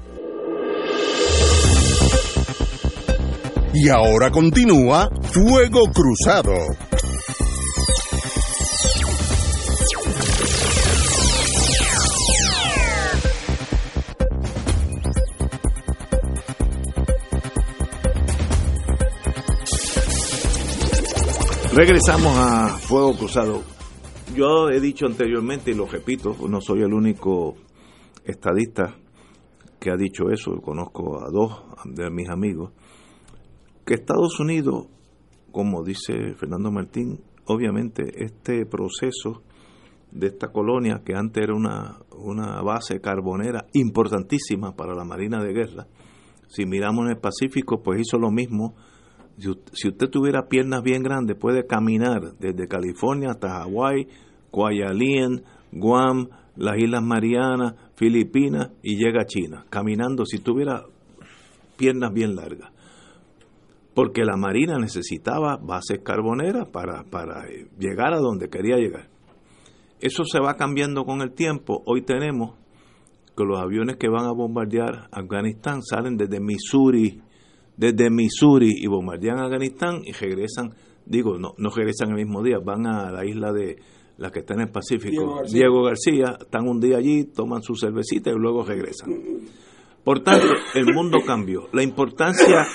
Y 3.73 3.89
ahora 3.89 4.29
continúa 4.29 5.09
Fuego 5.31 5.83
Cruzado. 5.93 6.53
Regresamos 21.73 22.37
a 22.37 22.77
Fuego 22.77 23.17
Cruzado. 23.17 23.63
Yo 24.35 24.69
he 24.69 24.79
dicho 24.79 25.05
anteriormente 25.05 25.71
y 25.71 25.73
lo 25.73 25.87
repito, 25.87 26.35
no 26.47 26.61
soy 26.61 26.81
el 26.81 26.93
único 26.93 27.55
estadista 28.25 28.93
que 29.81 29.89
ha 29.89 29.97
dicho 29.97 30.29
eso, 30.29 30.61
conozco 30.61 31.19
a 31.19 31.31
dos 31.31 31.63
de 31.85 32.11
mis 32.11 32.29
amigos, 32.29 32.71
que 33.83 33.95
Estados 33.95 34.39
Unidos, 34.39 34.85
como 35.51 35.83
dice 35.83 36.35
Fernando 36.35 36.71
Martín, 36.71 37.19
obviamente 37.45 38.23
este 38.23 38.67
proceso 38.67 39.41
de 40.11 40.27
esta 40.27 40.49
colonia, 40.49 41.01
que 41.03 41.15
antes 41.15 41.43
era 41.43 41.55
una, 41.55 41.97
una 42.15 42.61
base 42.61 43.01
carbonera 43.01 43.65
importantísima 43.73 44.75
para 44.75 44.93
la 44.93 45.03
Marina 45.03 45.43
de 45.43 45.51
Guerra, 45.51 45.87
si 46.51 46.65
miramos 46.65 47.05
en 47.05 47.11
el 47.11 47.17
Pacífico, 47.17 47.81
pues 47.81 48.01
hizo 48.01 48.19
lo 48.19 48.29
mismo. 48.29 48.75
Si, 49.37 49.87
usted 49.87 50.09
tuviera 50.09 50.47
piernas 50.49 50.83
bien 50.83 51.01
grandes, 51.01 51.37
puede 51.37 51.65
caminar 51.65 52.37
desde 52.39 52.67
California 52.67 53.29
hasta 53.31 53.61
Hawái, 53.61 54.07
Kwajalein, 54.51 55.41
Guam, 55.71 56.27
las 56.57 56.77
Islas 56.77 57.01
Marianas, 57.01 57.75
Filipinas 57.95 58.71
y 58.81 58.95
llega 58.97 59.21
a 59.21 59.25
China, 59.25 59.65
caminando 59.69 60.25
si 60.25 60.39
tuviera 60.39 60.83
piernas 61.77 62.13
bien 62.13 62.35
largas. 62.35 62.71
Porque 63.93 64.23
la 64.23 64.37
Marina 64.37 64.77
necesitaba 64.77 65.57
bases 65.57 65.99
carboneras 66.03 66.69
para, 66.69 67.03
para 67.03 67.47
eh, 67.47 67.67
llegar 67.77 68.13
a 68.13 68.19
donde 68.19 68.49
quería 68.49 68.77
llegar. 68.77 69.09
Eso 69.99 70.23
se 70.23 70.39
va 70.39 70.55
cambiando 70.55 71.03
con 71.03 71.21
el 71.21 71.33
tiempo. 71.33 71.83
Hoy 71.85 72.01
tenemos 72.01 72.55
que 73.35 73.43
los 73.43 73.59
aviones 73.59 73.97
que 73.97 74.09
van 74.09 74.25
a 74.25 74.33
bombardear 74.33 75.09
Afganistán 75.11 75.81
salen 75.83 76.17
desde 76.17 76.39
Missouri, 76.39 77.21
desde 77.77 78.09
Missouri 78.09 78.71
y 78.75 78.87
bombardean 78.87 79.39
Afganistán 79.39 80.01
y 80.03 80.11
regresan, 80.11 80.73
digo, 81.05 81.37
no, 81.37 81.53
no 81.57 81.69
regresan 81.69 82.09
el 82.09 82.15
mismo 82.15 82.43
día, 82.43 82.57
van 82.63 82.87
a 82.87 83.11
la 83.11 83.25
isla 83.25 83.51
de 83.51 83.77
la 84.21 84.29
que 84.31 84.39
está 84.39 84.53
en 84.53 84.61
el 84.61 84.69
Pacífico, 84.69 85.09
Diego 85.11 85.35
García. 85.35 85.57
Diego 85.59 85.83
García, 85.83 86.37
están 86.39 86.67
un 86.67 86.79
día 86.79 86.97
allí, 86.97 87.25
toman 87.25 87.63
su 87.63 87.75
cervecita 87.75 88.29
y 88.29 88.35
luego 88.35 88.63
regresan. 88.63 89.09
Por 90.03 90.19
tanto, 90.23 90.47
el 90.75 90.93
mundo 90.93 91.19
cambió. 91.25 91.67
La 91.73 91.81
importancia, 91.83 92.65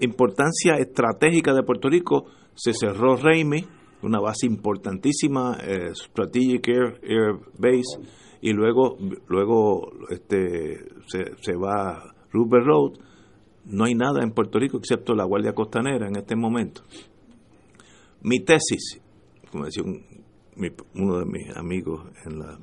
importancia 0.00 0.74
estratégica 0.78 1.52
de 1.54 1.62
Puerto 1.64 1.88
Rico 1.88 2.26
se 2.54 2.72
cerró 2.72 3.16
Raimi, 3.16 3.64
una 4.02 4.20
base 4.20 4.46
importantísima, 4.46 5.58
eh, 5.62 5.90
Strategic 5.94 6.68
Air, 6.68 7.00
Air 7.02 7.34
Base, 7.58 7.98
y 8.40 8.52
luego, 8.52 8.96
luego 9.28 9.92
este, 10.10 10.76
se, 11.06 11.36
se 11.40 11.56
va 11.56 11.90
a 11.90 12.14
Rupert 12.32 12.64
Road. 12.66 12.92
No 13.66 13.84
hay 13.84 13.94
nada 13.94 14.22
en 14.22 14.32
Puerto 14.32 14.58
Rico 14.58 14.78
excepto 14.78 15.14
la 15.14 15.24
Guardia 15.24 15.52
Costanera 15.54 16.08
en 16.08 16.16
este 16.16 16.34
momento. 16.34 16.82
Mi 18.22 18.40
tesis, 18.40 19.00
como 19.50 19.64
decía 19.66 19.84
un- 19.84 20.11
mi- 20.56 20.70
uno 20.94 21.18
de 21.18 21.24
mis 21.26 21.56
amigos 21.56 22.04
en 22.26 22.38
la, 22.38 22.58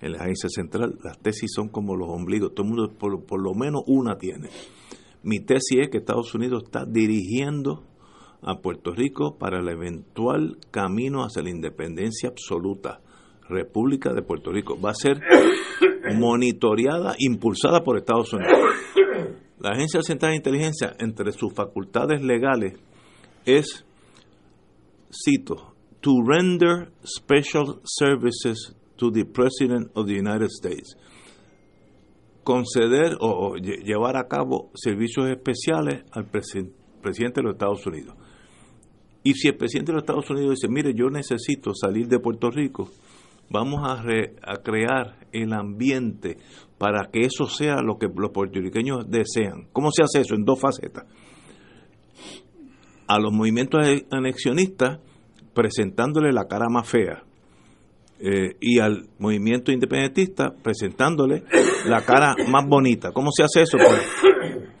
en 0.00 0.12
la 0.12 0.18
agencia 0.18 0.48
central, 0.48 0.98
las 1.02 1.18
tesis 1.18 1.50
son 1.54 1.68
como 1.68 1.96
los 1.96 2.08
ombligos, 2.08 2.54
todo 2.54 2.66
el 2.66 2.72
mundo 2.74 2.92
por, 2.98 3.24
por 3.24 3.40
lo 3.42 3.54
menos 3.54 3.82
una 3.86 4.16
tiene. 4.16 4.48
Mi 5.22 5.40
tesis 5.40 5.78
es 5.82 5.88
que 5.90 5.98
Estados 5.98 6.34
Unidos 6.34 6.62
está 6.64 6.84
dirigiendo 6.86 7.84
a 8.42 8.60
Puerto 8.60 8.92
Rico 8.92 9.36
para 9.38 9.58
el 9.60 9.68
eventual 9.68 10.56
camino 10.70 11.22
hacia 11.24 11.42
la 11.42 11.50
independencia 11.50 12.30
absoluta. 12.30 13.00
República 13.48 14.14
de 14.14 14.22
Puerto 14.22 14.50
Rico 14.52 14.80
va 14.80 14.90
a 14.92 14.94
ser 14.94 15.20
monitoreada, 16.16 17.14
impulsada 17.18 17.82
por 17.82 17.98
Estados 17.98 18.32
Unidos. 18.32 18.52
La 19.58 19.70
Agencia 19.72 20.00
Central 20.02 20.30
de 20.32 20.36
Inteligencia, 20.36 20.94
entre 20.98 21.32
sus 21.32 21.52
facultades 21.52 22.22
legales, 22.22 22.80
es, 23.44 23.84
cito, 25.12 25.69
to 26.02 26.12
render 26.26 26.90
special 27.04 27.80
services 27.84 28.74
to 28.96 29.10
the 29.10 29.24
President 29.24 29.90
of 29.94 30.06
the 30.06 30.14
United 30.14 30.48
States. 30.50 30.96
Conceder 32.44 33.16
o, 33.20 33.28
o 33.28 33.56
lle- 33.56 33.82
llevar 33.84 34.16
a 34.16 34.26
cabo 34.26 34.70
servicios 34.74 35.28
especiales 35.30 36.04
al 36.12 36.30
presi- 36.30 36.70
presidente 37.02 37.40
de 37.40 37.44
los 37.44 37.52
Estados 37.54 37.86
Unidos. 37.86 38.14
Y 39.22 39.34
si 39.34 39.48
el 39.48 39.56
presidente 39.56 39.92
de 39.92 39.96
los 39.96 40.02
Estados 40.04 40.30
Unidos 40.30 40.56
dice, 40.58 40.68
mire, 40.72 40.94
yo 40.94 41.10
necesito 41.10 41.72
salir 41.74 42.08
de 42.08 42.18
Puerto 42.18 42.50
Rico, 42.50 42.88
vamos 43.50 43.80
a 43.84 44.02
crear 44.62 45.26
el 45.32 45.52
ambiente 45.52 46.38
para 46.78 47.10
que 47.10 47.20
eso 47.26 47.44
sea 47.46 47.82
lo 47.82 47.98
que 47.98 48.08
los 48.14 48.30
puertorriqueños 48.30 49.10
desean. 49.10 49.68
¿Cómo 49.72 49.90
se 49.92 50.02
hace 50.02 50.20
eso? 50.22 50.34
En 50.34 50.44
dos 50.44 50.58
facetas. 50.58 51.04
a 53.06 53.18
los 53.18 53.32
movimientos 53.32 53.80
anexionistas 54.10 55.00
presentándole 55.60 56.32
la 56.32 56.46
cara 56.46 56.70
más 56.70 56.88
fea 56.88 57.22
eh, 58.18 58.56
y 58.62 58.78
al 58.78 59.10
movimiento 59.18 59.70
independentista 59.70 60.54
presentándole 60.54 61.42
la 61.84 62.00
cara 62.00 62.34
más 62.48 62.66
bonita. 62.66 63.12
¿Cómo 63.12 63.28
se 63.30 63.42
hace 63.42 63.62
eso? 63.64 63.76
Pues 63.76 64.00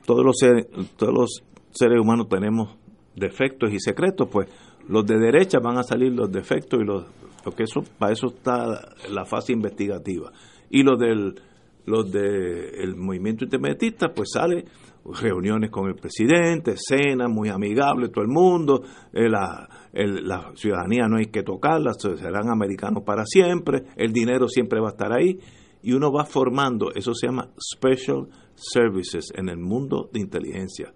todos 0.06 0.24
los 0.24 0.38
seres, 0.38 0.68
todos 0.96 1.12
los 1.12 1.42
seres 1.70 2.00
humanos 2.00 2.30
tenemos 2.30 2.78
defectos 3.14 3.70
y 3.74 3.78
secretos, 3.78 4.26
pues 4.32 4.48
los 4.88 5.04
de 5.04 5.18
derecha 5.18 5.58
van 5.62 5.76
a 5.76 5.82
salir 5.82 6.12
los 6.12 6.32
defectos 6.32 6.80
y 6.80 6.84
los 6.84 7.04
porque 7.44 7.64
eso 7.64 7.82
para 7.98 8.14
eso 8.14 8.28
está 8.28 8.94
la 9.10 9.26
fase 9.26 9.52
investigativa 9.52 10.32
y 10.70 10.82
los 10.82 10.98
del 10.98 11.34
los 11.84 12.10
del 12.10 12.96
movimiento 12.96 13.44
independentista 13.44 14.14
pues 14.14 14.30
sale 14.32 14.64
reuniones 15.04 15.70
con 15.70 15.88
el 15.88 15.94
presidente, 15.94 16.74
cenas 16.76 17.30
muy 17.30 17.48
amigables, 17.48 18.12
todo 18.12 18.24
el 18.24 18.30
mundo, 18.30 18.82
eh, 19.12 19.28
la, 19.28 19.68
la 19.92 20.52
ciudadanía 20.54 21.06
no 21.08 21.16
hay 21.16 21.26
que 21.26 21.42
tocarla, 21.42 21.92
serán 21.94 22.50
americanos 22.50 23.02
para 23.04 23.24
siempre, 23.24 23.84
el 23.96 24.12
dinero 24.12 24.48
siempre 24.48 24.80
va 24.80 24.88
a 24.88 24.92
estar 24.92 25.12
ahí, 25.12 25.38
y 25.82 25.92
uno 25.92 26.12
va 26.12 26.24
formando, 26.24 26.92
eso 26.94 27.14
se 27.14 27.26
llama 27.26 27.48
Special 27.58 28.28
Services 28.54 29.32
en 29.34 29.48
el 29.48 29.56
mundo 29.56 30.10
de 30.12 30.20
inteligencia. 30.20 30.92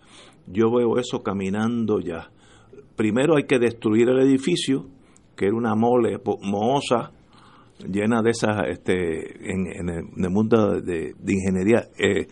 Yo 0.46 0.70
veo 0.70 0.98
eso 0.98 1.22
caminando 1.22 2.00
ya. 2.00 2.30
Primero 2.96 3.36
hay 3.36 3.44
que 3.44 3.58
destruir 3.58 4.08
el 4.10 4.20
edificio, 4.20 4.86
que 5.36 5.46
era 5.46 5.56
una 5.56 5.74
mole 5.74 6.18
mohosa, 6.42 7.12
llena 7.88 8.22
de 8.22 8.30
esas, 8.30 8.68
este, 8.68 9.50
en, 9.50 9.88
el, 9.88 10.30
mundo 10.30 10.80
de, 10.80 11.14
ingeniería, 11.26 11.88
eh, 11.98 12.28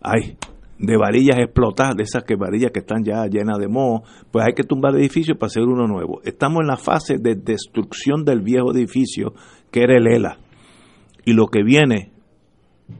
hay 0.00 0.36
de 0.78 0.96
varillas 0.96 1.38
explotadas, 1.38 1.96
de 1.96 2.02
esas 2.02 2.24
que 2.24 2.36
varillas 2.36 2.72
que 2.72 2.80
están 2.80 3.04
ya 3.04 3.24
llenas 3.26 3.58
de 3.58 3.68
moho, 3.68 4.02
pues 4.30 4.44
hay 4.46 4.54
que 4.54 4.64
tumbar 4.64 4.94
el 4.94 5.00
edificio 5.00 5.36
para 5.36 5.46
hacer 5.46 5.62
uno 5.62 5.86
nuevo. 5.86 6.20
Estamos 6.24 6.62
en 6.62 6.66
la 6.66 6.76
fase 6.76 7.18
de 7.18 7.36
destrucción 7.36 8.24
del 8.24 8.40
viejo 8.40 8.72
edificio 8.72 9.34
que 9.70 9.82
era 9.82 9.96
el 9.96 10.06
ELA. 10.06 10.38
Y 11.24 11.34
lo 11.34 11.46
que 11.46 11.62
viene, 11.62 12.12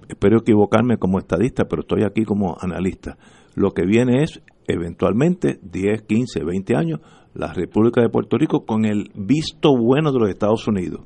espero 0.09 0.39
equivocarme 0.39 0.97
como 0.97 1.19
estadista, 1.19 1.65
pero 1.65 1.83
estoy 1.83 2.05
aquí 2.05 2.25
como 2.25 2.57
analista, 2.61 3.19
lo 3.55 3.73
que 3.73 3.85
viene 3.85 4.23
es 4.23 4.41
eventualmente 4.67 5.59
10, 5.63 6.03
15, 6.03 6.45
20 6.45 6.77
años 6.77 7.01
la 7.35 7.53
República 7.53 8.01
de 8.01 8.09
Puerto 8.09 8.37
Rico 8.37 8.65
con 8.65 8.85
el 8.85 9.11
visto 9.15 9.77
bueno 9.77 10.13
de 10.13 10.21
los 10.21 10.29
Estados 10.29 10.67
Unidos. 10.69 11.03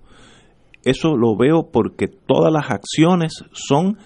Eso 0.84 1.16
lo 1.16 1.36
veo 1.36 1.70
porque 1.72 2.08
todas 2.08 2.52
las 2.52 2.70
acciones 2.70 3.44
son 3.52 3.98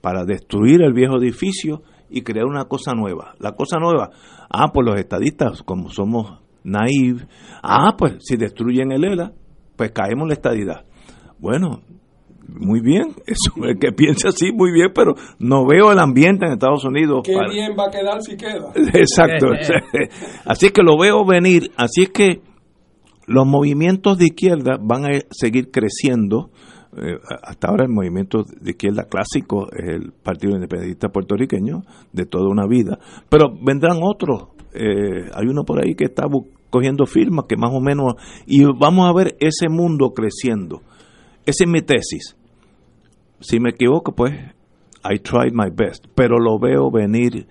para 0.00 0.24
destruir 0.24 0.82
el 0.82 0.92
viejo 0.92 1.18
edificio 1.18 1.82
y 2.12 2.22
crear 2.22 2.46
una 2.46 2.66
cosa 2.66 2.92
nueva. 2.94 3.34
La 3.38 3.52
cosa 3.52 3.78
nueva, 3.78 4.10
ah, 4.50 4.70
pues 4.72 4.86
los 4.86 4.98
estadistas, 4.98 5.62
como 5.62 5.88
somos 5.88 6.40
naive, 6.64 7.26
ah, 7.62 7.94
pues 7.96 8.16
si 8.20 8.36
destruyen 8.36 8.92
el 8.92 9.04
ELA, 9.04 9.32
pues 9.76 9.90
caemos 9.92 10.22
en 10.22 10.28
la 10.28 10.34
estadidad. 10.34 10.84
Bueno, 11.38 11.82
muy 12.48 12.80
bien, 12.80 13.14
eso 13.26 13.52
el 13.64 13.78
que 13.78 13.92
piensa 13.92 14.28
así, 14.28 14.52
muy 14.52 14.72
bien, 14.72 14.90
pero 14.94 15.14
no 15.38 15.66
veo 15.66 15.92
el 15.92 15.98
ambiente 15.98 16.46
en 16.46 16.52
Estados 16.52 16.84
Unidos. 16.84 17.22
Qué 17.24 17.34
bien 17.50 17.72
va 17.78 17.86
a 17.86 17.90
quedar 17.90 18.22
si 18.22 18.36
queda. 18.36 18.72
Exacto. 18.94 19.48
así 20.44 20.66
es 20.66 20.72
que 20.72 20.82
lo 20.82 20.98
veo 20.98 21.24
venir, 21.24 21.72
así 21.76 22.02
es 22.02 22.10
que 22.10 22.42
los 23.26 23.46
movimientos 23.46 24.18
de 24.18 24.26
izquierda 24.26 24.78
van 24.80 25.06
a 25.06 25.08
seguir 25.30 25.70
creciendo 25.70 26.50
eh, 26.96 27.18
hasta 27.42 27.68
ahora 27.68 27.84
el 27.84 27.90
movimiento 27.90 28.44
de 28.44 28.72
izquierda 28.72 29.04
clásico 29.04 29.68
es 29.72 29.88
el 29.88 30.12
Partido 30.12 30.54
Independentista 30.54 31.08
Puertorriqueño 31.08 31.82
de 32.12 32.26
toda 32.26 32.48
una 32.48 32.66
vida, 32.66 32.98
pero 33.28 33.50
vendrán 33.50 33.98
otros. 34.02 34.48
Eh, 34.74 35.30
hay 35.34 35.46
uno 35.46 35.64
por 35.64 35.82
ahí 35.82 35.94
que 35.94 36.04
está 36.04 36.24
cogiendo 36.68 37.06
firmas 37.06 37.46
que 37.48 37.56
más 37.56 37.70
o 37.72 37.80
menos 37.80 38.14
y 38.46 38.64
vamos 38.64 39.08
a 39.08 39.12
ver 39.14 39.36
ese 39.40 39.68
mundo 39.70 40.10
creciendo. 40.10 40.82
Esa 41.46 41.64
es 41.64 41.70
mi 41.70 41.80
tesis. 41.80 42.36
Si 43.40 43.58
me 43.58 43.70
equivoco, 43.70 44.12
pues 44.12 44.32
I 45.04 45.18
tried 45.18 45.52
my 45.52 45.70
best, 45.74 46.06
pero 46.14 46.38
lo 46.38 46.58
veo 46.58 46.90
venir 46.90 47.46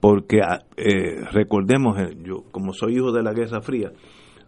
porque 0.00 0.40
ah, 0.42 0.64
eh, 0.76 1.24
recordemos, 1.30 1.96
yo 2.24 2.44
como 2.50 2.72
soy 2.72 2.96
hijo 2.96 3.12
de 3.12 3.22
la 3.22 3.32
Guerra 3.32 3.60
Fría, 3.60 3.92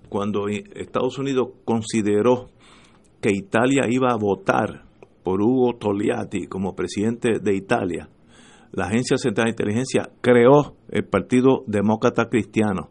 cuando 0.08 0.48
Estados 0.48 1.18
Unidos 1.18 1.48
consideró 1.64 2.48
que 3.22 3.30
Italia 3.32 3.84
iba 3.88 4.10
a 4.10 4.16
votar 4.16 4.82
por 5.22 5.40
Hugo 5.40 5.76
Togliatti 5.78 6.46
como 6.48 6.74
presidente 6.74 7.38
de 7.40 7.54
Italia, 7.54 8.08
la 8.72 8.86
Agencia 8.86 9.16
Central 9.16 9.46
de 9.46 9.50
Inteligencia 9.50 10.10
creó 10.20 10.74
el 10.90 11.04
Partido 11.04 11.62
Demócrata 11.66 12.28
Cristiano. 12.28 12.90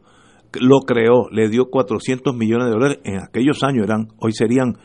Lo 0.53 0.79
creó, 0.81 1.29
le 1.31 1.49
dio 1.49 1.65
400 1.69 2.35
millones 2.35 2.67
de 2.67 2.71
dólares. 2.71 2.99
En 3.03 3.17
aquellos 3.21 3.63
años 3.63 3.85
eran, 3.85 4.07
hoy 4.19 4.31
serían 4.31 4.77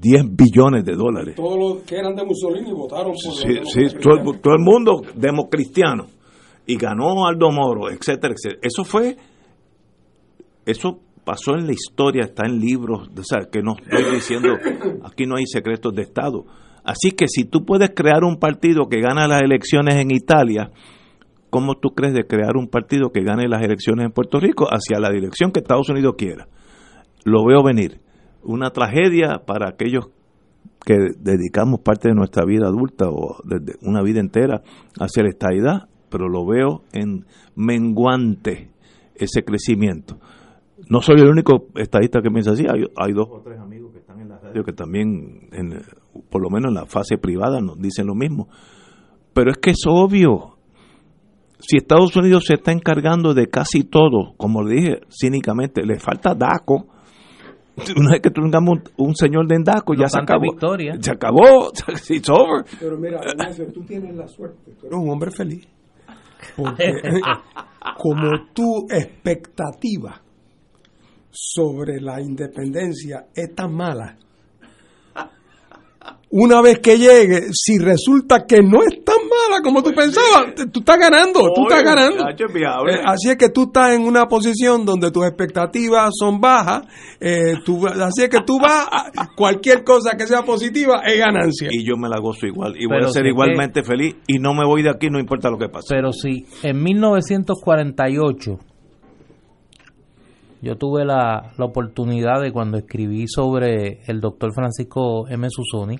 10 0.00 0.36
billones 0.36 0.84
de 0.84 0.94
dólares. 0.94 1.36
Todos 1.36 1.58
los 1.58 1.82
que 1.84 1.96
eran 1.96 2.14
de 2.14 2.24
Mussolini 2.24 2.72
votaron 2.72 3.12
por 3.12 3.34
Sí, 3.34 3.60
sí 3.64 3.96
todo, 4.00 4.38
todo, 4.38 4.54
el 4.54 4.62
mundo 4.62 5.02
democristiano. 5.14 6.06
Y 6.66 6.76
ganó 6.76 7.26
Aldo 7.26 7.50
Moro, 7.50 7.90
etcétera, 7.90 8.34
etcétera. 8.34 8.60
Eso 8.62 8.84
fue, 8.84 9.16
eso 10.66 11.00
pasó 11.30 11.54
en 11.54 11.66
la 11.68 11.72
historia, 11.72 12.24
está 12.24 12.44
en 12.44 12.58
libros, 12.58 13.08
o 13.16 13.22
sea, 13.22 13.48
que 13.52 13.62
no 13.62 13.76
estoy 13.80 14.16
diciendo, 14.16 14.48
aquí 15.04 15.26
no 15.26 15.36
hay 15.36 15.46
secretos 15.46 15.94
de 15.94 16.02
Estado. 16.02 16.44
Así 16.82 17.12
que 17.12 17.28
si 17.28 17.44
tú 17.44 17.64
puedes 17.64 17.90
crear 17.94 18.24
un 18.24 18.40
partido 18.40 18.88
que 18.88 19.00
gana 19.00 19.28
las 19.28 19.40
elecciones 19.40 19.94
en 19.94 20.10
Italia, 20.10 20.72
¿cómo 21.48 21.76
tú 21.76 21.90
crees 21.90 22.14
de 22.14 22.26
crear 22.26 22.56
un 22.56 22.66
partido 22.66 23.10
que 23.12 23.22
gane 23.22 23.46
las 23.46 23.62
elecciones 23.62 24.06
en 24.06 24.10
Puerto 24.10 24.40
Rico 24.40 24.66
hacia 24.68 24.98
la 24.98 25.08
dirección 25.08 25.52
que 25.52 25.60
Estados 25.60 25.88
Unidos 25.88 26.16
quiera? 26.18 26.48
Lo 27.24 27.46
veo 27.46 27.62
venir. 27.62 28.00
Una 28.42 28.70
tragedia 28.70 29.42
para 29.46 29.68
aquellos 29.68 30.08
que 30.84 30.96
dedicamos 31.16 31.78
parte 31.78 32.08
de 32.08 32.16
nuestra 32.16 32.44
vida 32.44 32.66
adulta 32.66 33.04
o 33.08 33.36
desde 33.44 33.78
una 33.82 34.02
vida 34.02 34.18
entera 34.18 34.62
hacia 34.98 35.22
la 35.22 35.28
estadidad, 35.28 35.88
pero 36.10 36.28
lo 36.28 36.44
veo 36.44 36.82
en 36.92 37.24
menguante 37.54 38.72
ese 39.14 39.44
crecimiento 39.44 40.18
no 40.90 41.00
soy 41.00 41.20
el 41.20 41.28
único 41.28 41.68
estadista 41.76 42.20
que 42.20 42.30
piensa 42.30 42.50
así, 42.50 42.66
hay, 42.68 43.12
dos 43.12 43.28
o 43.30 43.40
tres 43.42 43.60
amigos 43.60 43.92
que 43.92 44.00
están 44.00 44.20
en 44.20 44.28
la 44.28 44.38
radio 44.38 44.64
que 44.64 44.72
también, 44.72 45.48
en, 45.52 45.82
por 46.28 46.42
lo 46.42 46.50
menos 46.50 46.70
en 46.70 46.74
la 46.74 46.86
fase 46.86 47.16
privada, 47.16 47.60
nos 47.60 47.80
dicen 47.80 48.08
lo 48.08 48.16
mismo. 48.16 48.48
Pero 49.32 49.52
es 49.52 49.58
que 49.58 49.70
es 49.70 49.84
obvio, 49.86 50.58
si 51.60 51.76
Estados 51.76 52.16
Unidos 52.16 52.44
se 52.44 52.54
está 52.54 52.72
encargando 52.72 53.34
de 53.34 53.46
casi 53.46 53.84
todo, 53.84 54.34
como 54.36 54.64
le 54.64 54.74
dije 54.74 55.00
cínicamente, 55.08 55.86
le 55.86 56.00
falta 56.00 56.34
DACO, 56.34 56.88
una 57.96 58.10
vez 58.10 58.20
que 58.20 58.30
tengamos 58.30 58.80
un, 58.96 59.14
señor 59.14 59.46
de 59.46 59.58
DACO, 59.62 59.94
ya 59.94 60.08
se 60.08 60.18
acabó. 60.18 60.42
Victoria. 60.42 60.96
Se 61.00 61.12
acabó, 61.12 61.70
it's 62.08 62.28
over. 62.28 62.64
Pero 62.80 62.98
mira, 62.98 63.20
tú 63.72 63.84
tienes 63.84 64.16
la 64.16 64.26
suerte, 64.26 64.72
tú 64.72 64.88
eres 64.88 64.98
un 64.98 65.08
hombre 65.08 65.30
feliz. 65.30 65.68
Porque 66.56 66.90
como 67.96 68.46
tu 68.52 68.88
expectativa 68.90 70.20
sobre 71.30 72.00
la 72.00 72.20
independencia 72.20 73.26
es 73.34 73.54
tan 73.54 73.74
mala. 73.74 74.16
Una 76.32 76.62
vez 76.62 76.78
que 76.78 76.96
llegue, 76.96 77.48
si 77.52 77.78
resulta 77.78 78.46
que 78.46 78.62
no 78.62 78.84
es 78.84 79.04
tan 79.04 79.16
mala 79.16 79.62
como 79.64 79.82
tú 79.82 79.90
pensabas, 79.90 80.54
tú 80.72 80.78
estás 80.78 80.96
ganando, 80.96 81.40
tú 81.52 81.62
estás 81.62 81.82
ganando. 81.82 82.24
Eh, 82.28 83.00
así 83.04 83.30
es 83.30 83.36
que 83.36 83.48
tú 83.48 83.64
estás 83.64 83.96
en 83.96 84.02
una 84.02 84.26
posición 84.26 84.86
donde 84.86 85.10
tus 85.10 85.26
expectativas 85.26 86.10
son 86.16 86.40
bajas, 86.40 86.82
eh, 87.18 87.54
así 88.00 88.22
es 88.22 88.28
que 88.28 88.42
tú 88.46 88.60
vas, 88.60 88.86
a, 88.92 89.28
cualquier 89.36 89.82
cosa 89.82 90.16
que 90.16 90.28
sea 90.28 90.42
positiva 90.42 91.02
es 91.04 91.18
ganancia. 91.18 91.68
Y 91.72 91.84
yo 91.84 91.96
me 91.96 92.08
la 92.08 92.20
gozo 92.20 92.46
igual, 92.46 92.74
y 92.78 92.86
voy 92.86 93.02
a 93.04 93.08
ser 93.08 93.26
igualmente 93.26 93.82
feliz, 93.82 94.14
y 94.28 94.38
no 94.38 94.54
me 94.54 94.64
voy 94.64 94.84
de 94.84 94.90
aquí, 94.90 95.10
no 95.10 95.18
importa 95.18 95.50
lo 95.50 95.58
que 95.58 95.68
pase. 95.68 95.88
Pero 95.90 96.12
si 96.12 96.46
en 96.62 96.80
1948 96.80 98.69
yo 100.62 100.76
tuve 100.76 101.04
la, 101.04 101.52
la, 101.56 101.64
oportunidad 101.64 102.40
de 102.40 102.52
cuando 102.52 102.78
escribí 102.78 103.26
sobre 103.26 104.00
el 104.06 104.20
doctor 104.20 104.52
Francisco 104.52 105.26
M. 105.28 105.48
Susoni, 105.50 105.98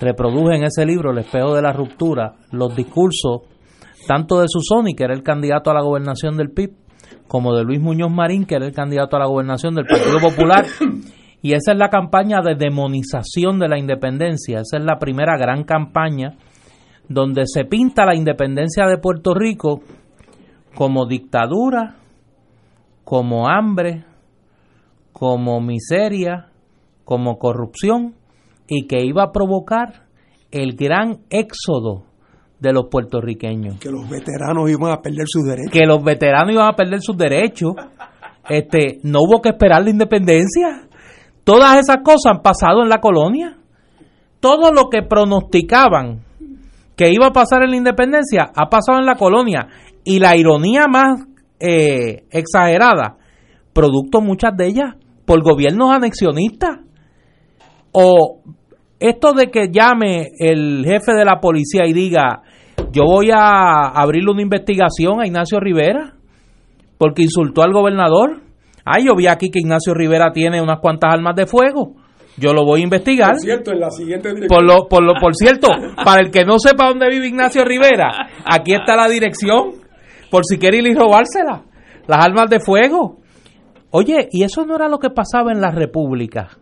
reproduje 0.00 0.56
en 0.56 0.64
ese 0.64 0.84
libro, 0.84 1.12
El 1.12 1.18
espejo 1.18 1.54
de 1.54 1.62
la 1.62 1.72
ruptura, 1.72 2.34
los 2.50 2.74
discursos 2.74 3.42
tanto 4.06 4.40
de 4.40 4.48
Susoni, 4.48 4.94
que 4.94 5.04
era 5.04 5.14
el 5.14 5.22
candidato 5.22 5.70
a 5.70 5.74
la 5.74 5.82
gobernación 5.82 6.36
del 6.36 6.50
PIB, 6.50 6.72
como 7.28 7.54
de 7.54 7.64
Luis 7.64 7.80
Muñoz 7.80 8.10
Marín, 8.10 8.44
que 8.44 8.56
era 8.56 8.66
el 8.66 8.72
candidato 8.72 9.16
a 9.16 9.20
la 9.20 9.26
gobernación 9.26 9.74
del 9.74 9.86
Partido 9.86 10.18
Popular. 10.20 10.66
Y 11.42 11.54
esa 11.54 11.72
es 11.72 11.78
la 11.78 11.88
campaña 11.88 12.42
de 12.42 12.54
demonización 12.54 13.58
de 13.58 13.66
la 13.66 13.78
independencia. 13.78 14.60
Esa 14.60 14.76
es 14.76 14.84
la 14.84 14.98
primera 14.98 15.38
gran 15.38 15.64
campaña 15.64 16.34
donde 17.08 17.44
se 17.46 17.64
pinta 17.64 18.04
la 18.04 18.14
independencia 18.14 18.86
de 18.86 18.98
Puerto 18.98 19.32
Rico 19.32 19.80
como 20.74 21.06
dictadura, 21.06 21.96
como 23.04 23.48
hambre, 23.48 24.04
como 25.12 25.60
miseria, 25.60 26.48
como 27.04 27.38
corrupción 27.38 28.14
y 28.68 28.86
que 28.86 29.04
iba 29.04 29.24
a 29.24 29.32
provocar 29.32 30.06
el 30.50 30.76
gran 30.76 31.18
éxodo 31.28 32.04
de 32.60 32.72
los 32.72 32.86
puertorriqueños. 32.90 33.78
Que 33.80 33.90
los 33.90 34.08
veteranos 34.08 34.70
iban 34.70 34.92
a 34.92 35.00
perder 35.00 35.26
sus 35.26 35.44
derechos. 35.44 35.72
Que 35.72 35.86
los 35.86 36.04
veteranos 36.04 36.52
iban 36.52 36.68
a 36.68 36.76
perder 36.76 37.00
sus 37.00 37.16
derechos. 37.16 37.72
Este, 38.48 39.00
no 39.02 39.20
hubo 39.22 39.40
que 39.40 39.50
esperar 39.50 39.82
la 39.82 39.90
independencia. 39.90 40.82
Todas 41.42 41.78
esas 41.78 41.98
cosas 42.04 42.36
han 42.36 42.42
pasado 42.42 42.82
en 42.82 42.88
la 42.88 43.00
colonia. 43.00 43.56
Todo 44.40 44.72
lo 44.72 44.88
que 44.90 45.02
pronosticaban 45.02 46.20
que 46.96 47.10
iba 47.10 47.26
a 47.28 47.32
pasar 47.32 47.62
en 47.62 47.70
la 47.70 47.76
independencia 47.76 48.50
ha 48.54 48.68
pasado 48.68 48.98
en 48.98 49.06
la 49.06 49.16
colonia. 49.16 49.68
Y 50.04 50.18
la 50.18 50.36
ironía 50.36 50.86
más 50.86 51.26
eh, 51.60 52.24
exagerada, 52.30 53.16
producto 53.72 54.20
muchas 54.20 54.56
de 54.56 54.66
ellas 54.66 54.94
por 55.24 55.42
gobiernos 55.42 55.92
anexionistas. 55.92 56.78
O 57.92 58.40
esto 58.98 59.32
de 59.32 59.50
que 59.50 59.70
llame 59.70 60.28
el 60.38 60.84
jefe 60.84 61.12
de 61.12 61.24
la 61.24 61.40
policía 61.40 61.82
y 61.86 61.92
diga, 61.92 62.42
yo 62.92 63.04
voy 63.04 63.30
a 63.32 63.88
abrirle 63.94 64.32
una 64.32 64.42
investigación 64.42 65.20
a 65.20 65.26
Ignacio 65.26 65.60
Rivera 65.60 66.14
porque 66.98 67.22
insultó 67.22 67.62
al 67.62 67.72
gobernador. 67.72 68.40
Ay, 68.84 69.06
yo 69.06 69.14
vi 69.16 69.26
aquí 69.26 69.50
que 69.50 69.60
Ignacio 69.60 69.94
Rivera 69.94 70.32
tiene 70.32 70.60
unas 70.60 70.80
cuantas 70.80 71.12
armas 71.14 71.34
de 71.34 71.46
fuego. 71.46 71.94
Yo 72.36 72.52
lo 72.52 72.64
voy 72.64 72.80
a 72.80 72.84
investigar. 72.84 73.32
Por 73.32 73.40
cierto, 73.40 73.72
en 73.72 73.80
la 73.80 73.90
siguiente 73.90 74.32
Por 74.48 74.64
lo, 74.64 74.88
por 74.88 75.02
lo, 75.02 75.12
por 75.20 75.34
cierto, 75.34 75.68
para 76.04 76.20
el 76.20 76.30
que 76.30 76.44
no 76.44 76.58
sepa 76.58 76.88
dónde 76.88 77.08
vive 77.08 77.28
Ignacio 77.28 77.64
Rivera, 77.64 78.10
aquí 78.44 78.72
está 78.74 78.96
la 78.96 79.08
dirección, 79.08 79.79
por 80.30 80.44
si 80.44 80.58
quiere 80.58 80.78
ir 80.78 80.86
y 80.86 80.94
robársela. 80.94 81.62
Las 82.06 82.24
armas 82.24 82.48
de 82.48 82.60
fuego. 82.60 83.18
Oye, 83.90 84.28
y 84.30 84.44
eso 84.44 84.64
no 84.64 84.76
era 84.76 84.88
lo 84.88 84.98
que 84.98 85.10
pasaba 85.10 85.52
en 85.52 85.60
las 85.60 85.74
repúblicas, 85.74 86.58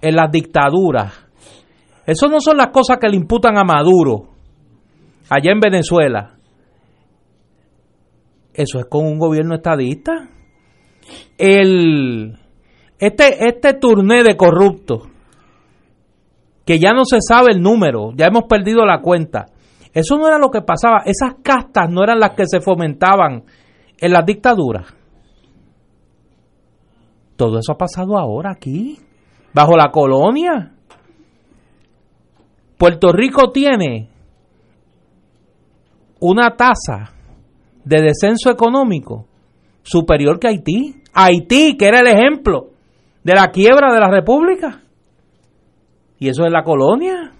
en 0.00 0.14
las 0.14 0.30
dictaduras. 0.30 1.12
Eso 2.06 2.28
no 2.28 2.40
son 2.40 2.56
las 2.56 2.68
cosas 2.68 2.98
que 2.98 3.08
le 3.08 3.16
imputan 3.16 3.58
a 3.58 3.64
Maduro, 3.64 4.28
allá 5.28 5.52
en 5.52 5.60
Venezuela. 5.60 6.36
Eso 8.54 8.78
es 8.78 8.86
con 8.86 9.04
un 9.04 9.18
gobierno 9.18 9.56
estadista. 9.56 10.28
El, 11.36 12.38
este, 12.98 13.46
este 13.46 13.74
turné 13.74 14.22
de 14.22 14.36
corruptos, 14.36 15.08
que 16.64 16.78
ya 16.78 16.92
no 16.92 17.04
se 17.04 17.18
sabe 17.20 17.52
el 17.52 17.62
número, 17.62 18.12
ya 18.16 18.26
hemos 18.26 18.44
perdido 18.44 18.84
la 18.84 19.00
cuenta. 19.00 19.46
Eso 19.92 20.16
no 20.16 20.26
era 20.26 20.38
lo 20.38 20.50
que 20.50 20.62
pasaba. 20.62 21.02
Esas 21.04 21.36
castas 21.42 21.90
no 21.90 22.02
eran 22.02 22.20
las 22.20 22.32
que 22.32 22.44
se 22.46 22.60
fomentaban 22.60 23.44
en 23.98 24.12
las 24.12 24.24
dictaduras. 24.24 24.94
Todo 27.36 27.58
eso 27.58 27.72
ha 27.72 27.78
pasado 27.78 28.18
ahora 28.18 28.50
aquí, 28.50 28.98
bajo 29.54 29.76
la 29.76 29.90
colonia. 29.92 30.72
Puerto 32.76 33.12
Rico 33.12 33.50
tiene 33.52 34.08
una 36.20 36.56
tasa 36.56 37.12
de 37.84 38.02
descenso 38.02 38.50
económico 38.50 39.26
superior 39.82 40.38
que 40.38 40.48
Haití. 40.48 41.02
Haití, 41.12 41.76
que 41.76 41.86
era 41.86 42.00
el 42.00 42.08
ejemplo 42.08 42.70
de 43.24 43.34
la 43.34 43.50
quiebra 43.50 43.92
de 43.92 44.00
la 44.00 44.10
República. 44.10 44.82
Y 46.18 46.28
eso 46.28 46.44
es 46.44 46.52
la 46.52 46.62
colonia. 46.62 47.32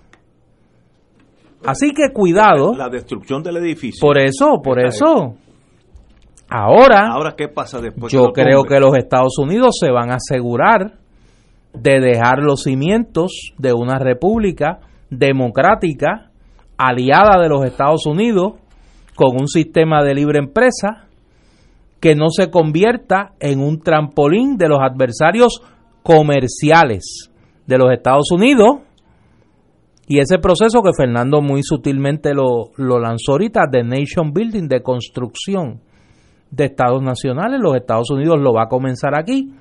Así 1.64 1.92
que 1.92 2.12
cuidado. 2.12 2.74
La 2.74 2.88
destrucción 2.88 3.42
del 3.42 3.56
edificio. 3.58 4.00
Por 4.00 4.18
eso, 4.18 4.60
por 4.62 4.78
eso. 4.80 5.34
Ahora, 6.50 7.08
Ahora, 7.12 7.34
¿qué 7.36 7.48
pasa 7.48 7.80
después? 7.80 8.12
yo 8.12 8.32
creo 8.32 8.64
que 8.64 8.80
los 8.80 8.96
Estados 8.96 9.38
Unidos 9.38 9.76
se 9.78 9.90
van 9.90 10.10
a 10.10 10.16
asegurar 10.16 10.94
de 11.74 12.00
dejar 12.00 12.38
los 12.38 12.62
cimientos 12.62 13.52
de 13.58 13.74
una 13.74 13.98
república 13.98 14.80
democrática 15.10 16.30
aliada 16.78 17.40
de 17.42 17.48
los 17.48 17.64
Estados 17.64 18.06
Unidos 18.06 18.54
con 19.14 19.38
un 19.38 19.48
sistema 19.48 20.02
de 20.02 20.14
libre 20.14 20.38
empresa 20.38 21.08
que 22.00 22.14
no 22.14 22.30
se 22.30 22.50
convierta 22.50 23.32
en 23.40 23.60
un 23.60 23.80
trampolín 23.80 24.56
de 24.56 24.68
los 24.68 24.78
adversarios 24.80 25.60
comerciales 26.02 27.30
de 27.66 27.78
los 27.78 27.92
Estados 27.92 28.30
Unidos 28.30 28.78
y 30.08 30.20
ese 30.20 30.38
proceso 30.38 30.82
que 30.82 30.90
Fernando 30.96 31.42
muy 31.42 31.62
sutilmente 31.62 32.32
lo, 32.32 32.70
lo 32.76 32.98
lanzó 32.98 33.32
ahorita 33.32 33.62
de 33.70 33.84
nation 33.84 34.32
building, 34.32 34.66
de 34.66 34.82
construcción 34.82 35.82
de 36.50 36.64
estados 36.64 37.02
nacionales, 37.02 37.60
los 37.60 37.76
Estados 37.76 38.10
Unidos 38.10 38.40
lo 38.40 38.54
va 38.54 38.64
a 38.64 38.68
comenzar 38.68 39.18
aquí 39.18 39.52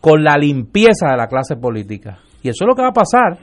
con 0.00 0.24
la 0.24 0.38
limpieza 0.38 1.10
de 1.10 1.16
la 1.18 1.26
clase 1.26 1.56
política. 1.56 2.20
Y 2.42 2.48
eso 2.48 2.64
es 2.64 2.66
lo 2.66 2.74
que 2.74 2.82
va 2.82 2.88
a 2.88 2.92
pasar. 2.92 3.38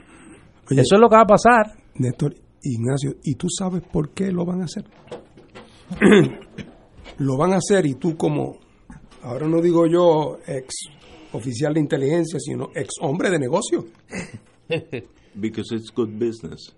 eso 0.70 0.94
es 0.94 1.00
lo 1.00 1.08
que 1.08 1.16
va 1.16 1.22
a 1.22 1.26
pasar. 1.26 1.76
Néstor, 1.94 2.34
Ignacio, 2.62 3.12
¿y 3.22 3.36
tú 3.36 3.46
sabes 3.48 3.82
por 3.82 4.10
qué 4.10 4.32
lo 4.32 4.44
van 4.44 4.62
a 4.62 4.64
hacer? 4.64 4.84
lo 7.18 7.36
van 7.36 7.52
a 7.52 7.56
hacer 7.58 7.86
y 7.86 7.94
tú 7.94 8.16
como, 8.16 8.58
ahora 9.22 9.46
no 9.46 9.60
digo 9.62 9.86
yo 9.86 10.38
ex 10.46 10.74
oficial 11.32 11.72
de 11.74 11.80
inteligencia, 11.80 12.40
sino 12.40 12.70
ex 12.74 12.94
hombre 13.00 13.30
de 13.30 13.38
negocio. 13.38 13.84
Because 15.34 15.74
it's 15.74 15.90
good 15.94 16.10
business. 16.18 16.74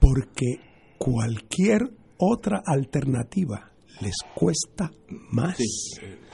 Porque 0.00 0.60
cualquier 0.98 1.80
otra 2.18 2.62
alternativa 2.64 3.72
les 4.00 4.14
cuesta 4.34 4.90
más. 5.32 5.56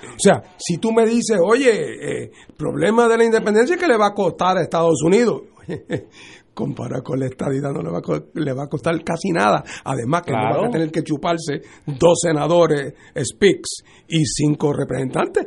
O 0.04 0.18
sea, 0.18 0.42
si 0.58 0.78
tú 0.78 0.92
me 0.92 1.06
dices, 1.06 1.38
oye, 1.42 2.24
eh, 2.24 2.30
problema 2.56 3.08
de 3.08 3.16
la 3.18 3.24
independencia 3.24 3.76
que 3.76 3.86
le 3.86 3.96
va 3.96 4.08
a 4.08 4.14
costar 4.14 4.56
a 4.58 4.62
Estados 4.62 5.00
Unidos, 5.04 5.42
comparado 6.54 7.02
con 7.02 7.18
la 7.20 7.26
estadidad 7.26 7.72
no 7.72 7.80
le 7.82 7.90
va, 7.90 7.98
a, 7.98 8.02
co- 8.02 8.26
le 8.34 8.52
va 8.52 8.64
a 8.64 8.68
costar 8.68 9.02
casi 9.04 9.30
nada. 9.30 9.62
Además 9.84 10.22
que 10.22 10.32
no 10.32 10.38
van 10.38 10.68
a 10.68 10.70
tener 10.70 10.90
que 10.90 11.02
chuparse 11.02 11.62
dos 11.86 12.18
senadores 12.20 12.94
speaks 13.16 13.84
y 14.08 14.24
cinco 14.26 14.72
representantes. 14.72 15.46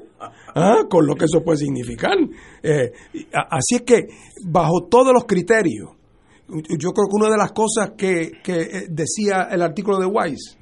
Ah, 0.56 0.84
Con 0.90 1.06
lo 1.06 1.16
que 1.16 1.26
eso 1.26 1.44
puede 1.44 1.60
significar. 1.60 2.18
Eh, 2.64 2.92
así 3.52 3.76
es 3.76 3.82
que, 3.82 4.08
bajo 4.48 4.88
todos 4.90 5.14
los 5.14 5.26
criterios, 5.26 5.90
yo 6.48 6.92
creo 6.92 7.08
que 7.08 7.16
una 7.16 7.30
de 7.30 7.38
las 7.38 7.52
cosas 7.52 7.92
que, 7.98 8.34
que, 8.44 8.62
eh, 8.62 8.86
decía 8.90 9.48
el 9.52 9.62
artículo 9.62 9.98
de 10.00 10.06
Weiss 10.06 10.58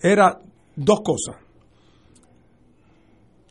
era 0.00 0.38
dos 0.76 1.00
cosas. 1.00 1.36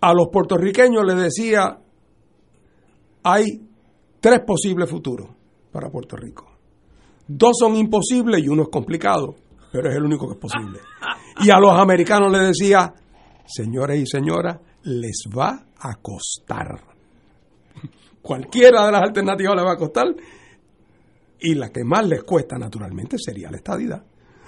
A 0.01 0.13
los 0.13 0.27
puertorriqueños 0.31 1.03
les 1.05 1.15
decía, 1.17 1.79
hay 3.23 3.61
tres 4.19 4.41
posibles 4.45 4.89
futuros 4.89 5.29
para 5.71 5.89
Puerto 5.89 6.15
Rico. 6.15 6.45
Dos 7.27 7.57
son 7.57 7.75
imposibles 7.75 8.43
y 8.43 8.49
uno 8.49 8.63
es 8.63 8.69
complicado, 8.69 9.35
pero 9.71 9.89
es 9.89 9.95
el 9.95 10.03
único 10.03 10.27
que 10.27 10.33
es 10.33 10.39
posible. 10.39 10.79
Y 11.41 11.49
a 11.49 11.57
los 11.57 11.71
americanos 11.79 12.31
les 12.31 12.49
decía, 12.49 12.93
señores 13.45 13.99
y 13.99 14.05
señoras, 14.05 14.59
les 14.83 15.23
va 15.35 15.65
a 15.79 15.95
costar. 15.95 16.81
Cualquiera 18.21 18.85
de 18.85 18.91
las 18.91 19.01
alternativas 19.01 19.55
les 19.55 19.65
va 19.65 19.73
a 19.73 19.77
costar 19.77 20.05
y 21.43 21.53
la 21.55 21.69
que 21.69 21.83
más 21.83 22.07
les 22.07 22.23
cuesta 22.23 22.57
naturalmente 22.57 23.17
sería 23.19 23.51
la 23.51 23.57
estadidad. 23.57 24.03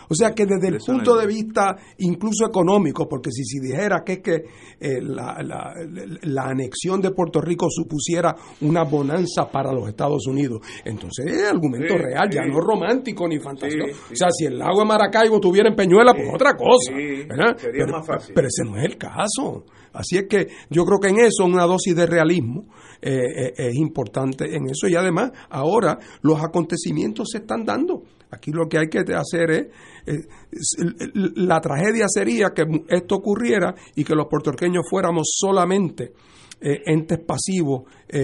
O 0.07 0.13
sea 0.13 0.35
que 0.35 0.45
desde 0.45 0.67
el 0.67 0.77
punto 0.85 1.17
de 1.17 1.25
vista 1.25 1.75
incluso 1.97 2.45
económico, 2.45 3.09
porque 3.09 3.31
si 3.31 3.43
se 3.43 3.59
dijera 3.59 4.03
que 4.05 4.13
es 4.13 4.19
que 4.19 4.35
eh, 4.79 5.01
la, 5.01 5.41
la- 5.41 5.73
la 6.21 6.43
anexión 6.43 7.01
de 7.01 7.09
Puerto 7.09 7.41
Rico 7.41 7.65
supusiera 7.71 8.35
una 8.61 8.83
bonanza 8.83 9.49
para 9.51 9.73
los 9.73 9.89
Estados 9.89 10.27
Unidos, 10.27 10.59
entonces 10.85 11.25
es 11.25 11.49
argumento 11.49 11.95
Sí, 11.95 12.03
real, 12.03 12.29
ya 12.29 12.45
no 12.45 12.59
romántico 12.61 13.27
ni 13.27 13.39
fantástico. 13.39 13.87
Sí. 13.87 14.13
O 14.13 14.15
sea, 14.15 14.27
si 14.29 14.45
el 14.45 14.59
lago 14.59 14.81
de 14.81 14.85
Maracaibo 14.85 15.39
tuviera 15.39 15.69
en 15.69 15.75
Peñuela, 15.75 16.13
pues 16.13 16.29
otra 16.31 16.53
cosa. 16.53 16.93
sería 17.57 17.57
pero, 17.85 17.97
más 17.97 18.05
fácil. 18.05 18.35
pero 18.35 18.47
ese 18.47 18.63
no 18.63 18.77
es 18.77 18.85
el 18.85 18.97
caso. 18.99 19.65
Así 19.95 20.17
es 20.17 20.27
que 20.27 20.47
yo 20.69 20.85
creo 20.85 20.99
que 20.99 21.09
en 21.09 21.19
eso 21.19 21.45
una 21.45 21.65
dosis 21.65 21.95
de 21.95 22.05
realismo 22.05 22.65
eh, 23.01 23.11
eh, 23.11 23.53
es 23.57 23.75
importante 23.75 24.55
en 24.55 24.69
eso 24.69 24.87
y 24.87 24.95
además 24.95 25.31
ahora 25.49 25.97
los 26.21 26.43
acontecimientos 26.43 27.29
se 27.31 27.39
están 27.39 27.65
dando. 27.65 28.03
Aquí 28.31 28.51
lo 28.51 28.67
que 28.67 28.77
hay 28.77 28.87
que 28.87 28.99
hacer 29.13 29.51
es, 29.51 29.67
eh, 30.05 30.27
la 31.35 31.59
tragedia 31.61 32.05
sería 32.07 32.49
que 32.53 32.63
esto 32.89 33.15
ocurriera 33.15 33.73
y 33.95 34.03
que 34.03 34.15
los 34.15 34.27
puertorriqueños 34.27 34.83
fuéramos 34.89 35.27
solamente 35.29 36.13
eh, 36.61 36.81
entes 36.85 37.19
pasivos, 37.19 37.83
eh, 38.07 38.23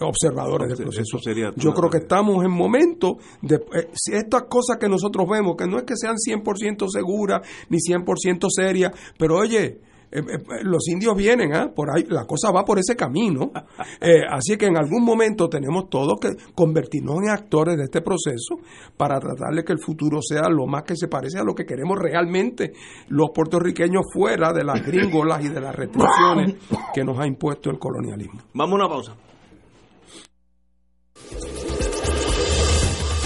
observadores 0.00 0.68
del 0.68 0.74
Eso 0.74 0.82
proceso. 0.84 1.18
sería 1.18 1.52
Yo 1.56 1.72
creo 1.72 1.90
que 1.90 1.98
estamos 1.98 2.44
en 2.44 2.50
momentos 2.50 3.12
de 3.42 3.58
si 3.94 4.14
estas 4.14 4.44
cosas 4.44 4.76
que 4.78 4.88
nosotros 4.88 5.26
vemos, 5.28 5.56
que 5.56 5.66
no 5.66 5.78
es 5.78 5.84
que 5.84 5.96
sean 5.96 6.16
100% 6.16 6.88
seguras 6.88 7.46
ni 7.68 7.78
100% 7.78 8.46
serias, 8.50 8.92
pero 9.18 9.38
oye, 9.38 9.80
eh, 10.12 10.18
eh, 10.20 10.64
los 10.64 10.88
indios 10.88 11.16
vienen, 11.16 11.54
¿ah? 11.54 11.70
por 11.74 11.88
ahí, 11.90 12.04
la 12.08 12.24
cosa 12.26 12.50
va 12.50 12.64
por 12.64 12.78
ese 12.78 12.96
camino. 12.96 13.52
Eh, 14.00 14.22
así 14.28 14.56
que 14.56 14.66
en 14.66 14.76
algún 14.76 15.04
momento 15.04 15.48
tenemos 15.48 15.88
todos 15.88 16.18
que 16.20 16.30
convertirnos 16.54 17.16
en 17.22 17.30
actores 17.30 17.76
de 17.76 17.84
este 17.84 18.00
proceso 18.00 18.56
para 18.96 19.18
tratar 19.20 19.54
de 19.54 19.62
que 19.62 19.72
el 19.72 19.78
futuro 19.78 20.20
sea 20.22 20.48
lo 20.48 20.66
más 20.66 20.84
que 20.84 20.96
se 20.96 21.08
parece 21.08 21.38
a 21.38 21.44
lo 21.44 21.54
que 21.54 21.64
queremos 21.64 21.98
realmente 21.98 22.72
los 23.08 23.30
puertorriqueños 23.34 24.06
fuera 24.12 24.52
de 24.52 24.64
las 24.64 24.84
gringolas 24.84 25.44
y 25.44 25.48
de 25.48 25.60
las 25.60 25.74
restricciones 25.74 26.56
que 26.94 27.04
nos 27.04 27.18
ha 27.18 27.26
impuesto 27.26 27.70
el 27.70 27.78
colonialismo. 27.78 28.40
Vamos 28.54 28.72
a 28.72 28.76
una 28.76 28.88
pausa. 28.88 29.16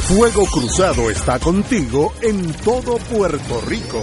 Fuego 0.02 0.44
Cruzado 0.52 1.11
está 1.11 1.39
contigo 1.39 2.12
en 2.20 2.52
todo 2.65 2.98
Puerto 2.98 3.61
Rico. 3.66 4.02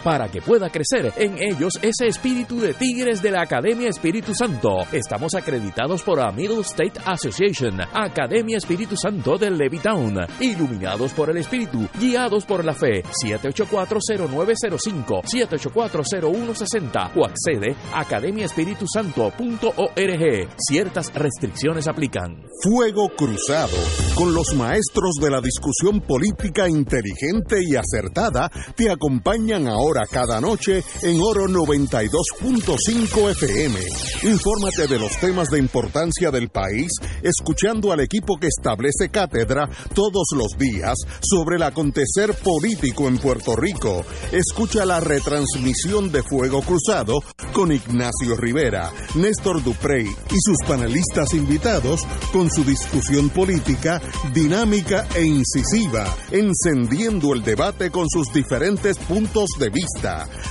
para 0.03 0.29
que 0.29 0.41
pueda 0.41 0.69
crecer 0.69 1.13
en 1.17 1.37
ellos 1.41 1.73
ese 1.81 2.07
espíritu 2.07 2.59
de 2.59 2.73
tigres 2.73 3.21
de 3.21 3.31
la 3.31 3.41
Academia 3.41 3.89
Espíritu 3.89 4.33
Santo. 4.33 4.79
Estamos 4.91 5.35
acreditados 5.35 6.01
por 6.03 6.17
la 6.17 6.31
Middle 6.31 6.61
State 6.61 6.99
Association, 7.05 7.81
Academia 7.93 8.57
Espíritu 8.57 8.95
Santo 8.95 9.37
de 9.37 9.51
Levittown, 9.51 10.17
iluminados 10.39 11.11
por 11.13 11.29
el 11.29 11.37
Espíritu, 11.37 11.87
guiados 11.99 12.45
por 12.45 12.65
la 12.65 12.73
fe. 12.73 13.03
7840905, 13.23 15.21
7840160 15.23 17.11
o 17.15 17.25
accede 17.25 17.75
a 17.93 17.99
academiaespiritusanto.org. 18.01 20.49
Ciertas 20.57 21.13
restricciones 21.13 21.87
aplican. 21.87 22.43
Fuego 22.63 23.09
Cruzado, 23.15 23.77
con 24.15 24.33
los 24.33 24.55
maestros 24.55 25.13
de 25.21 25.29
la 25.29 25.41
discusión 25.41 26.01
política 26.01 26.67
inteligente 26.67 27.59
y 27.61 27.75
acertada, 27.75 28.49
te 28.75 28.89
acompañan 28.91 29.67
ahora 29.67 29.90
cada 30.09 30.39
noche 30.39 30.83
en 31.01 31.19
Oro 31.19 31.47
92.5 31.47 33.31
FM. 33.31 33.79
Infórmate 34.23 34.87
de 34.87 34.97
los 34.97 35.17
temas 35.17 35.49
de 35.49 35.59
importancia 35.59 36.31
del 36.31 36.49
país, 36.49 36.91
escuchando 37.21 37.91
al 37.91 37.99
equipo 37.99 38.37
que 38.37 38.47
establece 38.47 39.09
cátedra 39.09 39.69
todos 39.93 40.27
los 40.35 40.57
días 40.57 40.95
sobre 41.21 41.57
el 41.57 41.63
acontecer 41.63 42.33
político 42.41 43.09
en 43.09 43.17
Puerto 43.17 43.55
Rico. 43.55 44.05
Escucha 44.31 44.85
la 44.85 45.01
retransmisión 45.01 46.11
de 46.11 46.23
Fuego 46.23 46.61
Cruzado 46.61 47.19
con 47.51 47.71
Ignacio 47.71 48.37
Rivera, 48.37 48.91
Néstor 49.15 49.61
Duprey 49.61 50.05
y 50.05 50.37
sus 50.39 50.57
panelistas 50.65 51.33
invitados 51.33 52.01
con 52.31 52.49
su 52.49 52.63
discusión 52.63 53.29
política 53.29 54.01
dinámica 54.33 55.05
e 55.15 55.25
incisiva, 55.25 56.05
encendiendo 56.31 57.33
el 57.33 57.43
debate 57.43 57.91
con 57.91 58.07
sus 58.09 58.31
diferentes 58.31 58.97
puntos 58.97 59.49
de 59.59 59.69
vista. 59.69 59.80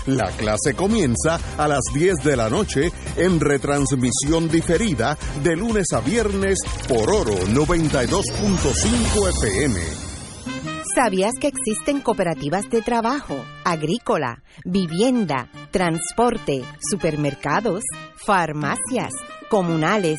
La 0.07 0.31
clase 0.33 0.75
comienza 0.75 1.39
a 1.57 1.69
las 1.69 1.83
10 1.95 2.25
de 2.25 2.37
la 2.37 2.49
noche 2.49 2.91
en 3.17 3.39
retransmisión 3.39 4.49
diferida 4.49 5.17
de 5.43 5.57
lunes 5.57 5.93
a 5.93 6.01
viernes 6.01 6.59
por 6.89 7.11
Oro 7.11 7.35
92.5 7.35 9.29
FM. 9.29 9.81
¿Sabías 10.95 11.33
que 11.41 11.47
existen 11.49 12.01
cooperativas 12.01 12.69
de 12.71 12.83
trabajo, 12.83 13.45
agrícola, 13.65 14.43
vivienda, 14.65 15.49
transporte, 15.71 16.65
supermercados, 16.91 17.85
farmacias, 18.27 19.13
comunales, 19.49 20.19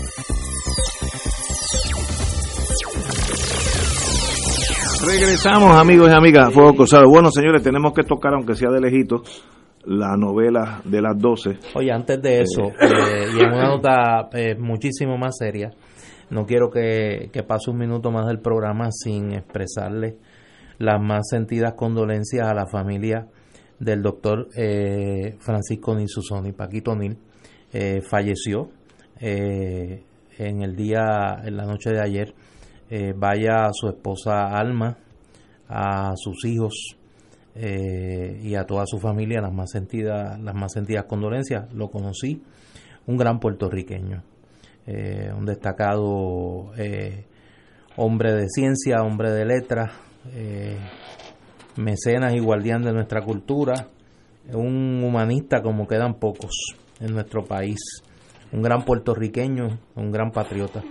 Regresamos, 5.05 5.75
amigos 5.79 6.09
y 6.09 6.13
amigas, 6.13 6.53
Fuego 6.53 6.73
Cruzado. 6.73 7.09
Bueno, 7.09 7.31
señores, 7.31 7.63
tenemos 7.63 7.93
que 7.93 8.03
tocar, 8.03 8.33
aunque 8.33 8.55
sea 8.55 8.69
de 8.69 8.79
lejito, 8.79 9.23
la 9.85 10.15
novela 10.15 10.81
de 10.85 11.01
las 11.01 11.17
12. 11.17 11.57
Oye, 11.75 11.91
antes 11.91 12.21
de 12.21 12.41
eso, 12.41 12.63
eh, 12.79 13.27
y 13.35 13.39
en 13.41 13.53
una 13.53 13.69
nota 13.69 14.29
eh, 14.33 14.55
muchísimo 14.55 15.17
más 15.17 15.37
seria, 15.37 15.71
no 16.29 16.45
quiero 16.45 16.69
que, 16.69 17.29
que 17.31 17.43
pase 17.43 17.71
un 17.71 17.77
minuto 17.77 18.11
más 18.11 18.27
del 18.27 18.39
programa 18.39 18.89
sin 18.91 19.33
expresarle 19.33 20.17
las 20.77 21.01
más 21.01 21.29
sentidas 21.29 21.73
condolencias 21.73 22.47
a 22.47 22.53
la 22.53 22.65
familia 22.65 23.27
del 23.81 24.03
doctor 24.03 24.47
eh, 24.55 25.35
Francisco 25.39 25.95
Nil 25.95 26.07
Susoni, 26.07 26.51
Paquito 26.51 26.95
Nil, 26.95 27.17
eh, 27.73 28.01
falleció 28.01 28.69
eh, 29.19 30.03
en 30.37 30.61
el 30.61 30.75
día, 30.75 31.41
en 31.43 31.57
la 31.57 31.65
noche 31.65 31.89
de 31.89 31.99
ayer. 31.99 32.33
Eh, 32.93 33.13
vaya 33.15 33.67
a 33.67 33.69
su 33.71 33.87
esposa 33.87 34.47
Alma, 34.47 34.97
a 35.69 36.11
sus 36.17 36.43
hijos 36.43 36.97
eh, 37.55 38.37
y 38.43 38.55
a 38.55 38.65
toda 38.65 38.83
su 38.85 38.99
familia 38.99 39.39
las 39.39 39.53
más 39.53 39.71
sentidas, 39.71 40.37
las 40.41 40.53
más 40.53 40.73
sentidas 40.73 41.05
condolencias. 41.05 41.73
Lo 41.73 41.89
conocí, 41.89 42.43
un 43.07 43.15
gran 43.15 43.39
puertorriqueño, 43.39 44.23
eh, 44.87 45.31
un 45.33 45.45
destacado 45.45 46.73
hombre 47.95 48.33
de 48.33 48.49
ciencia, 48.49 49.03
hombre 49.03 49.31
de 49.31 49.45
letras, 49.45 49.91
mecenas 51.77 52.33
y 52.33 52.39
guardián 52.39 52.81
de 52.81 52.91
nuestra 52.91 53.21
cultura, 53.21 53.87
un 54.51 55.01
humanista 55.01 55.61
como 55.61 55.87
quedan 55.87 56.15
pocos 56.15 56.75
en 56.99 57.13
nuestro 57.13 57.45
país, 57.45 57.79
un 58.51 58.61
gran 58.61 58.83
puertorriqueño, 58.83 59.79
un 59.95 60.11
gran 60.11 60.31
patriota. 60.31 60.81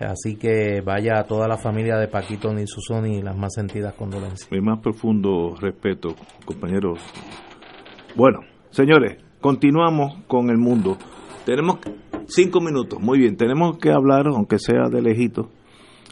Así 0.00 0.36
que 0.36 0.80
vaya 0.80 1.18
a 1.18 1.24
toda 1.24 1.48
la 1.48 1.56
familia 1.56 1.96
de 1.96 2.06
Paquito 2.06 2.52
Nilsusoni 2.52 3.16
y 3.16 3.22
las 3.22 3.36
más 3.36 3.54
sentidas 3.54 3.94
condolencias. 3.94 4.50
Mi 4.52 4.60
más 4.60 4.78
profundo 4.80 5.56
respeto, 5.60 6.14
compañeros. 6.44 7.00
Bueno, 8.14 8.40
señores, 8.70 9.18
continuamos 9.40 10.22
con 10.28 10.50
el 10.50 10.58
mundo. 10.58 10.96
Tenemos 11.44 11.78
cinco 12.26 12.60
minutos, 12.60 13.00
muy 13.00 13.18
bien, 13.18 13.36
tenemos 13.36 13.78
que 13.78 13.90
hablar, 13.90 14.28
aunque 14.28 14.58
sea 14.58 14.88
de 14.90 15.02
lejito, 15.02 15.48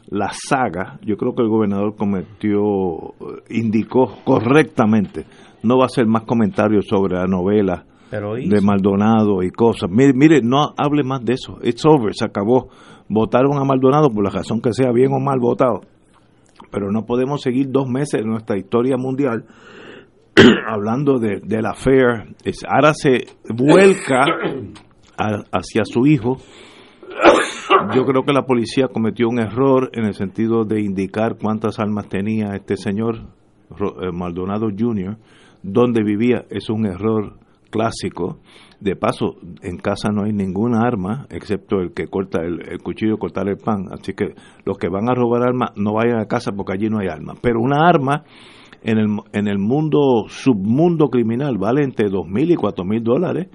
la 0.08 0.30
saga, 0.32 0.98
yo 1.02 1.16
creo 1.16 1.34
que 1.34 1.42
el 1.42 1.48
gobernador 1.48 1.94
cometió, 1.96 2.58
eh, 2.58 3.42
indicó 3.50 4.18
correctamente, 4.24 5.26
no 5.62 5.76
va 5.76 5.84
a 5.84 5.86
hacer 5.86 6.06
más 6.06 6.22
comentarios 6.22 6.86
sobre 6.88 7.16
la 7.16 7.26
novela 7.26 7.84
De 8.48 8.60
Maldonado 8.60 9.42
y 9.42 9.50
cosas. 9.50 9.90
Mire, 9.90 10.12
mire, 10.14 10.40
no 10.42 10.74
hable 10.76 11.02
más 11.04 11.24
de 11.24 11.34
eso, 11.34 11.58
it's 11.62 11.84
over, 11.84 12.14
se 12.14 12.24
acabó. 12.24 12.68
Votaron 13.08 13.58
a 13.58 13.64
Maldonado 13.64 14.10
por 14.10 14.24
la 14.24 14.30
razón 14.30 14.60
que 14.60 14.72
sea, 14.72 14.90
bien 14.92 15.12
o 15.12 15.20
mal 15.20 15.38
votado. 15.40 15.80
Pero 16.70 16.90
no 16.90 17.04
podemos 17.06 17.42
seguir 17.42 17.66
dos 17.70 17.88
meses 17.88 18.20
en 18.22 18.28
nuestra 18.28 18.56
historia 18.56 18.96
mundial 18.96 19.44
hablando 20.68 21.18
de, 21.18 21.40
de 21.42 21.62
la 21.62 21.74
FAIR. 21.74 22.34
Es, 22.44 22.60
ahora 22.68 22.92
se 22.94 23.26
vuelca 23.48 24.24
a- 25.18 25.44
hacia 25.52 25.84
su 25.84 26.06
hijo. 26.06 26.36
Yo 27.94 28.04
creo 28.04 28.22
que 28.24 28.32
la 28.32 28.42
policía 28.44 28.88
cometió 28.88 29.28
un 29.28 29.38
error 29.38 29.90
en 29.92 30.04
el 30.04 30.14
sentido 30.14 30.64
de 30.64 30.80
indicar 30.82 31.36
cuántas 31.40 31.78
armas 31.78 32.08
tenía 32.08 32.54
este 32.54 32.76
señor 32.76 33.16
eh, 33.70 34.12
Maldonado 34.12 34.66
Jr., 34.76 35.16
dónde 35.62 36.02
vivía. 36.02 36.44
Es 36.50 36.68
un 36.68 36.86
error 36.86 37.34
clásico. 37.70 38.40
De 38.80 38.94
paso, 38.94 39.36
en 39.62 39.78
casa 39.78 40.10
no 40.10 40.24
hay 40.24 40.32
ninguna 40.32 40.80
arma, 40.86 41.26
excepto 41.30 41.80
el 41.80 41.92
que 41.92 42.08
corta 42.08 42.42
el, 42.42 42.78
cuchillo 42.82 43.16
cortar 43.16 43.48
el 43.48 43.56
pan. 43.56 43.86
Así 43.90 44.12
que 44.12 44.34
los 44.64 44.76
que 44.76 44.88
van 44.88 45.08
a 45.08 45.14
robar 45.14 45.42
armas 45.42 45.70
no 45.76 45.94
vayan 45.94 46.18
a 46.18 46.26
casa 46.26 46.52
porque 46.52 46.74
allí 46.74 46.88
no 46.88 46.98
hay 46.98 47.08
armas. 47.08 47.38
Pero 47.40 47.60
una 47.60 47.88
arma 47.88 48.24
en 48.82 48.98
el, 48.98 49.06
en 49.32 49.48
el 49.48 49.58
mundo, 49.58 50.26
submundo 50.28 51.08
criminal, 51.08 51.56
vale 51.58 51.84
entre 51.84 52.10
dos 52.10 52.26
mil 52.26 52.50
y 52.50 52.56
cuatro 52.56 52.84
mil 52.84 53.02
dólares. 53.02 53.48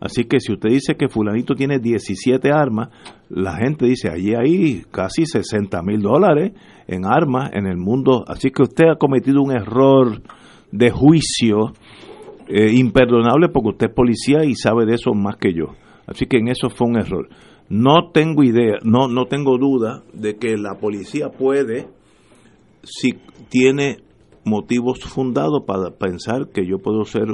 Así 0.00 0.24
que 0.24 0.38
si 0.38 0.52
usted 0.52 0.70
dice 0.70 0.94
que 0.96 1.08
fulanito 1.08 1.54
tiene 1.54 1.80
17 1.80 2.52
armas, 2.52 2.90
la 3.28 3.56
gente 3.56 3.86
dice, 3.86 4.08
allí 4.08 4.32
hay 4.34 4.84
casi 4.92 5.26
60 5.26 5.82
mil 5.82 6.02
dólares 6.02 6.52
en 6.86 7.04
armas 7.04 7.50
en 7.52 7.66
el 7.66 7.78
mundo. 7.78 8.24
Así 8.28 8.50
que 8.50 8.62
usted 8.62 8.84
ha 8.92 8.96
cometido 8.96 9.42
un 9.42 9.50
error 9.50 10.22
de 10.70 10.90
juicio 10.90 11.72
eh, 12.48 12.72
imperdonable 12.74 13.48
porque 13.48 13.70
usted 13.70 13.88
es 13.88 13.94
policía 13.94 14.44
y 14.44 14.54
sabe 14.54 14.86
de 14.86 14.94
eso 14.94 15.12
más 15.12 15.36
que 15.36 15.52
yo. 15.52 15.74
Así 16.06 16.26
que 16.26 16.38
en 16.38 16.48
eso 16.48 16.70
fue 16.70 16.88
un 16.88 16.98
error. 16.98 17.28
No 17.68 18.10
tengo 18.12 18.42
idea, 18.42 18.78
no, 18.82 19.08
no 19.08 19.26
tengo 19.26 19.58
duda 19.58 20.02
de 20.14 20.36
que 20.36 20.56
la 20.56 20.76
policía 20.76 21.28
puede, 21.28 21.88
si 22.82 23.18
tiene 23.50 23.98
motivos 24.44 25.00
fundados 25.00 25.64
para 25.66 25.90
pensar 25.90 26.48
que 26.48 26.66
yo 26.66 26.78
puedo 26.78 27.04
ser 27.04 27.26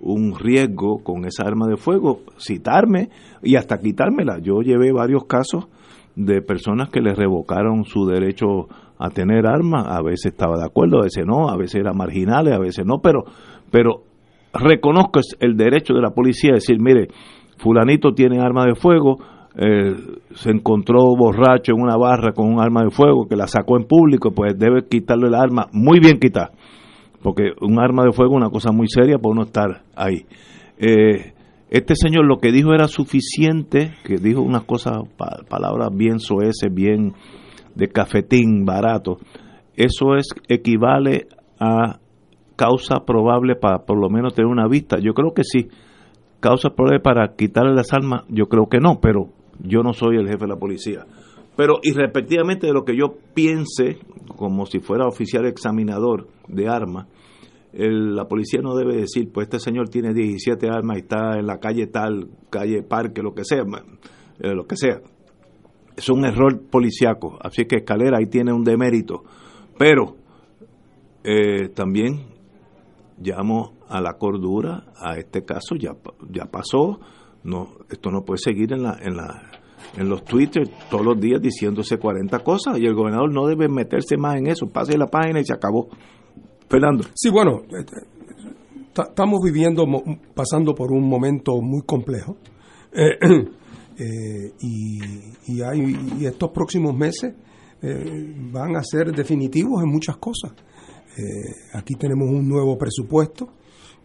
un 0.00 0.38
riesgo 0.38 1.02
con 1.02 1.24
esa 1.24 1.42
arma 1.44 1.66
de 1.66 1.76
fuego, 1.76 2.20
citarme 2.38 3.10
y 3.42 3.56
hasta 3.56 3.78
quitármela. 3.78 4.38
Yo 4.38 4.60
llevé 4.62 4.92
varios 4.92 5.24
casos 5.24 5.66
de 6.14 6.40
personas 6.42 6.90
que 6.90 7.00
le 7.00 7.14
revocaron 7.14 7.84
su 7.84 8.06
derecho 8.06 8.68
a 8.98 9.10
tener 9.10 9.46
armas, 9.46 9.86
a 9.88 10.02
veces 10.02 10.26
estaba 10.26 10.58
de 10.58 10.66
acuerdo, 10.66 10.98
a 10.98 11.04
veces 11.04 11.24
no, 11.26 11.48
a 11.48 11.56
veces 11.56 11.80
era 11.80 11.92
marginales, 11.92 12.54
a 12.54 12.58
veces 12.58 12.84
no, 12.86 13.00
pero, 13.00 13.24
pero 13.70 14.04
reconozco 14.52 15.20
el 15.38 15.56
derecho 15.56 15.94
de 15.94 16.02
la 16.02 16.10
policía 16.10 16.50
a 16.52 16.54
decir, 16.54 16.80
mire, 16.80 17.08
fulanito 17.58 18.12
tiene 18.12 18.40
arma 18.40 18.64
de 18.66 18.74
fuego, 18.74 19.18
eh, 19.56 19.94
se 20.34 20.50
encontró 20.50 21.16
borracho 21.16 21.72
en 21.72 21.82
una 21.82 21.96
barra 21.96 22.32
con 22.32 22.52
un 22.52 22.60
arma 22.60 22.82
de 22.82 22.90
fuego 22.90 23.26
que 23.28 23.36
la 23.36 23.46
sacó 23.46 23.76
en 23.76 23.84
público, 23.84 24.32
pues 24.32 24.58
debe 24.58 24.86
quitarle 24.88 25.28
el 25.28 25.34
arma, 25.34 25.66
muy 25.72 26.00
bien 26.00 26.18
quitar, 26.18 26.52
porque 27.22 27.50
un 27.60 27.80
arma 27.80 28.04
de 28.04 28.12
fuego 28.12 28.34
es 28.34 28.42
una 28.42 28.50
cosa 28.50 28.72
muy 28.72 28.88
seria 28.88 29.18
para 29.18 29.32
uno 29.32 29.42
estar 29.42 29.82
ahí. 29.94 30.24
Eh, 30.78 31.32
este 31.70 31.94
señor 31.94 32.26
lo 32.26 32.38
que 32.38 32.50
dijo 32.50 32.72
era 32.72 32.88
suficiente, 32.88 33.92
que 34.04 34.16
dijo 34.16 34.40
unas 34.42 34.64
cosas, 34.64 34.94
palabras 35.48 35.90
bien 35.94 36.18
soeces, 36.18 36.72
bien 36.72 37.12
de 37.76 37.88
cafetín 37.88 38.64
barato. 38.64 39.18
Eso 39.76 40.16
es 40.16 40.28
equivale 40.48 41.28
a 41.60 42.00
causa 42.60 43.06
probable 43.06 43.56
para 43.56 43.86
por 43.86 43.98
lo 43.98 44.10
menos 44.10 44.34
tener 44.34 44.50
una 44.50 44.68
vista. 44.68 44.98
Yo 44.98 45.14
creo 45.14 45.32
que 45.32 45.44
sí. 45.44 45.68
Causa 46.40 46.68
probable 46.68 47.00
para 47.00 47.34
quitarle 47.34 47.74
las 47.74 47.90
armas, 47.94 48.24
yo 48.28 48.48
creo 48.48 48.66
que 48.66 48.80
no, 48.80 49.00
pero 49.00 49.30
yo 49.60 49.82
no 49.82 49.94
soy 49.94 50.16
el 50.16 50.26
jefe 50.26 50.44
de 50.44 50.48
la 50.48 50.56
policía. 50.56 51.06
Pero 51.56 51.78
irrespectivamente 51.82 52.66
de 52.66 52.74
lo 52.74 52.84
que 52.84 52.94
yo 52.94 53.14
piense, 53.32 53.98
como 54.36 54.66
si 54.66 54.80
fuera 54.80 55.06
oficial 55.06 55.46
examinador 55.46 56.28
de 56.48 56.68
armas, 56.68 57.06
la 57.72 58.26
policía 58.26 58.60
no 58.62 58.74
debe 58.74 58.96
decir, 58.96 59.30
pues 59.32 59.46
este 59.46 59.58
señor 59.58 59.88
tiene 59.88 60.12
17 60.12 60.68
armas 60.68 60.98
y 60.98 61.00
está 61.00 61.38
en 61.38 61.46
la 61.46 61.60
calle 61.60 61.86
tal, 61.86 62.28
calle 62.50 62.82
parque, 62.82 63.22
lo 63.22 63.32
que 63.32 63.44
sea, 63.44 63.62
eh, 64.38 64.54
lo 64.54 64.66
que 64.66 64.76
sea. 64.76 65.00
Es 65.96 66.10
un 66.10 66.26
error 66.26 66.60
policiaco, 66.70 67.38
así 67.40 67.64
que 67.64 67.76
Escalera 67.76 68.18
ahí 68.18 68.26
tiene 68.26 68.52
un 68.52 68.64
demérito. 68.64 69.22
Pero 69.78 70.16
eh, 71.24 71.68
también 71.74 72.29
llamo 73.20 73.78
a 73.88 74.00
la 74.00 74.14
cordura 74.14 74.92
a 74.96 75.16
este 75.16 75.44
caso, 75.44 75.76
ya, 75.78 75.92
ya 76.30 76.46
pasó, 76.46 77.00
no, 77.44 77.68
esto 77.88 78.10
no 78.10 78.24
puede 78.24 78.38
seguir 78.38 78.72
en 78.72 78.82
la, 78.82 78.98
en 79.00 79.16
la 79.16 79.50
en 79.96 80.08
los 80.08 80.24
Twitter 80.24 80.68
todos 80.90 81.04
los 81.04 81.20
días 81.20 81.40
diciéndose 81.40 81.96
40 81.98 82.38
cosas 82.40 82.78
y 82.78 82.86
el 82.86 82.94
gobernador 82.94 83.32
no 83.32 83.46
debe 83.46 83.68
meterse 83.68 84.16
más 84.16 84.36
en 84.36 84.46
eso, 84.46 84.66
pase 84.66 84.96
la 84.96 85.06
página 85.06 85.40
y 85.40 85.44
se 85.44 85.54
acabó. 85.54 85.88
Fernando. 86.68 87.04
Sí, 87.14 87.30
bueno, 87.30 87.62
este, 87.70 87.96
estamos 89.08 89.40
viviendo, 89.42 89.84
pasando 90.34 90.74
por 90.74 90.92
un 90.92 91.08
momento 91.08 91.60
muy 91.60 91.82
complejo. 91.82 92.36
Eh, 92.92 93.18
eh, 93.98 94.52
y, 94.60 95.62
hay, 95.62 95.96
y 96.20 96.26
estos 96.26 96.50
próximos 96.50 96.94
meses 96.94 97.34
eh, 97.82 98.34
van 98.52 98.76
a 98.76 98.84
ser 98.84 99.12
definitivos 99.12 99.82
en 99.82 99.90
muchas 99.90 100.16
cosas. 100.18 100.52
Aquí 101.74 101.94
tenemos 101.94 102.28
un 102.28 102.48
nuevo 102.48 102.76
presupuesto 102.76 103.48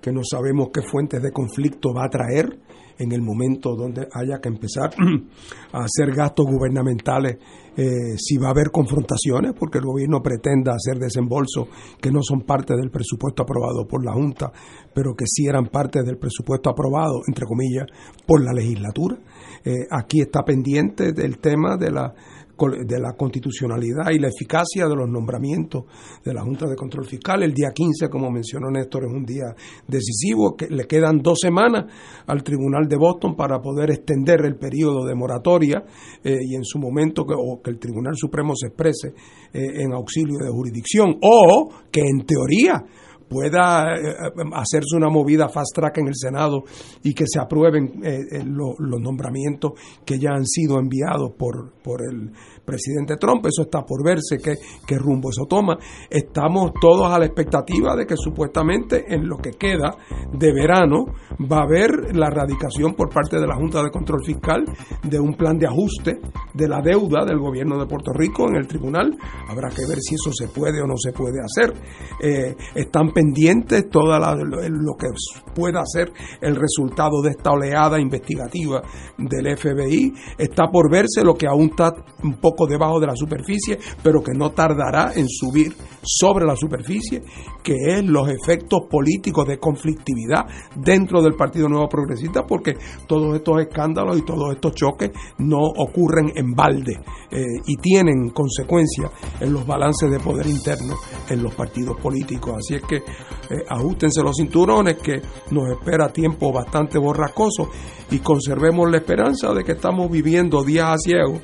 que 0.02 0.12
no 0.12 0.22
sabemos 0.24 0.70
qué 0.74 0.82
fuentes 0.82 1.22
de 1.22 1.32
conflicto 1.32 1.94
va 1.94 2.06
a 2.06 2.10
traer 2.10 2.60
en 2.98 3.12
el 3.12 3.22
momento 3.22 3.76
donde 3.76 4.08
haya 4.14 4.40
que 4.40 4.50
empezar 4.50 4.94
a 5.74 5.84
hacer 5.84 6.14
gastos 6.16 6.46
gubernamentales, 6.46 7.38
eh, 7.76 8.16
si 8.18 8.38
va 8.38 8.48
a 8.48 8.52
haber 8.52 8.72
confrontaciones, 8.72 9.54
porque 9.58 9.80
el 9.80 9.86
gobierno 9.86 10.22
pretenda 10.22 10.74
hacer 10.74 10.98
desembolsos 10.98 11.68
que 12.00 12.12
no 12.12 12.22
son 12.22 12.42
parte 12.42 12.76
del 12.76 12.90
presupuesto 12.90 13.44
aprobado 13.44 13.86
por 13.88 14.04
la 14.06 14.14
Junta, 14.14 14.52
pero 14.94 15.14
que 15.14 15.26
sí 15.28 15.46
eran 15.46 15.68
parte 15.68 16.04
del 16.04 16.18
presupuesto 16.18 16.70
aprobado, 16.70 17.22
entre 17.28 17.46
comillas, 17.46 17.88
por 18.26 18.44
la 18.44 18.54
legislatura. 18.54 19.18
Eh, 19.64 19.88
aquí 19.90 20.22
está 20.22 20.44
pendiente 20.44 21.12
del 21.12 21.40
tema 21.40 21.76
de 21.76 21.92
la 21.92 22.14
de 22.57 22.99
la 22.99 23.14
constitucionalidad 23.14 24.11
y 24.11 24.19
la 24.19 24.30
eficacia 24.30 24.88
de 24.88 24.95
los 24.95 25.10
nombramientos 25.10 25.84
de 26.23 26.34
la 26.34 26.41
Junta 26.41 26.68
de 26.68 26.76
Control 26.76 27.06
Fiscal. 27.06 27.44
El 27.44 27.53
día 27.53 27.72
15, 27.73 28.10
como 28.10 28.32
mencionó 28.32 28.69
Néstor, 28.72 29.06
es 29.06 29.14
un 29.14 29.26
día 29.26 29.53
decisivo, 29.88 30.56
que 30.56 30.68
le 30.68 30.86
quedan 30.86 31.19
dos 31.19 31.40
semanas 31.41 31.86
al 32.27 32.44
Tribunal 32.44 32.88
de 32.88 32.98
Boston 32.98 33.36
para 33.36 33.60
poder 33.60 33.91
extender 33.91 34.45
el 34.45 34.56
periodo 34.56 35.06
de 35.06 35.15
moratoria 35.15 35.84
eh, 36.23 36.38
y 36.41 36.56
en 36.56 36.64
su 36.64 36.80
momento 36.80 37.26
que, 37.26 37.34
o 37.38 37.61
que 37.61 37.72
el 37.72 37.80
Tribunal 37.80 38.14
Supremo 38.15 38.53
se 38.56 38.68
exprese 38.68 39.10
eh, 39.53 39.84
en 39.84 39.94
auxilio 39.94 40.38
de 40.40 40.49
jurisdicción 40.49 41.18
o 41.22 41.69
que 41.91 42.02
en 42.02 42.26
teoría 42.26 42.84
pueda 43.28 43.96
eh, 43.96 44.16
hacerse 44.54 44.96
una 44.96 45.10
movida 45.10 45.50
fast 45.50 45.76
track 45.76 45.98
en 46.00 46.08
el 46.08 46.16
Senado 46.16 46.64
y 47.04 47.14
que 47.14 47.26
se 47.28 47.40
aprueben 47.40 48.02
los, 48.46 48.76
los 48.80 49.02
nombramientos 49.02 49.74
que 50.06 50.20
ya 50.20 50.32
han 50.32 50.46
sido 50.46 50.80
enviados 50.80 51.32
por, 51.38 51.74
por 51.82 52.02
el 52.02 52.32
presidente 52.66 53.18
Trump. 53.18 53.46
Eso 53.46 53.64
está 53.64 53.84
por 53.84 54.04
verse 54.04 54.38
qué, 54.44 54.56
qué 54.86 54.98
rumbo 54.98 55.30
eso 55.30 55.46
toma. 55.46 55.78
Estamos 56.10 56.72
todos 56.80 57.12
a 57.12 57.20
la 57.20 57.26
expectativa 57.26 57.96
de 57.96 58.06
que 58.06 58.18
supuestamente 58.18 59.06
en 59.08 59.28
lo 59.28 59.38
que 59.38 59.52
queda 59.52 59.96
de 60.34 60.54
verano 60.54 61.06
va 61.52 61.60
a 61.60 61.64
haber 61.64 62.16
la 62.16 62.30
radicación 62.30 62.94
por 62.94 63.10
parte 63.10 63.40
de 63.40 63.48
la 63.48 63.56
Junta 63.56 63.84
de 63.84 63.92
Control 63.92 64.24
Fiscal 64.24 64.66
de 65.04 65.20
un 65.20 65.36
plan 65.36 65.58
de 65.58 65.68
ajuste 65.68 66.20
de 66.54 66.68
la 66.68 66.82
deuda 66.82 67.26
del 67.26 67.40
gobierno 67.40 67.78
de 67.78 67.86
Puerto 67.86 68.12
Rico 68.14 68.48
en 68.48 68.56
el 68.56 68.68
tribunal. 68.68 69.16
Habrá 69.48 69.70
que 69.70 69.86
ver 69.88 70.00
si 70.00 70.16
eso 70.16 70.32
se 70.34 70.48
puede 70.48 70.82
o 70.82 70.88
no 70.88 70.96
se 70.98 71.12
puede 71.12 71.40
hacer. 71.42 71.74
Eh, 72.22 72.56
están 72.74 73.12
pendientes 73.12 73.90
todo 73.90 74.18
lo 74.18 74.96
que 74.98 75.08
pueda 75.54 75.84
ser 75.86 76.12
el 76.42 76.56
resultado 76.56 77.22
de 77.22 77.32
esta 77.32 77.52
oleada 77.52 78.00
investigativa 78.00 78.82
del 79.18 79.58
FBI. 79.58 80.14
Está 80.38 80.68
por 80.72 80.90
verse 80.90 81.24
lo 81.24 81.36
que 81.36 81.48
aún 81.48 81.70
está 81.70 81.94
un 82.24 82.40
poco 82.40 82.55
debajo 82.68 82.99
de 82.99 83.07
la 83.07 83.15
superficie, 83.15 83.77
pero 84.02 84.23
que 84.23 84.34
no 84.34 84.52
tardará 84.52 85.11
en 85.15 85.27
subir 85.27 85.73
sobre 86.02 86.45
la 86.45 86.56
superficie, 86.56 87.22
que 87.61 87.73
es 87.73 88.06
los 88.06 88.30
efectos 88.30 88.82
políticos 88.90 89.48
de 89.48 89.57
conflictividad 89.57 90.45
dentro 90.76 91.22
del 91.22 91.34
Partido 91.34 91.68
Nuevo 91.68 91.90
Progresista, 91.90 92.45
porque 92.45 92.73
todos 93.07 93.36
estos 93.36 93.61
escándalos 93.61 94.19
y 94.19 94.22
todos 94.22 94.53
estos 94.53 94.73
choques 94.73 95.11
no 95.40 95.60
ocurren 95.60 96.32
en 96.36 96.53
balde 96.53 96.99
eh, 97.32 97.44
y 97.65 97.76
tienen 97.77 98.30
consecuencias 98.30 99.11
en 99.40 99.52
los 99.52 99.65
balances 99.65 100.10
de 100.10 100.19
poder 100.19 100.48
interno 100.48 100.95
en 101.30 101.44
los 101.44 101.53
partidos 101.53 101.99
políticos. 101.99 102.56
Así 102.57 102.76
es 102.76 102.84
que 102.84 102.98
eh, 102.98 103.64
ajustense 103.69 104.22
los 104.22 104.36
cinturones, 104.38 104.98
que 104.98 105.22
nos 105.52 105.72
espera 105.72 106.10
tiempo 106.10 106.52
bastante 106.52 106.98
borrascoso 106.98 107.69
y 108.11 108.19
conservemos 108.19 108.90
la 108.90 108.98
esperanza 108.98 109.53
de 109.53 109.64
que 109.64 109.73
estamos 109.73 110.10
viviendo 110.10 110.64
días 110.64 110.90
a 110.90 110.98
ciego 110.98 111.40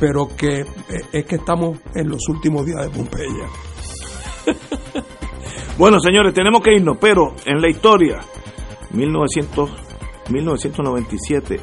pero 0.00 0.28
que 0.36 0.60
eh, 0.60 0.66
es 1.12 1.24
que 1.26 1.36
estamos 1.36 1.78
en 1.94 2.08
los 2.08 2.28
últimos 2.28 2.66
días 2.66 2.82
de 2.82 2.90
Pompeya. 2.90 3.48
bueno, 5.78 5.98
señores, 6.00 6.34
tenemos 6.34 6.62
que 6.62 6.74
irnos, 6.74 6.98
pero 7.00 7.34
en 7.44 7.60
la 7.60 7.68
historia, 7.68 8.20
1900, 8.92 9.70
1997, 10.30 11.60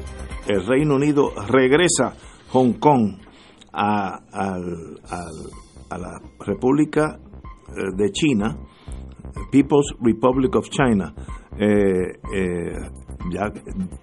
el 0.48 0.66
Reino 0.66 0.96
Unido 0.96 1.32
regresa 1.48 2.16
Hong 2.50 2.74
Kong 2.74 3.18
a, 3.74 4.20
la 5.90 6.22
República 6.40 7.20
eh, 7.20 7.74
de 7.96 8.12
China, 8.12 8.58
People's 9.52 9.94
Republic 10.00 10.56
of 10.56 10.70
China. 10.70 11.14
Eh, 11.58 12.18
eh, 12.34 12.74
ya 13.30 13.52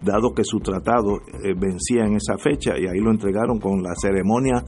dado 0.03 0.33
que 0.35 0.45
su 0.45 0.61
tratado 0.61 1.17
eh, 1.43 1.55
vencía 1.57 2.05
en 2.05 2.15
esa 2.17 2.37
fecha 2.37 2.79
y 2.79 2.87
ahí 2.87 3.01
lo 3.01 3.11
entregaron 3.11 3.59
con 3.59 3.83
la 3.83 3.95
ceremonia 3.97 4.63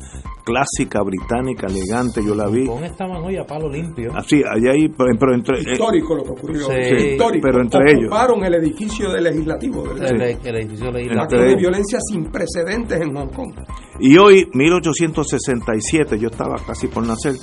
clásica 0.45 1.03
británica 1.03 1.67
elegante 1.69 2.21
yo 2.25 2.35
la 2.35 2.49
vi. 2.49 2.69
estaban 2.83 3.23
hoy 3.23 3.37
a 3.37 3.45
palo 3.45 3.69
limpio. 3.69 4.11
Así 4.17 4.39
allá 4.39 4.73
ahí 4.73 4.89
pero, 4.89 5.35
entre 5.35 5.61
histórico 5.61 6.17
lo 6.17 6.25
que 6.25 6.31
ocurrió 6.31 6.61
histórico. 6.73 7.47
pero 7.47 7.61
entre 7.61 7.93
ellos. 7.93 8.07
Ocuparon 8.07 8.45
el 8.45 8.55
edificio 8.55 9.13
del 9.13 9.25
legislativo 9.25 9.85
el, 9.93 10.21
edificio 10.23 10.91
legislativo 10.91 11.43
de 11.43 11.57
violencia 11.57 11.99
sin 12.01 12.25
precedentes 12.25 13.01
en 13.01 13.15
Hong 13.15 13.29
Kong. 13.29 13.55
Y 14.01 14.17
hoy 14.17 14.49
1867 14.55 16.19
yo 16.19 16.29
estaba 16.29 16.57
casi 16.67 16.89
por 16.89 17.07
nacer 17.07 17.35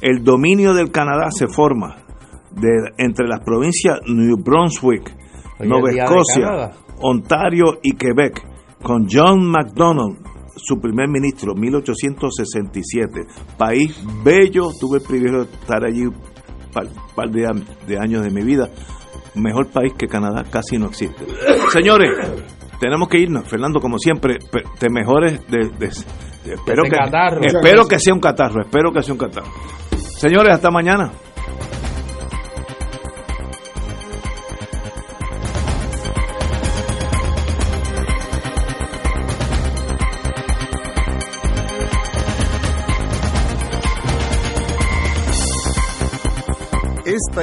el 0.00 0.24
dominio 0.24 0.74
del 0.74 0.90
Canadá 0.90 1.30
se 1.30 1.46
forma 1.46 2.05
de, 2.56 2.68
entre 2.98 3.26
las 3.28 3.40
provincias 3.44 3.98
New 4.06 4.36
Brunswick, 4.42 5.14
Hoy 5.58 5.68
Nueva 5.68 5.90
Escocia. 5.90 6.70
Ontario 6.98 7.78
y 7.82 7.92
Quebec, 7.94 8.42
con 8.82 9.06
John 9.10 9.44
MacDonald, 9.50 10.16
su 10.56 10.80
primer 10.80 11.08
ministro, 11.08 11.54
1867. 11.54 13.26
País 13.58 14.02
bello, 14.24 14.70
tuve 14.80 14.98
el 14.98 15.04
privilegio 15.04 15.44
de 15.44 15.52
estar 15.52 15.84
allí 15.84 16.06
un 16.06 16.14
par, 16.72 16.86
par 17.14 17.30
de, 17.30 17.46
de 17.86 17.98
años 17.98 18.22
de 18.24 18.30
mi 18.30 18.42
vida. 18.42 18.68
Mejor 19.34 19.66
país 19.68 19.92
que 19.98 20.06
Canadá 20.06 20.44
casi 20.50 20.78
no 20.78 20.86
existe. 20.86 21.24
Señores, 21.70 22.10
tenemos 22.80 23.08
que 23.08 23.18
irnos. 23.18 23.46
Fernando, 23.46 23.80
como 23.80 23.98
siempre, 23.98 24.38
te 24.78 24.88
mejores 24.88 25.46
de, 25.48 25.68
de- 25.78 25.88
de- 26.44 26.54
espero 26.54 26.84
que 26.84 26.90
catarro. 26.90 27.40
espero 27.44 27.86
que 27.86 27.98
sea 27.98 28.14
un 28.14 28.20
catarro, 28.20 28.62
espero 28.62 28.92
que 28.92 29.02
sea 29.02 29.12
un 29.12 29.18
catarro. 29.18 29.48
Señores, 30.16 30.54
hasta 30.54 30.70
mañana. 30.70 31.12